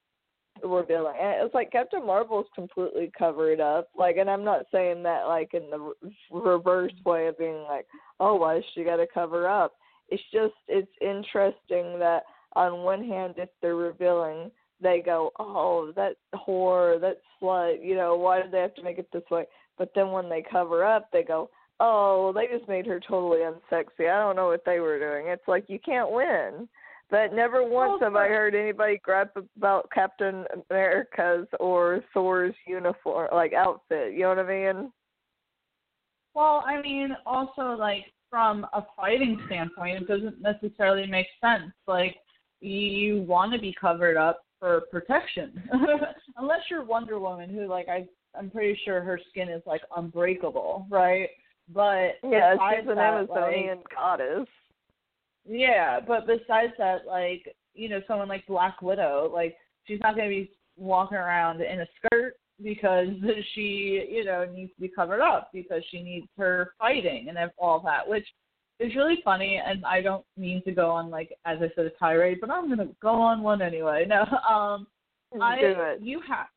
revealing. 0.64 1.16
And 1.22 1.46
it's 1.46 1.54
like 1.54 1.72
Captain 1.72 2.06
Marvel's 2.06 2.48
completely 2.56 3.12
covered 3.18 3.60
up. 3.60 3.90
Like, 3.98 4.18
and 4.18 4.30
I'm 4.30 4.44
not 4.44 4.66
saying 4.72 5.04
that 5.04 5.28
like 5.28 5.54
in 5.54 5.70
the 5.70 5.94
reverse 6.32 6.94
way 7.06 7.28
of 7.28 7.38
being 7.38 7.64
like, 7.70 7.86
oh, 8.20 8.36
why 8.36 8.62
she 8.74 8.84
got 8.84 8.98
to 8.98 9.08
cover 9.12 9.48
up? 9.48 9.74
It's 10.10 10.24
just 10.32 10.54
it's 10.68 10.92
interesting 11.02 12.00
that 12.00 12.24
on 12.54 12.84
one 12.84 13.04
hand, 13.06 13.36
if 13.38 13.50
they're 13.62 13.76
revealing 13.76 14.50
they 14.82 15.02
go, 15.04 15.32
oh, 15.40 15.91
that 15.95 16.16
whore, 16.36 16.99
that 17.02 17.18
slut, 17.41 17.84
you 17.84 17.95
know, 17.95 18.16
why 18.16 18.41
did 18.41 18.52
they 18.52 18.60
have 18.60 18.76
to 18.76 18.84
make 18.84 18.99
it 18.99 19.08
this 19.12 19.24
way? 19.32 19.45
But 19.78 19.91
then 19.95 20.12
when 20.12 20.30
they 20.30 20.44
cover 20.49 20.84
up, 20.84 21.10
they 21.12 21.24
go, 21.24 21.49
oh, 21.80 22.32
they 22.34 22.48
just 22.48 22.68
made 22.68 22.86
her 22.88 22.99
totally 22.99 23.40
unsexy. 23.40 24.10
I 24.10 24.20
don't 24.20 24.36
know 24.36 24.48
what 24.48 24.66
they 24.66 24.80
were 24.80 24.99
doing. 24.99 25.32
It's 25.32 25.48
like 25.48 25.66
you 25.68 25.80
can't 25.80 26.12
win. 26.12 26.68
But 27.10 27.34
never 27.34 27.64
once 27.64 28.02
have 28.02 28.18
I 28.18 28.28
heard 28.28 28.54
anybody 28.54 28.99
gripe 29.02 29.38
about 29.56 29.90
Captain 29.94 30.44
America's 30.70 31.48
or 31.60 32.04
Thor's 32.14 32.54
uniform, 32.68 33.30
like 33.34 33.54
outfit. 33.54 34.14
You 34.14 34.24
know 34.24 34.30
what 34.30 34.40
I 34.40 34.74
mean? 34.74 34.91
Well, 36.34 36.64
I 36.68 36.82
mean, 36.82 37.16
also 37.26 37.78
like 37.80 38.06
from 38.30 38.66
a 38.74 38.86
fighting 38.95 39.40
standpoint, 39.45 40.02
it 40.02 40.08
doesn't 40.08 40.41
necessarily 40.41 41.08
make 41.08 41.28
sense. 41.40 41.72
Like 41.88 42.18
you 42.60 43.22
want 43.22 43.54
to 43.54 43.60
be 43.60 43.74
covered 43.80 44.18
up 44.18 44.44
for 44.60 44.82
protection. 44.92 45.64
Unless 46.38 46.62
you're 46.70 46.84
Wonder 46.84 47.20
Woman, 47.20 47.50
who 47.50 47.68
like 47.68 47.88
I 47.88 48.08
I'm 48.38 48.50
pretty 48.50 48.80
sure 48.86 49.02
her 49.02 49.20
skin 49.30 49.50
is 49.50 49.62
like 49.66 49.82
unbreakable, 49.96 50.88
right? 50.90 51.30
But 51.74 52.14
yeah, 52.24 52.56
she's 52.56 52.88
an 52.88 52.96
that, 52.96 53.14
Amazonian 53.14 53.78
like, 53.78 53.90
goddess. 53.94 54.48
Yeah, 55.48 56.00
but 56.00 56.28
besides 56.28 56.74
that, 56.78 57.06
like 57.06 57.56
you 57.74 57.90
know, 57.90 58.02
someone 58.08 58.28
like 58.28 58.48
Black 58.48 58.82
Widow, 58.82 59.32
like 59.34 59.56
she's 59.86 60.00
not 60.02 60.16
gonna 60.16 60.30
be 60.30 60.52
walking 60.78 61.18
around 61.18 61.62
in 61.62 61.82
a 61.82 61.88
skirt 61.98 62.36
because 62.62 63.08
she, 63.56 64.08
you 64.10 64.26
know, 64.26 64.46
needs 64.46 64.74
to 64.76 64.82
be 64.82 64.88
covered 64.88 65.22
up 65.22 65.50
because 65.54 65.84
she 65.90 66.02
needs 66.02 66.28
her 66.38 66.74
fighting 66.80 67.28
and 67.30 67.38
all 67.58 67.80
that, 67.82 68.08
which 68.08 68.28
it's 68.80 68.95
really 68.95 69.20
funny, 69.24 69.62
and 69.64 69.86
I 69.86 70.02
don't 70.02 70.26
mean 70.38 70.64
to 70.64 70.72
go 70.72 70.90
on 70.90 71.10
like 71.10 71.32
as 71.45 71.58
I 71.62 71.72
said 71.76 71.86
a 71.86 71.90
tirade, 71.91 72.40
but 72.40 72.52
I'm 72.52 72.70
gonna 72.70 72.90
go 73.02 73.10
on 73.10 73.41
one 73.41 73.62
anyway. 73.62 74.06
No, 74.10 74.22
um, 74.48 74.88
I 75.41 75.56
it. 75.56 76.02
you 76.02 76.22
have 76.28 76.48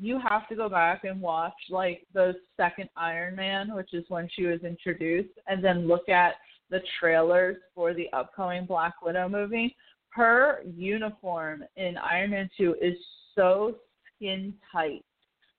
you 0.00 0.20
have 0.28 0.46
to 0.48 0.54
go 0.54 0.68
back 0.68 1.04
and 1.04 1.20
watch 1.20 1.54
like 1.70 2.06
the 2.14 2.34
second 2.56 2.88
Iron 2.96 3.34
Man, 3.34 3.74
which 3.74 3.94
is 3.94 4.04
when 4.08 4.28
she 4.34 4.44
was 4.44 4.60
introduced, 4.62 5.32
and 5.46 5.64
then 5.64 5.88
look 5.88 6.08
at 6.08 6.34
the 6.70 6.80
trailers 7.00 7.56
for 7.74 7.94
the 7.94 8.08
upcoming 8.12 8.66
Black 8.66 9.00
Widow 9.02 9.28
movie. 9.28 9.74
Her 10.10 10.62
uniform 10.64 11.64
in 11.76 11.96
Iron 11.96 12.30
Man 12.30 12.50
2 12.56 12.76
is 12.80 12.94
so 13.34 13.76
skin 14.14 14.54
tight 14.70 15.04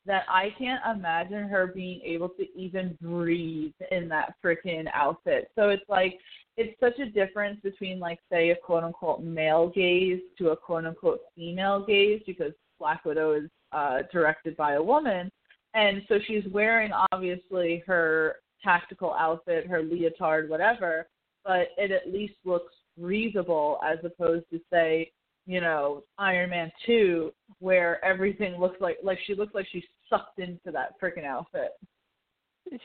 that 0.05 0.23
I 0.29 0.53
can't 0.57 0.81
imagine 0.95 1.47
her 1.49 1.67
being 1.67 2.01
able 2.03 2.29
to 2.29 2.45
even 2.57 2.97
breathe 3.01 3.73
in 3.91 4.07
that 4.09 4.35
freaking 4.43 4.85
outfit. 4.93 5.51
So 5.55 5.69
it's 5.69 5.87
like 5.89 6.17
it's 6.57 6.77
such 6.79 6.99
a 6.99 7.09
difference 7.09 7.59
between 7.63 7.99
like 7.99 8.19
say 8.31 8.49
a 8.49 8.55
quote 8.55 8.83
unquote 8.83 9.21
male 9.21 9.69
gaze 9.69 10.21
to 10.37 10.49
a 10.49 10.57
quote 10.57 10.85
unquote 10.85 11.21
female 11.35 11.85
gaze 11.85 12.21
because 12.25 12.53
Black 12.79 13.05
Widow 13.05 13.33
is 13.33 13.49
uh 13.71 13.99
directed 14.11 14.57
by 14.57 14.73
a 14.73 14.83
woman 14.83 15.31
and 15.73 16.01
so 16.07 16.15
she's 16.25 16.43
wearing 16.51 16.91
obviously 17.11 17.83
her 17.85 18.37
tactical 18.63 19.13
outfit, 19.13 19.67
her 19.67 19.83
leotard, 19.83 20.49
whatever, 20.49 21.07
but 21.45 21.69
it 21.77 21.91
at 21.91 22.11
least 22.11 22.33
looks 22.43 22.73
breathable 22.97 23.79
as 23.85 23.97
opposed 24.03 24.45
to 24.51 24.59
say 24.71 25.11
you 25.49 25.61
know, 25.61 26.03
Iron 26.19 26.51
Man 26.51 26.71
two, 26.85 27.33
where 27.57 28.03
everything 28.05 28.59
looks 28.59 28.79
like 28.79 28.97
like 29.03 29.17
she 29.25 29.33
looks 29.33 29.55
like 29.55 29.65
she 29.71 29.83
sucked 30.07 30.37
into 30.37 30.69
that 30.71 30.93
freaking 31.01 31.25
outfit. 31.25 31.71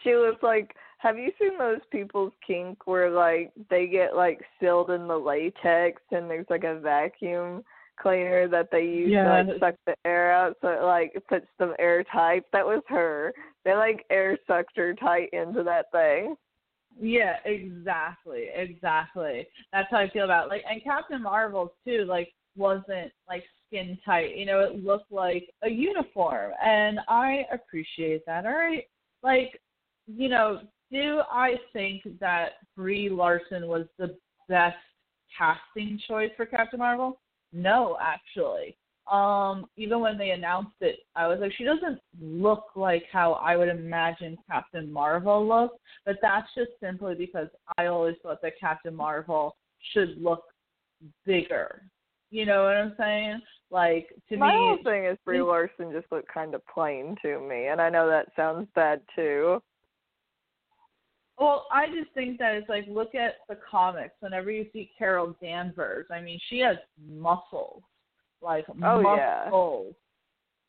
she 0.03 0.13
was 0.15 0.37
like, 0.43 0.75
"Have 0.97 1.19
you 1.19 1.31
seen 1.39 1.59
those 1.59 1.81
people's 1.93 2.33
kink 2.47 2.87
where 2.87 3.11
like 3.11 3.53
they 3.69 3.87
get 3.87 4.17
like 4.17 4.41
sealed 4.59 4.91
in 4.91 5.07
the 5.07 5.17
latex 5.31 6.01
and 6.11 6.31
there's 6.31 6.47
like 6.49 6.65
a 6.65 6.81
vacuum 6.81 7.63
cleaner 8.01 8.49
that 8.49 8.71
they 8.73 8.85
use 8.85 9.11
Yeah. 9.11 9.43
to 9.43 9.51
like 9.53 9.61
suck 9.61 9.75
the 9.87 9.95
air 10.07 10.33
out 10.33 10.57
so 10.63 10.69
it 10.69 10.83
like 10.83 11.13
puts 11.29 11.47
them 11.59 11.75
airtight?" 11.79 12.45
That 12.55 12.65
was 12.65 12.83
her. 12.89 13.35
They 13.67 13.75
like 13.75 14.07
air 14.09 14.39
sucked 14.47 14.77
her 14.79 14.95
tight 14.95 15.29
into 15.35 15.63
that 15.65 15.93
thing. 15.93 16.35
Yeah, 16.99 17.37
exactly, 17.45 18.47
exactly. 18.55 19.47
That's 19.71 19.91
how 19.91 19.99
I 19.99 20.09
feel 20.09 20.25
about 20.25 20.47
it. 20.47 20.49
like 20.49 20.65
and 20.71 20.83
Captain 20.83 21.21
Marvel's 21.23 21.73
too. 21.87 22.07
Like 22.09 22.33
wasn't 22.57 23.13
like 23.29 23.45
skin 23.67 23.99
tight. 24.05 24.37
You 24.37 24.47
know, 24.47 24.61
it 24.61 24.85
looked 24.85 25.11
like 25.11 25.49
a 25.63 25.69
uniform, 25.69 26.53
and 26.65 27.01
I 27.09 27.47
appreciate 27.53 28.25
that. 28.27 28.47
All 28.47 28.53
right, 28.53 28.85
like 29.23 29.61
you 30.07 30.29
know, 30.29 30.61
do 30.91 31.23
I 31.31 31.55
think 31.73 32.03
that 32.21 32.53
Brie 32.77 33.09
Larson 33.09 33.67
was 33.67 33.87
the 33.99 34.17
best 34.49 34.77
casting 35.37 36.01
choice 36.07 36.31
for 36.37 36.47
Captain 36.47 36.79
Marvel? 36.79 37.21
No, 37.53 37.97
actually. 38.01 38.77
Um, 39.11 39.67
even 39.77 40.01
when 40.01 40.17
they 40.17 40.31
announced 40.31 40.77
it, 40.81 41.01
I 41.15 41.27
was 41.27 41.39
like, 41.41 41.53
she 41.57 41.65
doesn't 41.65 42.01
look 42.21 42.65
like 42.75 43.05
how 43.13 43.35
I 43.35 43.57
would 43.57 43.69
imagine 43.69 44.39
Captain 44.51 44.91
Marvel 44.91 45.47
looks, 45.47 45.77
But 46.07 46.17
that's 46.23 46.49
just 46.57 46.71
simply 46.81 47.15
because 47.15 47.49
I 47.77 47.87
always 47.87 48.17
thought 48.23 48.41
that 48.43 48.59
Captain 48.59 48.95
Marvel 48.95 49.57
should 49.93 50.17
look 50.17 50.45
bigger. 51.27 51.83
You 52.35 52.47
know 52.47 52.65
what 52.65 52.75
I'm 52.75 52.95
saying? 52.99 53.41
Like 53.71 54.09
to 54.29 54.37
My 54.37 54.49
me, 54.49 54.55
whole 54.57 54.79
thing 54.83 55.05
is 55.05 55.17
Brie 55.25 55.41
Larson 55.41 55.93
just 55.93 56.11
looked 56.11 56.27
kind 56.27 56.53
of 56.57 56.67
plain 56.67 57.15
to 57.23 57.39
me, 57.39 57.69
and 57.69 57.81
I 57.81 57.89
know 57.89 58.09
that 58.09 58.27
sounds 58.35 58.67
bad 58.75 59.01
too. 59.15 59.63
Well, 61.39 61.69
I 61.71 61.87
just 61.87 62.13
think 62.13 62.41
that 62.41 62.55
it's 62.55 62.69
like 62.69 62.87
look 62.89 63.15
at 63.15 63.35
the 63.49 63.57
comics. 63.71 64.15
Whenever 64.19 64.51
you 64.51 64.67
see 64.73 64.91
Carol 64.99 65.37
Danvers, 65.41 66.07
I 66.11 66.21
mean, 66.21 66.41
she 66.51 66.59
has 66.59 66.77
muscles, 67.09 67.85
like 68.43 68.65
Oh, 68.83 69.15
yeah. 69.15 69.49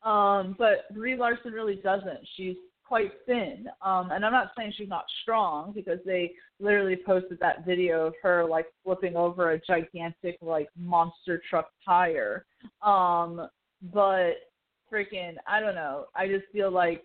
Um, 0.08 0.54
but 0.56 0.94
Brie 0.94 1.16
Larson 1.16 1.52
really 1.52 1.80
doesn't. 1.82 2.20
She's 2.36 2.54
quite 2.86 3.12
thin. 3.26 3.66
Um, 3.82 4.10
and 4.10 4.24
I'm 4.24 4.32
not 4.32 4.52
saying 4.56 4.74
she's 4.76 4.88
not 4.88 5.04
strong 5.22 5.72
because 5.74 5.98
they 6.06 6.32
literally 6.60 6.96
posted 7.04 7.38
that 7.40 7.66
video 7.66 8.06
of 8.06 8.14
her 8.22 8.44
like 8.44 8.66
flipping 8.84 9.16
over 9.16 9.52
a 9.52 9.60
gigantic 9.60 10.38
like 10.40 10.68
monster 10.78 11.42
truck 11.48 11.70
tire. 11.84 12.46
Um, 12.82 13.48
but 13.92 14.34
freaking, 14.92 15.34
I 15.46 15.60
don't 15.60 15.74
know. 15.74 16.06
I 16.14 16.28
just 16.28 16.44
feel 16.52 16.70
like 16.70 17.04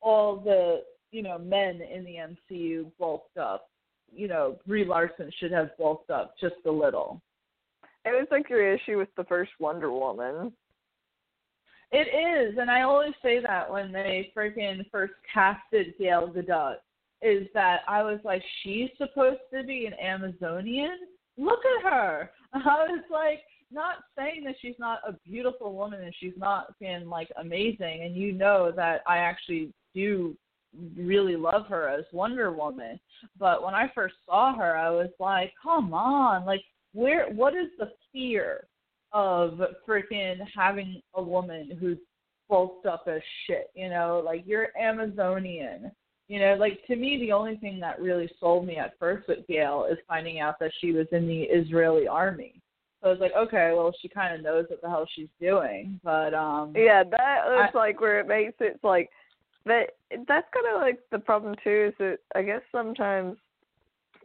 all 0.00 0.36
the 0.36 0.82
you 1.10 1.22
know 1.22 1.38
men 1.38 1.80
in 1.80 2.04
the 2.04 2.54
MCU 2.54 2.90
bulked 2.98 3.36
up. 3.36 3.68
You 4.12 4.28
know, 4.28 4.58
Brie 4.66 4.84
Larson 4.84 5.30
should 5.38 5.52
have 5.52 5.76
bulked 5.78 6.10
up 6.10 6.34
just 6.40 6.56
a 6.66 6.70
little. 6.70 7.20
It 8.04 8.10
was 8.10 8.28
like 8.30 8.48
your 8.50 8.72
issue 8.72 8.98
with 8.98 9.08
the 9.16 9.24
first 9.24 9.52
Wonder 9.58 9.90
Woman. 9.90 10.52
It 11.96 12.08
is, 12.08 12.58
and 12.58 12.68
I 12.68 12.82
always 12.82 13.12
say 13.22 13.40
that 13.40 13.70
when 13.70 13.92
they 13.92 14.32
freaking 14.36 14.84
first 14.90 15.12
casted 15.32 15.94
Gail 15.96 16.28
Gadot, 16.28 16.78
is 17.22 17.46
that 17.54 17.82
I 17.86 18.02
was 18.02 18.18
like, 18.24 18.42
she's 18.62 18.90
supposed 18.98 19.42
to 19.52 19.62
be 19.62 19.86
an 19.86 19.94
Amazonian. 19.94 20.98
Look 21.38 21.60
at 21.78 21.88
her. 21.88 22.32
I 22.52 22.86
was 22.88 23.04
like, 23.12 23.42
not 23.70 23.98
saying 24.18 24.42
that 24.44 24.56
she's 24.60 24.74
not 24.80 25.02
a 25.06 25.12
beautiful 25.24 25.72
woman 25.72 26.02
and 26.02 26.12
she's 26.18 26.36
not 26.36 26.76
being 26.80 27.08
like 27.08 27.28
amazing, 27.40 28.02
and 28.02 28.16
you 28.16 28.32
know 28.32 28.72
that 28.74 29.02
I 29.06 29.18
actually 29.18 29.72
do 29.94 30.36
really 30.96 31.36
love 31.36 31.66
her 31.68 31.88
as 31.88 32.04
Wonder 32.12 32.50
Woman. 32.50 32.98
But 33.38 33.62
when 33.62 33.74
I 33.74 33.92
first 33.94 34.16
saw 34.26 34.52
her, 34.56 34.76
I 34.76 34.90
was 34.90 35.10
like, 35.20 35.52
come 35.62 35.94
on, 35.94 36.44
like 36.44 36.64
where? 36.92 37.30
What 37.30 37.54
is 37.54 37.68
the 37.78 37.92
fear 38.12 38.66
of 39.14 39.58
freaking 39.88 40.36
having 40.54 41.00
a 41.14 41.22
woman 41.22 41.76
who's 41.80 41.96
bulked 42.50 42.84
up 42.84 43.04
as 43.06 43.22
shit? 43.46 43.70
You 43.74 43.88
know, 43.88 44.20
like 44.24 44.42
you're 44.46 44.68
Amazonian. 44.78 45.90
You 46.28 46.40
know, 46.40 46.56
like 46.58 46.84
to 46.88 46.96
me, 46.96 47.18
the 47.20 47.32
only 47.32 47.56
thing 47.56 47.78
that 47.80 48.00
really 48.00 48.28
sold 48.40 48.66
me 48.66 48.76
at 48.76 48.98
first 48.98 49.28
with 49.28 49.46
Gail 49.46 49.86
is 49.90 49.98
finding 50.08 50.40
out 50.40 50.58
that 50.60 50.72
she 50.80 50.92
was 50.92 51.06
in 51.12 51.26
the 51.26 51.42
Israeli 51.42 52.06
army. 52.08 52.60
So 53.02 53.08
I 53.08 53.12
was 53.12 53.20
like, 53.20 53.32
okay, 53.36 53.72
well, 53.74 53.94
she 54.00 54.08
kind 54.08 54.34
of 54.34 54.42
knows 54.42 54.64
what 54.70 54.80
the 54.80 54.88
hell 54.88 55.06
she's 55.14 55.28
doing. 55.40 56.00
But 56.02 56.32
um, 56.32 56.72
Yeah, 56.74 57.04
that 57.04 57.40
was 57.46 57.70
I- 57.74 57.78
like 57.78 58.00
where 58.00 58.20
it 58.20 58.26
makes 58.26 58.54
it 58.60 58.80
like 58.82 59.10
but 59.66 59.96
that's 60.28 60.46
kind 60.52 60.74
of 60.74 60.80
like 60.82 60.98
the 61.10 61.18
problem 61.18 61.54
too 61.64 61.86
is 61.88 61.94
that 61.98 62.18
I 62.34 62.42
guess 62.42 62.60
sometimes 62.70 63.36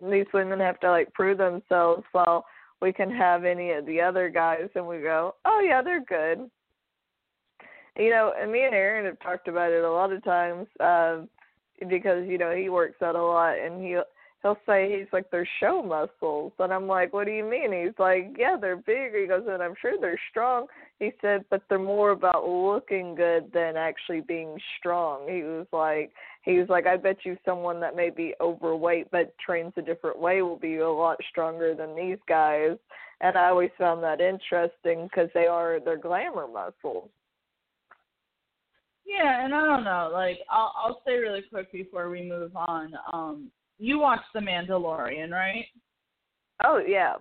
these 0.10 0.26
women 0.34 0.60
have 0.60 0.80
to 0.82 0.90
like 0.90 1.14
prove 1.14 1.38
themselves 1.38 2.04
while 2.12 2.46
we 2.82 2.94
can 2.94 3.12
have 3.12 3.44
any 3.44 3.72
of 3.72 3.86
the 3.86 4.00
other 4.02 4.30
guys 4.30 4.70
and 4.76 4.88
we 4.88 5.00
go, 5.00 5.36
oh 5.46 5.62
yeah, 5.66 5.82
they're 5.82 6.04
good. 6.04 6.50
You 7.98 8.10
know, 8.10 8.34
and 8.40 8.52
me 8.52 8.64
and 8.64 8.74
Aaron 8.74 9.06
have 9.06 9.20
talked 9.20 9.48
about 9.48 9.72
it 9.72 9.84
a 9.84 9.92
lot 9.92 10.14
of 10.14 10.24
times 10.24 10.68
um, 10.80 11.28
because 11.90 12.26
you 12.28 12.38
know 12.38 12.56
he 12.56 12.70
works 12.70 13.02
out 13.02 13.16
a 13.16 13.22
lot 13.22 13.58
and 13.58 13.84
he 13.84 13.98
he'll 14.42 14.58
say 14.66 14.98
he's 14.98 15.12
like 15.12 15.30
they're 15.32 15.48
show 15.60 15.82
muscles 15.82 16.54
and 16.60 16.74
I'm 16.74 16.88
like, 16.88 17.14
what 17.14 17.26
do 17.26 17.32
you 17.32 17.44
mean? 17.44 17.72
He's 17.74 17.98
like, 18.00 18.36
yeah, 18.38 18.56
they're 18.60 18.78
big. 18.78 19.14
He 19.14 19.28
goes, 19.28 19.44
and 19.48 19.62
I'm 19.62 19.76
sure 19.82 19.94
they're 20.00 20.20
strong. 20.30 20.68
He 21.00 21.12
said, 21.22 21.46
but 21.50 21.62
they're 21.70 21.80
more 21.80 22.12
about 22.12 22.48
looking 22.48 23.16
good 23.16 23.52
than 23.54 23.76
actually 23.78 24.22
being 24.22 24.58
strong. 24.80 25.28
He 25.30 25.44
was 25.44 25.68
like, 25.72 26.12
he 26.44 26.58
was 26.58 26.70
like, 26.70 26.88
I 26.88 26.98
bet 26.98 27.18
you 27.24 27.38
someone 27.44 27.80
that 27.82 27.96
may 27.96 28.10
be 28.10 28.34
overweight 28.40 29.12
but 29.12 29.34
trains 29.44 29.74
a 29.78 29.82
different 29.82 30.20
way 30.20 30.42
will 30.42 30.58
be 30.58 30.78
a 30.78 30.90
lot 30.90 31.18
stronger 31.30 31.76
than 31.76 31.96
these 31.96 32.20
guys. 32.28 32.78
And 33.22 33.38
I 33.38 33.50
always 33.50 33.72
found 33.78 34.02
that 34.04 34.22
interesting 34.22 35.10
because 35.10 35.30
they 35.34 35.48
are 35.48 35.80
they're 35.84 35.98
glamour 35.98 36.48
muscles. 36.48 37.10
Yeah, 39.06 39.44
and 39.44 39.54
I 39.54 39.66
don't 39.66 39.84
know. 39.84 40.10
Like, 40.14 40.38
I'll 40.50 40.72
I'll 40.78 41.02
say 41.06 41.14
really 41.14 41.44
quick 41.52 41.72
before 41.72 42.10
we 42.10 42.22
move 42.22 42.56
on. 42.56 42.94
Um, 43.12 43.52
you 43.80 44.00
watched 44.00 44.32
The 44.34 44.42
Mandalorian, 44.42 45.32
right? 45.32 45.66
Oh 46.64 46.82
yeah, 46.86 47.14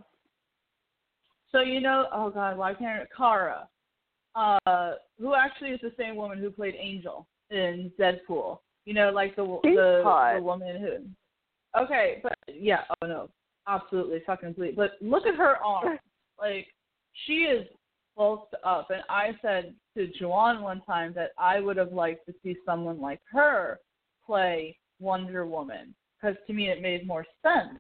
So 1.52 1.60
you 1.60 1.80
know, 1.80 2.06
oh 2.12 2.30
God, 2.30 2.58
why 2.58 2.74
can't 2.74 3.02
I 3.02 3.16
Cara, 3.16 3.68
uh, 4.34 4.94
who 5.18 5.34
actually 5.34 5.70
is 5.70 5.80
the 5.80 5.92
same 5.96 6.16
woman 6.16 6.38
who 6.38 6.50
played 6.50 6.74
Angel 6.78 7.26
in 7.50 7.92
Deadpool. 7.98 8.58
You 8.84 8.94
know, 8.94 9.10
like 9.10 9.36
the 9.36 9.44
the 9.62 10.02
the 10.36 10.42
woman 10.42 10.80
who. 10.80 11.80
Okay, 11.80 12.18
but 12.22 12.36
yeah, 12.52 12.82
oh 13.02 13.06
no, 13.06 13.28
absolutely 13.68 14.22
fucking 14.26 14.54
sweet. 14.56 14.74
But 14.74 14.92
look 15.00 15.26
at 15.26 15.36
her 15.36 15.56
arm, 15.56 15.98
like 16.40 16.66
she 17.26 17.34
is 17.34 17.66
bulked 18.16 18.54
up. 18.64 18.90
And 18.90 19.02
I 19.08 19.30
said 19.40 19.74
to 19.96 20.08
Juwan 20.20 20.62
one 20.62 20.82
time 20.82 21.12
that 21.14 21.30
I 21.38 21.60
would 21.60 21.76
have 21.76 21.92
liked 21.92 22.26
to 22.26 22.34
see 22.42 22.56
someone 22.66 23.00
like 23.00 23.20
her 23.32 23.78
play 24.26 24.76
Wonder 24.98 25.46
Woman 25.46 25.94
because 26.20 26.36
to 26.46 26.52
me 26.52 26.68
it 26.68 26.82
made 26.82 27.06
more 27.06 27.24
sense. 27.42 27.78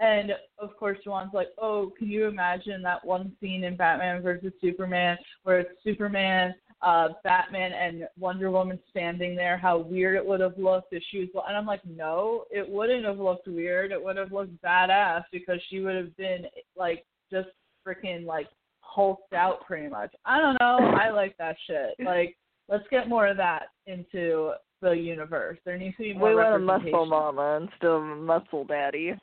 And 0.00 0.32
of 0.58 0.74
course, 0.78 0.98
Juwan's 1.04 1.34
like, 1.34 1.50
"Oh, 1.58 1.92
can 1.98 2.08
you 2.08 2.26
imagine 2.26 2.80
that 2.82 3.04
one 3.04 3.36
scene 3.38 3.64
in 3.64 3.76
Batman 3.76 4.22
versus 4.22 4.52
Superman 4.60 5.18
where 5.42 5.60
it's 5.60 5.82
Superman, 5.84 6.54
uh, 6.80 7.10
Batman, 7.22 7.72
and 7.72 8.08
Wonder 8.18 8.50
Woman 8.50 8.80
standing 8.88 9.36
there? 9.36 9.58
How 9.58 9.76
weird 9.76 10.16
it 10.16 10.24
would 10.24 10.40
have 10.40 10.56
looked 10.56 10.94
if 10.94 11.02
she 11.10 11.18
was." 11.18 11.44
And 11.46 11.54
I'm 11.56 11.66
like, 11.66 11.84
"No, 11.84 12.46
it 12.50 12.66
wouldn't 12.66 13.04
have 13.04 13.18
looked 13.18 13.46
weird. 13.46 13.92
It 13.92 14.02
would 14.02 14.16
have 14.16 14.32
looked 14.32 14.60
badass 14.62 15.24
because 15.30 15.60
she 15.68 15.80
would 15.80 15.96
have 15.96 16.16
been 16.16 16.46
like 16.76 17.04
just 17.30 17.50
freaking 17.86 18.24
like 18.24 18.48
hulked 18.80 19.34
out 19.34 19.66
pretty 19.66 19.88
much. 19.88 20.14
I 20.24 20.38
don't 20.38 20.58
know. 20.60 20.78
I 20.98 21.10
like 21.10 21.36
that 21.36 21.56
shit. 21.66 21.94
Like, 22.04 22.36
let's 22.68 22.88
get 22.90 23.08
more 23.08 23.26
of 23.26 23.36
that 23.36 23.68
into 23.86 24.52
the 24.80 24.92
universe. 24.92 25.58
There 25.64 25.78
needs 25.78 25.96
to 25.96 26.02
be 26.02 26.14
more 26.14 26.30
we 26.30 26.34
want 26.36 26.54
a 26.54 26.58
muscle 26.58 27.06
mama 27.06 27.60
instead 27.62 27.86
of 27.86 28.02
a 28.02 28.16
muscle 28.16 28.64
daddy. 28.64 29.14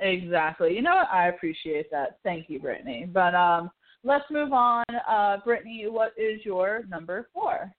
Exactly. 0.00 0.74
You 0.74 0.82
know 0.82 0.94
what? 0.94 1.08
I 1.12 1.28
appreciate 1.28 1.90
that. 1.90 2.18
Thank 2.22 2.48
you, 2.48 2.60
Brittany. 2.60 3.08
But 3.12 3.34
um, 3.34 3.70
let's 4.04 4.24
move 4.30 4.52
on. 4.52 4.84
Uh, 5.08 5.38
Brittany, 5.44 5.86
what 5.88 6.12
is 6.16 6.44
your 6.44 6.84
number 6.88 7.28
four? 7.34 7.72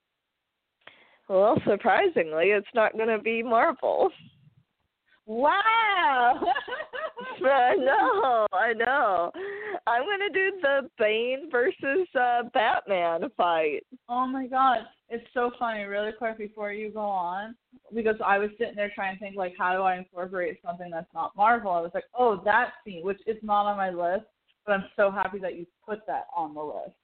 Well, 1.28 1.56
surprisingly, 1.66 2.46
it's 2.46 2.66
not 2.74 2.92
going 2.94 3.08
to 3.08 3.18
be 3.18 3.42
Marvel. 3.42 4.10
Wow. 5.26 6.40
I 7.44 7.74
know, 7.76 8.46
I 8.52 8.72
know. 8.72 9.30
I'm 9.86 10.02
to 10.02 10.30
do 10.32 10.60
the 10.60 10.90
Bane 10.98 11.50
versus 11.50 12.08
uh, 12.18 12.44
Batman 12.54 13.30
fight. 13.36 13.80
Oh 14.08 14.26
my 14.26 14.46
god, 14.46 14.78
it's 15.08 15.26
so 15.34 15.50
funny. 15.58 15.84
Really 15.84 16.12
quick 16.12 16.38
before 16.38 16.72
you 16.72 16.90
go 16.90 17.00
on, 17.00 17.54
because 17.94 18.16
I 18.24 18.38
was 18.38 18.50
sitting 18.58 18.76
there 18.76 18.92
trying 18.94 19.16
to 19.16 19.20
think 19.20 19.36
like, 19.36 19.54
how 19.58 19.74
do 19.74 19.82
I 19.82 19.96
incorporate 19.96 20.58
something 20.64 20.90
that's 20.90 21.12
not 21.14 21.36
Marvel? 21.36 21.72
I 21.72 21.80
was 21.80 21.92
like, 21.94 22.04
oh, 22.18 22.40
that 22.44 22.72
scene, 22.84 23.04
which 23.04 23.20
is 23.26 23.36
not 23.42 23.66
on 23.66 23.76
my 23.76 23.90
list, 23.90 24.26
but 24.66 24.72
I'm 24.72 24.84
so 24.96 25.10
happy 25.10 25.38
that 25.40 25.56
you 25.56 25.66
put 25.86 26.06
that 26.06 26.26
on 26.36 26.54
the 26.54 26.62
list. 26.62 26.96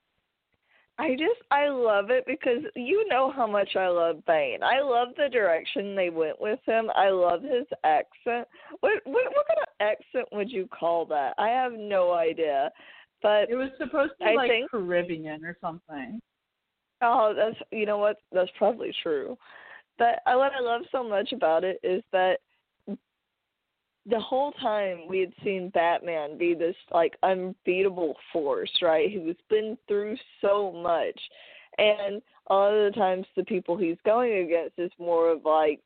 I 0.98 1.10
just 1.10 1.40
I 1.50 1.68
love 1.68 2.10
it 2.10 2.24
because 2.26 2.62
you 2.74 3.06
know 3.08 3.30
how 3.30 3.46
much 3.46 3.76
I 3.76 3.88
love 3.88 4.24
Bane. 4.26 4.62
I 4.62 4.80
love 4.80 5.08
the 5.16 5.28
direction 5.28 5.94
they 5.94 6.08
went 6.08 6.40
with 6.40 6.58
him. 6.66 6.90
I 6.96 7.10
love 7.10 7.42
his 7.42 7.66
accent. 7.84 8.48
What 8.80 9.02
what 9.04 9.24
what 9.34 9.46
kind 9.46 9.60
of 9.60 9.68
accent 9.80 10.28
would 10.32 10.50
you 10.50 10.66
call 10.68 11.04
that? 11.06 11.34
I 11.38 11.48
have 11.48 11.72
no 11.72 12.12
idea. 12.14 12.70
But 13.22 13.50
It 13.50 13.56
was 13.56 13.70
supposed 13.78 14.12
to 14.20 14.24
be 14.24 14.30
I 14.30 14.34
like 14.34 14.50
think- 14.50 14.70
Caribbean 14.70 15.44
or 15.44 15.56
something. 15.60 16.20
Oh, 17.02 17.34
that's 17.36 17.56
you 17.72 17.84
know 17.84 17.98
what? 17.98 18.16
That's 18.32 18.50
probably 18.56 18.94
true. 19.02 19.36
But 19.98 20.20
I, 20.26 20.34
what 20.36 20.52
I 20.52 20.60
love 20.60 20.82
so 20.92 21.06
much 21.06 21.32
about 21.32 21.62
it 21.64 21.78
is 21.82 22.02
that 22.12 22.38
the 24.08 24.20
whole 24.20 24.52
time 24.52 25.08
we 25.08 25.20
had 25.20 25.32
seen 25.42 25.70
Batman 25.70 26.38
be 26.38 26.54
this 26.54 26.76
like 26.92 27.16
unbeatable 27.22 28.16
force, 28.32 28.70
right? 28.80 29.12
Who's 29.12 29.36
been 29.50 29.76
through 29.88 30.16
so 30.40 30.72
much, 30.72 31.20
and 31.78 32.22
a 32.48 32.54
lot 32.54 32.72
of 32.72 32.92
the 32.92 32.98
times 32.98 33.26
the 33.36 33.44
people 33.44 33.76
he's 33.76 33.96
going 34.04 34.44
against 34.44 34.78
is 34.78 34.92
more 34.98 35.30
of 35.30 35.44
like 35.44 35.80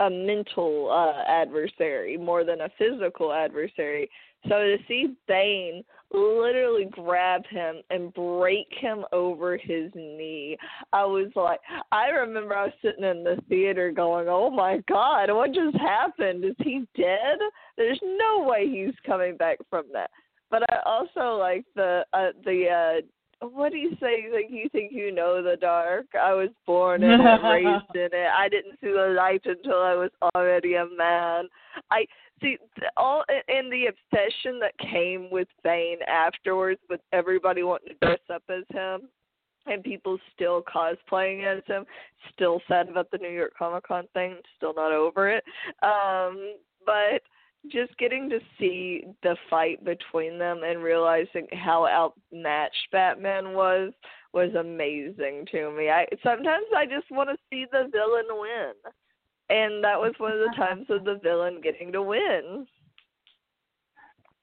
a 0.00 0.10
mental 0.10 0.90
uh 0.90 1.30
adversary 1.30 2.16
more 2.16 2.44
than 2.44 2.62
a 2.62 2.70
physical 2.78 3.32
adversary. 3.32 4.08
So 4.44 4.50
to 4.50 4.76
see 4.86 5.16
Bane 5.26 5.82
literally 6.12 6.86
grab 6.90 7.42
him 7.50 7.82
and 7.90 8.14
break 8.14 8.68
him 8.70 9.04
over 9.12 9.56
his 9.56 9.90
knee, 9.94 10.56
I 10.92 11.04
was 11.04 11.30
like, 11.34 11.60
I 11.90 12.08
remember 12.08 12.54
I 12.54 12.64
was 12.64 12.72
sitting 12.80 13.04
in 13.04 13.24
the 13.24 13.42
theater 13.48 13.90
going, 13.90 14.28
"Oh 14.28 14.48
my 14.48 14.78
God, 14.88 15.30
what 15.32 15.52
just 15.52 15.76
happened? 15.76 16.44
Is 16.44 16.54
he 16.58 16.86
dead? 16.96 17.38
There's 17.76 18.00
no 18.02 18.44
way 18.44 18.68
he's 18.68 18.94
coming 19.04 19.36
back 19.36 19.58
from 19.68 19.86
that." 19.92 20.10
But 20.50 20.62
I 20.70 20.78
also 20.86 21.36
like 21.36 21.64
the 21.74 22.04
uh, 22.12 22.30
the 22.44 22.68
uh 22.68 23.06
what 23.40 23.72
do 23.72 23.78
you 23.78 23.96
say? 24.00 24.26
Like 24.32 24.46
you 24.50 24.68
think 24.70 24.92
you 24.92 25.12
know 25.12 25.42
the 25.42 25.56
dark? 25.56 26.06
I 26.20 26.32
was 26.34 26.48
born 26.66 27.02
and 27.02 27.22
raised 27.42 27.84
in 27.94 28.08
it. 28.12 28.28
I 28.36 28.48
didn't 28.48 28.78
see 28.80 28.88
the 28.88 29.14
light 29.16 29.42
until 29.44 29.80
I 29.80 29.94
was 29.94 30.10
already 30.34 30.74
a 30.74 30.86
man. 30.86 31.48
I 31.90 32.06
see 32.40 32.58
all 32.96 33.24
in 33.48 33.70
the 33.70 33.86
obsession 33.86 34.58
that 34.60 34.76
came 34.78 35.30
with 35.30 35.48
Bane 35.62 35.98
afterwards, 36.08 36.80
with 36.90 37.00
everybody 37.12 37.62
wanting 37.62 37.88
to 37.88 38.06
dress 38.06 38.20
up 38.32 38.42
as 38.48 38.64
him, 38.70 39.08
and 39.66 39.84
people 39.84 40.18
still 40.34 40.62
cosplaying 40.62 41.44
as 41.44 41.62
him. 41.66 41.84
Still 42.34 42.60
sad 42.66 42.88
about 42.88 43.10
the 43.10 43.18
New 43.18 43.30
York 43.30 43.52
Comic 43.58 43.86
Con 43.86 44.06
thing. 44.14 44.36
Still 44.56 44.74
not 44.74 44.92
over 44.92 45.30
it. 45.30 45.44
Um, 45.82 46.54
but 46.84 47.22
just 47.66 47.96
getting 47.98 48.30
to 48.30 48.38
see 48.58 49.04
the 49.22 49.36
fight 49.50 49.84
between 49.84 50.38
them 50.38 50.62
and 50.64 50.82
realizing 50.82 51.46
how 51.52 51.86
outmatched 51.86 52.90
Batman 52.92 53.54
was 53.54 53.92
was 54.32 54.54
amazing 54.54 55.46
to 55.50 55.70
me. 55.70 55.90
I 55.90 56.06
sometimes 56.22 56.66
I 56.76 56.86
just 56.86 57.10
want 57.10 57.30
to 57.30 57.36
see 57.50 57.66
the 57.70 57.88
villain 57.90 58.26
win. 58.30 58.72
And 59.50 59.82
that 59.82 59.98
was 59.98 60.12
one 60.18 60.32
of 60.32 60.38
the 60.40 60.54
times 60.56 60.86
of 60.90 61.04
the 61.04 61.18
villain 61.22 61.60
getting 61.62 61.90
to 61.92 62.02
win. 62.02 62.66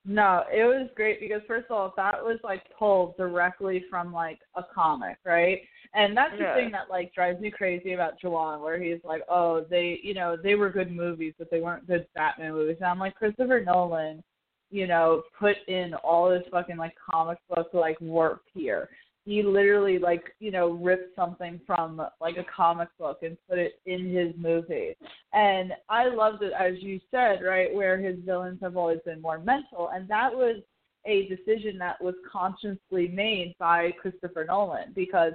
No, 0.04 0.44
it 0.52 0.64
was 0.64 0.90
great 0.96 1.20
because 1.20 1.42
first 1.48 1.66
of 1.70 1.78
all, 1.78 1.94
that 1.98 2.24
was 2.24 2.40
like 2.44 2.64
pulled 2.78 3.18
directly 3.18 3.86
from 3.90 4.14
like 4.14 4.40
a 4.56 4.64
comic, 4.74 5.18
right? 5.26 5.62
And 5.96 6.16
that's 6.16 6.34
the 6.34 6.52
thing 6.56 6.72
that 6.72 6.90
like 6.90 7.14
drives 7.14 7.40
me 7.40 7.50
crazy 7.50 7.94
about 7.94 8.20
Juwan, 8.22 8.62
where 8.62 8.82
he's 8.82 9.00
like, 9.06 9.22
"Oh, 9.30 9.66
they, 9.70 10.00
you 10.04 10.14
know, 10.14 10.36
they 10.36 10.56
were 10.56 10.70
good 10.70 10.92
movies, 10.92 11.34
but 11.40 11.50
they 11.50 11.62
weren't 11.62 11.88
good 11.88 12.06
Batman 12.14 12.52
movies." 12.52 12.78
And 12.82 12.90
I'm 12.90 13.00
like, 13.00 13.16
Christopher 13.16 13.64
Nolan, 13.66 14.22
you 14.72 14.88
know, 14.88 15.24
put 15.40 15.56
in 15.68 15.94
all 16.04 16.30
this 16.30 16.44
fucking 16.52 16.76
like 16.76 16.94
comic 17.10 17.38
book 17.50 17.70
like 17.74 18.00
work 18.02 18.42
here. 18.54 18.90
He 19.26 19.42
literally 19.42 19.98
like, 19.98 20.24
you 20.40 20.52
know, 20.52 20.72
ripped 20.72 21.16
something 21.16 21.60
from 21.66 22.02
like 22.20 22.36
a 22.38 22.46
comic 22.54 22.90
book 23.00 23.20
and 23.24 23.38
put 23.50 23.58
it 23.58 23.80
in 23.86 24.14
his 24.14 24.34
movie. 24.38 24.96
And 25.34 25.72
I 25.90 26.10
loved 26.10 26.44
it, 26.44 26.52
as 26.60 26.74
you 26.80 27.00
said, 27.10 27.40
right, 27.42 27.74
where 27.74 27.98
his 27.98 28.18
villains 28.24 28.60
have 28.62 28.78
always 28.78 29.00
been 29.06 29.22
more 29.22 29.40
mental. 29.40 29.90
And 29.94 30.08
that 30.10 30.32
was 30.32 30.62
a 31.06 31.28
decision 31.28 31.78
that 31.80 32.02
was 32.04 32.16
consciously 32.30 33.08
made 33.08 33.56
by 33.60 33.92
Christopher 34.02 34.46
Nolan 34.46 34.92
because 34.94 35.34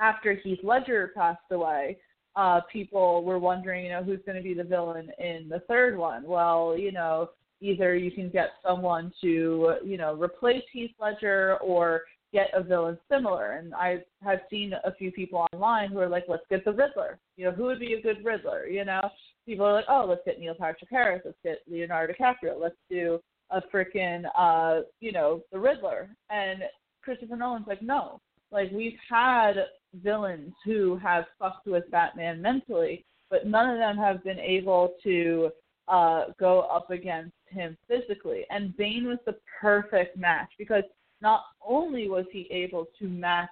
after 0.00 0.34
Heath 0.34 0.60
Ledger 0.62 1.12
passed 1.14 1.40
away, 1.50 1.98
uh, 2.36 2.60
people 2.72 3.24
were 3.24 3.38
wondering, 3.38 3.84
you 3.84 3.90
know, 3.90 4.02
who's 4.02 4.20
going 4.24 4.36
to 4.36 4.42
be 4.42 4.54
the 4.54 4.64
villain 4.64 5.10
in 5.18 5.48
the 5.48 5.60
third 5.68 5.96
one. 5.96 6.24
Well, 6.24 6.76
you 6.78 6.92
know, 6.92 7.30
either 7.60 7.94
you 7.94 8.10
can 8.10 8.30
get 8.30 8.50
someone 8.66 9.12
to, 9.20 9.74
you 9.84 9.98
know, 9.98 10.14
replace 10.14 10.62
Heath 10.72 10.92
Ledger 11.00 11.58
or 11.62 12.02
get 12.32 12.48
a 12.54 12.62
villain 12.62 12.98
similar. 13.10 13.52
And 13.52 13.74
I 13.74 13.98
have 14.22 14.40
seen 14.48 14.72
a 14.84 14.94
few 14.94 15.10
people 15.10 15.46
online 15.52 15.90
who 15.90 15.98
are 15.98 16.08
like, 16.08 16.24
let's 16.28 16.44
get 16.48 16.64
the 16.64 16.72
Riddler. 16.72 17.18
You 17.36 17.46
know, 17.46 17.52
who 17.52 17.64
would 17.64 17.80
be 17.80 17.94
a 17.94 18.02
good 18.02 18.24
Riddler? 18.24 18.66
You 18.66 18.84
know, 18.84 19.10
people 19.46 19.66
are 19.66 19.72
like, 19.72 19.86
oh, 19.88 20.06
let's 20.08 20.22
get 20.24 20.38
Neil 20.38 20.54
Patrick 20.54 20.90
Harris, 20.90 21.22
let's 21.24 21.36
get 21.42 21.58
Leonardo 21.68 22.12
DiCaprio, 22.12 22.60
let's 22.60 22.76
do 22.88 23.18
a 23.50 23.60
freaking, 23.74 24.22
uh, 24.38 24.82
you 25.00 25.10
know, 25.10 25.42
the 25.50 25.58
Riddler. 25.58 26.08
And 26.30 26.62
Christopher 27.02 27.36
Nolan's 27.36 27.66
like, 27.66 27.82
no, 27.82 28.20
like 28.52 28.70
we've 28.70 28.98
had 29.08 29.54
villains 29.94 30.52
who 30.64 30.96
have 30.98 31.24
fucked 31.38 31.66
with 31.66 31.90
Batman 31.90 32.40
mentally, 32.40 33.04
but 33.30 33.46
none 33.46 33.70
of 33.70 33.78
them 33.78 33.96
have 33.96 34.22
been 34.24 34.38
able 34.38 34.94
to 35.04 35.50
uh, 35.88 36.26
go 36.38 36.60
up 36.62 36.90
against 36.90 37.34
him 37.48 37.76
physically. 37.88 38.44
And 38.50 38.76
Bane 38.76 39.06
was 39.06 39.18
the 39.26 39.36
perfect 39.60 40.16
match 40.16 40.50
because 40.58 40.84
not 41.20 41.42
only 41.66 42.08
was 42.08 42.24
he 42.32 42.48
able 42.50 42.86
to 42.98 43.08
match 43.08 43.48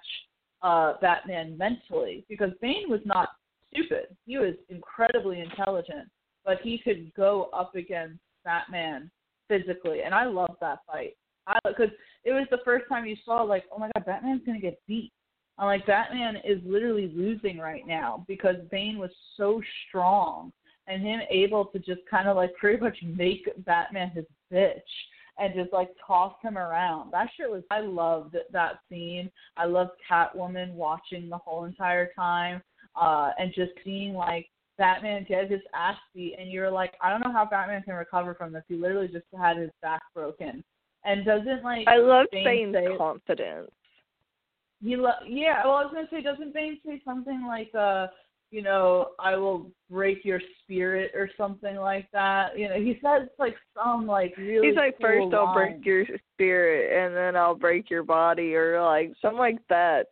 uh, 0.61 0.93
Batman 1.01 1.57
mentally, 1.57 2.25
because 2.29 2.51
Bane 2.61 2.89
was 2.89 3.01
not 3.05 3.29
stupid, 3.71 4.15
he 4.25 4.37
was 4.37 4.55
incredibly 4.69 5.39
intelligent, 5.39 6.09
but 6.45 6.59
he 6.61 6.79
could 6.79 7.13
go 7.13 7.49
up 7.53 7.75
against 7.75 8.19
Batman 8.43 9.11
physically, 9.47 10.01
and 10.03 10.13
I 10.13 10.25
love 10.25 10.55
that 10.61 10.79
fight. 10.87 11.15
Because 11.65 11.89
it 12.25 12.31
was 12.31 12.45
the 12.51 12.59
first 12.63 12.85
time 12.87 13.05
you 13.05 13.15
saw 13.25 13.41
like, 13.41 13.63
oh 13.73 13.79
my 13.79 13.89
god, 13.95 14.05
Batman's 14.05 14.41
gonna 14.45 14.59
get 14.59 14.79
beat. 14.87 15.11
I'm 15.59 15.65
like, 15.65 15.85
Batman 15.85 16.37
is 16.37 16.59
literally 16.65 17.11
losing 17.13 17.59
right 17.59 17.85
now 17.85 18.23
because 18.27 18.55
Bane 18.71 18.97
was 18.97 19.11
so 19.35 19.61
strong 19.87 20.53
and 20.87 21.03
him 21.03 21.19
able 21.29 21.65
to 21.65 21.79
just 21.79 22.01
kind 22.09 22.29
of 22.29 22.37
like 22.37 22.53
pretty 22.55 22.81
much 22.81 22.97
make 23.03 23.47
Batman 23.65 24.09
his 24.11 24.25
bitch 24.51 24.79
and 25.37 25.53
just 25.53 25.73
like 25.73 25.89
toss 26.05 26.33
him 26.41 26.57
around. 26.57 27.11
That 27.11 27.29
shit 27.35 27.49
was 27.49 27.63
I 27.69 27.81
loved 27.81 28.37
that 28.51 28.79
scene. 28.89 29.29
I 29.57 29.65
loved 29.65 29.91
Catwoman 30.09 30.73
watching 30.73 31.29
the 31.29 31.37
whole 31.37 31.65
entire 31.65 32.09
time, 32.15 32.61
uh, 32.99 33.31
and 33.37 33.53
just 33.53 33.71
seeing 33.83 34.13
like 34.13 34.47
Batman 34.77 35.25
get 35.27 35.51
his 35.51 35.61
ass 35.75 35.97
beat 36.15 36.37
and 36.39 36.49
you're 36.49 36.71
like, 36.71 36.93
I 37.01 37.09
don't 37.09 37.21
know 37.21 37.33
how 37.33 37.45
Batman 37.45 37.83
can 37.83 37.95
recover 37.95 38.33
from 38.33 38.53
this. 38.53 38.63
He 38.67 38.75
literally 38.75 39.09
just 39.09 39.25
had 39.37 39.57
his 39.57 39.71
back 39.81 40.01
broken. 40.15 40.63
And 41.05 41.25
doesn't 41.25 41.63
like 41.63 41.87
I 41.87 41.97
love 41.97 42.27
Bane 42.31 42.71
Bane's 42.71 42.75
say- 42.75 42.97
confidence. 42.97 43.71
He 44.81 44.95
lo- 44.95 45.11
yeah, 45.27 45.61
well 45.65 45.75
I 45.75 45.83
was 45.83 45.93
gonna 45.93 46.07
say 46.09 46.21
doesn't 46.21 46.53
Bane 46.53 46.79
say 46.85 47.01
something 47.05 47.45
like 47.47 47.73
uh 47.75 48.07
you 48.51 48.63
know, 48.63 49.09
I 49.19 49.35
will 49.35 49.71
break 49.91 50.25
your 50.25 50.41
spirit 50.63 51.11
or 51.13 51.29
something 51.37 51.75
like 51.75 52.09
that. 52.13 52.57
You 52.57 52.69
know, 52.69 52.79
he 52.79 52.99
says 53.03 53.29
like 53.37 53.55
some 53.75 54.07
like 54.07 54.35
really 54.37 54.69
He's 54.69 54.75
like, 54.75 54.97
cool 54.99 55.29
first 55.29 55.35
I'll 55.35 55.45
line. 55.45 55.53
break 55.53 55.85
your 55.85 56.05
spirit, 56.33 57.05
and 57.05 57.15
then 57.15 57.35
I'll 57.35 57.55
break 57.55 57.89
your 57.89 58.03
body, 58.03 58.55
or 58.55 58.81
like 58.81 59.13
something 59.21 59.37
like 59.37 59.59
that. 59.69 60.07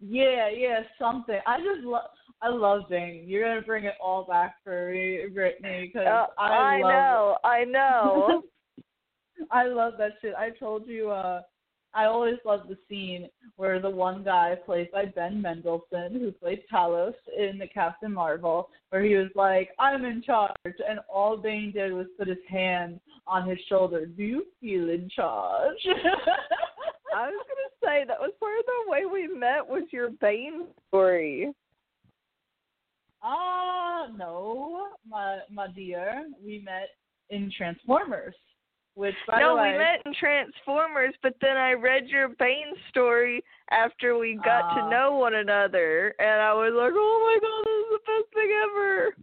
Yeah, 0.00 0.48
yeah, 0.50 0.80
something. 0.98 1.38
I 1.46 1.58
just 1.58 1.84
love 1.84 2.10
I 2.42 2.48
love 2.48 2.82
Bane. 2.90 3.24
You're 3.26 3.48
gonna 3.48 3.62
bring 3.62 3.84
it 3.84 3.94
all 4.02 4.24
back 4.24 4.56
for 4.64 4.90
me, 4.90 5.20
Brittany, 5.32 5.92
because 5.92 6.08
Uh, 6.08 6.26
I, 6.36 6.80
love 6.80 6.90
know, 6.90 7.36
I 7.44 7.64
know. 7.64 8.42
I 9.52 9.66
love 9.66 9.94
that 9.98 10.12
shit. 10.20 10.34
I 10.34 10.50
told 10.50 10.88
you, 10.88 11.10
uh, 11.10 11.42
I 11.94 12.06
always 12.06 12.36
love 12.44 12.68
the 12.68 12.78
scene 12.88 13.28
where 13.56 13.80
the 13.80 13.90
one 13.90 14.24
guy 14.24 14.56
played 14.64 14.90
by 14.90 15.06
Ben 15.06 15.42
Mendelsohn, 15.42 16.12
who 16.12 16.32
played 16.32 16.62
Talos 16.72 17.14
in 17.36 17.58
the 17.58 17.66
Captain 17.66 18.12
Marvel, 18.12 18.70
where 18.90 19.02
he 19.02 19.14
was 19.14 19.30
like, 19.34 19.70
I'm 19.78 20.04
in 20.04 20.22
charge. 20.22 20.54
And 20.64 21.00
all 21.12 21.36
Bane 21.36 21.72
did 21.72 21.92
was 21.92 22.06
put 22.18 22.28
his 22.28 22.38
hand 22.48 22.98
on 23.26 23.48
his 23.48 23.58
shoulder. 23.68 24.06
Do 24.06 24.22
you 24.22 24.46
feel 24.60 24.88
in 24.88 25.08
charge? 25.14 25.76
I 27.14 27.26
was 27.26 27.46
gonna 27.46 27.72
say 27.84 28.04
that 28.06 28.18
was 28.18 28.32
part 28.40 28.58
of 28.58 28.64
the 28.64 28.90
way 28.90 29.04
we 29.04 29.28
met 29.28 29.66
was 29.66 29.82
your 29.92 30.10
Bane 30.20 30.68
story. 30.88 31.52
Ah, 33.22 34.06
no, 34.16 34.88
my 35.08 35.40
my 35.50 35.68
dear. 35.68 36.26
We 36.44 36.58
met 36.58 36.88
in 37.30 37.52
Transformers, 37.56 38.34
which 38.94 39.14
by 39.26 39.40
no, 39.40 39.56
the 39.56 39.62
way, 39.62 39.72
we 39.72 39.78
met 39.78 40.02
in 40.04 40.14
Transformers, 40.14 41.14
but 41.22 41.34
then 41.40 41.56
I 41.56 41.72
read 41.72 42.08
your 42.08 42.28
Bane 42.38 42.74
story 42.90 43.42
after 43.70 44.18
we 44.18 44.34
got 44.44 44.64
Ah. 44.64 44.74
to 44.84 44.90
know 44.90 45.16
one 45.16 45.34
another, 45.34 46.14
and 46.18 46.40
I 46.40 46.52
was 46.52 46.72
like, 46.74 46.92
"Oh 46.94 47.18
my 47.24 47.38
god, 47.40 47.64
this 47.64 47.78
is 47.78 47.90
the 47.90 48.22
best 48.22 48.34
thing 48.34 48.50
ever!" 48.64 49.16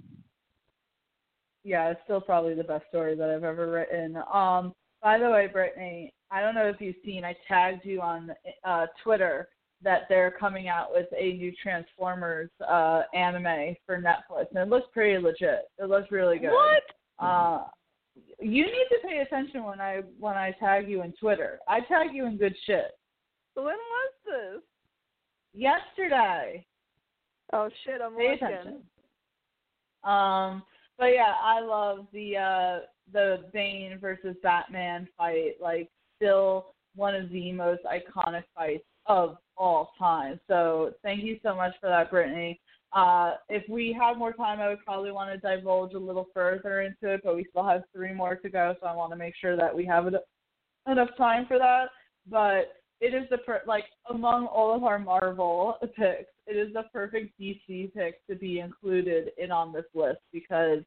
yeah, 1.63 1.89
it's 1.89 2.01
still 2.05 2.21
probably 2.21 2.55
the 2.55 2.63
best 2.63 2.87
story 2.87 3.15
that 3.15 3.29
I've 3.29 3.43
ever 3.43 3.69
written. 3.69 4.17
Um, 4.33 4.73
by 5.03 5.17
the 5.17 5.29
way, 5.29 5.47
Brittany, 5.47 6.13
I 6.31 6.41
don't 6.41 6.55
know 6.55 6.67
if 6.67 6.79
you've 6.79 6.95
seen. 7.05 7.23
I 7.23 7.35
tagged 7.47 7.85
you 7.85 8.01
on 8.01 8.31
uh, 8.63 8.87
Twitter 9.03 9.49
that 9.81 10.03
they're 10.09 10.31
coming 10.31 10.67
out 10.67 10.87
with 10.91 11.07
a 11.17 11.33
new 11.33 11.51
Transformers 11.61 12.49
uh, 12.67 13.03
anime 13.13 13.75
for 13.85 14.01
Netflix, 14.01 14.47
and 14.49 14.59
it 14.59 14.67
looks 14.67 14.87
pretty 14.93 15.21
legit. 15.21 15.69
It 15.77 15.89
looks 15.89 16.11
really 16.11 16.39
good. 16.39 16.51
What? 16.51 16.83
Uh, 17.19 17.63
you 18.39 18.65
need 18.65 18.87
to 18.91 19.07
pay 19.07 19.19
attention 19.19 19.63
when 19.63 19.79
I 19.81 20.01
when 20.19 20.35
I 20.35 20.55
tag 20.59 20.89
you 20.89 21.03
in 21.03 21.13
Twitter. 21.13 21.59
I 21.67 21.81
tag 21.81 22.09
you 22.13 22.25
in 22.25 22.37
good 22.37 22.55
shit. 22.65 22.91
When 23.55 23.65
was 23.65 24.13
this? 24.25 24.61
Yesterday. 25.53 26.65
Oh 27.53 27.69
shit, 27.83 28.01
I'm 28.03 28.15
Pay 28.15 28.31
looking. 28.31 28.47
attention. 28.47 28.81
Um, 30.03 30.63
but 30.97 31.07
yeah, 31.07 31.33
I 31.41 31.59
love 31.61 32.07
the 32.13 32.37
uh 32.37 32.79
the 33.11 33.45
Bane 33.53 33.97
versus 33.99 34.35
Batman 34.43 35.07
fight. 35.17 35.53
Like, 35.61 35.89
still 36.17 36.73
one 36.95 37.15
of 37.15 37.29
the 37.29 37.51
most 37.51 37.81
iconic 37.83 38.43
fights 38.55 38.83
of 39.05 39.37
all 39.57 39.93
time. 39.97 40.39
So 40.47 40.93
thank 41.03 41.23
you 41.23 41.39
so 41.43 41.55
much 41.55 41.73
for 41.81 41.89
that, 41.89 42.11
Brittany. 42.11 42.59
Uh, 42.91 43.35
if 43.49 43.63
we 43.69 43.95
had 43.97 44.17
more 44.17 44.33
time, 44.33 44.59
I 44.59 44.69
would 44.69 44.83
probably 44.83 45.11
want 45.11 45.31
to 45.31 45.37
divulge 45.37 45.93
a 45.93 45.99
little 45.99 46.27
further 46.33 46.81
into 46.81 47.13
it, 47.13 47.21
but 47.23 47.35
we 47.35 47.45
still 47.49 47.67
have 47.67 47.83
three 47.93 48.13
more 48.13 48.35
to 48.35 48.49
go, 48.49 48.75
so 48.79 48.87
I 48.87 48.95
want 48.95 49.11
to 49.11 49.17
make 49.17 49.35
sure 49.39 49.55
that 49.55 49.75
we 49.75 49.85
have 49.85 50.07
enough 50.87 51.09
time 51.17 51.45
for 51.47 51.59
that. 51.59 51.89
But 52.29 52.73
it 52.99 53.13
is 53.13 53.29
the 53.29 53.37
per- 53.39 53.61
like 53.67 53.85
among 54.09 54.47
all 54.47 54.75
of 54.75 54.83
our 54.83 54.99
Marvel 54.99 55.77
picks, 55.81 56.31
it 56.47 56.57
is 56.57 56.73
the 56.73 56.83
perfect 56.91 57.39
DC 57.39 57.93
pick 57.93 58.25
to 58.27 58.35
be 58.35 58.59
included 58.59 59.31
in 59.37 59.51
on 59.51 59.71
this 59.71 59.85
list 59.93 60.19
because 60.33 60.79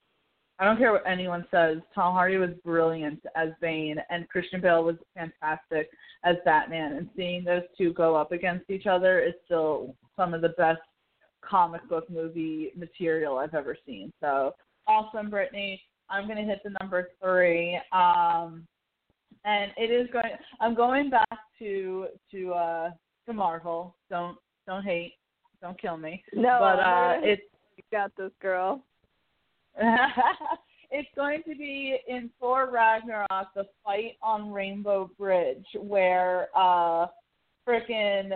I 0.59 0.65
don't 0.65 0.77
care 0.77 0.93
what 0.93 1.07
anyone 1.07 1.47
says. 1.51 1.79
Tom 1.95 2.15
Hardy 2.15 2.37
was 2.37 2.51
brilliant 2.65 3.21
as 3.35 3.49
Bane, 3.61 3.97
and 4.11 4.29
Christian 4.29 4.61
Bale 4.61 4.85
was 4.85 4.97
fantastic 5.15 5.89
as 6.25 6.37
Batman. 6.45 6.93
And 6.93 7.09
seeing 7.17 7.45
those 7.45 7.63
two 7.79 7.93
go 7.95 8.15
up 8.15 8.33
against 8.33 8.71
each 8.71 8.87
other 8.87 9.21
is 9.21 9.35
still 9.45 9.97
some 10.15 10.35
of 10.35 10.43
the 10.43 10.51
best 10.51 10.81
comic 11.43 11.87
book 11.89 12.09
movie 12.11 12.73
material 12.77 13.39
I've 13.39 13.55
ever 13.55 13.77
seen. 13.87 14.13
So 14.21 14.55
awesome, 14.87 15.31
Brittany. 15.31 15.81
I'm 16.09 16.29
gonna 16.29 16.45
hit 16.45 16.61
the 16.65 16.75
number 16.81 17.09
three. 17.23 17.81
Um, 17.93 18.67
and 19.45 19.73
it 19.77 19.91
is 19.91 20.09
going. 20.13 20.31
I'm 20.61 20.75
going 20.75 21.11
back 21.11 21.39
to 21.59 22.07
to 22.31 22.53
uh 22.53 22.91
to 23.27 23.33
Marvel. 23.33 23.97
Don't 24.11 24.37
don't 24.67 24.85
hate. 24.85 25.15
Don't 25.61 25.81
kill 25.81 25.97
me. 25.97 26.23
No, 26.33 26.59
but 26.61 26.81
uh, 26.81 27.15
it's 27.23 27.43
got 27.93 28.13
this, 28.17 28.33
girl. 28.41 28.83
it's 30.91 31.09
going 31.17 31.43
to 31.49 31.55
be 31.55 31.97
in 32.09 32.31
Thor 32.39 32.71
Ragnarok, 32.71 33.55
the 33.55 33.67
fight 33.85 34.17
on 34.23 34.53
Rainbow 34.53 35.11
Bridge, 35.19 35.67
where 35.79 36.49
uh 36.57 37.07
frickin' 37.67 38.31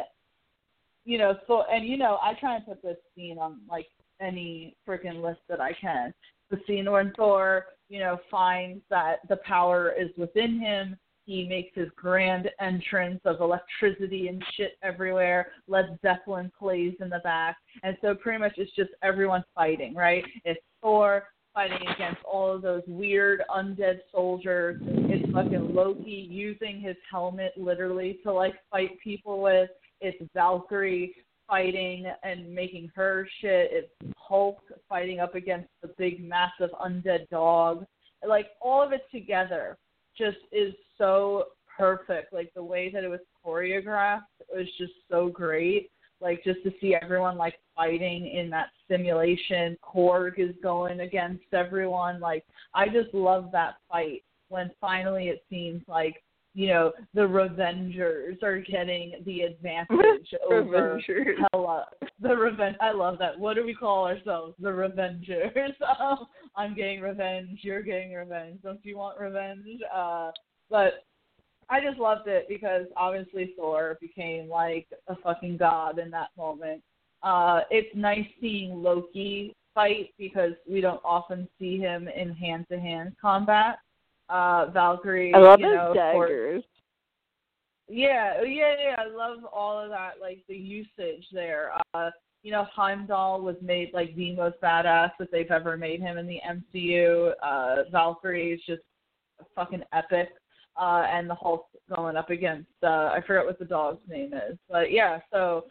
you 1.07 1.19
know, 1.19 1.35
so 1.47 1.63
and 1.71 1.87
you 1.87 1.97
know, 1.97 2.19
I 2.23 2.35
try 2.39 2.57
and 2.57 2.67
put 2.67 2.83
this 2.83 2.97
scene 3.15 3.39
on 3.39 3.61
like 3.71 3.87
any 4.21 4.77
frickin' 4.87 5.23
list 5.23 5.41
that 5.49 5.61
I 5.61 5.73
can. 5.73 6.13
The 6.51 6.59
scene 6.67 6.91
when 6.91 7.13
Thor, 7.17 7.67
you 7.89 8.01
know, 8.01 8.19
finds 8.31 8.83
that 8.91 9.21
the 9.29 9.37
power 9.37 9.95
is 9.99 10.11
within 10.19 10.61
him. 10.61 10.97
He 11.25 11.49
makes 11.49 11.75
his 11.75 11.89
grand 11.97 12.49
entrance 12.61 13.21
of 13.25 13.41
electricity 13.41 14.29
and 14.29 14.43
shit 14.57 14.73
everywhere. 14.83 15.53
Led 15.67 15.99
Zeppelin 16.03 16.53
plays 16.57 16.95
in 17.01 17.09
the 17.09 17.21
back. 17.25 17.57
And 17.83 17.97
so 18.01 18.15
pretty 18.15 18.39
much 18.39 18.55
it's 18.59 18.75
just 18.77 18.91
everyone 19.03 19.45
fighting, 19.55 19.95
right? 19.95 20.25
It's 20.45 20.61
Thor 20.81 21.25
fighting 21.53 21.89
against 21.95 22.23
all 22.25 22.55
of 22.55 22.63
those 22.63 22.83
weird 22.87 23.43
undead 23.51 24.01
soldiers. 24.13 24.81
It's 24.85 25.33
fucking 25.33 25.75
Loki 25.75 26.29
using 26.31 26.81
his 26.81 26.97
helmet 27.11 27.53
literally 27.57 28.21
to 28.23 28.33
like 28.33 28.55
fight 28.71 28.91
people 29.03 29.41
with. 29.41 29.71
It's 30.01 30.23
Valkyrie 30.35 31.15
fighting 31.47 32.07
and 32.23 32.53
making 32.53 32.91
her 32.95 33.29
shit. 33.41 33.71
It's 33.73 34.15
Hulk 34.17 34.59
fighting 34.89 35.21
up 35.21 35.35
against 35.35 35.69
the 35.83 35.89
big 35.97 36.23
massive 36.23 36.71
undead 36.83 37.29
dog. 37.29 37.87
Like 38.27 38.49
all 38.61 38.83
of 38.83 38.93
it 38.93 39.03
together 39.13 39.79
just 40.17 40.39
is 40.53 40.75
so 40.99 41.45
perfect. 41.77 42.33
Like 42.33 42.53
the 42.55 42.63
way 42.63 42.91
that 42.91 43.05
it 43.05 43.09
was 43.09 43.21
choreographed 43.45 44.23
was 44.53 44.67
just 44.79 44.93
so 45.11 45.29
great. 45.29 45.91
Like 46.21 46.43
just 46.43 46.63
to 46.65 46.73
see 46.81 46.97
everyone 47.01 47.37
like 47.37 47.59
fighting 47.75 48.27
in 48.27 48.51
that 48.51 48.69
simulation. 48.89 49.77
Korg 49.83 50.39
is 50.39 50.55
going 50.63 51.01
against 51.01 51.45
everyone. 51.53 52.21
Like 52.21 52.45
I 52.75 52.87
just 52.87 53.13
love 53.13 53.51
that 53.53 53.75
fight 53.89 54.23
when 54.49 54.71
finally 54.81 55.29
it 55.29 55.43
seems 55.51 55.83
like 55.87 56.23
you 56.57 56.69
know 56.69 56.91
the 57.13 57.21
Revengers 57.21 58.43
are 58.43 58.61
getting 58.61 59.23
the 59.27 59.43
advantage 59.43 60.35
over 60.51 60.99
Revengers. 61.07 61.35
Hela. 61.53 61.85
The 62.23 62.35
revenge. 62.35 62.77
I 62.81 62.93
love 62.93 63.19
that. 63.19 63.39
What 63.39 63.57
do 63.57 63.65
we 63.65 63.75
call 63.75 64.07
ourselves? 64.07 64.55
The 64.59 64.71
Revengers. 64.71 65.75
Um, 66.01 66.27
I'm 66.57 66.75
getting 66.75 67.03
revenge. 67.03 67.59
You're 67.61 67.83
getting 67.83 68.15
revenge. 68.15 68.61
Don't 68.63 68.81
you 68.85 68.97
want 68.97 69.21
revenge? 69.21 69.67
Uh, 69.95 70.31
but 70.71 71.05
I 71.69 71.83
just 71.83 71.99
loved 71.99 72.27
it 72.27 72.47
because 72.49 72.87
obviously 72.97 73.53
Thor 73.55 73.99
became 74.01 74.49
like 74.49 74.87
a 75.09 75.17
fucking 75.17 75.59
god 75.59 75.99
in 75.99 76.11
that 76.13 76.31
moment. 76.39 76.83
Uh, 77.23 77.61
it's 77.71 77.95
nice 77.95 78.27
seeing 78.41 78.83
Loki 78.83 79.55
fight 79.75 80.15
because 80.19 80.53
we 80.67 80.81
don't 80.81 81.03
often 81.05 81.47
see 81.59 81.77
him 81.77 82.09
in 82.09 82.33
hand-to-hand 82.33 83.15
combat. 83.21 83.79
Uh, 84.29 84.67
Valkyrie, 84.73 85.33
I 85.35 85.39
love 85.39 85.61
you 85.61 85.67
know, 85.67 85.93
daggers. 85.95 86.65
yeah, 87.89 88.43
yeah, 88.43 88.75
yeah. 88.83 88.97
I 88.99 89.09
love 89.09 89.45
all 89.53 89.79
of 89.79 89.91
that, 89.91 90.15
like 90.21 90.43
the 90.49 90.57
usage 90.57 91.25
there. 91.33 91.73
Uh, 91.95 92.11
you 92.43 92.53
know, 92.53 92.67
Heimdall 92.75 93.41
was 93.43 93.57
made 93.61 93.91
like 93.93 94.15
the 94.17 94.35
most 94.35 94.61
badass 94.61 95.11
that 95.19 95.31
they've 95.31 95.51
ever 95.51 95.77
made 95.77 96.01
him 96.01 96.19
in 96.19 96.27
the 96.27 96.41
MCU. 96.49 97.33
Uh, 97.43 97.85
Valkyrie 97.91 98.53
is 98.53 98.61
just 98.67 98.83
fucking 99.55 99.83
epic. 99.93 100.31
Uh, 100.79 101.07
and 101.11 101.29
the 101.31 101.35
Hulk 101.35 101.67
going 101.95 102.17
up 102.17 102.29
against 102.29 102.69
uh, 102.83 103.11
I 103.15 103.23
forgot 103.27 103.47
what 103.47 103.59
the 103.59 103.65
dog's 103.65 104.07
name 104.09 104.35
is, 104.35 104.59
but 104.69 104.93
yeah. 104.93 105.21
So 105.33 105.65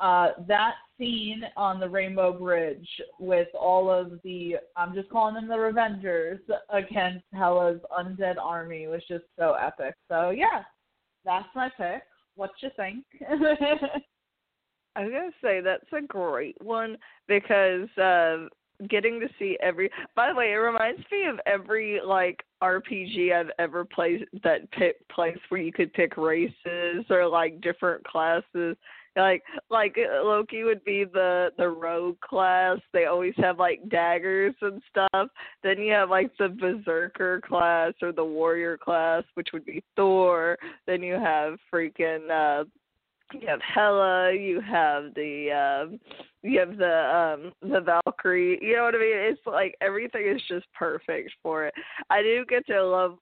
uh, 0.00 0.28
that 0.48 0.74
scene 0.98 1.42
on 1.56 1.78
the 1.80 1.88
Rainbow 1.88 2.32
Bridge 2.32 2.88
with 3.18 3.48
all 3.58 3.90
of 3.90 4.20
the 4.24 4.56
I'm 4.76 4.94
just 4.94 5.10
calling 5.10 5.34
them 5.34 5.48
the 5.48 5.54
Revengers 5.54 6.40
against 6.70 7.24
Hela's 7.34 7.80
undead 7.96 8.36
army 8.40 8.86
was 8.86 9.02
just 9.08 9.24
so 9.38 9.54
epic. 9.54 9.94
So 10.08 10.30
yeah, 10.30 10.62
that's 11.24 11.48
my 11.54 11.70
pick. 11.76 12.02
What 12.36 12.50
you 12.62 12.70
think? 12.76 13.04
I 14.96 15.04
was 15.04 15.12
gonna 15.12 15.30
say 15.42 15.60
that's 15.60 15.84
a 15.92 16.06
great 16.06 16.56
one 16.60 16.96
because 17.28 17.88
uh 17.98 18.46
getting 18.88 19.20
to 19.20 19.28
see 19.38 19.58
every 19.62 19.90
by 20.16 20.28
the 20.28 20.34
way, 20.34 20.52
it 20.52 20.56
reminds 20.56 21.02
me 21.12 21.26
of 21.26 21.38
every 21.46 22.00
like 22.04 22.42
RPG 22.62 23.32
I've 23.32 23.50
ever 23.58 23.84
played 23.84 24.26
that 24.42 24.70
pick 24.72 25.06
place 25.08 25.38
where 25.48 25.60
you 25.60 25.72
could 25.72 25.92
pick 25.92 26.16
races 26.16 27.04
or 27.10 27.26
like 27.26 27.60
different 27.60 28.04
classes. 28.04 28.76
Like 29.16 29.42
like 29.70 29.96
uh, 29.98 30.24
Loki 30.24 30.62
would 30.62 30.84
be 30.84 31.04
the 31.04 31.50
the 31.58 31.68
rogue 31.68 32.20
class. 32.20 32.78
They 32.92 33.06
always 33.06 33.34
have 33.38 33.58
like 33.58 33.88
daggers 33.88 34.54
and 34.62 34.80
stuff. 34.88 35.28
Then 35.62 35.78
you 35.78 35.92
have 35.92 36.10
like 36.10 36.30
the 36.38 36.48
berserker 36.48 37.40
class 37.46 37.92
or 38.02 38.12
the 38.12 38.24
warrior 38.24 38.78
class, 38.78 39.24
which 39.34 39.48
would 39.52 39.64
be 39.64 39.82
Thor. 39.96 40.56
Then 40.86 41.02
you 41.02 41.14
have 41.14 41.58
freaking 41.72 42.30
uh 42.30 42.64
you 43.32 43.48
have 43.48 43.60
Hela, 43.62 44.32
you 44.32 44.60
have 44.60 45.14
the 45.14 45.50
um 45.90 46.00
you 46.42 46.58
have 46.60 46.76
the 46.76 47.52
um 47.62 47.70
the 47.70 47.80
Valkyrie, 47.80 48.58
you 48.62 48.76
know 48.76 48.84
what 48.84 48.94
I 48.94 48.98
mean? 48.98 49.16
It's 49.16 49.40
like 49.44 49.74
everything 49.80 50.26
is 50.26 50.42
just 50.48 50.66
perfect 50.72 51.30
for 51.42 51.66
it. 51.66 51.74
I 52.10 52.22
do 52.22 52.44
get 52.48 52.66
to 52.68 52.84
love 52.84 53.18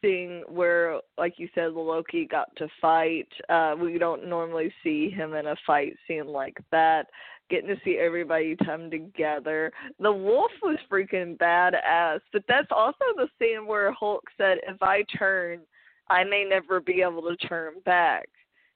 seeing 0.00 0.42
where 0.48 1.00
like 1.18 1.34
you 1.38 1.48
said 1.54 1.72
Loki 1.72 2.26
got 2.26 2.54
to 2.56 2.68
fight. 2.80 3.28
Uh 3.48 3.74
we 3.80 3.98
don't 3.98 4.28
normally 4.28 4.72
see 4.82 5.10
him 5.10 5.34
in 5.34 5.46
a 5.46 5.56
fight 5.66 5.94
scene 6.06 6.26
like 6.26 6.56
that. 6.70 7.06
Getting 7.50 7.68
to 7.68 7.80
see 7.84 7.98
everybody 7.98 8.56
come 8.64 8.90
together. 8.90 9.72
The 10.00 10.12
wolf 10.12 10.52
was 10.62 10.78
freaking 10.90 11.36
badass, 11.36 12.20
but 12.32 12.44
that's 12.48 12.68
also 12.70 13.04
the 13.16 13.28
scene 13.38 13.66
where 13.66 13.92
Hulk 13.92 14.24
said, 14.38 14.58
"If 14.66 14.82
I 14.82 15.02
turn, 15.18 15.60
I 16.08 16.24
may 16.24 16.44
never 16.44 16.80
be 16.80 17.02
able 17.02 17.22
to 17.22 17.36
turn 17.48 17.74
back." 17.84 18.28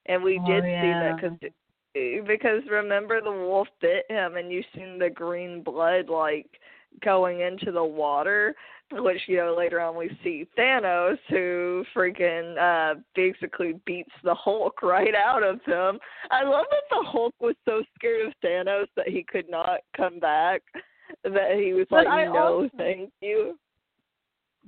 And 0.06 0.22
we 0.22 0.38
Oh, 0.42 0.46
did 0.46 0.64
see 0.64 0.70
that 0.70 1.16
because 1.16 1.52
because 2.26 2.60
remember 2.70 3.20
the 3.22 3.30
wolf 3.30 3.68
bit 3.80 4.04
him 4.10 4.36
and 4.36 4.52
you 4.52 4.62
seen 4.74 4.98
the 4.98 5.08
green 5.08 5.62
blood 5.62 6.08
like 6.10 6.48
going 7.04 7.40
into 7.40 7.72
the 7.72 7.84
water 7.84 8.54
which 8.92 9.20
you 9.26 9.36
know 9.38 9.52
later 9.56 9.80
on 9.80 9.96
we 9.96 10.08
see 10.22 10.46
Thanos 10.56 11.18
who 11.28 11.84
freaking 11.94 12.56
uh 12.56 13.00
basically 13.16 13.80
beats 13.84 14.12
the 14.22 14.34
Hulk 14.34 14.80
right 14.80 15.12
out 15.14 15.42
of 15.42 15.56
him. 15.66 15.98
I 16.30 16.44
love 16.44 16.66
that 16.70 16.82
the 16.90 17.02
Hulk 17.04 17.34
was 17.40 17.56
so 17.64 17.82
scared 17.96 18.28
of 18.28 18.32
Thanos 18.44 18.86
that 18.96 19.08
he 19.08 19.24
could 19.24 19.50
not 19.50 19.80
come 19.96 20.20
back 20.20 20.62
that 21.24 21.56
he 21.56 21.72
was 21.72 21.86
But 21.90 22.04
like 22.04 22.06
I 22.06 22.24
no 22.26 22.36
also- 22.36 22.70
thank 22.76 23.10
you. 23.20 23.58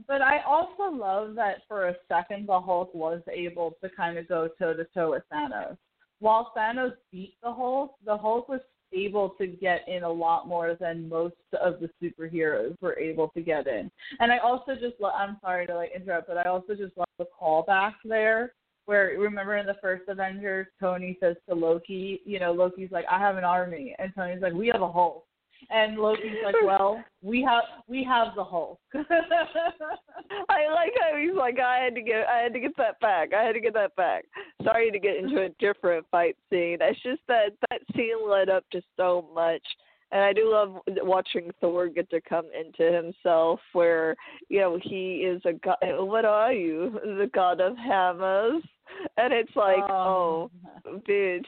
but 0.09 0.21
I 0.21 0.41
also 0.41 0.91
love 0.93 1.37
that 1.37 1.59
for 1.69 1.89
a 1.89 1.97
second 2.09 2.49
the 2.49 2.61
Hulk 2.61 2.93
was 2.95 3.23
able 3.33 3.77
to 3.83 3.89
kind 3.91 4.19
of 4.19 4.27
go 4.29 4.49
toe 4.59 4.75
to 4.75 4.85
toe 4.95 5.11
with 5.13 5.23
Thanos. 5.33 5.77
While 6.19 6.53
Thanos 6.57 6.95
beat 7.13 7.35
the 7.41 7.53
Hulk, 7.53 7.95
the 8.05 8.17
Hulk 8.17 8.49
was 8.49 8.61
able 8.93 9.31
to 9.31 9.47
get 9.47 9.87
in 9.89 10.03
a 10.03 10.11
lot 10.11 10.49
more 10.49 10.77
than 10.79 11.09
most 11.09 11.35
of 11.61 11.77
the 11.81 11.91
superheroes 12.03 12.75
were 12.81 12.99
able 12.99 13.29
to 13.29 13.41
get 13.41 13.67
in. 13.67 13.91
And 14.21 14.33
I 14.33 14.39
also 14.39 14.75
just 14.75 14.95
lo- 15.01 15.11
I'm 15.11 15.37
sorry 15.41 15.67
to 15.67 15.75
like 15.75 15.93
interrupt, 15.95 16.29
but 16.29 16.39
I 16.39 16.49
also 16.49 16.75
just 16.75 16.97
love 16.97 17.09
the 17.19 17.27
callback 17.41 17.95
there 18.05 18.53
where 18.89 19.15
remember 19.19 19.59
in 19.59 19.67
the 19.67 19.77
first 19.83 20.09
Avengers, 20.09 20.67
Tony 20.81 21.19
says 21.21 21.37
to 21.47 21.55
Loki, 21.55 22.23
you 22.25 22.41
know, 22.41 22.53
Loki's 22.53 22.91
like, 22.91 23.05
I 23.11 23.19
have 23.19 23.37
an 23.37 23.45
army, 23.45 23.95
and 23.99 24.11
Tony's 24.15 24.41
like, 24.41 24.55
we 24.55 24.69
have 24.69 24.81
a 24.81 24.91
Hulk, 24.91 25.27
and 25.71 25.99
Loki's 25.99 26.37
like, 26.45 26.55
well, 26.65 27.03
we 27.23 27.43
have 27.43 27.65
we 27.87 28.05
have 28.05 28.35
the 28.37 28.45
Hulk. 28.45 28.79
I 28.95 30.69
like 30.73 30.93
how 31.01 31.17
he's 31.19 31.37
like, 31.37 31.59
I 31.59 31.79
had 31.79 31.95
to 31.95 32.03
get, 32.03 32.27
I 32.27 32.39
had 32.39 32.53
to 32.53 32.61
get 32.61 32.77
that 32.77 33.01
back. 33.01 33.33
I 33.33 33.43
had 33.43 33.53
to 33.53 33.61
get 33.61 33.75
that 33.75 33.95
back. 33.97 34.25
Sorry 34.65 34.91
to 34.91 34.99
get 34.99 35.17
into 35.17 35.43
a 35.43 35.49
different 35.59 36.07
fight 36.11 36.37
scene. 36.51 36.79
It's 36.81 37.03
just 37.03 37.21
that 37.29 37.51
that 37.71 37.81
scene 37.95 38.29
led 38.29 38.49
up 38.49 38.65
to 38.73 38.83
so 38.97 39.29
much 39.35 39.63
and 40.11 40.23
I 40.23 40.33
do 40.33 40.51
love 40.51 40.77
watching 41.03 41.51
Thor 41.61 41.89
get 41.89 42.09
to 42.11 42.21
come 42.21 42.47
into 42.59 42.91
himself, 42.93 43.61
where 43.73 44.17
you 44.49 44.61
know 44.61 44.79
he 44.83 45.17
is 45.17 45.43
a 45.45 45.53
god. 45.53 45.77
What 45.83 46.25
are 46.25 46.53
you, 46.53 46.99
the 47.05 47.31
god 47.35 47.61
of 47.61 47.77
hammers? 47.77 48.63
And 49.17 49.33
it's 49.33 49.55
like, 49.55 49.79
oh, 49.91 50.51
oh 50.87 51.01
bitch, 51.09 51.47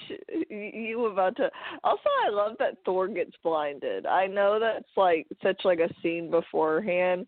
you 0.48 1.06
about 1.06 1.36
to. 1.36 1.50
Also, 1.84 2.08
I 2.26 2.30
love 2.30 2.56
that 2.58 2.76
Thor 2.84 3.08
gets 3.08 3.32
blinded. 3.42 4.06
I 4.06 4.26
know 4.26 4.58
that's 4.60 4.88
like 4.96 5.26
such 5.42 5.60
like 5.64 5.78
a 5.78 5.88
scene 6.02 6.30
beforehand, 6.30 7.26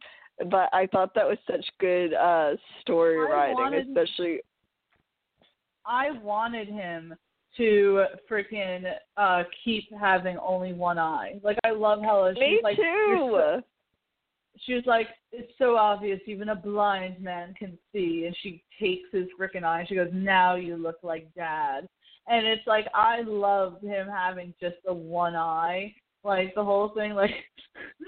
but 0.50 0.68
I 0.72 0.86
thought 0.92 1.14
that 1.14 1.26
was 1.26 1.38
such 1.50 1.64
good 1.80 2.14
uh 2.14 2.52
story 2.80 3.18
writing, 3.18 3.54
wanted, 3.54 3.88
especially. 3.88 4.40
I 5.86 6.10
wanted 6.22 6.68
him 6.68 7.14
to 7.56 8.04
freaking 8.30 8.84
uh 9.16 9.42
keep 9.64 9.84
having 9.98 10.38
only 10.38 10.72
one 10.72 10.98
eye. 10.98 11.40
Like 11.42 11.58
I 11.64 11.70
love 11.70 12.00
Hela. 12.02 12.34
She's 12.34 12.40
Me 12.40 12.60
like, 12.62 12.76
too. 12.76 13.62
She 14.58 14.74
was 14.74 14.84
like, 14.86 15.08
it's 15.32 15.52
so 15.58 15.76
obvious, 15.76 16.20
even 16.26 16.50
a 16.50 16.54
blind 16.54 17.20
man 17.20 17.54
can 17.58 17.78
see. 17.92 18.24
And 18.26 18.36
she 18.42 18.62
takes 18.80 19.08
his 19.12 19.26
freaking 19.38 19.64
eye. 19.64 19.80
And 19.80 19.88
she 19.88 19.94
goes, 19.94 20.10
now 20.12 20.54
you 20.56 20.76
look 20.76 20.98
like 21.02 21.32
dad. 21.34 21.88
And 22.28 22.46
it's 22.46 22.66
like 22.66 22.86
I 22.94 23.22
loved 23.22 23.82
him 23.82 24.06
having 24.08 24.54
just 24.60 24.76
the 24.84 24.94
one 24.94 25.34
eye. 25.34 25.94
Like 26.24 26.54
the 26.54 26.64
whole 26.64 26.90
thing. 26.90 27.14
Like 27.14 27.30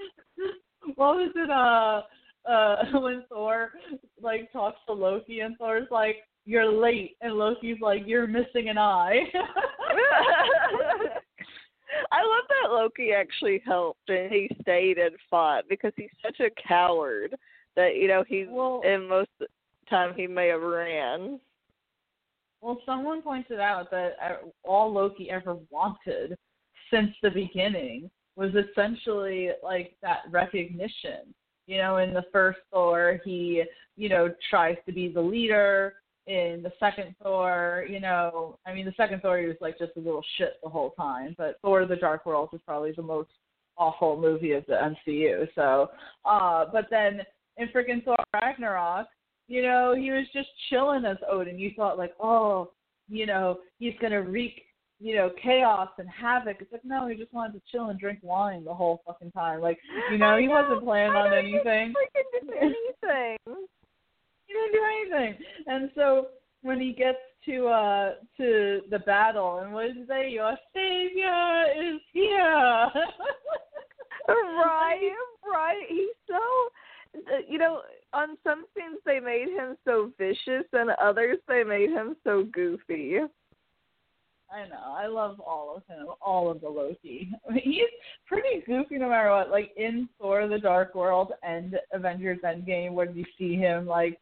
what 0.95 1.16
was 1.16 1.33
it? 1.35 1.51
Uh, 1.51 2.03
uh, 2.51 2.77
when 3.01 3.25
Thor 3.29 3.73
like 4.23 4.53
talks 4.53 4.79
to 4.87 4.93
Loki 4.93 5.41
and 5.41 5.57
Thor's 5.57 5.89
like, 5.91 6.16
you're 6.47 6.71
late, 6.71 7.16
and 7.23 7.35
Loki's 7.35 7.79
like, 7.81 8.03
you're 8.05 8.27
missing 8.27 8.69
an 8.69 8.77
eye. 8.77 9.21
I 12.12 12.23
love 12.23 12.45
that 12.49 12.73
Loki 12.73 13.12
actually 13.12 13.62
helped 13.65 14.09
and 14.09 14.31
he 14.31 14.49
stayed 14.62 14.99
and 14.99 15.15
fought 15.31 15.65
because 15.69 15.93
he's 15.97 16.11
such 16.23 16.41
a 16.41 16.51
coward 16.69 17.35
that 17.77 17.97
you 17.97 18.09
know 18.09 18.25
he 18.27 18.47
well, 18.49 18.81
in 18.85 19.09
most 19.09 19.31
of 19.41 19.47
the 19.49 19.91
time 19.91 20.15
he 20.16 20.27
may 20.27 20.49
have 20.49 20.62
ran. 20.62 21.41
Well, 22.61 22.81
someone 22.87 23.21
pointed 23.21 23.61
out 23.61 23.91
that 23.91 24.12
uh, 24.25 24.37
all 24.65 24.93
Loki 24.93 25.31
ever 25.31 25.57
wanted 25.71 26.37
since 26.91 27.11
the 27.23 27.31
beginning 27.31 28.11
was 28.37 28.53
essentially 28.55 29.51
like 29.62 29.97
that 30.03 30.21
recognition. 30.31 31.35
You 31.66 31.79
know, 31.79 31.99
in 31.99 32.15
the 32.15 32.25
first 32.33 32.59
Thor, 32.73 33.21
he 33.25 33.65
you 33.97 34.09
know 34.09 34.33
tries 34.51 34.77
to 34.87 34.93
be 34.93 35.09
the 35.09 35.21
leader 35.21 35.95
in 36.27 36.63
the 36.63 36.73
second 36.81 37.15
Thor, 37.23 37.85
you 37.89 38.01
know, 38.01 38.59
I 38.67 38.73
mean, 38.73 38.87
the 38.87 38.95
second 38.97 39.21
Thor 39.21 39.39
he 39.39 39.47
was 39.47 39.57
like 39.61 39.79
just 39.79 39.93
a 39.97 40.01
little 40.01 40.25
shit 40.39 40.55
the 40.63 40.71
whole 40.71 40.91
time, 40.91 41.35
but 41.37 41.59
Thor: 41.61 41.87
The 41.87 41.97
Dark 41.97 42.25
World 42.25 42.51
is 42.53 42.61
probably 42.67 42.93
the 42.93 43.03
most 43.03 43.31
awful 43.77 44.19
movie 44.21 44.53
of 44.53 44.65
the 44.67 44.95
MCU. 45.07 45.49
So, 45.55 45.91
uh, 46.25 46.67
but 46.73 46.87
then 46.91 47.21
in 47.57 47.69
freaking 47.69 48.05
Thor 48.05 48.17
Ragnarok, 48.33 49.09
you 49.49 49.63
know, 49.63 49.95
he 49.95 50.11
was 50.11 50.27
just 50.33 50.49
chilling 50.71 51.05
as 51.05 51.19
Odin. 51.31 51.59
You 51.59 51.73
thought 51.77 51.99
like, 51.99 52.15
oh, 52.21 52.73
you 53.09 53.27
know, 53.27 53.59
he's 53.79 53.95
gonna 54.01 54.23
wreak, 54.23 54.63
you 55.01 55.15
know, 55.17 55.31
chaos 55.43 55.91
and 55.99 56.09
havoc. 56.09 56.57
It's 56.61 56.73
like 56.73 56.85
no, 56.85 57.07
he 57.07 57.17
just 57.17 57.35
wanted 57.35 57.53
to 57.55 57.63
chill 57.71 57.91
and 57.91 58.01
drink 58.01 58.21
wine 58.23 58.65
the 58.65 58.73
whole 58.73 59.03
fucking 59.07 59.33
time. 59.33 59.61
Like, 59.61 59.79
you 60.11 60.17
know, 60.17 60.39
he 60.39 60.49
wasn't 60.49 60.85
planning 60.85 61.17
on 61.17 61.35
anything. 61.35 61.93
anything. 62.59 63.67
Didn't 64.55 64.73
do 64.73 64.83
anything. 64.85 65.45
And 65.67 65.91
so 65.95 66.29
when 66.63 66.81
he 66.81 66.93
gets 66.93 67.19
to 67.47 67.67
uh 67.67 68.13
to 68.37 68.81
the 68.91 69.01
battle 69.01 69.59
and 69.59 69.73
what 69.73 69.89
does 69.89 69.97
he 69.97 70.05
say? 70.09 70.31
Your 70.31 70.57
savior 70.73 71.65
is 71.77 72.01
here. 72.13 72.91
right, 74.29 75.13
right. 75.45 75.83
He's 75.89 76.15
so 76.29 76.39
uh, 77.17 77.39
you 77.49 77.59
know, 77.59 77.83
on 78.13 78.37
some 78.43 78.65
scenes 78.77 78.99
they 79.05 79.21
made 79.21 79.49
him 79.49 79.77
so 79.85 80.11
vicious 80.19 80.67
and 80.73 80.91
others 81.03 81.39
they 81.49 81.65
made 81.65 81.91
him 81.91 82.17
so 82.25 82.45
goofy. 82.53 83.19
I 84.51 84.69
know. 84.69 84.95
I 84.97 85.07
love 85.07 85.41
all 85.41 85.77
of 85.77 85.83
him, 85.87 86.07
all 86.23 86.51
of 86.51 86.61
the 86.61 86.69
Loki. 86.69 87.29
I 87.49 87.53
mean, 87.55 87.63
he's 87.65 87.83
pretty 88.27 88.63
goofy 88.67 88.99
no 88.99 89.09
matter 89.09 89.31
what. 89.31 89.51
Like 89.51 89.73
in 89.77 90.09
Thor: 90.21 90.47
The 90.47 90.59
Dark 90.59 90.95
World 90.95 91.33
and 91.43 91.77
Avengers: 91.93 92.39
Endgame, 92.45 92.93
when 92.93 93.15
you 93.17 93.25
see 93.37 93.57
him 93.57 93.87
like 93.87 94.19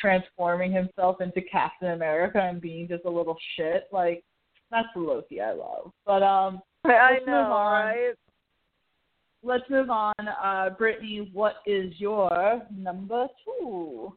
transforming 0.00 0.72
himself 0.72 1.20
into 1.20 1.40
Captain 1.42 1.92
America 1.92 2.38
and 2.40 2.60
being 2.60 2.88
just 2.88 3.04
a 3.04 3.10
little 3.10 3.36
shit. 3.56 3.84
Like 3.92 4.24
that's 4.70 4.88
the 4.94 5.00
Loki 5.00 5.40
I 5.40 5.52
love. 5.52 5.92
But 6.06 6.22
um, 6.22 6.60
I 6.84 7.12
let's 7.14 7.26
know, 7.26 7.42
move 7.42 7.52
on. 7.52 7.84
right? 7.84 8.14
Let's 9.42 9.70
move 9.70 9.90
on. 9.90 10.14
Uh, 10.18 10.70
Brittany, 10.70 11.30
what 11.32 11.56
is 11.66 11.92
your 11.98 12.62
number 12.74 13.26
two? 13.44 14.14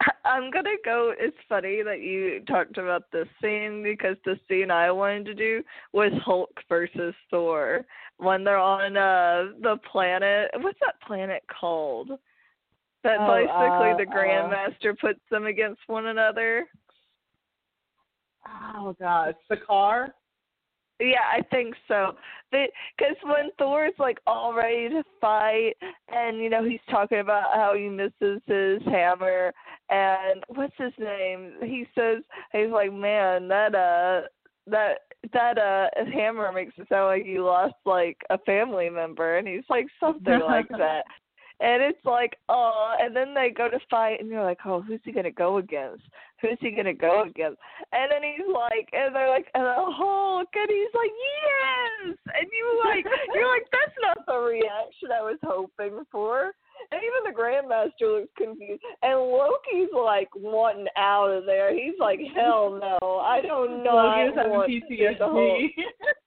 I'm 0.24 0.50
gonna 0.50 0.70
go. 0.84 1.12
It's 1.18 1.36
funny 1.48 1.82
that 1.82 2.00
you 2.00 2.40
talked 2.48 2.78
about 2.78 3.04
this 3.12 3.28
scene 3.42 3.82
because 3.82 4.16
the 4.24 4.38
scene 4.48 4.70
I 4.70 4.90
wanted 4.90 5.26
to 5.26 5.34
do 5.34 5.62
was 5.92 6.10
Hulk 6.24 6.50
versus 6.68 7.14
Thor 7.30 7.84
when 8.18 8.44
they're 8.44 8.58
on 8.58 8.96
uh 8.96 9.52
the 9.60 9.76
planet. 9.90 10.50
What's 10.60 10.80
that 10.80 11.00
planet 11.06 11.42
called? 11.60 12.10
That 13.04 13.18
oh, 13.20 13.34
basically 13.34 13.90
uh, 13.92 13.96
the 13.96 14.06
Grandmaster 14.06 14.92
uh, 14.92 14.96
puts 15.00 15.20
them 15.30 15.46
against 15.46 15.80
one 15.86 16.06
another. 16.06 16.66
Oh 18.46 18.96
God, 18.98 19.34
Sakaar. 19.50 20.08
Yeah, 21.00 21.26
I 21.30 21.42
think 21.50 21.74
so. 21.88 22.12
Because 22.50 23.16
when 23.24 23.50
Thor's 23.58 23.92
like 23.98 24.18
all 24.26 24.54
ready 24.54 24.88
to 24.88 25.02
fight, 25.20 25.74
and 26.08 26.38
you 26.38 26.48
know 26.48 26.64
he's 26.64 26.80
talking 26.88 27.18
about 27.18 27.52
how 27.54 27.74
he 27.76 27.88
misses 27.88 28.40
his 28.46 28.80
hammer, 28.86 29.52
and 29.90 30.44
what's 30.48 30.76
his 30.78 30.92
name? 30.98 31.54
He 31.62 31.86
says 31.94 32.22
he's 32.52 32.70
like, 32.70 32.92
man, 32.92 33.48
that 33.48 33.74
uh, 33.74 34.28
that 34.66 34.98
that 35.32 35.58
uh 35.58 35.88
hammer 36.12 36.52
makes 36.52 36.74
it 36.78 36.88
sound 36.88 37.06
like 37.06 37.26
you 37.26 37.44
lost 37.44 37.74
like 37.84 38.16
a 38.30 38.38
family 38.38 38.88
member, 38.88 39.36
and 39.36 39.48
he's 39.48 39.64
like 39.68 39.86
something 39.98 40.40
like 40.46 40.68
that. 40.78 41.04
And 41.60 41.82
it's 41.82 42.04
like, 42.04 42.36
oh, 42.48 42.94
and 42.98 43.14
then 43.14 43.32
they 43.32 43.50
go 43.50 43.68
to 43.68 43.78
fight, 43.88 44.20
and 44.20 44.28
you're 44.28 44.42
like, 44.42 44.58
oh, 44.66 44.82
who's 44.82 45.00
he 45.04 45.12
gonna 45.12 45.30
go 45.30 45.58
against? 45.58 46.02
Who's 46.42 46.58
he 46.60 46.72
gonna 46.72 46.94
go 46.94 47.22
against? 47.22 47.58
And 47.92 48.10
then 48.10 48.22
he's 48.22 48.46
like, 48.52 48.88
and 48.92 49.14
they're 49.14 49.30
like, 49.30 49.46
and 49.54 49.64
the 49.64 49.74
Hulk, 49.76 50.48
and 50.52 50.68
he's 50.68 50.94
like, 50.94 51.12
yes, 51.14 52.18
and 52.34 52.48
you 52.50 52.82
like, 52.84 53.04
you're 53.34 53.48
like, 53.48 53.66
that's 53.70 53.96
not 54.02 54.26
the 54.26 54.38
reaction 54.38 55.10
I 55.14 55.22
was 55.22 55.38
hoping 55.42 56.04
for. 56.10 56.52
And 56.90 57.00
even 57.00 57.32
the 57.32 57.38
Grandmaster 57.38 58.20
looks 58.20 58.32
confused. 58.36 58.82
And 59.02 59.18
Loki's 59.18 59.94
like 59.94 60.28
wanting 60.34 60.86
out 60.96 61.30
of 61.30 61.46
there. 61.46 61.72
He's 61.72 61.94
like, 61.98 62.18
hell 62.34 62.78
no, 62.80 63.20
I 63.20 63.40
don't 63.40 63.82
know. 63.82 63.94
Loki's 63.94 64.36
having 64.36 64.82
PTSD. 64.90 65.68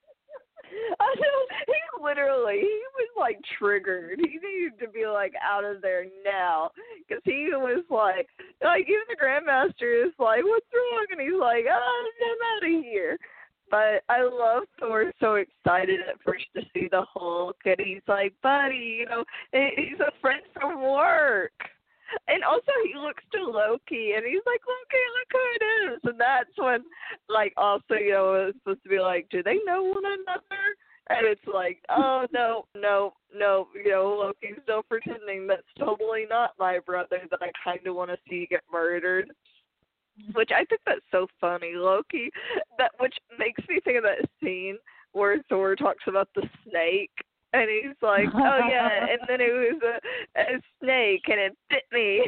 He 1.67 2.03
literally 2.03 2.59
he 2.59 2.81
was 2.95 3.09
like 3.17 3.39
triggered. 3.57 4.19
He 4.19 4.39
needed 4.39 4.79
to 4.79 4.87
be 4.89 5.05
like 5.05 5.33
out 5.43 5.65
of 5.65 5.81
there 5.81 6.05
now 6.25 6.71
because 7.07 7.21
he 7.25 7.49
was 7.51 7.83
like 7.89 8.27
like 8.63 8.83
even 8.83 9.03
the 9.09 9.15
grandmaster 9.15 10.05
is 10.07 10.13
like 10.19 10.43
what's 10.43 10.65
wrong 10.73 11.05
and 11.11 11.21
he's 11.21 11.39
like 11.39 11.65
oh 11.69 12.05
I'm 12.25 12.65
out 12.65 12.77
of 12.77 12.83
here. 12.83 13.17
But 13.69 14.03
I 14.07 14.21
love 14.21 14.63
Thor 14.79 15.11
so 15.19 15.35
excited 15.35 15.99
at 15.99 16.21
first 16.23 16.45
to 16.55 16.61
see 16.73 16.87
the 16.89 17.03
Hulk 17.13 17.57
and 17.65 17.79
he's 17.83 18.03
like 18.07 18.33
buddy 18.41 18.99
you 18.99 19.05
know 19.05 19.23
he's 19.51 19.99
a 19.99 20.11
friend 20.21 20.41
from 20.53 20.81
work. 20.81 21.51
And 22.27 22.43
also, 22.43 22.71
he 22.85 22.97
looks 22.97 23.23
to 23.33 23.43
Loki, 23.43 24.13
and 24.15 24.25
he's 24.25 24.45
like, 24.45 24.61
Loki, 24.63 25.03
look 25.15 25.31
who 25.31 25.43
it 25.55 25.63
is. 25.93 25.99
And 26.03 26.19
that's 26.19 26.55
when, 26.57 26.83
like, 27.29 27.53
also, 27.57 27.95
you 27.95 28.11
know, 28.11 28.47
it's 28.47 28.57
supposed 28.59 28.83
to 28.83 28.89
be 28.89 28.99
like, 28.99 29.27
do 29.29 29.43
they 29.43 29.59
know 29.65 29.83
one 29.83 30.05
another? 30.05 30.75
and 31.09 31.25
it's 31.25 31.41
like, 31.51 31.79
oh 31.89 32.25
no, 32.33 32.65
no, 32.75 33.13
no, 33.35 33.67
you 33.73 33.91
know, 33.91 34.17
Loki's 34.19 34.59
still 34.63 34.83
pretending 34.83 35.47
that's 35.47 35.61
totally 35.79 36.25
not 36.29 36.51
my 36.59 36.79
brother 36.79 37.19
that 37.29 37.39
I 37.41 37.51
kind 37.63 37.85
of 37.85 37.95
want 37.95 38.11
to 38.11 38.17
see 38.29 38.47
get 38.49 38.61
murdered. 38.71 39.31
Which 40.33 40.49
I 40.51 40.65
think 40.65 40.81
that's 40.85 40.99
so 41.11 41.27
funny, 41.39 41.73
Loki. 41.75 42.31
That 42.79 42.91
which 42.99 43.13
makes 43.37 43.61
me 43.69 43.79
think 43.83 43.97
of 43.97 44.03
that 44.03 44.27
scene 44.41 44.77
where 45.11 45.39
Thor 45.47 45.75
talks 45.75 46.03
about 46.07 46.27
the 46.33 46.49
snake, 46.67 47.11
and 47.53 47.69
he's 47.69 47.95
like, 48.01 48.27
oh 48.33 48.59
yeah, 48.69 49.05
and 49.09 49.19
then 49.27 49.41
it 49.41 49.51
was 49.51 49.81
a, 49.83 50.39
a 50.39 50.61
snake 50.81 51.23
and 51.27 51.39
it 51.39 51.57
bit 51.69 51.83
me. 51.91 52.25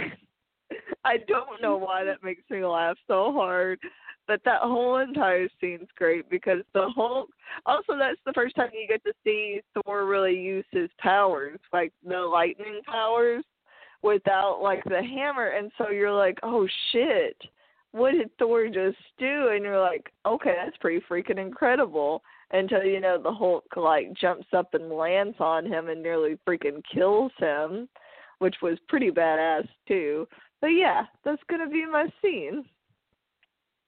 I 1.05 1.17
don't 1.27 1.61
know 1.61 1.77
why 1.77 2.03
that 2.03 2.23
makes 2.23 2.43
me 2.49 2.63
laugh 2.63 2.97
so 3.07 3.31
hard. 3.33 3.79
But 4.27 4.41
that 4.45 4.61
whole 4.61 4.97
entire 4.97 5.49
scene's 5.59 5.87
great 5.97 6.29
because 6.29 6.59
the 6.75 6.87
whole 6.95 7.25
also 7.65 7.97
that's 7.97 8.19
the 8.27 8.33
first 8.33 8.55
time 8.55 8.69
you 8.73 8.87
get 8.87 9.03
to 9.03 9.13
see 9.23 9.61
Thor 9.73 10.05
really 10.05 10.39
use 10.39 10.65
his 10.71 10.89
powers, 10.99 11.59
like 11.73 11.91
the 12.07 12.19
lightning 12.19 12.81
powers, 12.85 13.43
without 14.03 14.61
like 14.61 14.83
the 14.83 15.01
hammer 15.01 15.47
and 15.47 15.71
so 15.77 15.89
you're 15.89 16.13
like, 16.13 16.37
Oh 16.43 16.67
shit, 16.91 17.37
what 17.91 18.11
did 18.11 18.29
Thor 18.37 18.67
just 18.67 18.97
do? 19.17 19.49
And 19.51 19.63
you're 19.63 19.81
like, 19.81 20.11
Okay, 20.27 20.53
that's 20.63 20.77
pretty 20.77 21.03
freaking 21.09 21.39
incredible 21.39 22.21
until 22.51 22.84
you 22.84 22.99
know 22.99 23.21
the 23.21 23.31
Hulk 23.31 23.65
like 23.76 24.13
jumps 24.13 24.47
up 24.53 24.73
and 24.73 24.91
lands 24.91 25.38
on 25.39 25.65
him 25.65 25.89
and 25.89 26.01
nearly 26.01 26.38
freaking 26.47 26.81
kills 26.93 27.31
him, 27.38 27.88
which 28.39 28.55
was 28.61 28.77
pretty 28.88 29.11
badass 29.11 29.67
too. 29.88 30.27
But 30.61 30.67
yeah, 30.67 31.03
that's 31.23 31.41
gonna 31.49 31.69
be 31.69 31.85
my 31.85 32.07
scene. 32.21 32.65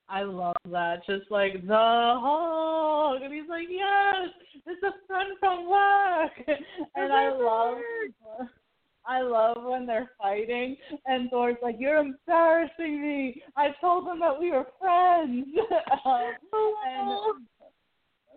I 0.09 0.23
love 0.23 0.55
that. 0.69 1.05
Just 1.07 1.31
like 1.31 1.65
the 1.65 2.17
Hulk, 2.21 3.21
and 3.23 3.33
he's 3.33 3.49
like, 3.49 3.67
"Yes, 3.69 4.29
it's 4.65 4.83
a 4.83 4.93
friend 5.07 5.37
from 5.39 5.69
work," 5.69 6.59
and 6.95 7.13
I 7.13 7.29
love. 7.31 7.77
I 9.03 9.21
love 9.21 9.57
when 9.63 9.87
they're 9.87 10.11
fighting 10.21 10.77
and 11.07 11.29
Thor's 11.31 11.57
like, 11.61 11.77
"You're 11.79 11.97
embarrassing 11.97 13.01
me. 13.01 13.41
I 13.57 13.69
told 13.81 14.05
them 14.05 14.19
that 14.19 14.39
we 14.39 14.51
were 14.51 14.67
friends." 14.79 15.47
um, 16.05 16.35
and 16.85 17.47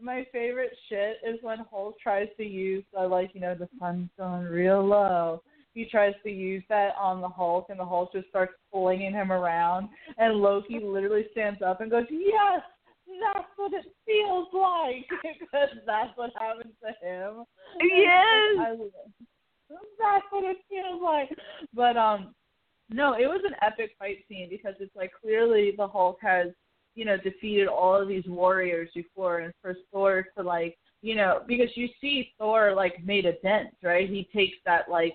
my 0.00 0.26
favorite 0.32 0.76
shit 0.88 1.18
is 1.26 1.38
when 1.42 1.58
Hulk 1.70 1.98
tries 2.00 2.28
to 2.36 2.44
use, 2.44 2.84
uh, 2.98 3.08
like, 3.08 3.30
you 3.34 3.40
know, 3.40 3.54
the 3.54 3.68
sun's 3.78 4.10
going 4.18 4.44
real 4.44 4.84
low, 4.84 5.42
he 5.74 5.84
tries 5.84 6.14
to 6.22 6.30
use 6.30 6.62
that 6.68 6.94
on 6.98 7.20
the 7.20 7.28
Hulk, 7.28 7.66
and 7.68 7.78
the 7.78 7.84
Hulk 7.84 8.12
just 8.12 8.28
starts 8.28 8.52
flinging 8.70 9.12
him 9.12 9.32
around, 9.32 9.88
and 10.18 10.36
Loki 10.36 10.78
literally 10.78 11.26
stands 11.32 11.60
up 11.62 11.80
and 11.80 11.90
goes, 11.90 12.06
"Yes, 12.10 12.62
that's 13.06 13.48
what 13.56 13.72
it 13.72 13.84
feels 14.06 14.48
like," 14.52 15.06
because 15.40 15.76
that's 15.84 16.16
what 16.16 16.30
happened 16.38 16.74
to 16.80 17.06
him. 17.06 17.44
Yes, 17.80 18.58
I, 18.60 18.76
that's 19.98 20.24
what 20.30 20.44
it 20.44 20.58
feels 20.68 21.02
like. 21.02 21.36
But 21.74 21.96
um, 21.96 22.34
no, 22.90 23.14
it 23.14 23.26
was 23.26 23.42
an 23.44 23.56
epic 23.60 23.92
fight 23.98 24.18
scene 24.28 24.48
because 24.48 24.74
it's 24.78 24.94
like 24.94 25.10
clearly 25.20 25.72
the 25.76 25.88
Hulk 25.88 26.18
has, 26.22 26.48
you 26.94 27.04
know, 27.04 27.16
defeated 27.16 27.68
all 27.68 28.00
of 28.00 28.08
these 28.08 28.24
warriors 28.26 28.88
before, 28.94 29.40
and 29.40 29.52
for 29.60 29.74
Thor 29.92 30.26
to 30.36 30.42
like 30.42 30.76
you 31.04 31.14
know, 31.14 31.42
because 31.46 31.68
you 31.74 31.86
see 32.00 32.32
Thor 32.38 32.72
like 32.74 33.04
made 33.04 33.26
a 33.26 33.34
dent, 33.42 33.68
right? 33.82 34.08
He 34.08 34.26
takes 34.34 34.56
that 34.64 34.88
like 34.88 35.14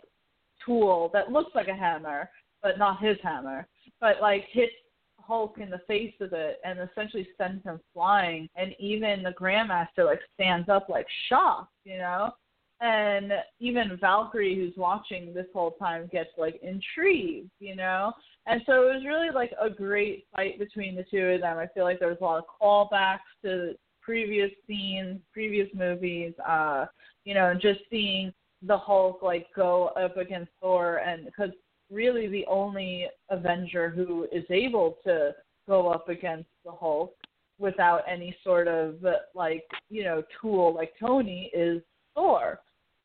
tool 0.63 1.09
that 1.13 1.31
looks 1.31 1.55
like 1.55 1.67
a 1.67 1.73
hammer, 1.73 2.29
but 2.61 2.77
not 2.77 3.01
his 3.01 3.17
hammer, 3.23 3.67
but 3.99 4.21
like 4.21 4.45
hits 4.51 4.71
Hulk 5.19 5.57
in 5.59 5.71
the 5.71 5.81
face 5.87 6.13
of 6.21 6.31
it 6.33 6.59
and 6.63 6.77
essentially 6.79 7.27
sends 7.39 7.63
him 7.63 7.79
flying. 7.91 8.47
And 8.55 8.73
even 8.77 9.23
the 9.23 9.31
Grandmaster 9.31 10.05
like 10.05 10.19
stands 10.35 10.69
up 10.69 10.89
like 10.89 11.07
shocked, 11.27 11.73
you 11.85 11.97
know. 11.97 12.33
And 12.81 13.33
even 13.59 13.97
Valkyrie, 13.99 14.55
who's 14.55 14.73
watching 14.77 15.33
this 15.33 15.47
whole 15.53 15.71
time, 15.71 16.09
gets 16.11 16.29
like 16.37 16.59
intrigued, 16.63 17.51
you 17.59 17.75
know. 17.75 18.13
And 18.45 18.61
so 18.65 18.83
it 18.83 18.93
was 18.93 19.03
really 19.05 19.31
like 19.33 19.51
a 19.61 19.69
great 19.69 20.25
fight 20.35 20.57
between 20.57 20.95
the 20.95 21.05
two 21.11 21.25
of 21.27 21.41
them. 21.41 21.57
I 21.57 21.67
feel 21.67 21.83
like 21.83 21.99
there 21.99 22.07
was 22.07 22.17
a 22.21 22.23
lot 22.23 22.37
of 22.37 22.45
callbacks 22.61 23.19
to 23.43 23.73
previous 24.01 24.49
scenes, 24.65 25.19
previous 25.33 25.67
movies, 25.73 26.33
uh, 26.47 26.85
you 27.25 27.33
know, 27.33 27.49
and 27.49 27.61
just 27.61 27.81
seeing 27.89 28.33
the 28.61 28.77
Hulk 28.77 29.21
like 29.21 29.47
go 29.55 29.87
up 29.89 30.17
against 30.17 30.51
Thor, 30.61 30.97
and 30.97 31.25
because 31.25 31.51
really 31.91 32.27
the 32.27 32.45
only 32.47 33.07
Avenger 33.29 33.89
who 33.89 34.27
is 34.31 34.43
able 34.49 34.97
to 35.03 35.33
go 35.67 35.89
up 35.89 36.09
against 36.09 36.49
the 36.65 36.71
Hulk 36.71 37.13
without 37.57 38.01
any 38.07 38.35
sort 38.43 38.67
of 38.67 38.95
like 39.35 39.65
you 39.89 40.03
know 40.03 40.23
tool 40.41 40.73
like 40.73 40.93
Tony 40.99 41.51
is 41.53 41.81
Thor. 42.15 42.59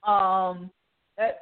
Um, 0.07 0.71
that, 1.17 1.39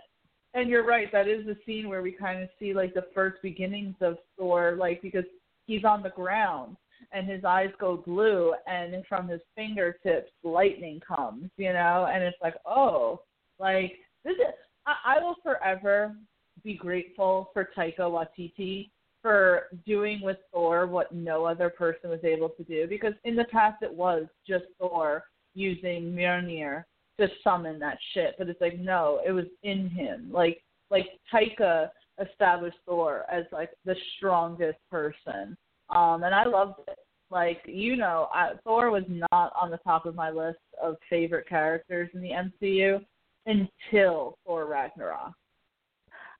and 0.54 0.68
you're 0.68 0.86
right, 0.86 1.10
that 1.12 1.28
is 1.28 1.46
the 1.46 1.56
scene 1.66 1.88
where 1.88 2.02
we 2.02 2.12
kind 2.12 2.42
of 2.42 2.48
see 2.58 2.74
like 2.74 2.94
the 2.94 3.06
first 3.14 3.40
beginnings 3.42 3.96
of 4.00 4.18
Thor, 4.36 4.76
like 4.78 5.00
because 5.02 5.24
he's 5.66 5.84
on 5.84 6.02
the 6.02 6.10
ground 6.10 6.76
and 7.12 7.28
his 7.28 7.44
eyes 7.44 7.70
go 7.80 7.96
blue, 7.96 8.54
and 8.66 9.04
from 9.08 9.26
his 9.26 9.40
fingertips 9.56 10.30
lightning 10.44 11.00
comes, 11.00 11.50
you 11.56 11.72
know, 11.72 12.08
and 12.12 12.22
it's 12.22 12.36
like, 12.40 12.54
oh, 12.64 13.20
like 13.58 13.94
this 14.24 14.34
is, 14.34 14.54
I, 14.86 15.16
I 15.16 15.20
will 15.22 15.36
forever 15.42 16.14
be 16.62 16.74
grateful 16.74 17.50
for 17.52 17.68
Taika 17.76 18.00
Waititi 18.00 18.90
for 19.20 19.68
doing 19.86 20.20
with 20.22 20.36
Thor 20.52 20.86
what 20.86 21.12
no 21.12 21.44
other 21.44 21.70
person 21.70 22.10
was 22.10 22.22
able 22.24 22.50
to 22.50 22.64
do 22.64 22.86
because 22.88 23.14
in 23.24 23.36
the 23.36 23.44
past 23.44 23.82
it 23.82 23.92
was 23.92 24.24
just 24.46 24.64
Thor 24.78 25.24
using 25.54 26.12
Mjolnir 26.12 26.84
to 27.22 27.34
summon 27.42 27.78
that 27.78 27.98
shit, 28.12 28.34
but 28.38 28.48
it's 28.48 28.60
like 28.60 28.78
no, 28.78 29.20
it 29.26 29.32
was 29.32 29.46
in 29.62 29.88
him. 29.88 30.30
Like 30.32 30.62
like 30.90 31.06
Taika 31.32 31.90
established 32.20 32.76
Thor 32.86 33.24
as 33.30 33.44
like 33.52 33.70
the 33.84 33.96
strongest 34.16 34.78
person, 34.90 35.56
um, 35.90 36.24
and 36.24 36.34
I 36.34 36.44
loved 36.44 36.80
it. 36.88 36.98
Like 37.30 37.62
you 37.64 37.96
know, 37.96 38.28
I, 38.32 38.52
Thor 38.64 38.90
was 38.90 39.04
not 39.08 39.52
on 39.60 39.70
the 39.70 39.78
top 39.78 40.06
of 40.06 40.14
my 40.14 40.30
list 40.30 40.58
of 40.82 40.96
favorite 41.08 41.48
characters 41.48 42.10
in 42.14 42.20
the 42.20 42.30
MCU, 42.30 43.00
until 43.46 44.38
Thor 44.46 44.66
Ragnarok. 44.66 45.32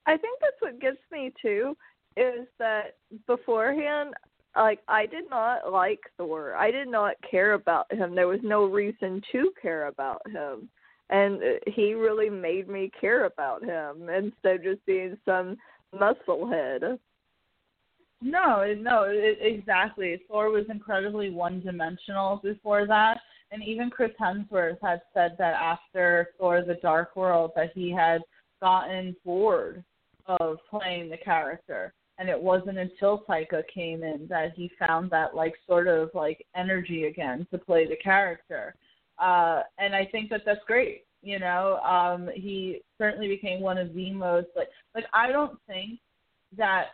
I 0.07 0.17
think 0.17 0.39
that's 0.41 0.61
what 0.61 0.81
gets 0.81 0.99
me 1.11 1.33
too 1.41 1.77
is 2.17 2.47
that 2.59 2.97
beforehand 3.27 4.15
like 4.57 4.81
I 4.89 5.07
did 5.07 5.31
not 5.31 5.73
like 5.73 6.01
Thor. 6.17 6.55
I 6.55 6.71
did 6.71 6.89
not 6.89 7.15
care 7.29 7.55
about 7.55 7.93
him. 7.93 8.15
There 8.15 8.29
was 8.29 8.41
no 8.43 8.65
reason 8.65 9.23
to 9.33 9.53
care 9.61 9.87
about 9.87 10.21
him. 10.31 10.69
And 11.11 11.43
uh, 11.43 11.47
he 11.67 11.95
really 11.95 12.31
made 12.31 12.69
me 12.69 12.91
care 12.99 13.25
about 13.27 13.63
him 13.63 14.09
instead 14.09 14.57
of 14.57 14.63
just 14.63 14.87
being 14.87 15.17
some 15.25 15.57
musclehead. 15.95 16.99
No, 18.23 18.73
no, 18.79 19.05
it, 19.09 19.39
exactly. 19.41 20.23
Thor 20.29 20.51
was 20.51 20.65
incredibly 20.71 21.31
one-dimensional 21.31 22.41
before 22.43 22.87
that, 22.87 23.19
and 23.51 23.63
even 23.65 23.91
Chris 23.91 24.13
Hemsworth 24.21 24.79
had 24.81 25.03
said 25.13 25.35
that 25.39 25.55
after 25.55 26.29
Thor: 26.39 26.63
The 26.63 26.79
Dark 26.83 27.17
World 27.17 27.51
that 27.57 27.73
he 27.75 27.91
had 27.91 28.21
gotten 28.61 29.17
bored 29.25 29.83
of 30.27 30.59
playing 30.71 31.11
the 31.11 31.17
character, 31.17 31.93
and 32.19 32.29
it 32.29 32.41
wasn't 32.41 32.79
until 32.79 33.25
Taika 33.29 33.63
came 33.73 34.03
in 34.03 34.27
that 34.29 34.53
he 34.55 34.71
found 34.79 35.11
that 35.11 35.35
like 35.35 35.55
sort 35.67 35.89
of 35.89 36.11
like 36.15 36.47
energy 36.55 37.05
again 37.05 37.47
to 37.51 37.59
play 37.59 37.87
the 37.87 37.97
character. 37.97 38.75
Uh, 39.19 39.63
and 39.79 39.95
I 39.95 40.07
think 40.07 40.31
that 40.31 40.43
that's 40.45 40.61
great. 40.67 41.05
You 41.23 41.39
know, 41.39 41.79
um, 41.79 42.29
he 42.35 42.81
certainly 42.99 43.29
became 43.29 43.61
one 43.61 43.79
of 43.79 43.95
the 43.95 44.13
most 44.13 44.49
like 44.57 44.69
like 44.95 45.05
I 45.13 45.31
don't 45.31 45.59
think 45.67 46.01
that 46.57 46.87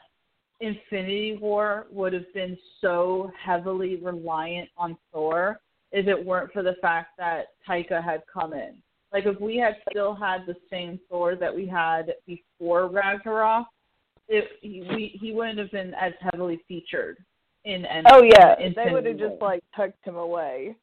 Infinity 0.61 1.39
War 1.41 1.87
would 1.91 2.13
have 2.13 2.33
been 2.35 2.57
so 2.81 3.31
heavily 3.43 3.97
reliant 3.97 4.69
on 4.77 4.97
Thor 5.13 5.61
if 5.93 6.07
it 6.07 6.25
weren't 6.25 6.53
for 6.53 6.63
the 6.63 6.77
fact 6.83 7.13
that 7.19 7.47
Taika 7.67 8.03
had 8.03 8.23
come 8.33 8.53
in. 8.53 8.75
Like 9.13 9.25
if 9.25 9.41
we 9.41 9.57
had 9.57 9.77
still 9.91 10.15
had 10.15 10.45
the 10.47 10.57
same 10.71 11.01
Thor 11.09 11.35
that 11.37 11.55
we 11.55 11.67
had 11.67 12.15
before 12.27 12.89
Ragnarok, 12.89 13.67
it 14.29 14.45
he, 14.61 14.83
we, 14.89 15.19
he 15.21 15.33
wouldn't 15.33 15.59
have 15.59 15.71
been 15.71 15.95
as 15.95 16.13
heavily 16.21 16.61
featured 16.69 17.19
in. 17.65 17.85
in 17.87 18.05
oh 18.11 18.23
yeah, 18.23 18.59
in 18.59 18.75
they 18.75 18.93
would 18.93 19.07
have 19.07 19.19
just 19.19 19.41
like 19.41 19.63
tucked 19.75 20.05
him 20.07 20.17
away. 20.17 20.77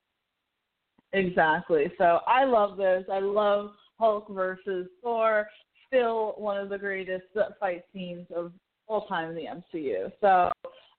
Exactly. 1.13 1.91
So 1.97 2.19
I 2.27 2.43
love 2.43 2.77
this. 2.77 3.05
I 3.11 3.19
love 3.19 3.71
Hulk 3.99 4.27
versus 4.29 4.87
Thor. 5.01 5.47
Still 5.87 6.33
one 6.37 6.57
of 6.57 6.69
the 6.69 6.77
greatest 6.77 7.25
fight 7.59 7.83
scenes 7.93 8.27
of 8.35 8.51
all 8.87 9.07
time 9.07 9.29
in 9.29 9.35
the 9.35 9.45
MCU. 9.45 10.11
So 10.19 10.51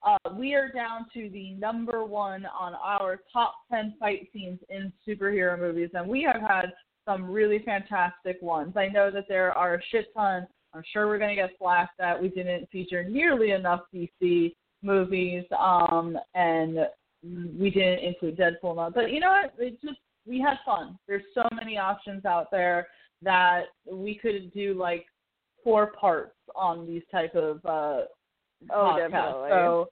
uh, 0.07 0.35
we 0.35 0.55
are 0.55 0.71
down 0.71 1.07
to 1.15 1.29
the 1.31 1.53
number 1.55 2.05
one 2.05 2.47
on 2.47 2.75
our 2.75 3.21
top 3.33 3.55
10 3.71 3.95
fight 3.99 4.29
scenes 4.33 4.61
in 4.71 4.93
superhero 5.07 5.59
movies, 5.59 5.91
and 5.95 6.09
we 6.09 6.23
have 6.23 6.41
had 6.41 6.73
some 7.05 7.31
really 7.31 7.61
fantastic 7.65 8.41
ones. 8.41 8.75
I 8.77 8.89
know 8.89 9.11
that 9.11 9.27
there 9.29 9.53
are 9.53 9.75
a 9.75 9.83
shit 9.91 10.07
ton. 10.15 10.47
I'm 10.77 10.83
sure 10.93 11.07
we're 11.07 11.19
going 11.19 11.35
to 11.35 11.43
get 11.43 11.59
flack 11.59 11.91
that 11.99 12.21
we 12.21 12.29
didn't 12.29 12.69
feature 12.71 13.03
nearly 13.03 13.53
enough 13.53 13.83
DC 13.95 14.55
movies, 14.83 15.45
um, 15.59 16.19
and 16.35 16.79
we 17.59 17.71
didn't 17.71 18.05
include 18.05 18.39
Deadpool. 18.39 18.95
But 18.95 19.11
you 19.11 19.21
know 19.21 19.31
what? 19.31 19.55
It 19.59 19.81
just 19.81 19.99
we 20.27 20.41
had 20.41 20.59
fun. 20.65 20.99
There's 21.07 21.23
so 21.35 21.43
many 21.55 21.79
options 21.79 22.25
out 22.25 22.51
there 22.51 22.89
that 23.23 23.65
we 23.91 24.15
could 24.17 24.53
do 24.53 24.75
like 24.75 25.07
four 25.65 25.93
parts 25.93 26.37
on 26.55 26.87
these 26.87 27.03
type 27.11 27.35
of 27.35 27.65
uh 27.65 28.03
Oh, 28.71 28.97
podcasts. 28.97 29.11
definitely. 29.11 29.49
So 29.51 29.89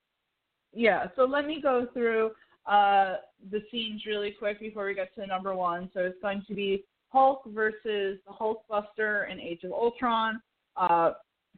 yeah, 0.73 1.07
so 1.17 1.25
let 1.25 1.47
me 1.47 1.61
go 1.63 1.87
through 1.93 2.31
uh 2.67 3.17
the 3.51 3.61
scenes 3.71 4.07
really 4.07 4.35
quick 4.39 4.59
before 4.61 4.87
we 4.87 4.95
get 4.95 5.15
to 5.17 5.27
number 5.27 5.55
one. 5.55 5.91
So 5.95 6.01
it's 6.01 6.21
going 6.23 6.43
to 6.49 6.55
be 6.55 6.85
Hulk 7.09 7.43
versus 7.47 8.19
the 8.27 8.33
Hulkbuster 8.33 9.31
in 9.31 9.39
Age 9.39 9.65
of 9.65 9.73
Ultron, 9.73 10.41
uh 10.77 11.13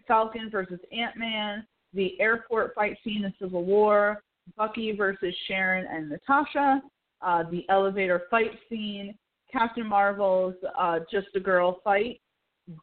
Falcon 0.07 0.51
versus 0.51 0.79
Ant 0.93 1.17
Man, 1.17 1.67
the 1.93 2.21
airport 2.21 2.75
fight 2.75 2.97
scene 3.03 3.25
in 3.25 3.35
Civil 3.41 3.65
War, 3.65 4.23
Bucky 4.57 4.93
versus 4.93 5.35
Sharon 5.49 5.87
and 5.91 6.09
Natasha, 6.09 6.83
uh, 7.23 7.45
the 7.51 7.65
elevator 7.69 8.23
fight 8.31 8.53
scene, 8.69 9.17
Captain 9.51 9.87
Marvel's 9.87 10.55
uh, 10.79 11.01
Just 11.11 11.29
a 11.35 11.41
Girl 11.41 11.81
fight, 11.83 12.21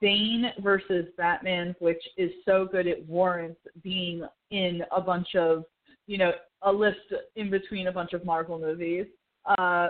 Bane 0.02 0.52
versus 0.60 1.06
Batman, 1.18 1.76
which 1.80 2.02
is 2.18 2.32
so 2.46 2.68
good 2.70 2.88
it 2.88 3.08
warrants 3.08 3.60
being 3.84 4.26
in 4.52 4.82
a 4.96 5.02
bunch 5.02 5.36
of, 5.36 5.64
you 6.08 6.18
know, 6.18 6.32
a 6.64 6.72
list 6.72 7.00
in 7.36 7.50
between 7.50 7.88
a 7.88 7.92
bunch 7.92 8.14
of 8.14 8.26
Marvel 8.26 8.60
movies. 8.60 9.06
Uh, 9.58 9.90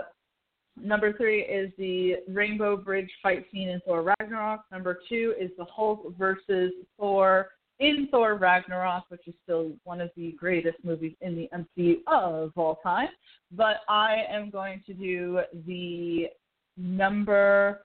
number 0.80 1.12
three 1.12 1.42
is 1.42 1.70
the 1.78 2.16
Rainbow 2.28 2.76
Bridge 2.76 3.10
fight 3.22 3.44
scene 3.52 3.68
in 3.68 3.80
Thor 3.80 4.02
Ragnarok. 4.02 4.62
Number 4.70 4.98
two 5.08 5.34
is 5.40 5.50
the 5.56 5.64
Hulk 5.64 6.14
versus 6.18 6.72
Thor 6.98 7.48
in 7.80 8.08
Thor 8.10 8.36
Ragnarok, 8.36 9.04
which 9.08 9.26
is 9.26 9.34
still 9.42 9.72
one 9.84 10.00
of 10.00 10.10
the 10.16 10.32
greatest 10.32 10.78
movies 10.84 11.14
in 11.20 11.34
the 11.36 11.48
MCU 11.52 11.96
of 12.06 12.52
all 12.56 12.76
time. 12.82 13.08
But 13.52 13.78
I 13.88 14.22
am 14.30 14.50
going 14.50 14.82
to 14.86 14.94
do 14.94 15.40
the 15.66 16.28
number 16.76 17.84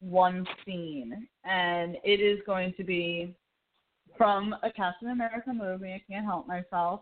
one 0.00 0.46
scene, 0.64 1.26
and 1.44 1.96
it 2.04 2.20
is 2.20 2.38
going 2.46 2.74
to 2.76 2.84
be 2.84 3.34
from 4.16 4.54
a 4.62 4.70
Captain 4.70 5.08
America 5.08 5.52
movie. 5.52 5.92
I 5.92 6.02
can't 6.10 6.26
help 6.26 6.46
myself, 6.46 7.00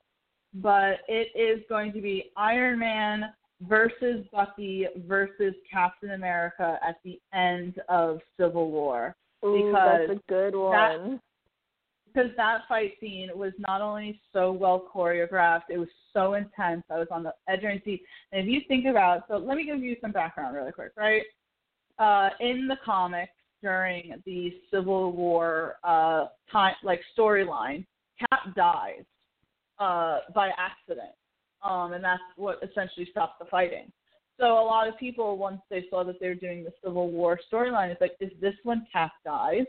but 0.55 0.99
it 1.09 1.29
is 1.37 1.65
going 1.69 1.93
to 1.93 2.01
be 2.01 2.31
Iron 2.37 2.79
Man 2.79 3.33
versus 3.63 4.25
Bucky 4.33 4.87
versus 5.07 5.55
Captain 5.71 6.13
America 6.13 6.79
at 6.87 6.97
the 7.05 7.21
end 7.33 7.81
of 7.89 8.21
Civil 8.39 8.71
War 8.71 9.17
Ooh, 9.45 9.73
because 9.73 10.07
that's 10.09 10.21
a 10.21 10.23
good 10.29 10.55
one. 10.55 11.21
because 12.07 12.31
that 12.37 12.63
fight 12.69 12.93
scene 13.01 13.31
was 13.35 13.53
not 13.59 13.81
only 13.81 14.21
so 14.33 14.53
well 14.53 14.85
choreographed, 14.95 15.71
it 15.71 15.79
was 15.79 15.89
so 16.13 16.35
intense. 16.35 16.83
I 16.91 16.99
was 16.99 17.09
on 17.11 17.23
the 17.23 17.35
edge 17.49 17.59
of 17.59 17.65
my 17.65 17.83
seat. 17.85 18.03
And 18.33 18.43
if 18.43 18.49
you 18.49 18.61
think 18.69 18.87
about, 18.87 19.25
so 19.29 19.37
let 19.37 19.57
me 19.57 19.65
give 19.65 19.81
you 19.81 19.97
some 20.01 20.13
background 20.13 20.55
really 20.55 20.73
quick, 20.73 20.93
right? 20.97 21.23
Uh, 21.99 22.31
in 22.41 22.69
the 22.69 22.77
comics 22.85 23.33
during 23.63 24.15
the 24.25 24.53
Civil 24.71 25.13
War 25.13 25.77
uh, 25.83 26.27
time, 26.53 26.75
like 26.85 27.01
storyline, 27.17 27.85
Cap 28.19 28.55
dies 28.57 29.05
uh, 29.79 30.21
by 30.35 30.51
accident, 30.59 31.15
um, 31.63 31.93
and 31.93 32.03
that's 32.03 32.23
what 32.37 32.61
essentially 32.63 33.07
stops 33.11 33.35
the 33.39 33.47
fighting. 33.47 33.91
So 34.39 34.47
a 34.47 34.65
lot 34.65 34.87
of 34.87 34.97
people, 34.99 35.37
once 35.37 35.61
they 35.69 35.85
saw 35.91 36.05
that 36.05 36.21
they 36.21 36.29
were 36.29 36.35
doing 36.35 36.63
the 36.63 36.73
Civil 36.85 37.11
War 37.11 37.41
storyline, 37.53 37.91
it's 37.91 38.01
like, 38.01 38.17
is 38.21 38.31
this 38.41 38.55
when 38.63 38.87
Cap 38.93 39.13
dies? 39.25 39.67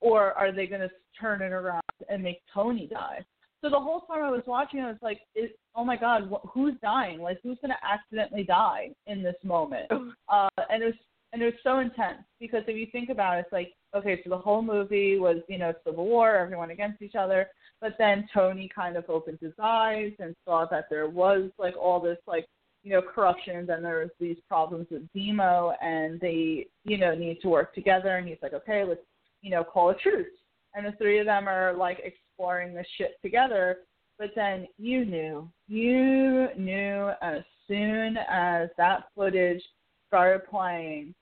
or 0.00 0.32
are 0.32 0.52
they 0.52 0.66
going 0.66 0.80
to 0.80 0.90
turn 1.20 1.42
it 1.42 1.52
around 1.52 1.82
and 2.08 2.22
make 2.22 2.40
Tony 2.52 2.86
die? 2.86 3.24
So 3.62 3.70
the 3.70 3.80
whole 3.80 4.00
time 4.02 4.22
I 4.22 4.30
was 4.30 4.42
watching, 4.46 4.80
I 4.80 4.88
was 4.88 4.98
like, 5.02 5.20
is, 5.34 5.50
"Oh 5.74 5.84
my 5.84 5.96
God, 5.96 6.30
wh- 6.30 6.46
who's 6.48 6.74
dying? 6.82 7.20
Like, 7.20 7.38
who's 7.42 7.58
going 7.60 7.72
to 7.72 7.86
accidentally 7.86 8.44
die 8.44 8.90
in 9.06 9.22
this 9.22 9.36
moment?" 9.42 9.90
Uh, 10.28 10.48
and 10.70 10.82
it 10.82 10.86
was 10.86 10.94
and 11.32 11.40
it 11.40 11.44
was 11.44 11.54
so 11.62 11.78
intense 11.78 12.22
because 12.40 12.62
if 12.66 12.76
you 12.76 12.86
think 12.90 13.10
about 13.10 13.38
it, 13.38 13.42
it's 13.42 13.52
like, 13.52 13.72
okay, 13.96 14.20
so 14.22 14.30
the 14.30 14.38
whole 14.38 14.62
movie 14.62 15.18
was 15.18 15.38
you 15.48 15.58
know 15.58 15.72
civil 15.84 16.06
war, 16.06 16.36
everyone 16.36 16.70
against 16.70 17.02
each 17.02 17.14
other, 17.14 17.48
but 17.80 17.94
then 17.98 18.28
Tony 18.32 18.70
kind 18.74 18.96
of 18.96 19.08
opened 19.08 19.38
his 19.40 19.52
eyes 19.62 20.12
and 20.18 20.34
saw 20.44 20.66
that 20.70 20.86
there 20.90 21.08
was 21.08 21.50
like 21.58 21.76
all 21.76 22.00
this 22.00 22.18
like 22.26 22.46
you 22.82 22.92
know 22.92 23.02
corruption, 23.02 23.56
and 23.56 23.68
then 23.68 23.82
there 23.82 24.00
was 24.00 24.10
these 24.20 24.38
problems 24.48 24.86
with 24.90 25.08
Zemo, 25.14 25.74
and 25.82 26.20
they 26.20 26.66
you 26.84 26.98
know 26.98 27.14
need 27.14 27.40
to 27.42 27.48
work 27.48 27.74
together, 27.74 28.16
and 28.16 28.28
he's 28.28 28.38
like, 28.42 28.54
okay, 28.54 28.84
let's 28.84 29.00
you 29.46 29.52
know, 29.52 29.62
call 29.62 29.90
a 29.90 29.94
truce. 29.94 30.26
And 30.74 30.84
the 30.84 30.92
three 30.98 31.18
of 31.20 31.26
them 31.26 31.48
are 31.48 31.72
like 31.72 32.00
exploring 32.04 32.74
this 32.74 32.86
shit 32.98 33.12
together. 33.22 33.78
But 34.18 34.30
then 34.34 34.66
you 34.76 35.04
knew, 35.04 35.48
you 35.68 36.48
knew 36.58 37.10
as 37.22 37.42
soon 37.68 38.16
as 38.28 38.68
that 38.76 39.04
footage 39.14 39.62
started 40.08 40.48
playing 40.48 41.14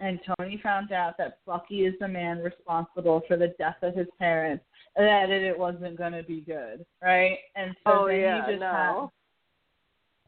and 0.00 0.18
Tony 0.38 0.58
found 0.62 0.92
out 0.92 1.16
that 1.18 1.38
Bucky 1.46 1.84
is 1.84 1.94
the 2.00 2.08
man 2.08 2.38
responsible 2.38 3.22
for 3.28 3.36
the 3.36 3.54
death 3.58 3.76
of 3.82 3.94
his 3.94 4.06
parents, 4.18 4.64
that 4.96 5.30
it, 5.30 5.56
wasn't 5.58 5.96
going 5.96 6.12
to 6.12 6.22
be 6.22 6.40
good, 6.40 6.84
right? 7.02 7.38
And 7.54 7.74
so 7.84 7.92
oh 7.92 8.06
then 8.08 8.20
yeah, 8.20 8.46
you 8.46 8.52
just 8.52 8.60
no. 8.60 9.10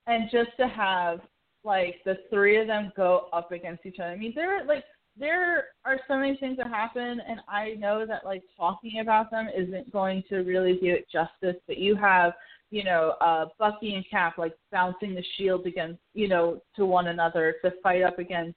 have, 0.06 0.14
and 0.14 0.30
just 0.30 0.56
to 0.58 0.68
have 0.68 1.20
like 1.64 1.96
the 2.04 2.18
three 2.30 2.60
of 2.60 2.66
them 2.66 2.92
go 2.96 3.28
up 3.32 3.52
against 3.52 3.86
each 3.86 3.98
other. 3.98 4.10
I 4.10 4.16
mean, 4.16 4.32
there 4.34 4.60
are 4.60 4.64
like 4.64 4.84
there 5.18 5.66
are 5.84 5.98
so 6.08 6.16
many 6.16 6.36
things 6.36 6.56
that 6.56 6.68
happen, 6.68 7.20
and 7.26 7.40
I 7.48 7.74
know 7.78 8.06
that 8.06 8.24
like 8.24 8.42
talking 8.56 9.00
about 9.00 9.30
them 9.30 9.48
isn't 9.54 9.92
going 9.92 10.22
to 10.28 10.38
really 10.38 10.74
do 10.74 10.92
it 10.92 11.06
justice. 11.10 11.60
But 11.66 11.78
you 11.78 11.94
have, 11.96 12.32
you 12.70 12.84
know, 12.84 13.14
uh, 13.20 13.46
Bucky 13.58 13.94
and 13.94 14.04
Cap 14.10 14.38
like 14.38 14.54
bouncing 14.70 15.14
the 15.14 15.24
shield 15.36 15.66
against, 15.66 16.00
you 16.14 16.28
know, 16.28 16.60
to 16.76 16.86
one 16.86 17.08
another 17.08 17.56
to 17.64 17.72
fight 17.82 18.02
up 18.02 18.18
against 18.18 18.56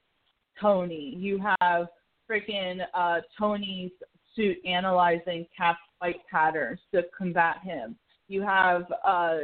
Tony. 0.60 1.16
You 1.18 1.42
have 1.60 1.88
freaking 2.30 2.80
uh, 2.94 3.22
Tony's 3.38 3.92
suit 4.36 4.58
analyzing 4.66 5.46
Cap's 5.56 5.80
fight 6.00 6.22
patterns 6.30 6.80
to 6.94 7.04
combat 7.18 7.58
him. 7.64 7.96
You 8.28 8.42
have 8.42 8.86
uh, 9.06 9.38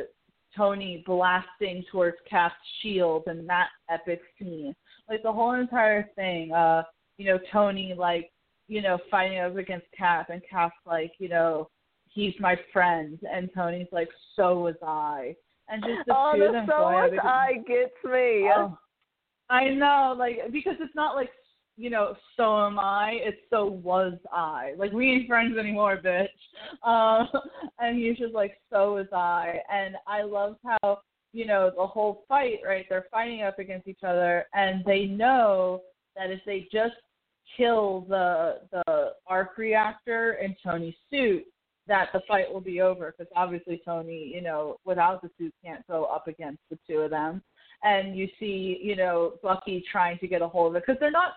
Tony 0.56 1.04
blasting 1.06 1.84
towards 1.92 2.18
Cap's 2.30 2.56
shield 2.82 3.24
and 3.28 3.48
that 3.50 3.70
epic 3.90 4.22
scene. 4.38 4.76
Like 5.10 5.24
the 5.24 5.32
whole 5.32 5.54
entire 5.54 6.10
thing. 6.16 6.52
Uh, 6.52 6.84
you 7.18 7.26
know, 7.26 7.40
Tony 7.52 7.94
like, 7.98 8.32
you 8.68 8.82
know, 8.82 8.98
fighting 9.10 9.40
up 9.40 9.56
against 9.58 9.86
Cap 9.98 10.30
and 10.30 10.42
Cap's 10.50 10.74
like, 10.86 11.12
you 11.20 11.30
know, 11.30 11.70
he's 12.10 12.34
my 12.40 12.56
friend 12.74 13.20
and 13.32 13.50
Tony's 13.54 13.88
like, 13.92 14.10
so 14.36 14.60
was 14.60 14.76
I. 14.86 15.36
And 15.70 15.82
just 15.84 16.06
the 16.08 16.16
oh, 16.16 16.34
two 16.36 16.44
of 16.44 16.48
the 16.48 16.60
them 16.60 16.66
so 16.68 16.78
going 16.78 16.98
up 16.98 17.08
against- 17.08 17.26
I 17.26 17.54
gets 17.68 18.04
me. 18.04 18.50
Oh, 18.56 18.78
I 19.52 19.70
know, 19.70 20.16
like 20.18 20.52
because 20.52 20.76
it's 20.80 20.96
not 20.96 21.16
like 21.16 21.30
you 21.78 21.90
know, 21.90 22.16
so 22.38 22.66
am 22.66 22.78
I. 22.80 23.14
It's 23.22 23.38
so 23.50 23.66
was 23.66 24.14
I. 24.32 24.74
Like 24.78 24.92
we 24.92 25.12
ain't 25.12 25.28
friends 25.28 25.58
anymore, 25.58 26.00
bitch. 26.04 26.28
Um, 26.88 27.28
and 27.80 27.98
he's 27.98 28.18
just 28.18 28.34
like, 28.34 28.58
so 28.72 28.94
was 28.96 29.08
I. 29.12 29.56
And 29.72 29.96
I 30.08 30.22
love 30.22 30.56
how 30.64 31.00
you 31.34 31.46
know 31.46 31.72
the 31.76 31.86
whole 31.86 32.24
fight, 32.28 32.60
right? 32.66 32.86
They're 32.88 33.08
fighting 33.12 33.42
up 33.42 33.60
against 33.60 33.88
each 33.88 34.04
other, 34.08 34.46
and 34.54 34.84
they 34.86 35.06
know 35.06 35.82
that 36.16 36.30
if 36.30 36.40
they 36.46 36.68
just 36.72 36.96
kill 37.58 38.06
the 38.08 38.60
the 38.72 39.14
arc 39.28 39.58
reactor 39.58 40.34
in 40.34 40.56
Tony's 40.64 40.96
suit, 41.10 41.44
that 41.88 42.10
the 42.14 42.22
fight 42.28 42.52
will 42.52 42.62
be 42.62 42.82
over 42.82 43.14
because 43.18 43.32
obviously 43.36 43.82
Tony, 43.84 44.32
you 44.34 44.42
know, 44.42 44.78
without 44.86 45.22
the 45.22 45.30
suit 45.38 45.54
can't 45.64 45.86
go 45.88 46.06
up 46.06 46.28
against 46.28 46.62
the 46.70 46.78
two 46.88 47.00
of 47.00 47.12
them. 47.12 47.42
And 47.84 48.16
you 48.16 48.28
see, 48.40 48.80
you 48.82 48.96
know, 48.96 49.34
Bucky 49.42 49.84
trying 49.92 50.20
to 50.20 50.28
get 50.28 50.42
a 50.42 50.48
hold 50.48 50.76
of 50.76 50.76
it 50.78 50.84
because 50.86 51.00
they're 51.00 51.12
not 51.12 51.34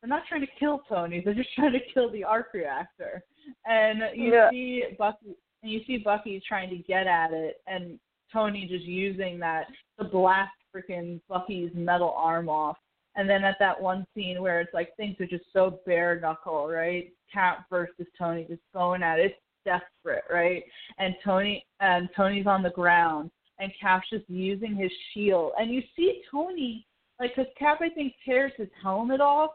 they're 0.00 0.08
not 0.08 0.26
trying 0.28 0.42
to 0.42 0.46
kill 0.58 0.82
Tony, 0.88 1.22
they're 1.24 1.34
just 1.34 1.48
trying 1.54 1.72
to 1.72 1.78
kill 1.92 2.10
the 2.10 2.24
arc 2.24 2.52
reactor. 2.52 3.22
And 3.66 4.02
you 4.14 4.32
Yeah. 4.34 4.50
see 4.50 4.84
Bucky 4.98 5.36
and 5.62 5.72
you 5.72 5.80
see 5.86 5.98
Bucky 5.98 6.42
trying 6.46 6.70
to 6.70 6.76
get 6.76 7.06
at 7.06 7.32
it 7.32 7.62
and 7.66 7.98
Tony 8.32 8.66
just 8.66 8.84
using 8.84 9.38
that 9.38 9.66
to 9.98 10.04
blast 10.04 10.52
freaking 10.74 11.20
Bucky's 11.28 11.70
metal 11.74 12.12
arm 12.16 12.48
off. 12.48 12.76
And 13.16 13.30
then 13.30 13.44
at 13.44 13.56
that 13.60 13.80
one 13.80 14.04
scene 14.14 14.42
where 14.42 14.60
it's 14.60 14.74
like 14.74 14.94
things 14.96 15.16
are 15.20 15.26
just 15.26 15.44
so 15.52 15.78
bare 15.86 16.18
knuckle, 16.18 16.66
right? 16.68 17.12
Cap 17.32 17.66
versus 17.70 18.06
Tony 18.18 18.44
just 18.48 18.60
going 18.74 19.02
at 19.02 19.20
it. 19.20 19.26
It's 19.26 19.40
desperate, 19.64 20.24
right? 20.30 20.64
And 20.98 21.14
Tony 21.24 21.64
and 21.80 22.08
Tony's 22.16 22.46
on 22.46 22.62
the 22.62 22.70
ground 22.70 23.30
and 23.58 23.72
Cap's 23.80 24.08
just 24.10 24.28
using 24.28 24.74
his 24.74 24.90
shield. 25.12 25.52
And 25.58 25.72
you 25.72 25.82
see 25.96 26.22
Tony 26.30 26.86
like 27.20 27.34
because 27.36 27.50
Cap 27.58 27.78
I 27.80 27.88
think 27.90 28.14
tears 28.24 28.52
his 28.56 28.68
helmet 28.82 29.20
off 29.20 29.50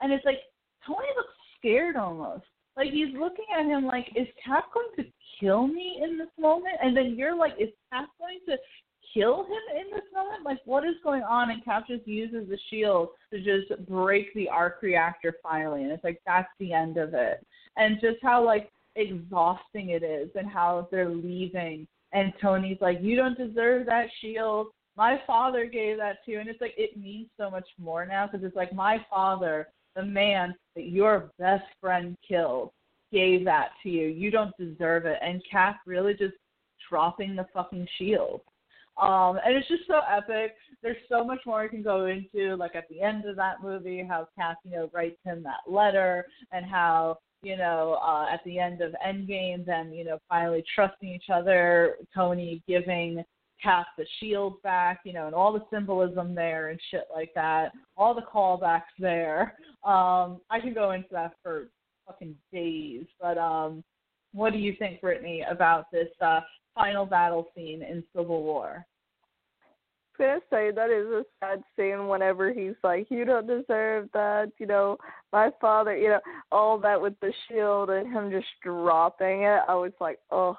and 0.00 0.12
it's 0.12 0.24
like 0.24 0.40
Tony 0.86 1.08
looks 1.16 1.32
scared 1.58 1.96
almost. 1.96 2.44
Like 2.76 2.90
he's 2.90 3.14
looking 3.14 3.46
at 3.56 3.66
him 3.66 3.86
like, 3.86 4.08
is 4.16 4.26
Cap 4.44 4.64
going 4.74 4.88
to 4.96 5.04
kill 5.40 5.66
me 5.66 6.00
in 6.02 6.18
this 6.18 6.28
moment? 6.38 6.76
And 6.82 6.96
then 6.96 7.14
you're 7.16 7.36
like, 7.36 7.52
is 7.58 7.70
Cap 7.92 8.08
going 8.18 8.40
to 8.48 8.56
kill 9.12 9.44
him 9.44 9.76
in 9.76 9.92
this 9.92 10.04
moment? 10.12 10.44
Like, 10.44 10.58
what 10.64 10.84
is 10.84 10.96
going 11.04 11.22
on? 11.22 11.50
And 11.50 11.64
Cap 11.64 11.86
just 11.88 12.06
uses 12.06 12.48
the 12.48 12.58
shield 12.68 13.10
to 13.32 13.38
just 13.38 13.86
break 13.88 14.34
the 14.34 14.48
arc 14.48 14.82
reactor 14.82 15.36
finally, 15.42 15.82
and 15.82 15.92
it's 15.92 16.04
like 16.04 16.20
that's 16.26 16.48
the 16.58 16.72
end 16.72 16.96
of 16.96 17.14
it. 17.14 17.46
And 17.76 18.00
just 18.00 18.18
how 18.22 18.44
like 18.44 18.70
exhausting 18.96 19.90
it 19.90 20.02
is, 20.02 20.30
and 20.34 20.48
how 20.48 20.88
they're 20.90 21.08
leaving. 21.08 21.86
And 22.14 22.32
Tony's 22.40 22.78
like, 22.80 22.98
you 23.02 23.16
don't 23.16 23.36
deserve 23.36 23.86
that 23.86 24.06
shield. 24.20 24.68
my 24.96 25.20
father 25.26 25.66
gave 25.66 25.96
that 25.98 26.24
to 26.24 26.30
you, 26.30 26.40
and 26.40 26.48
it's 26.48 26.60
like 26.60 26.74
it 26.76 26.96
means 26.96 27.28
so 27.36 27.50
much 27.50 27.66
more 27.78 28.06
now 28.06 28.26
because 28.26 28.46
it's 28.46 28.56
like 28.56 28.72
my 28.72 29.04
father, 29.10 29.68
the 29.96 30.04
man 30.04 30.54
that 30.76 30.86
your 30.86 31.30
best 31.38 31.64
friend 31.80 32.16
killed, 32.26 32.70
gave 33.12 33.44
that 33.44 33.70
to 33.82 33.88
you. 33.88 34.06
You 34.06 34.30
don't 34.30 34.56
deserve 34.56 35.06
it, 35.06 35.18
and 35.20 35.42
Cap 35.50 35.80
really 35.86 36.14
just 36.14 36.34
dropping 36.88 37.34
the 37.34 37.46
fucking 37.52 37.86
shield. 37.98 38.40
Um, 39.00 39.40
and 39.44 39.56
it's 39.56 39.66
just 39.66 39.88
so 39.88 40.00
epic. 40.08 40.54
There's 40.80 40.96
so 41.08 41.24
much 41.24 41.40
more 41.44 41.62
I 41.62 41.68
can 41.68 41.82
go 41.82 42.06
into, 42.06 42.54
like 42.54 42.76
at 42.76 42.88
the 42.88 43.00
end 43.00 43.24
of 43.24 43.34
that 43.34 43.60
movie, 43.60 44.06
how 44.08 44.28
Cap, 44.38 44.58
you 44.64 44.70
know, 44.70 44.90
writes 44.92 45.18
him 45.24 45.42
that 45.42 45.68
letter, 45.68 46.26
and 46.52 46.64
how 46.64 47.18
you 47.44 47.56
know, 47.56 47.98
uh, 48.02 48.26
at 48.32 48.40
the 48.44 48.58
end 48.58 48.80
of 48.80 48.94
Endgame, 49.06 49.64
then 49.64 49.92
you 49.92 50.04
know, 50.04 50.18
finally 50.28 50.64
trusting 50.74 51.08
each 51.08 51.30
other, 51.32 51.96
Tony 52.14 52.62
giving 52.66 53.22
Cap 53.62 53.86
the 53.96 54.04
shield 54.18 54.60
back, 54.62 55.00
you 55.04 55.12
know, 55.12 55.26
and 55.26 55.34
all 55.34 55.52
the 55.52 55.64
symbolism 55.72 56.34
there 56.34 56.68
and 56.68 56.80
shit 56.90 57.04
like 57.14 57.30
that, 57.34 57.72
all 57.96 58.14
the 58.14 58.22
callbacks 58.22 58.82
there. 58.98 59.54
Um, 59.84 60.40
I 60.50 60.60
could 60.62 60.74
go 60.74 60.90
into 60.90 61.08
that 61.12 61.32
for 61.42 61.68
fucking 62.06 62.34
days, 62.52 63.04
but 63.20 63.38
um, 63.38 63.82
what 64.32 64.52
do 64.52 64.58
you 64.58 64.74
think, 64.78 65.00
Brittany, 65.00 65.44
about 65.48 65.90
this 65.92 66.08
uh, 66.20 66.40
final 66.74 67.06
battle 67.06 67.46
scene 67.54 67.82
in 67.82 68.02
Civil 68.14 68.42
War? 68.42 68.84
Gonna 70.18 70.40
say 70.50 70.70
that 70.70 70.90
is 70.90 71.06
a 71.06 71.24
sad 71.40 71.62
scene 71.76 72.06
whenever 72.08 72.52
he's 72.52 72.74
like, 72.82 73.06
You 73.10 73.24
don't 73.24 73.46
deserve 73.46 74.08
that, 74.14 74.52
you 74.58 74.66
know, 74.66 74.96
my 75.32 75.50
father 75.60 75.96
you 75.96 76.08
know, 76.08 76.20
all 76.52 76.78
that 76.78 77.00
with 77.00 77.18
the 77.20 77.32
shield 77.48 77.90
and 77.90 78.12
him 78.12 78.30
just 78.30 78.46
dropping 78.62 79.42
it. 79.42 79.60
I 79.68 79.74
was 79.74 79.92
like, 80.00 80.18
Oh 80.30 80.56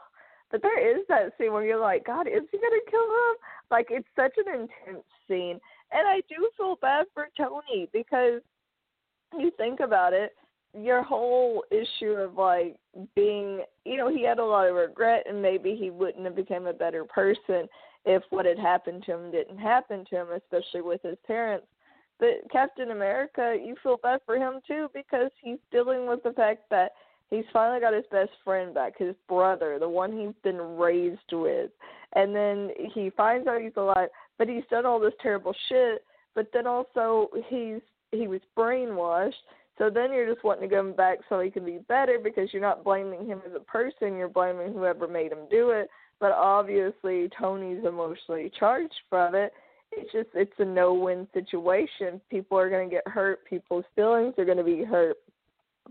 but 0.51 0.61
there 0.61 0.97
is 0.97 1.05
that 1.09 1.33
scene 1.37 1.51
where 1.51 1.65
you're 1.65 1.79
like, 1.79 2.05
God, 2.05 2.27
is 2.27 2.43
he 2.51 2.57
gonna 2.57 2.77
kill 2.89 3.03
him? 3.03 3.35
Like 3.71 3.87
it's 3.89 4.07
such 4.15 4.33
an 4.37 4.53
intense 4.53 5.05
scene. 5.27 5.59
And 5.91 6.07
I 6.07 6.21
do 6.29 6.49
feel 6.57 6.77
bad 6.81 7.07
for 7.13 7.27
Tony 7.37 7.89
because 7.91 8.41
you 9.37 9.51
think 9.57 9.79
about 9.79 10.13
it, 10.13 10.31
your 10.77 11.03
whole 11.03 11.63
issue 11.71 12.11
of 12.11 12.35
like 12.35 12.75
being 13.15 13.63
you 13.85 13.97
know 13.97 14.13
he 14.13 14.23
had 14.23 14.39
a 14.39 14.45
lot 14.45 14.67
of 14.67 14.75
regret 14.75 15.23
and 15.27 15.41
maybe 15.41 15.75
he 15.75 15.89
wouldn't 15.89 16.25
have 16.25 16.35
become 16.35 16.67
a 16.67 16.73
better 16.73 17.05
person 17.05 17.67
if 18.05 18.23
what 18.29 18.45
had 18.45 18.59
happened 18.59 19.03
to 19.05 19.13
him 19.13 19.31
didn't 19.31 19.57
happen 19.57 20.05
to 20.09 20.15
him 20.15 20.27
especially 20.35 20.81
with 20.81 21.01
his 21.01 21.17
parents. 21.25 21.67
But 22.19 22.49
captain 22.51 22.91
america 22.91 23.55
you 23.61 23.75
feel 23.83 23.97
bad 24.01 24.21
for 24.25 24.35
him 24.35 24.59
too 24.67 24.89
because 24.93 25.31
he's 25.41 25.59
dealing 25.71 26.07
with 26.07 26.23
the 26.23 26.33
fact 26.33 26.63
that 26.69 26.91
he's 27.29 27.45
finally 27.51 27.79
got 27.79 27.93
his 27.93 28.05
best 28.11 28.31
friend 28.43 28.73
back 28.73 28.97
his 28.97 29.15
brother 29.27 29.77
the 29.79 29.89
one 29.89 30.11
he's 30.11 30.35
been 30.43 30.77
raised 30.77 31.31
with. 31.31 31.71
And 32.13 32.33
then 32.33 32.69
he 32.93 33.09
finds 33.09 33.47
out 33.47 33.61
he's 33.61 33.71
alive 33.75 34.09
but 34.37 34.49
he's 34.49 34.63
done 34.69 34.85
all 34.85 34.99
this 34.99 35.13
terrible 35.21 35.55
shit. 35.69 36.03
But 36.33 36.49
then 36.53 36.67
also 36.67 37.29
he's 37.47 37.81
he 38.11 38.27
was 38.27 38.41
brainwashed. 38.57 39.33
So 39.77 39.89
then 39.89 40.13
you're 40.13 40.31
just 40.31 40.43
wanting 40.43 40.69
to 40.69 40.73
get 40.73 40.79
him 40.79 40.93
back 40.93 41.19
so 41.27 41.41
he 41.41 41.51
can 41.51 41.65
be 41.65 41.79
better 41.89 42.17
because 42.21 42.53
you're 42.53 42.61
not 42.61 42.83
blaming 42.83 43.25
him 43.25 43.41
as 43.45 43.51
a 43.55 43.59
person, 43.59 44.15
you're 44.15 44.29
blaming 44.29 44.71
whoever 44.71 45.05
made 45.07 45.33
him 45.33 45.49
do 45.51 45.71
it. 45.71 45.89
But 46.19 46.31
obviously 46.31 47.29
Tony's 47.37 47.85
emotionally 47.85 48.51
charged 48.57 48.93
from 49.09 49.35
it. 49.35 49.51
It's 49.91 50.11
just 50.11 50.29
it's 50.33 50.53
a 50.59 50.65
no 50.65 50.93
win 50.93 51.27
situation. 51.33 52.19
People 52.29 52.57
are 52.57 52.69
gonna 52.69 52.89
get 52.89 53.07
hurt, 53.07 53.45
people's 53.45 53.85
feelings 53.95 54.33
are 54.37 54.45
gonna 54.45 54.63
be 54.63 54.83
hurt. 54.83 55.17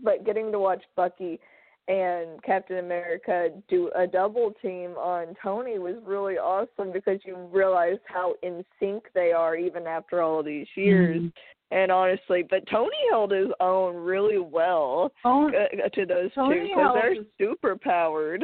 But 0.03 0.25
getting 0.25 0.51
to 0.51 0.59
watch 0.59 0.83
Bucky 0.95 1.39
and 1.87 2.41
Captain 2.43 2.79
America 2.79 3.49
do 3.69 3.91
a 3.95 4.07
double 4.07 4.51
team 4.61 4.91
on 4.91 5.35
Tony 5.41 5.77
was 5.77 5.95
really 6.03 6.35
awesome 6.35 6.91
because 6.91 7.19
you 7.23 7.37
realize 7.51 7.97
how 8.05 8.33
in 8.41 8.65
sync 8.79 9.03
they 9.13 9.31
are 9.31 9.55
even 9.55 9.85
after 9.85 10.21
all 10.21 10.41
these 10.41 10.67
years. 10.75 11.17
Mm-hmm. 11.17 11.27
And 11.71 11.91
honestly, 11.91 12.43
but 12.47 12.67
Tony 12.71 12.95
held 13.09 13.31
his 13.31 13.49
own 13.59 13.95
really 13.95 14.39
well 14.39 15.11
oh, 15.25 15.49
to 15.49 16.05
those 16.05 16.31
Tony 16.33 16.55
two 16.55 16.63
because 16.67 16.95
they're 17.01 17.15
his, 17.15 17.25
super 17.39 17.75
powered. 17.75 18.43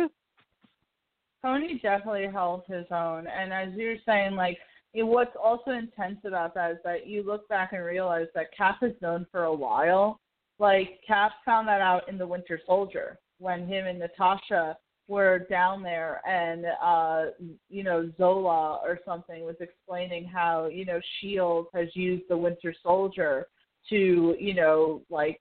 Tony 1.42 1.80
definitely 1.82 2.28
held 2.32 2.64
his 2.68 2.86
own, 2.92 3.26
and 3.28 3.52
as 3.52 3.70
you're 3.76 3.96
saying, 4.06 4.36
like 4.36 4.58
what's 4.94 5.36
also 5.42 5.72
intense 5.72 6.20
about 6.26 6.54
that 6.54 6.72
is 6.72 6.78
that 6.84 7.08
you 7.08 7.24
look 7.24 7.48
back 7.48 7.74
and 7.74 7.84
realize 7.84 8.28
that 8.36 8.56
Cap 8.56 8.80
is 8.82 8.94
known 9.02 9.26
for 9.32 9.44
a 9.44 9.54
while. 9.54 10.20
Like 10.60 11.00
Cap 11.08 11.32
found 11.46 11.68
that 11.68 11.82
out 11.82 12.08
in 12.10 12.18
the 12.18 12.28
Winter 12.28 12.60
Soldier 12.66 13.18
when 13.40 13.68
him 13.68 13.88
and 13.88 14.00
Natasha 14.00 14.78
were 15.08 15.40
down 15.50 15.82
there 15.84 16.22
and 16.26 16.66
uh 16.82 17.26
you 17.70 17.84
know 17.84 18.10
Zola 18.18 18.80
or 18.84 19.00
something 19.04 19.44
was 19.44 19.56
explaining 19.60 20.26
how 20.26 20.68
you 20.68 20.86
know 20.86 21.02
Shield 21.20 21.68
has 21.74 21.88
used 21.96 22.24
the 22.30 22.38
Winter 22.38 22.74
Soldier 22.84 23.48
to 23.90 24.36
you 24.40 24.54
know 24.54 25.02
like 25.10 25.40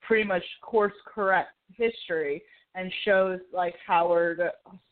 pretty 0.00 0.24
much 0.24 0.44
course 0.62 0.92
correct 1.12 1.50
history 1.76 2.40
and 2.78 2.92
shows 3.04 3.40
like 3.52 3.74
Howard 3.86 4.40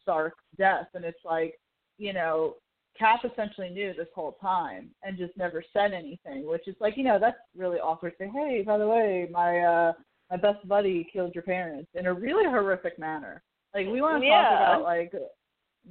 Stark's 0.02 0.42
death 0.58 0.88
and 0.94 1.04
it's 1.04 1.24
like 1.24 1.58
you 1.98 2.12
know 2.12 2.54
Cap 2.98 3.20
essentially 3.30 3.68
knew 3.70 3.92
this 3.94 4.08
whole 4.14 4.36
time 4.40 4.90
and 5.02 5.18
just 5.18 5.36
never 5.36 5.62
said 5.72 5.92
anything 5.92 6.46
which 6.46 6.66
is 6.66 6.76
like 6.80 6.96
you 6.96 7.04
know 7.04 7.18
that's 7.20 7.36
really 7.56 7.78
awkward 7.78 8.12
to 8.18 8.24
say 8.24 8.30
hey 8.34 8.62
by 8.66 8.76
the 8.76 8.86
way 8.86 9.28
my 9.30 9.58
uh 9.60 9.92
my 10.30 10.36
best 10.36 10.66
buddy 10.66 11.08
killed 11.12 11.34
your 11.34 11.44
parents 11.44 11.88
in 11.94 12.06
a 12.06 12.12
really 12.12 12.44
horrific 12.44 12.98
manner 12.98 13.42
like 13.74 13.86
we 13.86 14.00
want 14.00 14.20
to 14.22 14.26
yeah. 14.26 14.42
talk 14.42 14.78
about 14.78 14.82
like 14.82 15.12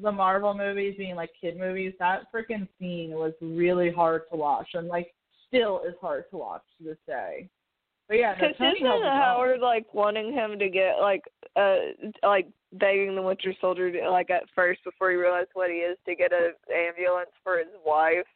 the 0.01 0.11
Marvel 0.11 0.53
movies 0.53 0.95
being 0.97 1.15
like 1.15 1.29
kid 1.39 1.57
movies. 1.57 1.93
That 1.99 2.23
freaking 2.33 2.67
scene 2.79 3.11
was 3.11 3.33
really 3.41 3.91
hard 3.91 4.23
to 4.31 4.37
watch, 4.37 4.69
and 4.73 4.87
like 4.87 5.13
still 5.47 5.81
is 5.87 5.95
hard 6.01 6.25
to 6.31 6.37
watch 6.37 6.63
to 6.77 6.83
this 6.83 6.97
day. 7.07 7.47
But 8.07 8.17
yeah, 8.17 8.35
because 8.35 8.55
no, 8.59 8.69
isn't 8.69 9.07
Howard 9.07 9.61
like 9.61 9.91
wanting 9.93 10.31
him 10.31 10.59
to 10.59 10.69
get 10.69 10.97
like 11.01 11.23
uh 11.55 11.77
like 12.23 12.47
begging 12.73 13.15
the 13.15 13.21
Winter 13.21 13.53
Soldier 13.59 13.91
to, 13.91 14.09
like 14.11 14.29
at 14.29 14.43
first 14.53 14.83
before 14.83 15.09
he 15.09 15.15
realized 15.15 15.49
what 15.53 15.71
he 15.71 15.77
is 15.77 15.97
to 16.05 16.15
get 16.15 16.31
an 16.31 16.53
ambulance 16.73 17.31
for 17.43 17.57
his 17.57 17.67
wife. 17.85 18.27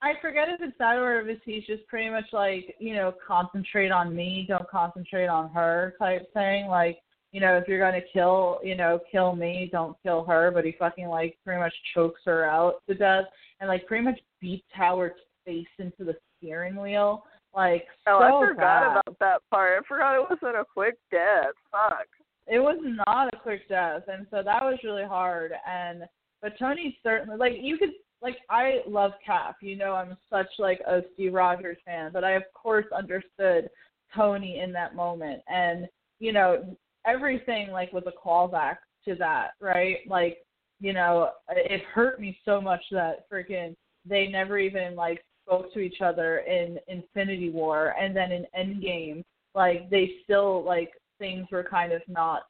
I 0.00 0.12
forget 0.20 0.48
if 0.48 0.60
it's 0.60 0.76
that 0.78 0.96
or 0.96 1.20
if 1.20 1.38
he's 1.44 1.64
just 1.66 1.86
pretty 1.86 2.10
much 2.10 2.26
like 2.32 2.74
you 2.78 2.94
know 2.94 3.12
concentrate 3.26 3.90
on 3.90 4.14
me, 4.14 4.46
don't 4.48 4.68
concentrate 4.68 5.26
on 5.26 5.50
her 5.50 5.94
type 5.98 6.32
thing. 6.32 6.68
Like 6.68 6.98
you 7.32 7.40
know, 7.40 7.56
if 7.56 7.66
you're 7.66 7.80
gonna 7.80 8.00
kill, 8.12 8.60
you 8.62 8.76
know, 8.76 9.00
kill 9.10 9.34
me, 9.34 9.68
don't 9.72 9.96
kill 10.02 10.24
her. 10.24 10.50
But 10.50 10.64
he 10.64 10.74
fucking 10.78 11.08
like 11.08 11.36
pretty 11.44 11.60
much 11.60 11.74
chokes 11.92 12.20
her 12.24 12.44
out 12.44 12.76
to 12.88 12.94
death 12.94 13.24
and 13.60 13.68
like 13.68 13.86
pretty 13.86 14.04
much 14.04 14.20
beats 14.40 14.66
Howard's 14.72 15.16
face 15.44 15.66
into 15.78 16.04
the 16.04 16.14
steering 16.38 16.76
wheel. 16.76 17.24
Like 17.54 17.86
oh, 18.06 18.18
so 18.18 18.24
I 18.24 18.48
forgot 18.48 18.90
about 18.90 19.18
that 19.20 19.40
part. 19.50 19.82
I 19.82 19.86
forgot 19.86 20.16
it 20.16 20.26
wasn't 20.28 20.60
a 20.60 20.64
quick 20.64 20.96
death. 21.10 21.54
Fuck. 21.70 22.06
It 22.46 22.58
was 22.58 22.78
not 23.06 23.32
a 23.32 23.38
quick 23.38 23.68
death, 23.68 24.02
and 24.08 24.26
so 24.30 24.42
that 24.44 24.62
was 24.62 24.78
really 24.84 25.04
hard. 25.04 25.52
And 25.66 26.04
but 26.42 26.58
Tony 26.58 26.98
certainly 27.02 27.36
like 27.36 27.54
you 27.60 27.78
could 27.78 27.90
like 28.22 28.36
I 28.50 28.80
love 28.88 29.12
Cap. 29.24 29.56
You 29.62 29.76
know, 29.76 29.92
I'm 29.92 30.16
such 30.30 30.48
like 30.58 30.80
a 30.86 31.02
Steve 31.14 31.32
Rogers 31.32 31.78
fan, 31.84 32.10
but 32.12 32.24
I 32.24 32.32
of 32.32 32.42
course 32.54 32.86
understood 32.96 33.70
Tony 34.14 34.60
in 34.60 34.72
that 34.72 34.96
moment. 34.96 35.42
And 35.48 35.86
you 36.18 36.32
know, 36.32 36.76
everything 37.06 37.70
like 37.70 37.92
was 37.92 38.04
a 38.06 38.26
callback 38.26 38.76
to 39.04 39.14
that, 39.16 39.50
right? 39.60 39.98
Like, 40.08 40.38
you 40.80 40.92
know, 40.92 41.30
it 41.50 41.82
hurt 41.92 42.20
me 42.20 42.36
so 42.44 42.60
much 42.60 42.82
that 42.90 43.30
freaking 43.30 43.76
they 44.06 44.26
never 44.26 44.58
even 44.58 44.94
like 44.94 45.24
spoke 45.46 45.72
to 45.74 45.80
each 45.80 46.00
other 46.00 46.38
in 46.38 46.78
Infinity 46.88 47.50
War 47.50 47.94
and 48.00 48.16
then 48.16 48.32
in 48.32 48.46
Endgame, 48.58 49.22
like 49.54 49.88
they 49.90 50.12
still 50.24 50.64
like 50.64 50.92
things 51.18 51.46
were 51.50 51.64
kind 51.64 51.92
of 51.92 52.02
not, 52.08 52.42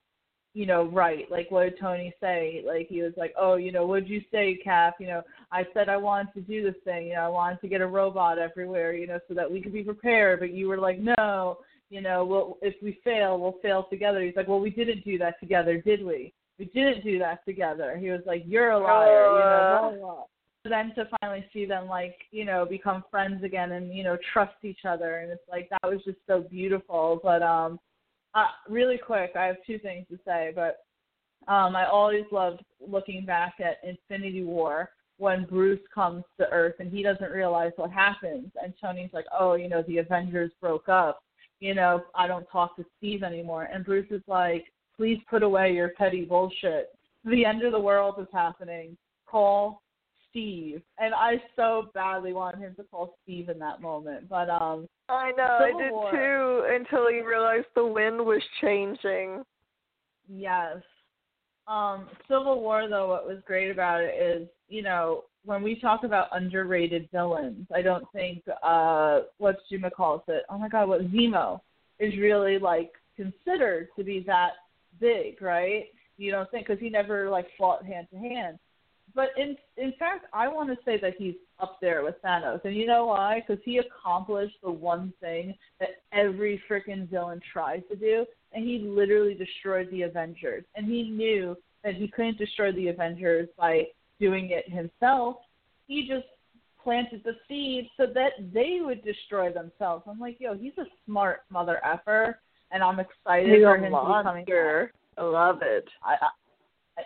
you 0.55 0.67
know, 0.67 0.85
right. 0.85 1.31
Like 1.31 1.51
what 1.51 1.65
did 1.65 1.81
Tony 1.81 2.13
say? 2.21 2.63
Like 2.67 2.89
he 2.89 3.03
was 3.03 3.13
like, 3.17 3.35
Oh, 3.39 3.57
you 3.57 3.73
know, 3.73 3.87
what'd 3.87 4.09
you 4.09 4.23
say, 4.31 4.59
Cap? 4.63 4.95
You 5.01 5.09
know, 5.09 5.23
I 5.53 5.65
said 5.75 5.89
I 5.89 5.97
wanted 5.97 6.33
to 6.35 6.41
do 6.41 6.63
this 6.63 6.81
thing, 6.85 7.09
you 7.09 7.15
know, 7.15 7.23
I 7.23 7.29
wanted 7.29 7.61
to 7.61 7.69
get 7.69 7.81
a 7.81 7.87
robot 7.87 8.39
everywhere, 8.39 8.95
you 8.95 9.07
know, 9.07 9.19
so 9.29 9.35
that 9.35 9.51
we 9.51 9.61
could 9.61 9.73
be 9.73 9.83
prepared, 9.83 10.41
but 10.41 10.53
you 10.53 10.69
were 10.69 10.79
like, 10.79 10.99
No 10.99 11.59
you 11.91 12.01
know, 12.01 12.25
well, 12.25 12.59
if 12.61 12.75
we 12.83 12.99
fail, 13.05 13.39
we'll 13.39 13.59
fail 13.63 13.87
together. 13.89 14.21
He's 14.23 14.35
like, 14.35 14.49
well, 14.49 14.59
we 14.59 14.71
didn't 14.71 15.05
do 15.05 15.17
that 15.19 15.39
together, 15.39 15.81
did 15.81 16.05
we? 16.05 16.33
We 16.59 16.67
didn't 16.67 17.05
do 17.05 17.21
that 17.21 17.45
together. 17.47 17.97
He 17.97 18.11
was 18.11 18.23
like, 18.27 18.43
you're 18.47 18.71
a 18.71 18.79
liar, 18.79 19.27
uh, 19.27 19.33
you 19.33 19.39
know, 19.39 19.99
blah, 20.01 20.15
blah, 20.15 20.25
Then 20.65 20.95
to 20.95 21.07
finally 21.21 21.45
see 21.53 21.67
them 21.67 21.87
like, 21.89 22.17
you 22.31 22.45
know, 22.45 22.65
become 22.65 23.05
friends 23.11 23.45
again 23.45 23.73
and, 23.73 23.95
you 23.95 24.03
know, 24.03 24.17
trust 24.33 24.55
each 24.63 24.85
other. 24.89 25.19
And 25.19 25.31
it's 25.31 25.43
like, 25.51 25.69
that 25.69 25.89
was 25.89 26.01
just 26.05 26.19
so 26.27 26.41
beautiful. 26.41 27.21
But, 27.23 27.43
um, 27.43 27.79
uh, 28.35 28.47
really 28.69 28.99
quick, 28.99 29.33
I 29.37 29.45
have 29.45 29.57
two 29.67 29.79
things 29.79 30.07
to 30.11 30.19
say, 30.25 30.53
but 30.55 30.79
um, 31.47 31.77
I 31.77 31.87
always 31.87 32.25
loved 32.33 32.63
looking 32.81 33.25
back 33.25 33.55
at 33.61 33.87
Infinity 33.89 34.45
War 34.45 34.91
when 35.19 35.45
Bruce 35.45 35.81
comes 35.95 36.25
to 36.39 36.49
Earth 36.51 36.75
and 36.79 36.91
he 36.91 37.03
doesn't 37.03 37.31
realize 37.31 37.73
what 37.77 37.91
happens, 37.91 38.51
and 38.63 38.73
Tony's 38.81 39.11
like, 39.13 39.27
"Oh, 39.39 39.55
you 39.55 39.69
know, 39.69 39.83
the 39.83 39.99
Avengers 39.99 40.51
broke 40.61 40.89
up," 40.89 41.23
you 41.61 41.75
know, 41.75 42.03
I 42.15 42.27
don't 42.27 42.47
talk 42.51 42.77
to 42.77 42.85
Steve 42.99 43.23
anymore. 43.23 43.69
And 43.73 43.85
Bruce 43.85 44.11
is 44.11 44.23
like, 44.27 44.67
please 44.97 45.19
put 45.31 45.43
away 45.43 45.73
your 45.73 45.91
petty 45.91 46.25
bullshit. 46.25 46.91
The 47.25 47.45
end 47.45 47.63
of 47.63 47.73
the 47.73 47.81
world 47.81 48.17
is 48.19 48.27
happening. 48.33 48.97
Call 49.27 49.83
Steve, 50.35 50.83
and 50.99 51.15
I 51.15 51.35
so 51.55 51.91
badly 51.95 52.33
wanted 52.33 52.59
him 52.59 52.75
to 52.77 52.83
call 52.83 53.17
Steve 53.23 53.49
in 53.49 53.59
that 53.61 53.81
moment. 53.81 54.29
But 54.29 54.51
um, 54.51 54.89
I 55.09 55.31
know 55.37 55.59
Civil 55.65 55.81
I 55.81 55.83
did 55.83 55.93
War. 55.93 56.11
too 56.11 56.75
until 56.75 57.09
he 57.09 57.21
realized 57.21 57.67
the 57.77 57.87
wind 57.87 58.19
was 58.19 58.43
changing. 58.61 59.45
yes, 60.29 60.79
um, 61.69 62.09
Civil 62.29 62.61
War 62.61 62.89
though, 62.89 63.09
what 63.09 63.27
was 63.27 63.39
great 63.47 63.71
about 63.71 64.03
it 64.03 64.15
is, 64.21 64.49
you 64.69 64.83
know, 64.83 65.25
when 65.45 65.63
we 65.63 65.79
talk 65.79 66.05
about 66.05 66.29
underrated 66.33 67.09
villains, 67.13 67.67
I 67.75 67.83
don't 67.83 68.07
think 68.13 68.43
uh, 68.63 69.21
what's 69.39 69.61
Juma 69.71 69.91
calls 69.91 70.23
it. 70.29 70.43
Oh 70.51 70.59
my 70.59 70.69
God, 70.69 70.89
what 70.89 71.03
Zemo 71.13 71.61
is 71.99 72.17
really 72.19 72.59
like 72.59 72.93
considered 73.15 73.89
to 73.97 74.05
be 74.05 74.25
that 74.27 74.53
big, 75.01 75.41
right? 75.41 75.85
You 76.17 76.31
don't 76.33 76.51
think 76.51 76.67
because 76.67 76.81
he 76.81 76.91
never 76.91 77.29
like 77.29 77.47
fought 77.59 77.85
hand 77.85 78.09
to 78.13 78.19
hand. 78.19 78.59
But 79.15 79.29
in 79.37 79.57
in 79.77 79.93
fact, 79.99 80.27
I 80.33 80.49
want 80.49 80.71
to 80.71 80.85
say 80.85 80.99
that 81.01 81.15
he's 81.17 81.35
up 81.61 81.79
there 81.81 82.03
with 82.03 82.17
Thanos, 82.25 82.65
and 82.65 82.75
you 82.75 82.87
know 82.87 83.07
why? 83.07 83.43
Because 83.47 83.63
he 83.65 83.79
accomplished 83.79 84.57
the 84.63 84.71
one 84.71 85.13
thing 85.21 85.55
that 85.79 85.91
every 86.13 86.61
freaking 86.69 87.09
villain 87.09 87.41
tries 87.53 87.83
to 87.91 87.97
do, 87.97 88.27
and 88.53 88.65
he 88.65 88.79
literally 88.79 89.35
destroyed 89.35 89.89
the 89.91 90.03
Avengers. 90.03 90.65
And 90.75 90.87
he 90.87 91.11
knew 91.11 91.57
that 91.85 91.95
he 91.95 92.09
couldn't 92.09 92.39
destroy 92.39 92.73
the 92.73 92.89
Avengers 92.89 93.49
by 93.57 93.85
doing 94.21 94.51
it 94.51 94.69
himself. 94.69 95.37
He 95.87 96.09
just 96.09 96.27
planted 96.83 97.23
the 97.25 97.37
seed 97.49 97.89
so 97.97 98.07
that 98.15 98.33
they 98.53 98.81
would 98.83 99.03
destroy 99.05 99.53
themselves. 99.53 100.05
I'm 100.09 100.19
like, 100.21 100.37
yo, 100.41 100.57
he's 100.57 100.77
a 100.79 100.85
smart 101.07 101.43
mother 101.51 101.81
effer, 101.85 102.41
and 102.73 102.83
I'm 102.83 103.01
excited 103.01 103.53
He's 103.53 103.63
for 103.63 103.77
him 103.77 103.83
to 103.85 103.89
be 103.89 104.23
coming 104.23 104.45
back. 104.45 104.93
I 105.17 105.23
love 105.23 105.61
it. 105.63 105.89
I, 106.05 106.15
I 106.15 106.29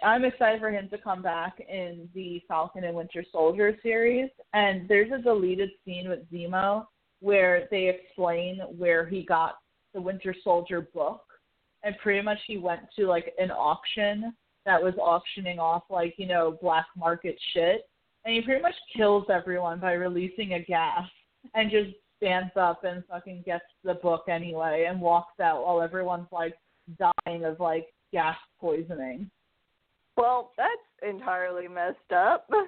I'm 0.05 0.25
excited 0.25 0.61
for 0.61 0.71
him 0.71 0.89
to 0.91 0.99
come 0.99 1.23
back 1.23 1.61
in 1.61 2.09
the 2.15 2.43
Falcon 2.47 2.85
and 2.85 2.95
Winter 2.95 3.25
Soldier 3.33 3.77
series. 3.83 4.31
And 4.53 4.89
there's 4.89 5.11
a 5.13 5.23
deleted 5.23 5.71
scene 5.85 6.09
with 6.09 6.31
Zemo 6.31 6.87
where 7.21 7.67
they 7.71 7.89
explain 7.89 8.61
where 8.77 9.07
he 9.07 9.25
got 9.25 9.57
the 9.95 10.01
Winter 10.01 10.35
Soldier 10.45 10.89
book, 10.95 11.23
and 11.83 11.97
pretty 12.03 12.23
much 12.23 12.39
he 12.47 12.59
went 12.59 12.83
to 12.97 13.07
like 13.07 13.33
an 13.39 13.51
auction 13.51 14.35
that 14.67 14.83
was 14.83 14.95
auctioning 15.01 15.59
off 15.59 15.85
like 15.89 16.15
you 16.19 16.27
know 16.27 16.59
black 16.61 16.87
market 16.97 17.37
shit, 17.53 17.89
and 18.25 18.35
he 18.35 18.43
pretty 18.43 18.63
much 18.63 18.75
kills 18.95 19.25
everyone 19.31 19.81
by 19.81 19.93
releasing 19.93 20.55
a 20.55 20.63
gas 20.63 21.09
and 21.55 21.71
just 21.71 21.91
stands 22.19 22.53
up 22.57 22.85
and 22.85 23.03
fucking 23.11 23.43
gets 23.47 23.65
the 23.85 23.95
book 23.95 24.25
anyway 24.29 24.87
and 24.89 25.01
walks 25.01 25.41
out 25.41 25.65
while 25.65 25.81
everyone's 25.81 26.29
like 26.31 26.55
dying 26.99 27.45
of 27.45 27.59
like 27.61 27.87
gas 28.13 28.37
poisoning. 28.61 29.31
Well, 30.19 30.51
that's 30.57 31.09
entirely 31.09 31.69
messed 31.69 32.13
up. 32.15 32.51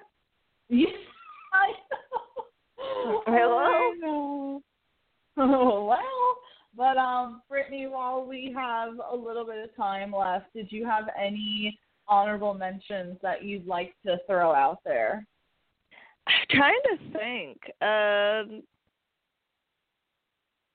Yeah, 0.73 0.87
I 1.53 1.73
know. 1.91 3.23
Hello? 3.27 3.59
I 3.59 3.95
know. 3.99 4.63
Oh, 5.37 5.85
well, 5.89 6.37
but 6.77 6.97
um, 6.97 7.43
Brittany, 7.49 7.89
while 7.89 8.25
we 8.25 8.55
have 8.57 8.93
a 9.11 9.17
little 9.17 9.45
bit 9.45 9.65
of 9.65 9.75
time 9.75 10.15
left, 10.15 10.47
did 10.55 10.71
you 10.71 10.87
have 10.87 11.07
any 11.21 11.77
honorable 12.07 12.55
mentions 12.55 13.17
that 13.21 13.43
you'd 13.43 13.67
like 13.67 13.95
to 14.07 14.19
throw 14.29 14.55
out 14.55 14.79
there? 14.85 15.27
I'm 16.29 16.47
trying 16.51 16.81
to 16.85 17.19
think. 17.19 17.59
Um, 17.83 18.63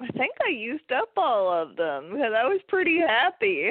I 0.01 0.11
think 0.17 0.33
I 0.45 0.51
used 0.51 0.91
up 0.91 1.11
all 1.15 1.49
of 1.49 1.77
them 1.77 2.09
because 2.11 2.33
I 2.37 2.43
was 2.43 2.59
pretty 2.67 2.99
happy. 2.99 3.69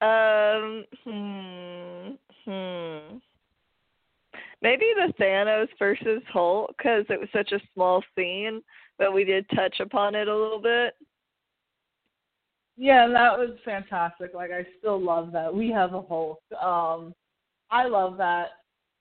Um, 0.00 0.84
hmm, 1.04 1.93
hmm. 2.44 3.18
Maybe 4.62 4.86
the 4.96 5.12
Thanos 5.22 5.68
versus 5.78 6.22
Hulk 6.32 6.74
because 6.78 7.04
it 7.10 7.20
was 7.20 7.28
such 7.32 7.52
a 7.52 7.60
small 7.74 8.02
scene, 8.16 8.62
but 8.98 9.12
we 9.12 9.24
did 9.24 9.44
touch 9.54 9.78
upon 9.80 10.14
it 10.14 10.26
a 10.26 10.36
little 10.36 10.60
bit. 10.60 10.94
Yeah, 12.76 13.06
that 13.08 13.38
was 13.38 13.50
fantastic. 13.64 14.32
Like 14.34 14.50
I 14.50 14.66
still 14.78 15.00
love 15.00 15.32
that. 15.32 15.54
We 15.54 15.70
have 15.70 15.94
a 15.94 16.02
Hulk. 16.02 16.40
Um 16.62 17.14
I 17.70 17.86
love 17.86 18.16
that. 18.16 18.48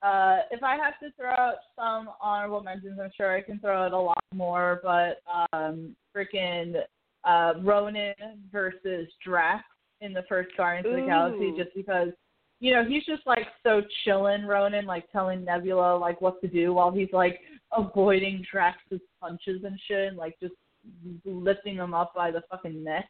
Uh 0.02 0.40
if 0.52 0.61
I 0.64 0.76
have 0.76 0.99
to 0.99 1.15
throw 1.15 1.32
out 1.32 1.56
some 1.78 2.10
honorable 2.22 2.61
mentions, 2.61 2.99
I'm 3.02 3.11
sure 3.15 3.36
I 3.36 3.41
can 3.41 3.60
throw 3.60 3.86
out 3.86 3.94
a 3.94 3.98
lot 3.98 4.24
more, 4.34 4.82
but 4.84 5.22
um 5.53 5.95
freaking 6.15 6.76
uh 7.24 7.53
Ronan 7.61 8.14
versus 8.52 9.07
Drax 9.24 9.64
in 10.02 10.14
the 10.14 10.24
first 10.28 10.56
Guardians 10.57 10.94
of 10.94 11.02
the 11.02 11.07
Galaxy 11.07 11.53
just 11.57 11.74
because 11.74 12.10
you 12.64 12.72
know, 12.72 12.85
he's 12.85 13.03
just 13.03 13.27
like 13.27 13.45
so 13.61 13.81
chillin', 14.07 14.48
Ronan, 14.48 14.85
like 14.85 15.11
telling 15.11 15.44
Nebula 15.44 15.98
like 15.98 16.22
what 16.22 16.40
to 16.40 16.48
do 16.48 16.73
while 16.73 16.91
he's 16.91 17.10
like 17.11 17.41
avoiding 17.76 18.41
Drax's 18.49 19.02
punches 19.19 19.65
and 19.65 19.77
shit 19.85 20.07
and 20.07 20.15
like 20.15 20.40
just 20.40 20.53
lifting 21.26 21.76
him 21.76 21.94
up 21.94 22.14
by 22.15 22.31
the 22.31 22.41
fucking 22.49 22.81
neck. 22.81 23.10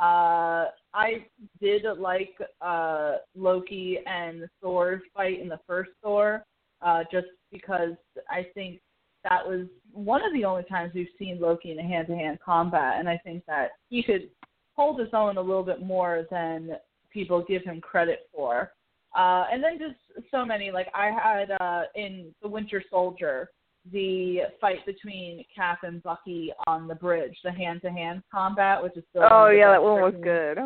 Uh, 0.00 0.72
I 0.94 1.26
did 1.60 1.84
like 1.98 2.34
uh, 2.62 3.16
Loki 3.36 3.98
and 4.06 4.48
Thor's 4.62 5.02
fight 5.12 5.38
in 5.38 5.50
the 5.50 5.60
first 5.66 5.90
Thor, 6.02 6.42
uh, 6.80 7.04
just 7.12 7.26
because 7.52 7.92
I 8.30 8.46
think 8.54 8.80
that 9.22 9.46
was 9.46 9.66
one 9.92 10.24
of 10.24 10.32
the 10.32 10.46
only 10.46 10.62
times 10.62 10.92
we've 10.94 11.08
seen 11.18 11.38
Loki 11.42 11.72
in 11.72 11.78
a 11.78 11.82
hand-to-hand 11.82 12.38
combat, 12.42 12.94
and 12.98 13.10
I 13.10 13.18
think 13.18 13.44
that 13.48 13.72
he 13.90 14.02
could 14.02 14.30
hold 14.74 14.98
his 14.98 15.10
own 15.12 15.36
a 15.36 15.42
little 15.42 15.62
bit 15.62 15.82
more 15.82 16.24
than 16.30 16.70
people 17.12 17.44
give 17.46 17.64
him 17.64 17.82
credit 17.82 18.30
for. 18.34 18.72
Uh, 19.14 19.44
and 19.52 19.62
then 19.62 19.78
just 19.78 19.96
so 20.30 20.44
many, 20.44 20.70
like 20.70 20.88
I 20.94 21.10
had 21.10 21.50
uh, 21.60 21.82
in 21.94 22.34
the 22.42 22.48
Winter 22.48 22.82
Soldier, 22.90 23.50
the 23.92 24.38
fight 24.60 24.84
between 24.86 25.44
Cap 25.54 25.80
and 25.82 26.02
Bucky 26.02 26.52
on 26.66 26.88
the 26.88 26.94
bridge, 26.94 27.36
the 27.44 27.52
hand-to-hand 27.52 28.22
combat, 28.32 28.82
which 28.82 28.96
is 28.96 29.04
one 29.12 29.28
Oh 29.30 29.50
yeah, 29.50 29.70
that 29.70 29.82
one 29.82 30.00
was 30.00 30.14
good. 30.22 30.58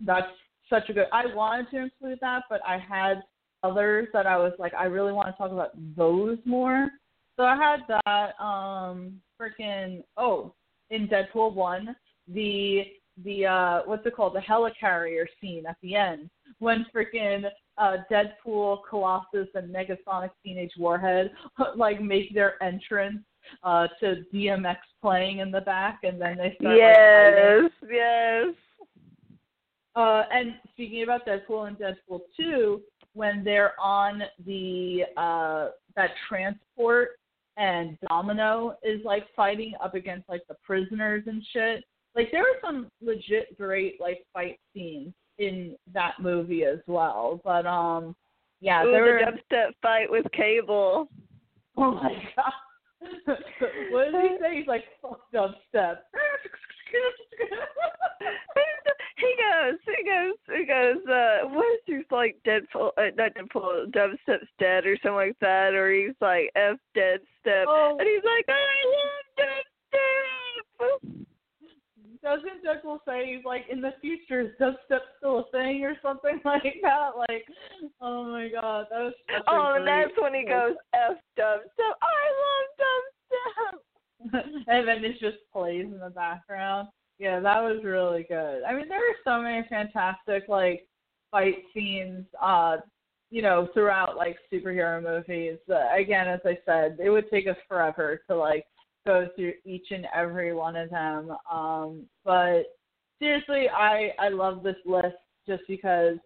That's 0.00 0.26
such 0.70 0.88
a 0.88 0.92
good. 0.92 1.06
I 1.12 1.26
wanted 1.34 1.70
to 1.72 1.78
include 1.82 2.18
that, 2.20 2.44
but 2.48 2.60
I 2.66 2.78
had 2.78 3.22
others 3.62 4.08
that 4.12 4.26
I 4.26 4.36
was 4.38 4.52
like, 4.58 4.72
I 4.74 4.84
really 4.84 5.12
want 5.12 5.28
to 5.28 5.32
talk 5.36 5.50
about 5.50 5.70
those 5.96 6.38
more. 6.44 6.88
So 7.36 7.44
I 7.44 7.56
had 7.56 7.80
that. 7.88 8.42
Um, 8.42 9.20
freaking 9.42 10.02
oh, 10.16 10.54
in 10.90 11.08
Deadpool 11.08 11.54
one, 11.54 11.94
the 12.28 12.82
the 13.24 13.46
uh, 13.46 13.80
what's 13.84 14.06
it 14.06 14.14
called? 14.14 14.34
The 14.34 14.40
helicarrier 14.40 15.24
scene 15.40 15.64
at 15.66 15.76
the 15.82 15.94
end 15.96 16.30
when 16.62 16.86
freaking 16.94 17.42
uh, 17.76 17.96
Deadpool, 18.10 18.78
Colossus, 18.88 19.48
and 19.54 19.74
Negasonic 19.74 20.30
Teenage 20.44 20.70
Warhead 20.78 21.32
like 21.76 22.00
make 22.00 22.32
their 22.32 22.62
entrance 22.62 23.18
uh, 23.64 23.88
to 23.98 24.22
DMX 24.32 24.76
playing 25.00 25.38
in 25.38 25.50
the 25.50 25.60
back, 25.62 26.00
and 26.04 26.20
then 26.20 26.36
they 26.36 26.54
start 26.60 26.78
like, 26.78 26.94
fighting. 26.94 27.70
Yes, 27.90 27.90
yes. 27.90 28.54
Uh, 29.96 30.22
and 30.32 30.54
speaking 30.72 31.02
about 31.02 31.26
Deadpool 31.26 31.66
and 31.66 31.76
Deadpool 31.76 32.20
2, 32.36 32.80
when 33.14 33.42
they're 33.42 33.78
on 33.78 34.22
the 34.46 35.02
uh, 35.16 35.70
that 35.96 36.10
transport 36.28 37.18
and 37.58 37.98
Domino 38.08 38.76
is 38.82 39.04
like 39.04 39.26
fighting 39.34 39.74
up 39.82 39.94
against 39.94 40.28
like 40.28 40.42
the 40.48 40.56
prisoners 40.64 41.24
and 41.26 41.42
shit. 41.52 41.84
Like 42.14 42.30
there 42.30 42.42
were 42.42 42.58
some 42.64 42.88
legit 43.02 43.58
great 43.58 44.00
like 44.00 44.24
fight 44.32 44.58
scenes 44.72 45.12
in 45.38 45.76
that 45.92 46.14
movie 46.20 46.64
as 46.64 46.78
well. 46.86 47.40
But 47.44 47.66
um 47.66 48.14
yeah, 48.60 48.84
Ooh, 48.84 48.92
there 48.92 49.02
were 49.02 49.20
the 49.24 49.54
dubstep 49.54 49.72
fight 49.82 50.10
with 50.10 50.26
Cable. 50.32 51.08
Oh 51.76 51.90
my 51.92 52.14
god. 52.36 52.52
what 53.90 54.12
did 54.12 54.22
he 54.22 54.36
say? 54.40 54.56
He's 54.58 54.66
like 54.66 54.84
fuck 55.00 55.20
dubstep. 55.34 55.98
he 59.16 59.34
goes, 59.38 59.78
he 59.86 60.04
goes, 60.04 60.36
he 60.58 60.64
goes, 60.66 60.96
uh, 61.08 61.48
what 61.48 61.64
is 61.74 61.80
he 61.86 62.02
like 62.10 62.36
Deadpool, 62.46 62.90
uh, 62.98 63.10
not 63.16 63.34
Deadpool, 63.34 63.90
Dubstep's 63.90 64.48
dead 64.58 64.86
or 64.86 64.96
something 64.96 65.14
like 65.14 65.36
that, 65.40 65.74
or 65.74 65.90
he's 65.92 66.14
like 66.20 66.50
F 66.54 66.76
Dead 66.94 67.20
Step, 67.40 67.66
Oh. 67.68 67.96
and 67.98 68.08
he's 68.08 68.24
like, 68.24 68.44
I 68.48 68.84
love 68.92 69.26
Dubstep! 69.38 71.26
Doesn't 72.22 72.64
Deadpool 72.64 72.98
say 73.06 73.34
he's 73.34 73.44
like 73.44 73.64
in 73.70 73.80
the 73.80 73.94
future 74.00 74.40
is 74.40 74.50
dubstep 74.60 75.00
still 75.18 75.40
a 75.40 75.44
thing 75.50 75.84
or 75.84 75.96
something 76.02 76.40
like 76.44 76.76
that? 76.82 77.10
Like, 77.16 77.46
oh 78.00 78.24
my 78.24 78.48
god, 78.48 78.86
that 78.90 79.00
was 79.00 79.14
Oh, 79.48 79.74
and 79.76 79.86
that's 79.86 80.12
when 80.20 80.34
he 80.34 80.44
goes, 80.44 80.74
F 80.94 81.16
Dubstep, 81.38 81.94
I 82.02 82.24
love 82.42 82.68
Dubstep! 82.80 84.64
and 84.68 84.88
then 84.88 85.04
it 85.04 85.18
just 85.20 85.38
plays 85.52 85.86
in 85.86 85.98
the 85.98 86.10
background. 86.10 86.88
Yeah, 87.18 87.40
that 87.40 87.62
was 87.62 87.82
really 87.84 88.24
good. 88.28 88.62
I 88.62 88.74
mean, 88.74 88.88
there 88.88 88.98
were 88.98 89.16
so 89.24 89.42
many 89.42 89.66
fantastic 89.68 90.48
like 90.48 90.86
fight 91.30 91.56
scenes, 91.74 92.24
uh, 92.40 92.78
you 93.30 93.42
know, 93.42 93.68
throughout 93.74 94.16
like 94.16 94.36
superhero 94.52 95.02
movies. 95.02 95.58
Uh, 95.68 95.88
again, 95.96 96.28
as 96.28 96.40
I 96.44 96.58
said, 96.66 96.98
it 97.02 97.10
would 97.10 97.30
take 97.30 97.46
us 97.46 97.56
forever 97.68 98.20
to 98.28 98.36
like 98.36 98.64
go 99.06 99.28
through 99.34 99.54
each 99.64 99.86
and 99.90 100.06
every 100.14 100.54
one 100.54 100.76
of 100.76 100.90
them. 100.90 101.32
Um, 101.50 102.06
but 102.24 102.64
seriously, 103.18 103.68
I 103.68 104.10
I 104.18 104.28
love 104.28 104.62
this 104.62 104.76
list 104.84 105.16
just 105.46 105.62
because 105.68 106.18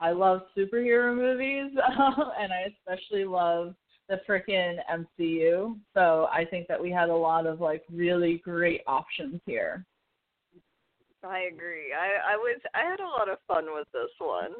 I 0.00 0.10
love 0.10 0.42
superhero 0.56 1.14
movies, 1.14 1.72
and 2.38 2.52
I 2.52 2.72
especially 2.78 3.24
love 3.24 3.74
the 4.08 4.20
frickin' 4.28 4.76
MCU. 4.92 5.78
So 5.94 6.28
I 6.30 6.44
think 6.44 6.68
that 6.68 6.80
we 6.80 6.90
had 6.90 7.08
a 7.08 7.16
lot 7.16 7.46
of 7.46 7.60
like 7.60 7.82
really 7.90 8.38
great 8.44 8.82
options 8.86 9.40
here. 9.46 9.84
I 11.22 11.48
agree. 11.52 11.92
I 11.94 12.34
I 12.34 12.36
was 12.36 12.60
I 12.74 12.84
had 12.84 13.00
a 13.00 13.04
lot 13.04 13.30
of 13.30 13.38
fun 13.48 13.66
with 13.74 13.86
this 13.92 14.10
one. 14.18 14.52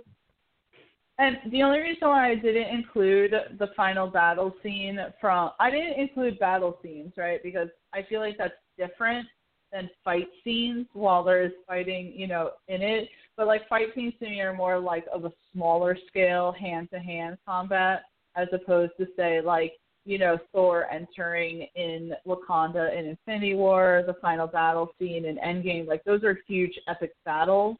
And 1.19 1.36
the 1.53 1.62
only 1.62 1.78
reason 1.78 2.09
why 2.09 2.31
I 2.31 2.35
didn't 2.35 2.74
include 2.74 3.32
the 3.59 3.69
final 3.77 4.09
battle 4.09 4.53
scene 4.62 4.99
from 5.20 5.51
I 5.61 5.70
didn't 5.70 6.01
include 6.01 6.39
battle 6.41 6.78
scenes, 6.82 7.12
right? 7.16 7.41
Because 7.43 7.69
I 7.93 8.03
feel 8.09 8.20
like 8.20 8.36
that's 8.36 8.55
different 8.77 9.27
than 9.73 9.89
fight 10.05 10.28
scenes 10.43 10.86
while 10.93 11.23
there's 11.23 11.53
fighting, 11.66 12.12
you 12.16 12.27
know, 12.27 12.51
in 12.69 12.82
it. 12.82 13.09
But 13.36 13.47
like 13.47 13.69
fight 13.69 13.89
scenes 13.95 14.15
to 14.20 14.27
me 14.27 14.41
are 14.41 14.55
more 14.55 14.78
like 14.78 15.05
of 15.12 15.24
a 15.24 15.32
smaller 15.53 15.97
scale 16.09 16.53
hand 16.53 16.89
to 16.93 16.99
hand 16.99 17.39
combat 17.47 18.03
as 18.36 18.49
opposed 18.53 18.93
to 18.99 19.07
say 19.16 19.41
like, 19.41 19.74
you 20.05 20.19
know, 20.19 20.36
Thor 20.53 20.86
entering 20.91 21.66
in 21.77 22.12
Wakanda 22.27 22.97
in 22.97 23.07
Infinity 23.07 23.55
War, 23.55 24.03
the 24.07 24.15
final 24.15 24.47
battle 24.47 24.91
scene 24.99 25.24
in 25.24 25.36
Endgame, 25.36 25.86
like 25.86 26.05
those 26.05 26.24
are 26.24 26.39
huge 26.47 26.78
epic 26.89 27.12
battles. 27.24 27.77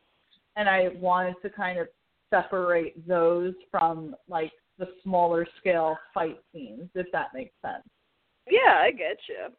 And 0.57 0.69
I 0.69 0.91
wanted 1.01 1.35
to 1.43 1.51
kind 1.51 1.81
of 1.81 1.89
separate 2.31 3.07
those 3.07 3.55
from 3.71 4.15
like 4.29 4.53
the 4.79 4.89
smaller 5.03 5.47
scale 5.59 5.97
fight 6.13 6.39
scenes, 6.53 6.89
if 6.95 7.07
that 7.13 7.29
makes 7.35 7.55
sense. 7.65 7.85
Yeah, 8.51 8.81
I 8.83 8.91
get 8.91 9.19
you. 9.29 9.55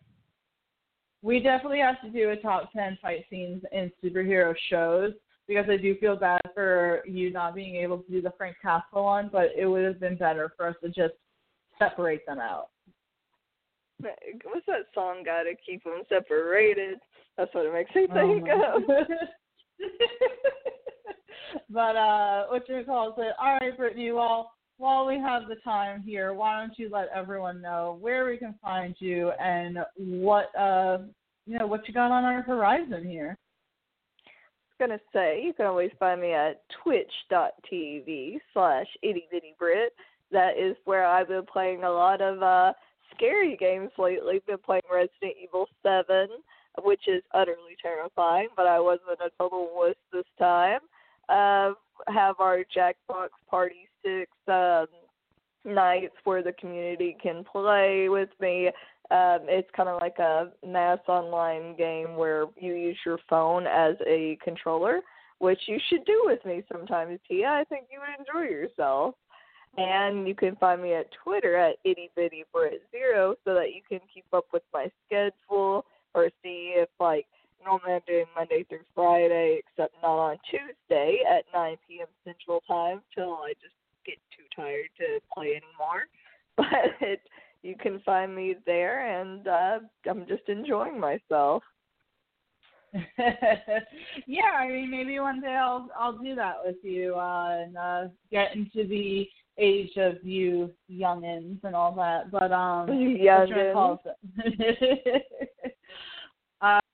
We 1.21 1.39
definitely 1.39 1.79
have 1.79 2.01
to 2.01 2.09
do 2.09 2.29
a 2.29 2.35
top 2.35 2.71
10 2.73 2.99
fight 3.01 3.25
scenes 3.29 3.63
in 3.71 3.91
superhero 4.03 4.53
shows 4.69 5.13
because 5.47 5.65
I 5.69 5.77
do 5.77 5.95
feel 5.97 6.15
bad 6.15 6.41
for 6.53 7.01
you 7.07 7.31
not 7.31 7.55
being 7.55 7.77
able 7.77 7.99
to 7.99 8.11
do 8.11 8.21
the 8.21 8.33
Frank 8.37 8.57
Castle 8.61 9.05
one, 9.05 9.29
but 9.31 9.49
it 9.57 9.65
would 9.65 9.85
have 9.85 9.99
been 9.99 10.17
better 10.17 10.53
for 10.55 10.67
us 10.67 10.75
to 10.83 10.89
just 10.89 11.13
separate 11.79 12.25
them 12.25 12.39
out. 12.39 12.69
What's 13.99 14.65
that 14.67 14.87
song? 14.93 15.23
Gotta 15.25 15.53
keep 15.65 15.83
them 15.83 16.03
separated. 16.09 16.99
That's 17.37 17.53
what 17.53 17.65
it 17.65 17.73
makes 17.73 17.95
me 17.95 18.07
oh 18.11 18.13
think 18.13 18.43
Oh, 18.51 18.77
of. 18.77 19.07
but 21.70 21.95
uh 21.95 22.45
what 22.48 22.68
you 22.68 22.84
call 22.86 23.14
it? 23.18 23.34
All 23.40 23.57
right, 23.60 23.78
Brittany. 23.78 24.12
Well, 24.12 24.52
while 24.78 25.06
we 25.06 25.16
have 25.20 25.44
the 25.48 25.56
time 25.64 26.02
here, 26.02 26.34
why 26.34 26.60
don't 26.60 26.78
you 26.78 26.90
let 26.91 27.07
everyone 27.16 27.62
know 27.62 27.98
where 28.02 28.26
we 28.26 28.38
can 28.38 28.56
find 28.62 28.95
you 28.99 29.32
and 29.40 29.80
what 29.98 30.56
uh 30.57 30.99
you 31.45 31.57
know 31.57 31.68
what 31.68 31.88
you 31.88 31.94
got 31.94 32.12
on 32.12 32.24
our 32.24 32.41
horizon 32.41 33.06
here. 33.07 33.38
I 34.28 34.84
was 34.84 34.90
gonna 34.90 35.02
say 35.14 35.41
you 35.44 35.53
can 35.53 35.68
always 35.68 35.91
find 35.99 36.20
me 36.20 36.34
at 36.34 36.62
twitch.tv 36.84 38.40
slash 38.53 38.88
itty 39.02 39.28
bitty 39.32 39.56
brit. 39.57 39.94
That 40.32 40.57
is 40.57 40.76
where 40.86 41.06
I've 41.06 41.30
been 41.30 41.45
playing 41.45 41.84
a 41.84 41.91
lot 41.91 42.22
of 42.22 42.41
uh 42.41 42.74
scary 43.16 43.56
games 43.57 43.91
lately. 43.98 44.41
Been 44.45 44.57
playing 44.57 44.82
Resident 44.91 45.34
Evil 45.41 45.68
seven, 45.82 46.28
which 46.84 47.07
is 47.07 47.24
utterly 47.34 47.78
terrifying, 47.82 48.49
but 48.56 48.68
I 48.68 48.80
wasn't 48.80 49.22
a 49.26 49.30
total 49.38 49.70
wuss 49.74 49.95
this 50.12 50.26
time. 50.38 50.80
Uh 51.30 51.73
have 52.07 52.35
our 52.39 52.64
Jackbox 52.76 53.30
Party 53.49 53.88
Six 54.03 54.31
um 54.47 54.88
nights 55.65 56.15
where 56.23 56.43
the 56.43 56.53
community 56.53 57.18
can 57.22 57.43
play 57.43 58.07
with 58.10 58.30
me. 58.39 58.68
Um, 59.11 59.39
it's 59.47 59.69
kind 59.76 59.89
of 59.89 60.02
like 60.02 60.18
a 60.19 60.52
mass 60.65 60.99
online 61.07 61.76
game 61.76 62.15
where 62.15 62.45
you 62.60 62.73
use 62.73 62.97
your 63.06 63.19
phone 63.30 63.68
as 63.68 63.95
a 64.07 64.38
controller, 64.43 65.02
which 65.39 65.60
you 65.68 65.80
should 65.89 66.06
do 66.06 66.23
with 66.26 66.43
me 66.45 66.64
sometimes, 66.72 67.19
Tia. 67.27 67.47
I 67.47 67.64
think 67.65 67.88
you 67.91 67.99
would 67.99 68.19
enjoy 68.19 68.52
yourself. 68.52 69.15
And 69.77 70.26
you 70.26 70.34
can 70.35 70.56
find 70.56 70.81
me 70.81 70.93
at 70.93 71.07
Twitter 71.23 71.57
at 71.57 71.76
itty 71.84 72.10
bitty 72.15 72.45
brit 72.53 72.81
zero 72.91 73.35
so 73.43 73.53
that 73.53 73.73
you 73.76 73.81
can 73.88 73.99
keep 74.14 74.26
up 74.31 74.45
with 74.53 74.64
my 74.73 74.89
schedule 75.06 75.85
or 76.14 76.30
see 76.41 76.73
if 76.77 76.88
like 76.99 77.27
normally 77.65 77.93
I'm 77.93 78.01
doing 78.07 78.25
Monday 78.35 78.63
through 78.69 78.85
Friday, 78.93 79.59
except 79.59 79.95
not 80.01 80.17
on 80.17 80.37
Tuesday 80.49 81.19
at 81.29 81.45
9 81.53 81.77
p.m. 81.87 82.07
Central 82.23 82.61
Time 82.67 83.01
till 83.13 83.33
I 83.33 83.53
just 83.61 83.75
get 84.05 84.15
too 84.35 84.43
tired 84.55 84.89
to 84.99 85.19
play 85.33 85.59
anymore. 85.59 86.05
But 86.57 86.67
it, 87.01 87.19
you 87.63 87.75
can 87.77 87.99
find 88.05 88.33
me 88.33 88.55
there, 88.65 89.21
and 89.21 89.45
uh, 89.45 89.79
I'm 90.09 90.25
just 90.25 90.47
enjoying 90.47 90.97
myself. 90.97 91.63
yeah, 94.25 94.53
I 94.57 94.69
mean 94.69 94.89
maybe 94.89 95.19
one 95.19 95.41
day 95.41 95.53
I'll 95.53 95.89
I'll 95.99 96.17
do 96.17 96.33
that 96.35 96.55
with 96.63 96.77
you 96.81 97.15
uh, 97.15 97.63
and 97.63 97.75
uh, 97.77 98.03
get 98.31 98.55
into 98.55 98.87
the 98.87 99.27
age 99.57 99.97
of 99.97 100.23
you 100.23 100.71
youngins 100.89 101.61
and 101.63 101.75
all 101.75 101.93
that. 101.95 102.31
But 102.31 102.51
um, 102.51 102.87
Youngins. 102.89 103.97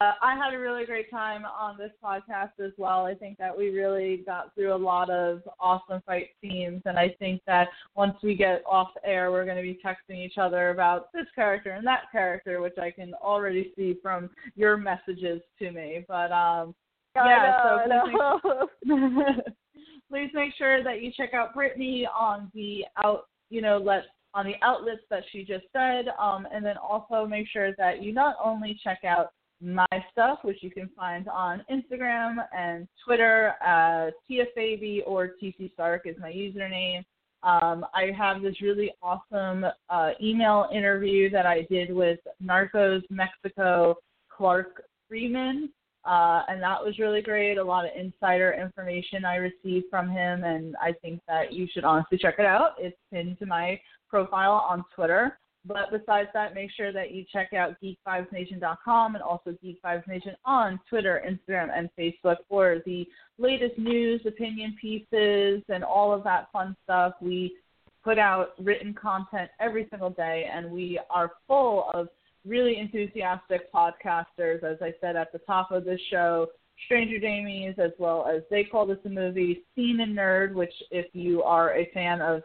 Uh, 0.01 0.13
I 0.19 0.35
had 0.35 0.55
a 0.55 0.59
really 0.59 0.85
great 0.85 1.11
time 1.11 1.45
on 1.45 1.77
this 1.77 1.91
podcast 2.03 2.59
as 2.59 2.71
well. 2.77 3.05
I 3.05 3.13
think 3.13 3.37
that 3.37 3.55
we 3.55 3.69
really 3.69 4.23
got 4.25 4.53
through 4.55 4.73
a 4.73 4.75
lot 4.75 5.11
of 5.11 5.41
awesome 5.59 6.01
fight 6.07 6.29
scenes, 6.41 6.81
and 6.85 6.97
I 6.97 7.15
think 7.19 7.41
that 7.45 7.67
once 7.95 8.15
we 8.23 8.35
get 8.35 8.63
off 8.65 8.89
air, 9.05 9.31
we're 9.31 9.45
going 9.45 9.57
to 9.57 9.61
be 9.61 9.79
texting 9.85 10.17
each 10.17 10.39
other 10.39 10.71
about 10.71 11.13
this 11.13 11.27
character 11.35 11.71
and 11.71 11.85
that 11.85 12.11
character, 12.11 12.61
which 12.61 12.79
I 12.81 12.89
can 12.89 13.13
already 13.13 13.73
see 13.75 13.95
from 14.01 14.31
your 14.55 14.75
messages 14.75 15.39
to 15.59 15.71
me. 15.71 16.03
But 16.07 16.31
um, 16.31 16.73
yeah, 17.15 17.59
know, 17.63 17.79
so 17.85 17.93
I 17.93 18.67
know. 18.85 19.35
please 20.09 20.31
make 20.33 20.53
sure 20.57 20.83
that 20.83 21.03
you 21.03 21.11
check 21.15 21.35
out 21.35 21.53
Brittany 21.53 22.07
on 22.07 22.49
the 22.55 22.85
out, 23.03 23.27
you 23.51 23.61
know, 23.61 23.77
let 23.77 24.05
on 24.33 24.45
the 24.45 24.55
outlets 24.63 25.01
that 25.11 25.23
she 25.31 25.43
just 25.43 25.65
said, 25.73 26.05
um, 26.19 26.47
and 26.51 26.65
then 26.65 26.77
also 26.77 27.27
make 27.27 27.47
sure 27.47 27.75
that 27.77 28.01
you 28.01 28.13
not 28.13 28.35
only 28.43 28.79
check 28.83 28.99
out 29.05 29.31
my 29.61 29.85
stuff, 30.11 30.39
which 30.43 30.57
you 30.61 30.71
can 30.71 30.89
find 30.95 31.27
on 31.27 31.63
Instagram 31.71 32.37
and 32.55 32.87
Twitter, 33.05 33.53
uh, 33.65 34.09
Fabi 34.29 35.01
or 35.05 35.31
TC 35.41 35.71
Stark 35.73 36.03
is 36.05 36.15
my 36.19 36.31
username. 36.31 37.03
Um, 37.43 37.85
I 37.93 38.11
have 38.15 38.41
this 38.41 38.61
really 38.61 38.91
awesome 39.01 39.65
uh, 39.89 40.11
email 40.21 40.67
interview 40.73 41.29
that 41.31 41.45
I 41.45 41.65
did 41.69 41.93
with 41.93 42.19
Narcos 42.43 43.01
Mexico 43.09 43.95
Clark 44.29 44.83
Freeman. 45.07 45.69
Uh, 46.03 46.41
and 46.47 46.61
that 46.61 46.83
was 46.83 46.97
really 46.97 47.21
great. 47.21 47.57
A 47.57 47.63
lot 47.63 47.85
of 47.85 47.91
insider 47.95 48.53
information 48.53 49.23
I 49.23 49.35
received 49.35 49.85
from 49.89 50.09
him, 50.09 50.43
and 50.43 50.75
I 50.81 50.93
think 50.93 51.21
that 51.27 51.53
you 51.53 51.67
should 51.71 51.83
honestly 51.83 52.17
check 52.17 52.35
it 52.39 52.45
out. 52.45 52.71
It's 52.79 52.97
pinned 53.13 53.37
to 53.39 53.45
my 53.45 53.79
profile 54.09 54.65
on 54.67 54.83
Twitter. 54.95 55.37
But 55.65 55.91
besides 55.91 56.29
that, 56.33 56.55
make 56.55 56.71
sure 56.71 56.91
that 56.91 57.11
you 57.11 57.23
check 57.31 57.53
out 57.53 57.75
geekvibesnation.com 57.83 59.15
and 59.15 59.23
also 59.23 59.55
Geek 59.61 59.81
Vibes 59.83 60.07
Nation 60.07 60.35
on 60.43 60.79
Twitter, 60.89 61.21
Instagram, 61.27 61.69
and 61.75 61.89
Facebook 61.97 62.37
for 62.49 62.79
the 62.85 63.07
latest 63.37 63.77
news, 63.77 64.21
opinion 64.25 64.75
pieces, 64.81 65.61
and 65.69 65.83
all 65.83 66.11
of 66.13 66.23
that 66.23 66.51
fun 66.51 66.75
stuff. 66.83 67.13
We 67.21 67.55
put 68.03 68.17
out 68.17 68.53
written 68.59 68.95
content 68.95 69.51
every 69.59 69.87
single 69.91 70.09
day, 70.09 70.49
and 70.51 70.71
we 70.71 70.99
are 71.11 71.31
full 71.47 71.91
of 71.93 72.07
really 72.43 72.79
enthusiastic 72.79 73.71
podcasters, 73.71 74.63
as 74.63 74.77
I 74.81 74.93
said 74.99 75.15
at 75.15 75.31
the 75.31 75.39
top 75.39 75.71
of 75.71 75.85
the 75.85 75.99
show, 76.09 76.47
Stranger 76.85 77.19
Damies, 77.19 77.77
as 77.77 77.91
well 77.99 78.25
as 78.25 78.41
They 78.49 78.63
Call 78.63 78.87
This 78.87 78.97
a 79.05 79.09
Movie, 79.09 79.61
Scene 79.75 79.99
and 79.99 80.17
Nerd, 80.17 80.53
which, 80.53 80.73
if 80.89 81.05
you 81.13 81.43
are 81.43 81.75
a 81.75 81.89
fan 81.93 82.21
of 82.21 82.41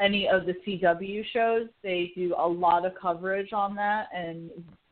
any 0.00 0.28
of 0.28 0.46
the 0.46 0.54
CW 0.66 1.24
shows, 1.32 1.68
they 1.82 2.12
do 2.16 2.34
a 2.36 2.46
lot 2.46 2.84
of 2.84 2.92
coverage 3.00 3.52
on 3.52 3.74
that, 3.76 4.08
and 4.14 4.50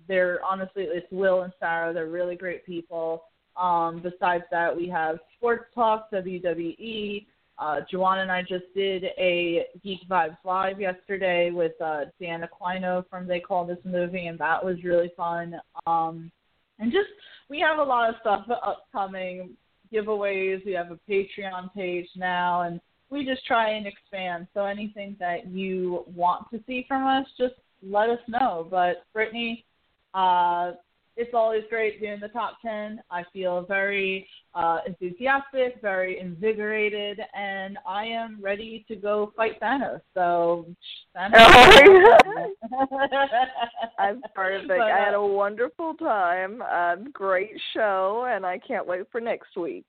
they're 0.08 0.40
honestly, 0.44 0.84
it's 0.84 1.10
Will 1.10 1.42
and 1.42 1.52
Sarah, 1.58 1.92
they're 1.92 2.08
really 2.08 2.36
great 2.36 2.64
people. 2.64 3.24
Um, 3.60 4.00
besides 4.02 4.44
that, 4.50 4.74
we 4.74 4.88
have 4.88 5.18
Sports 5.36 5.66
Talk, 5.74 6.10
WWE. 6.10 7.26
Uh, 7.58 7.80
Juwan 7.92 8.22
and 8.22 8.32
I 8.32 8.42
just 8.42 8.64
did 8.74 9.04
a 9.18 9.66
Geek 9.84 10.00
Vibes 10.08 10.38
Live 10.44 10.80
yesterday 10.80 11.50
with 11.50 11.72
uh, 11.80 12.06
Dan 12.20 12.42
Aquino 12.42 13.04
from 13.08 13.26
They 13.26 13.40
Call 13.40 13.66
This 13.66 13.78
Movie, 13.84 14.26
and 14.26 14.38
that 14.38 14.64
was 14.64 14.82
really 14.82 15.12
fun. 15.16 15.56
Um, 15.86 16.30
and 16.78 16.90
just, 16.90 17.10
we 17.50 17.60
have 17.60 17.78
a 17.78 17.82
lot 17.82 18.08
of 18.08 18.16
stuff 18.20 18.46
upcoming 18.50 19.50
giveaways. 19.92 20.64
We 20.64 20.72
have 20.72 20.90
a 20.90 20.98
Patreon 21.08 21.72
page 21.74 22.08
now, 22.16 22.62
and 22.62 22.80
we 23.12 23.24
just 23.26 23.44
try 23.46 23.70
and 23.70 23.86
expand. 23.86 24.48
So 24.54 24.64
anything 24.64 25.16
that 25.20 25.46
you 25.46 26.04
want 26.06 26.50
to 26.50 26.60
see 26.66 26.84
from 26.88 27.06
us, 27.06 27.26
just 27.38 27.54
let 27.82 28.08
us 28.08 28.20
know. 28.26 28.66
But 28.70 29.04
Brittany, 29.12 29.64
uh, 30.14 30.72
it's 31.14 31.34
always 31.34 31.62
great 31.68 32.00
doing 32.00 32.20
the 32.20 32.28
top 32.28 32.56
10. 32.62 33.02
I 33.10 33.22
feel 33.34 33.66
very 33.68 34.26
uh, 34.54 34.78
enthusiastic, 34.86 35.80
very 35.82 36.18
invigorated, 36.18 37.20
and 37.34 37.76
I 37.86 38.06
am 38.06 38.38
ready 38.40 38.86
to 38.88 38.96
go 38.96 39.30
fight 39.36 39.60
Thanos. 39.60 40.00
So, 40.14 40.66
Thanos. 41.14 41.34
I'm 43.98 44.22
perfect. 44.34 44.68
But, 44.68 44.80
I 44.80 45.04
had 45.04 45.12
uh, 45.14 45.18
a 45.18 45.26
wonderful 45.26 45.92
time. 45.94 46.62
Um, 46.62 47.10
great 47.12 47.52
show, 47.74 48.26
and 48.30 48.46
I 48.46 48.58
can't 48.58 48.86
wait 48.86 49.02
for 49.12 49.20
next 49.20 49.54
week. 49.58 49.84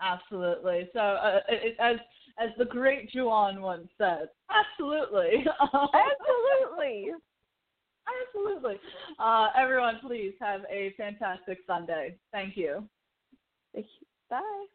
Absolutely. 0.00 0.88
So, 0.92 1.00
uh, 1.00 1.40
it, 1.48 1.76
as 1.78 1.96
as 2.38 2.50
the 2.58 2.64
great 2.64 3.10
Juwan 3.12 3.60
once 3.60 3.88
said. 3.98 4.28
Absolutely. 4.50 5.46
Absolutely. 5.62 7.12
Absolutely. 8.26 8.76
Uh, 9.18 9.48
everyone, 9.56 9.98
please 10.00 10.34
have 10.40 10.62
a 10.70 10.92
fantastic 10.96 11.58
Sunday. 11.66 12.16
Thank 12.32 12.56
you. 12.56 12.86
Thank 13.72 13.86
you. 14.00 14.06
Bye. 14.28 14.66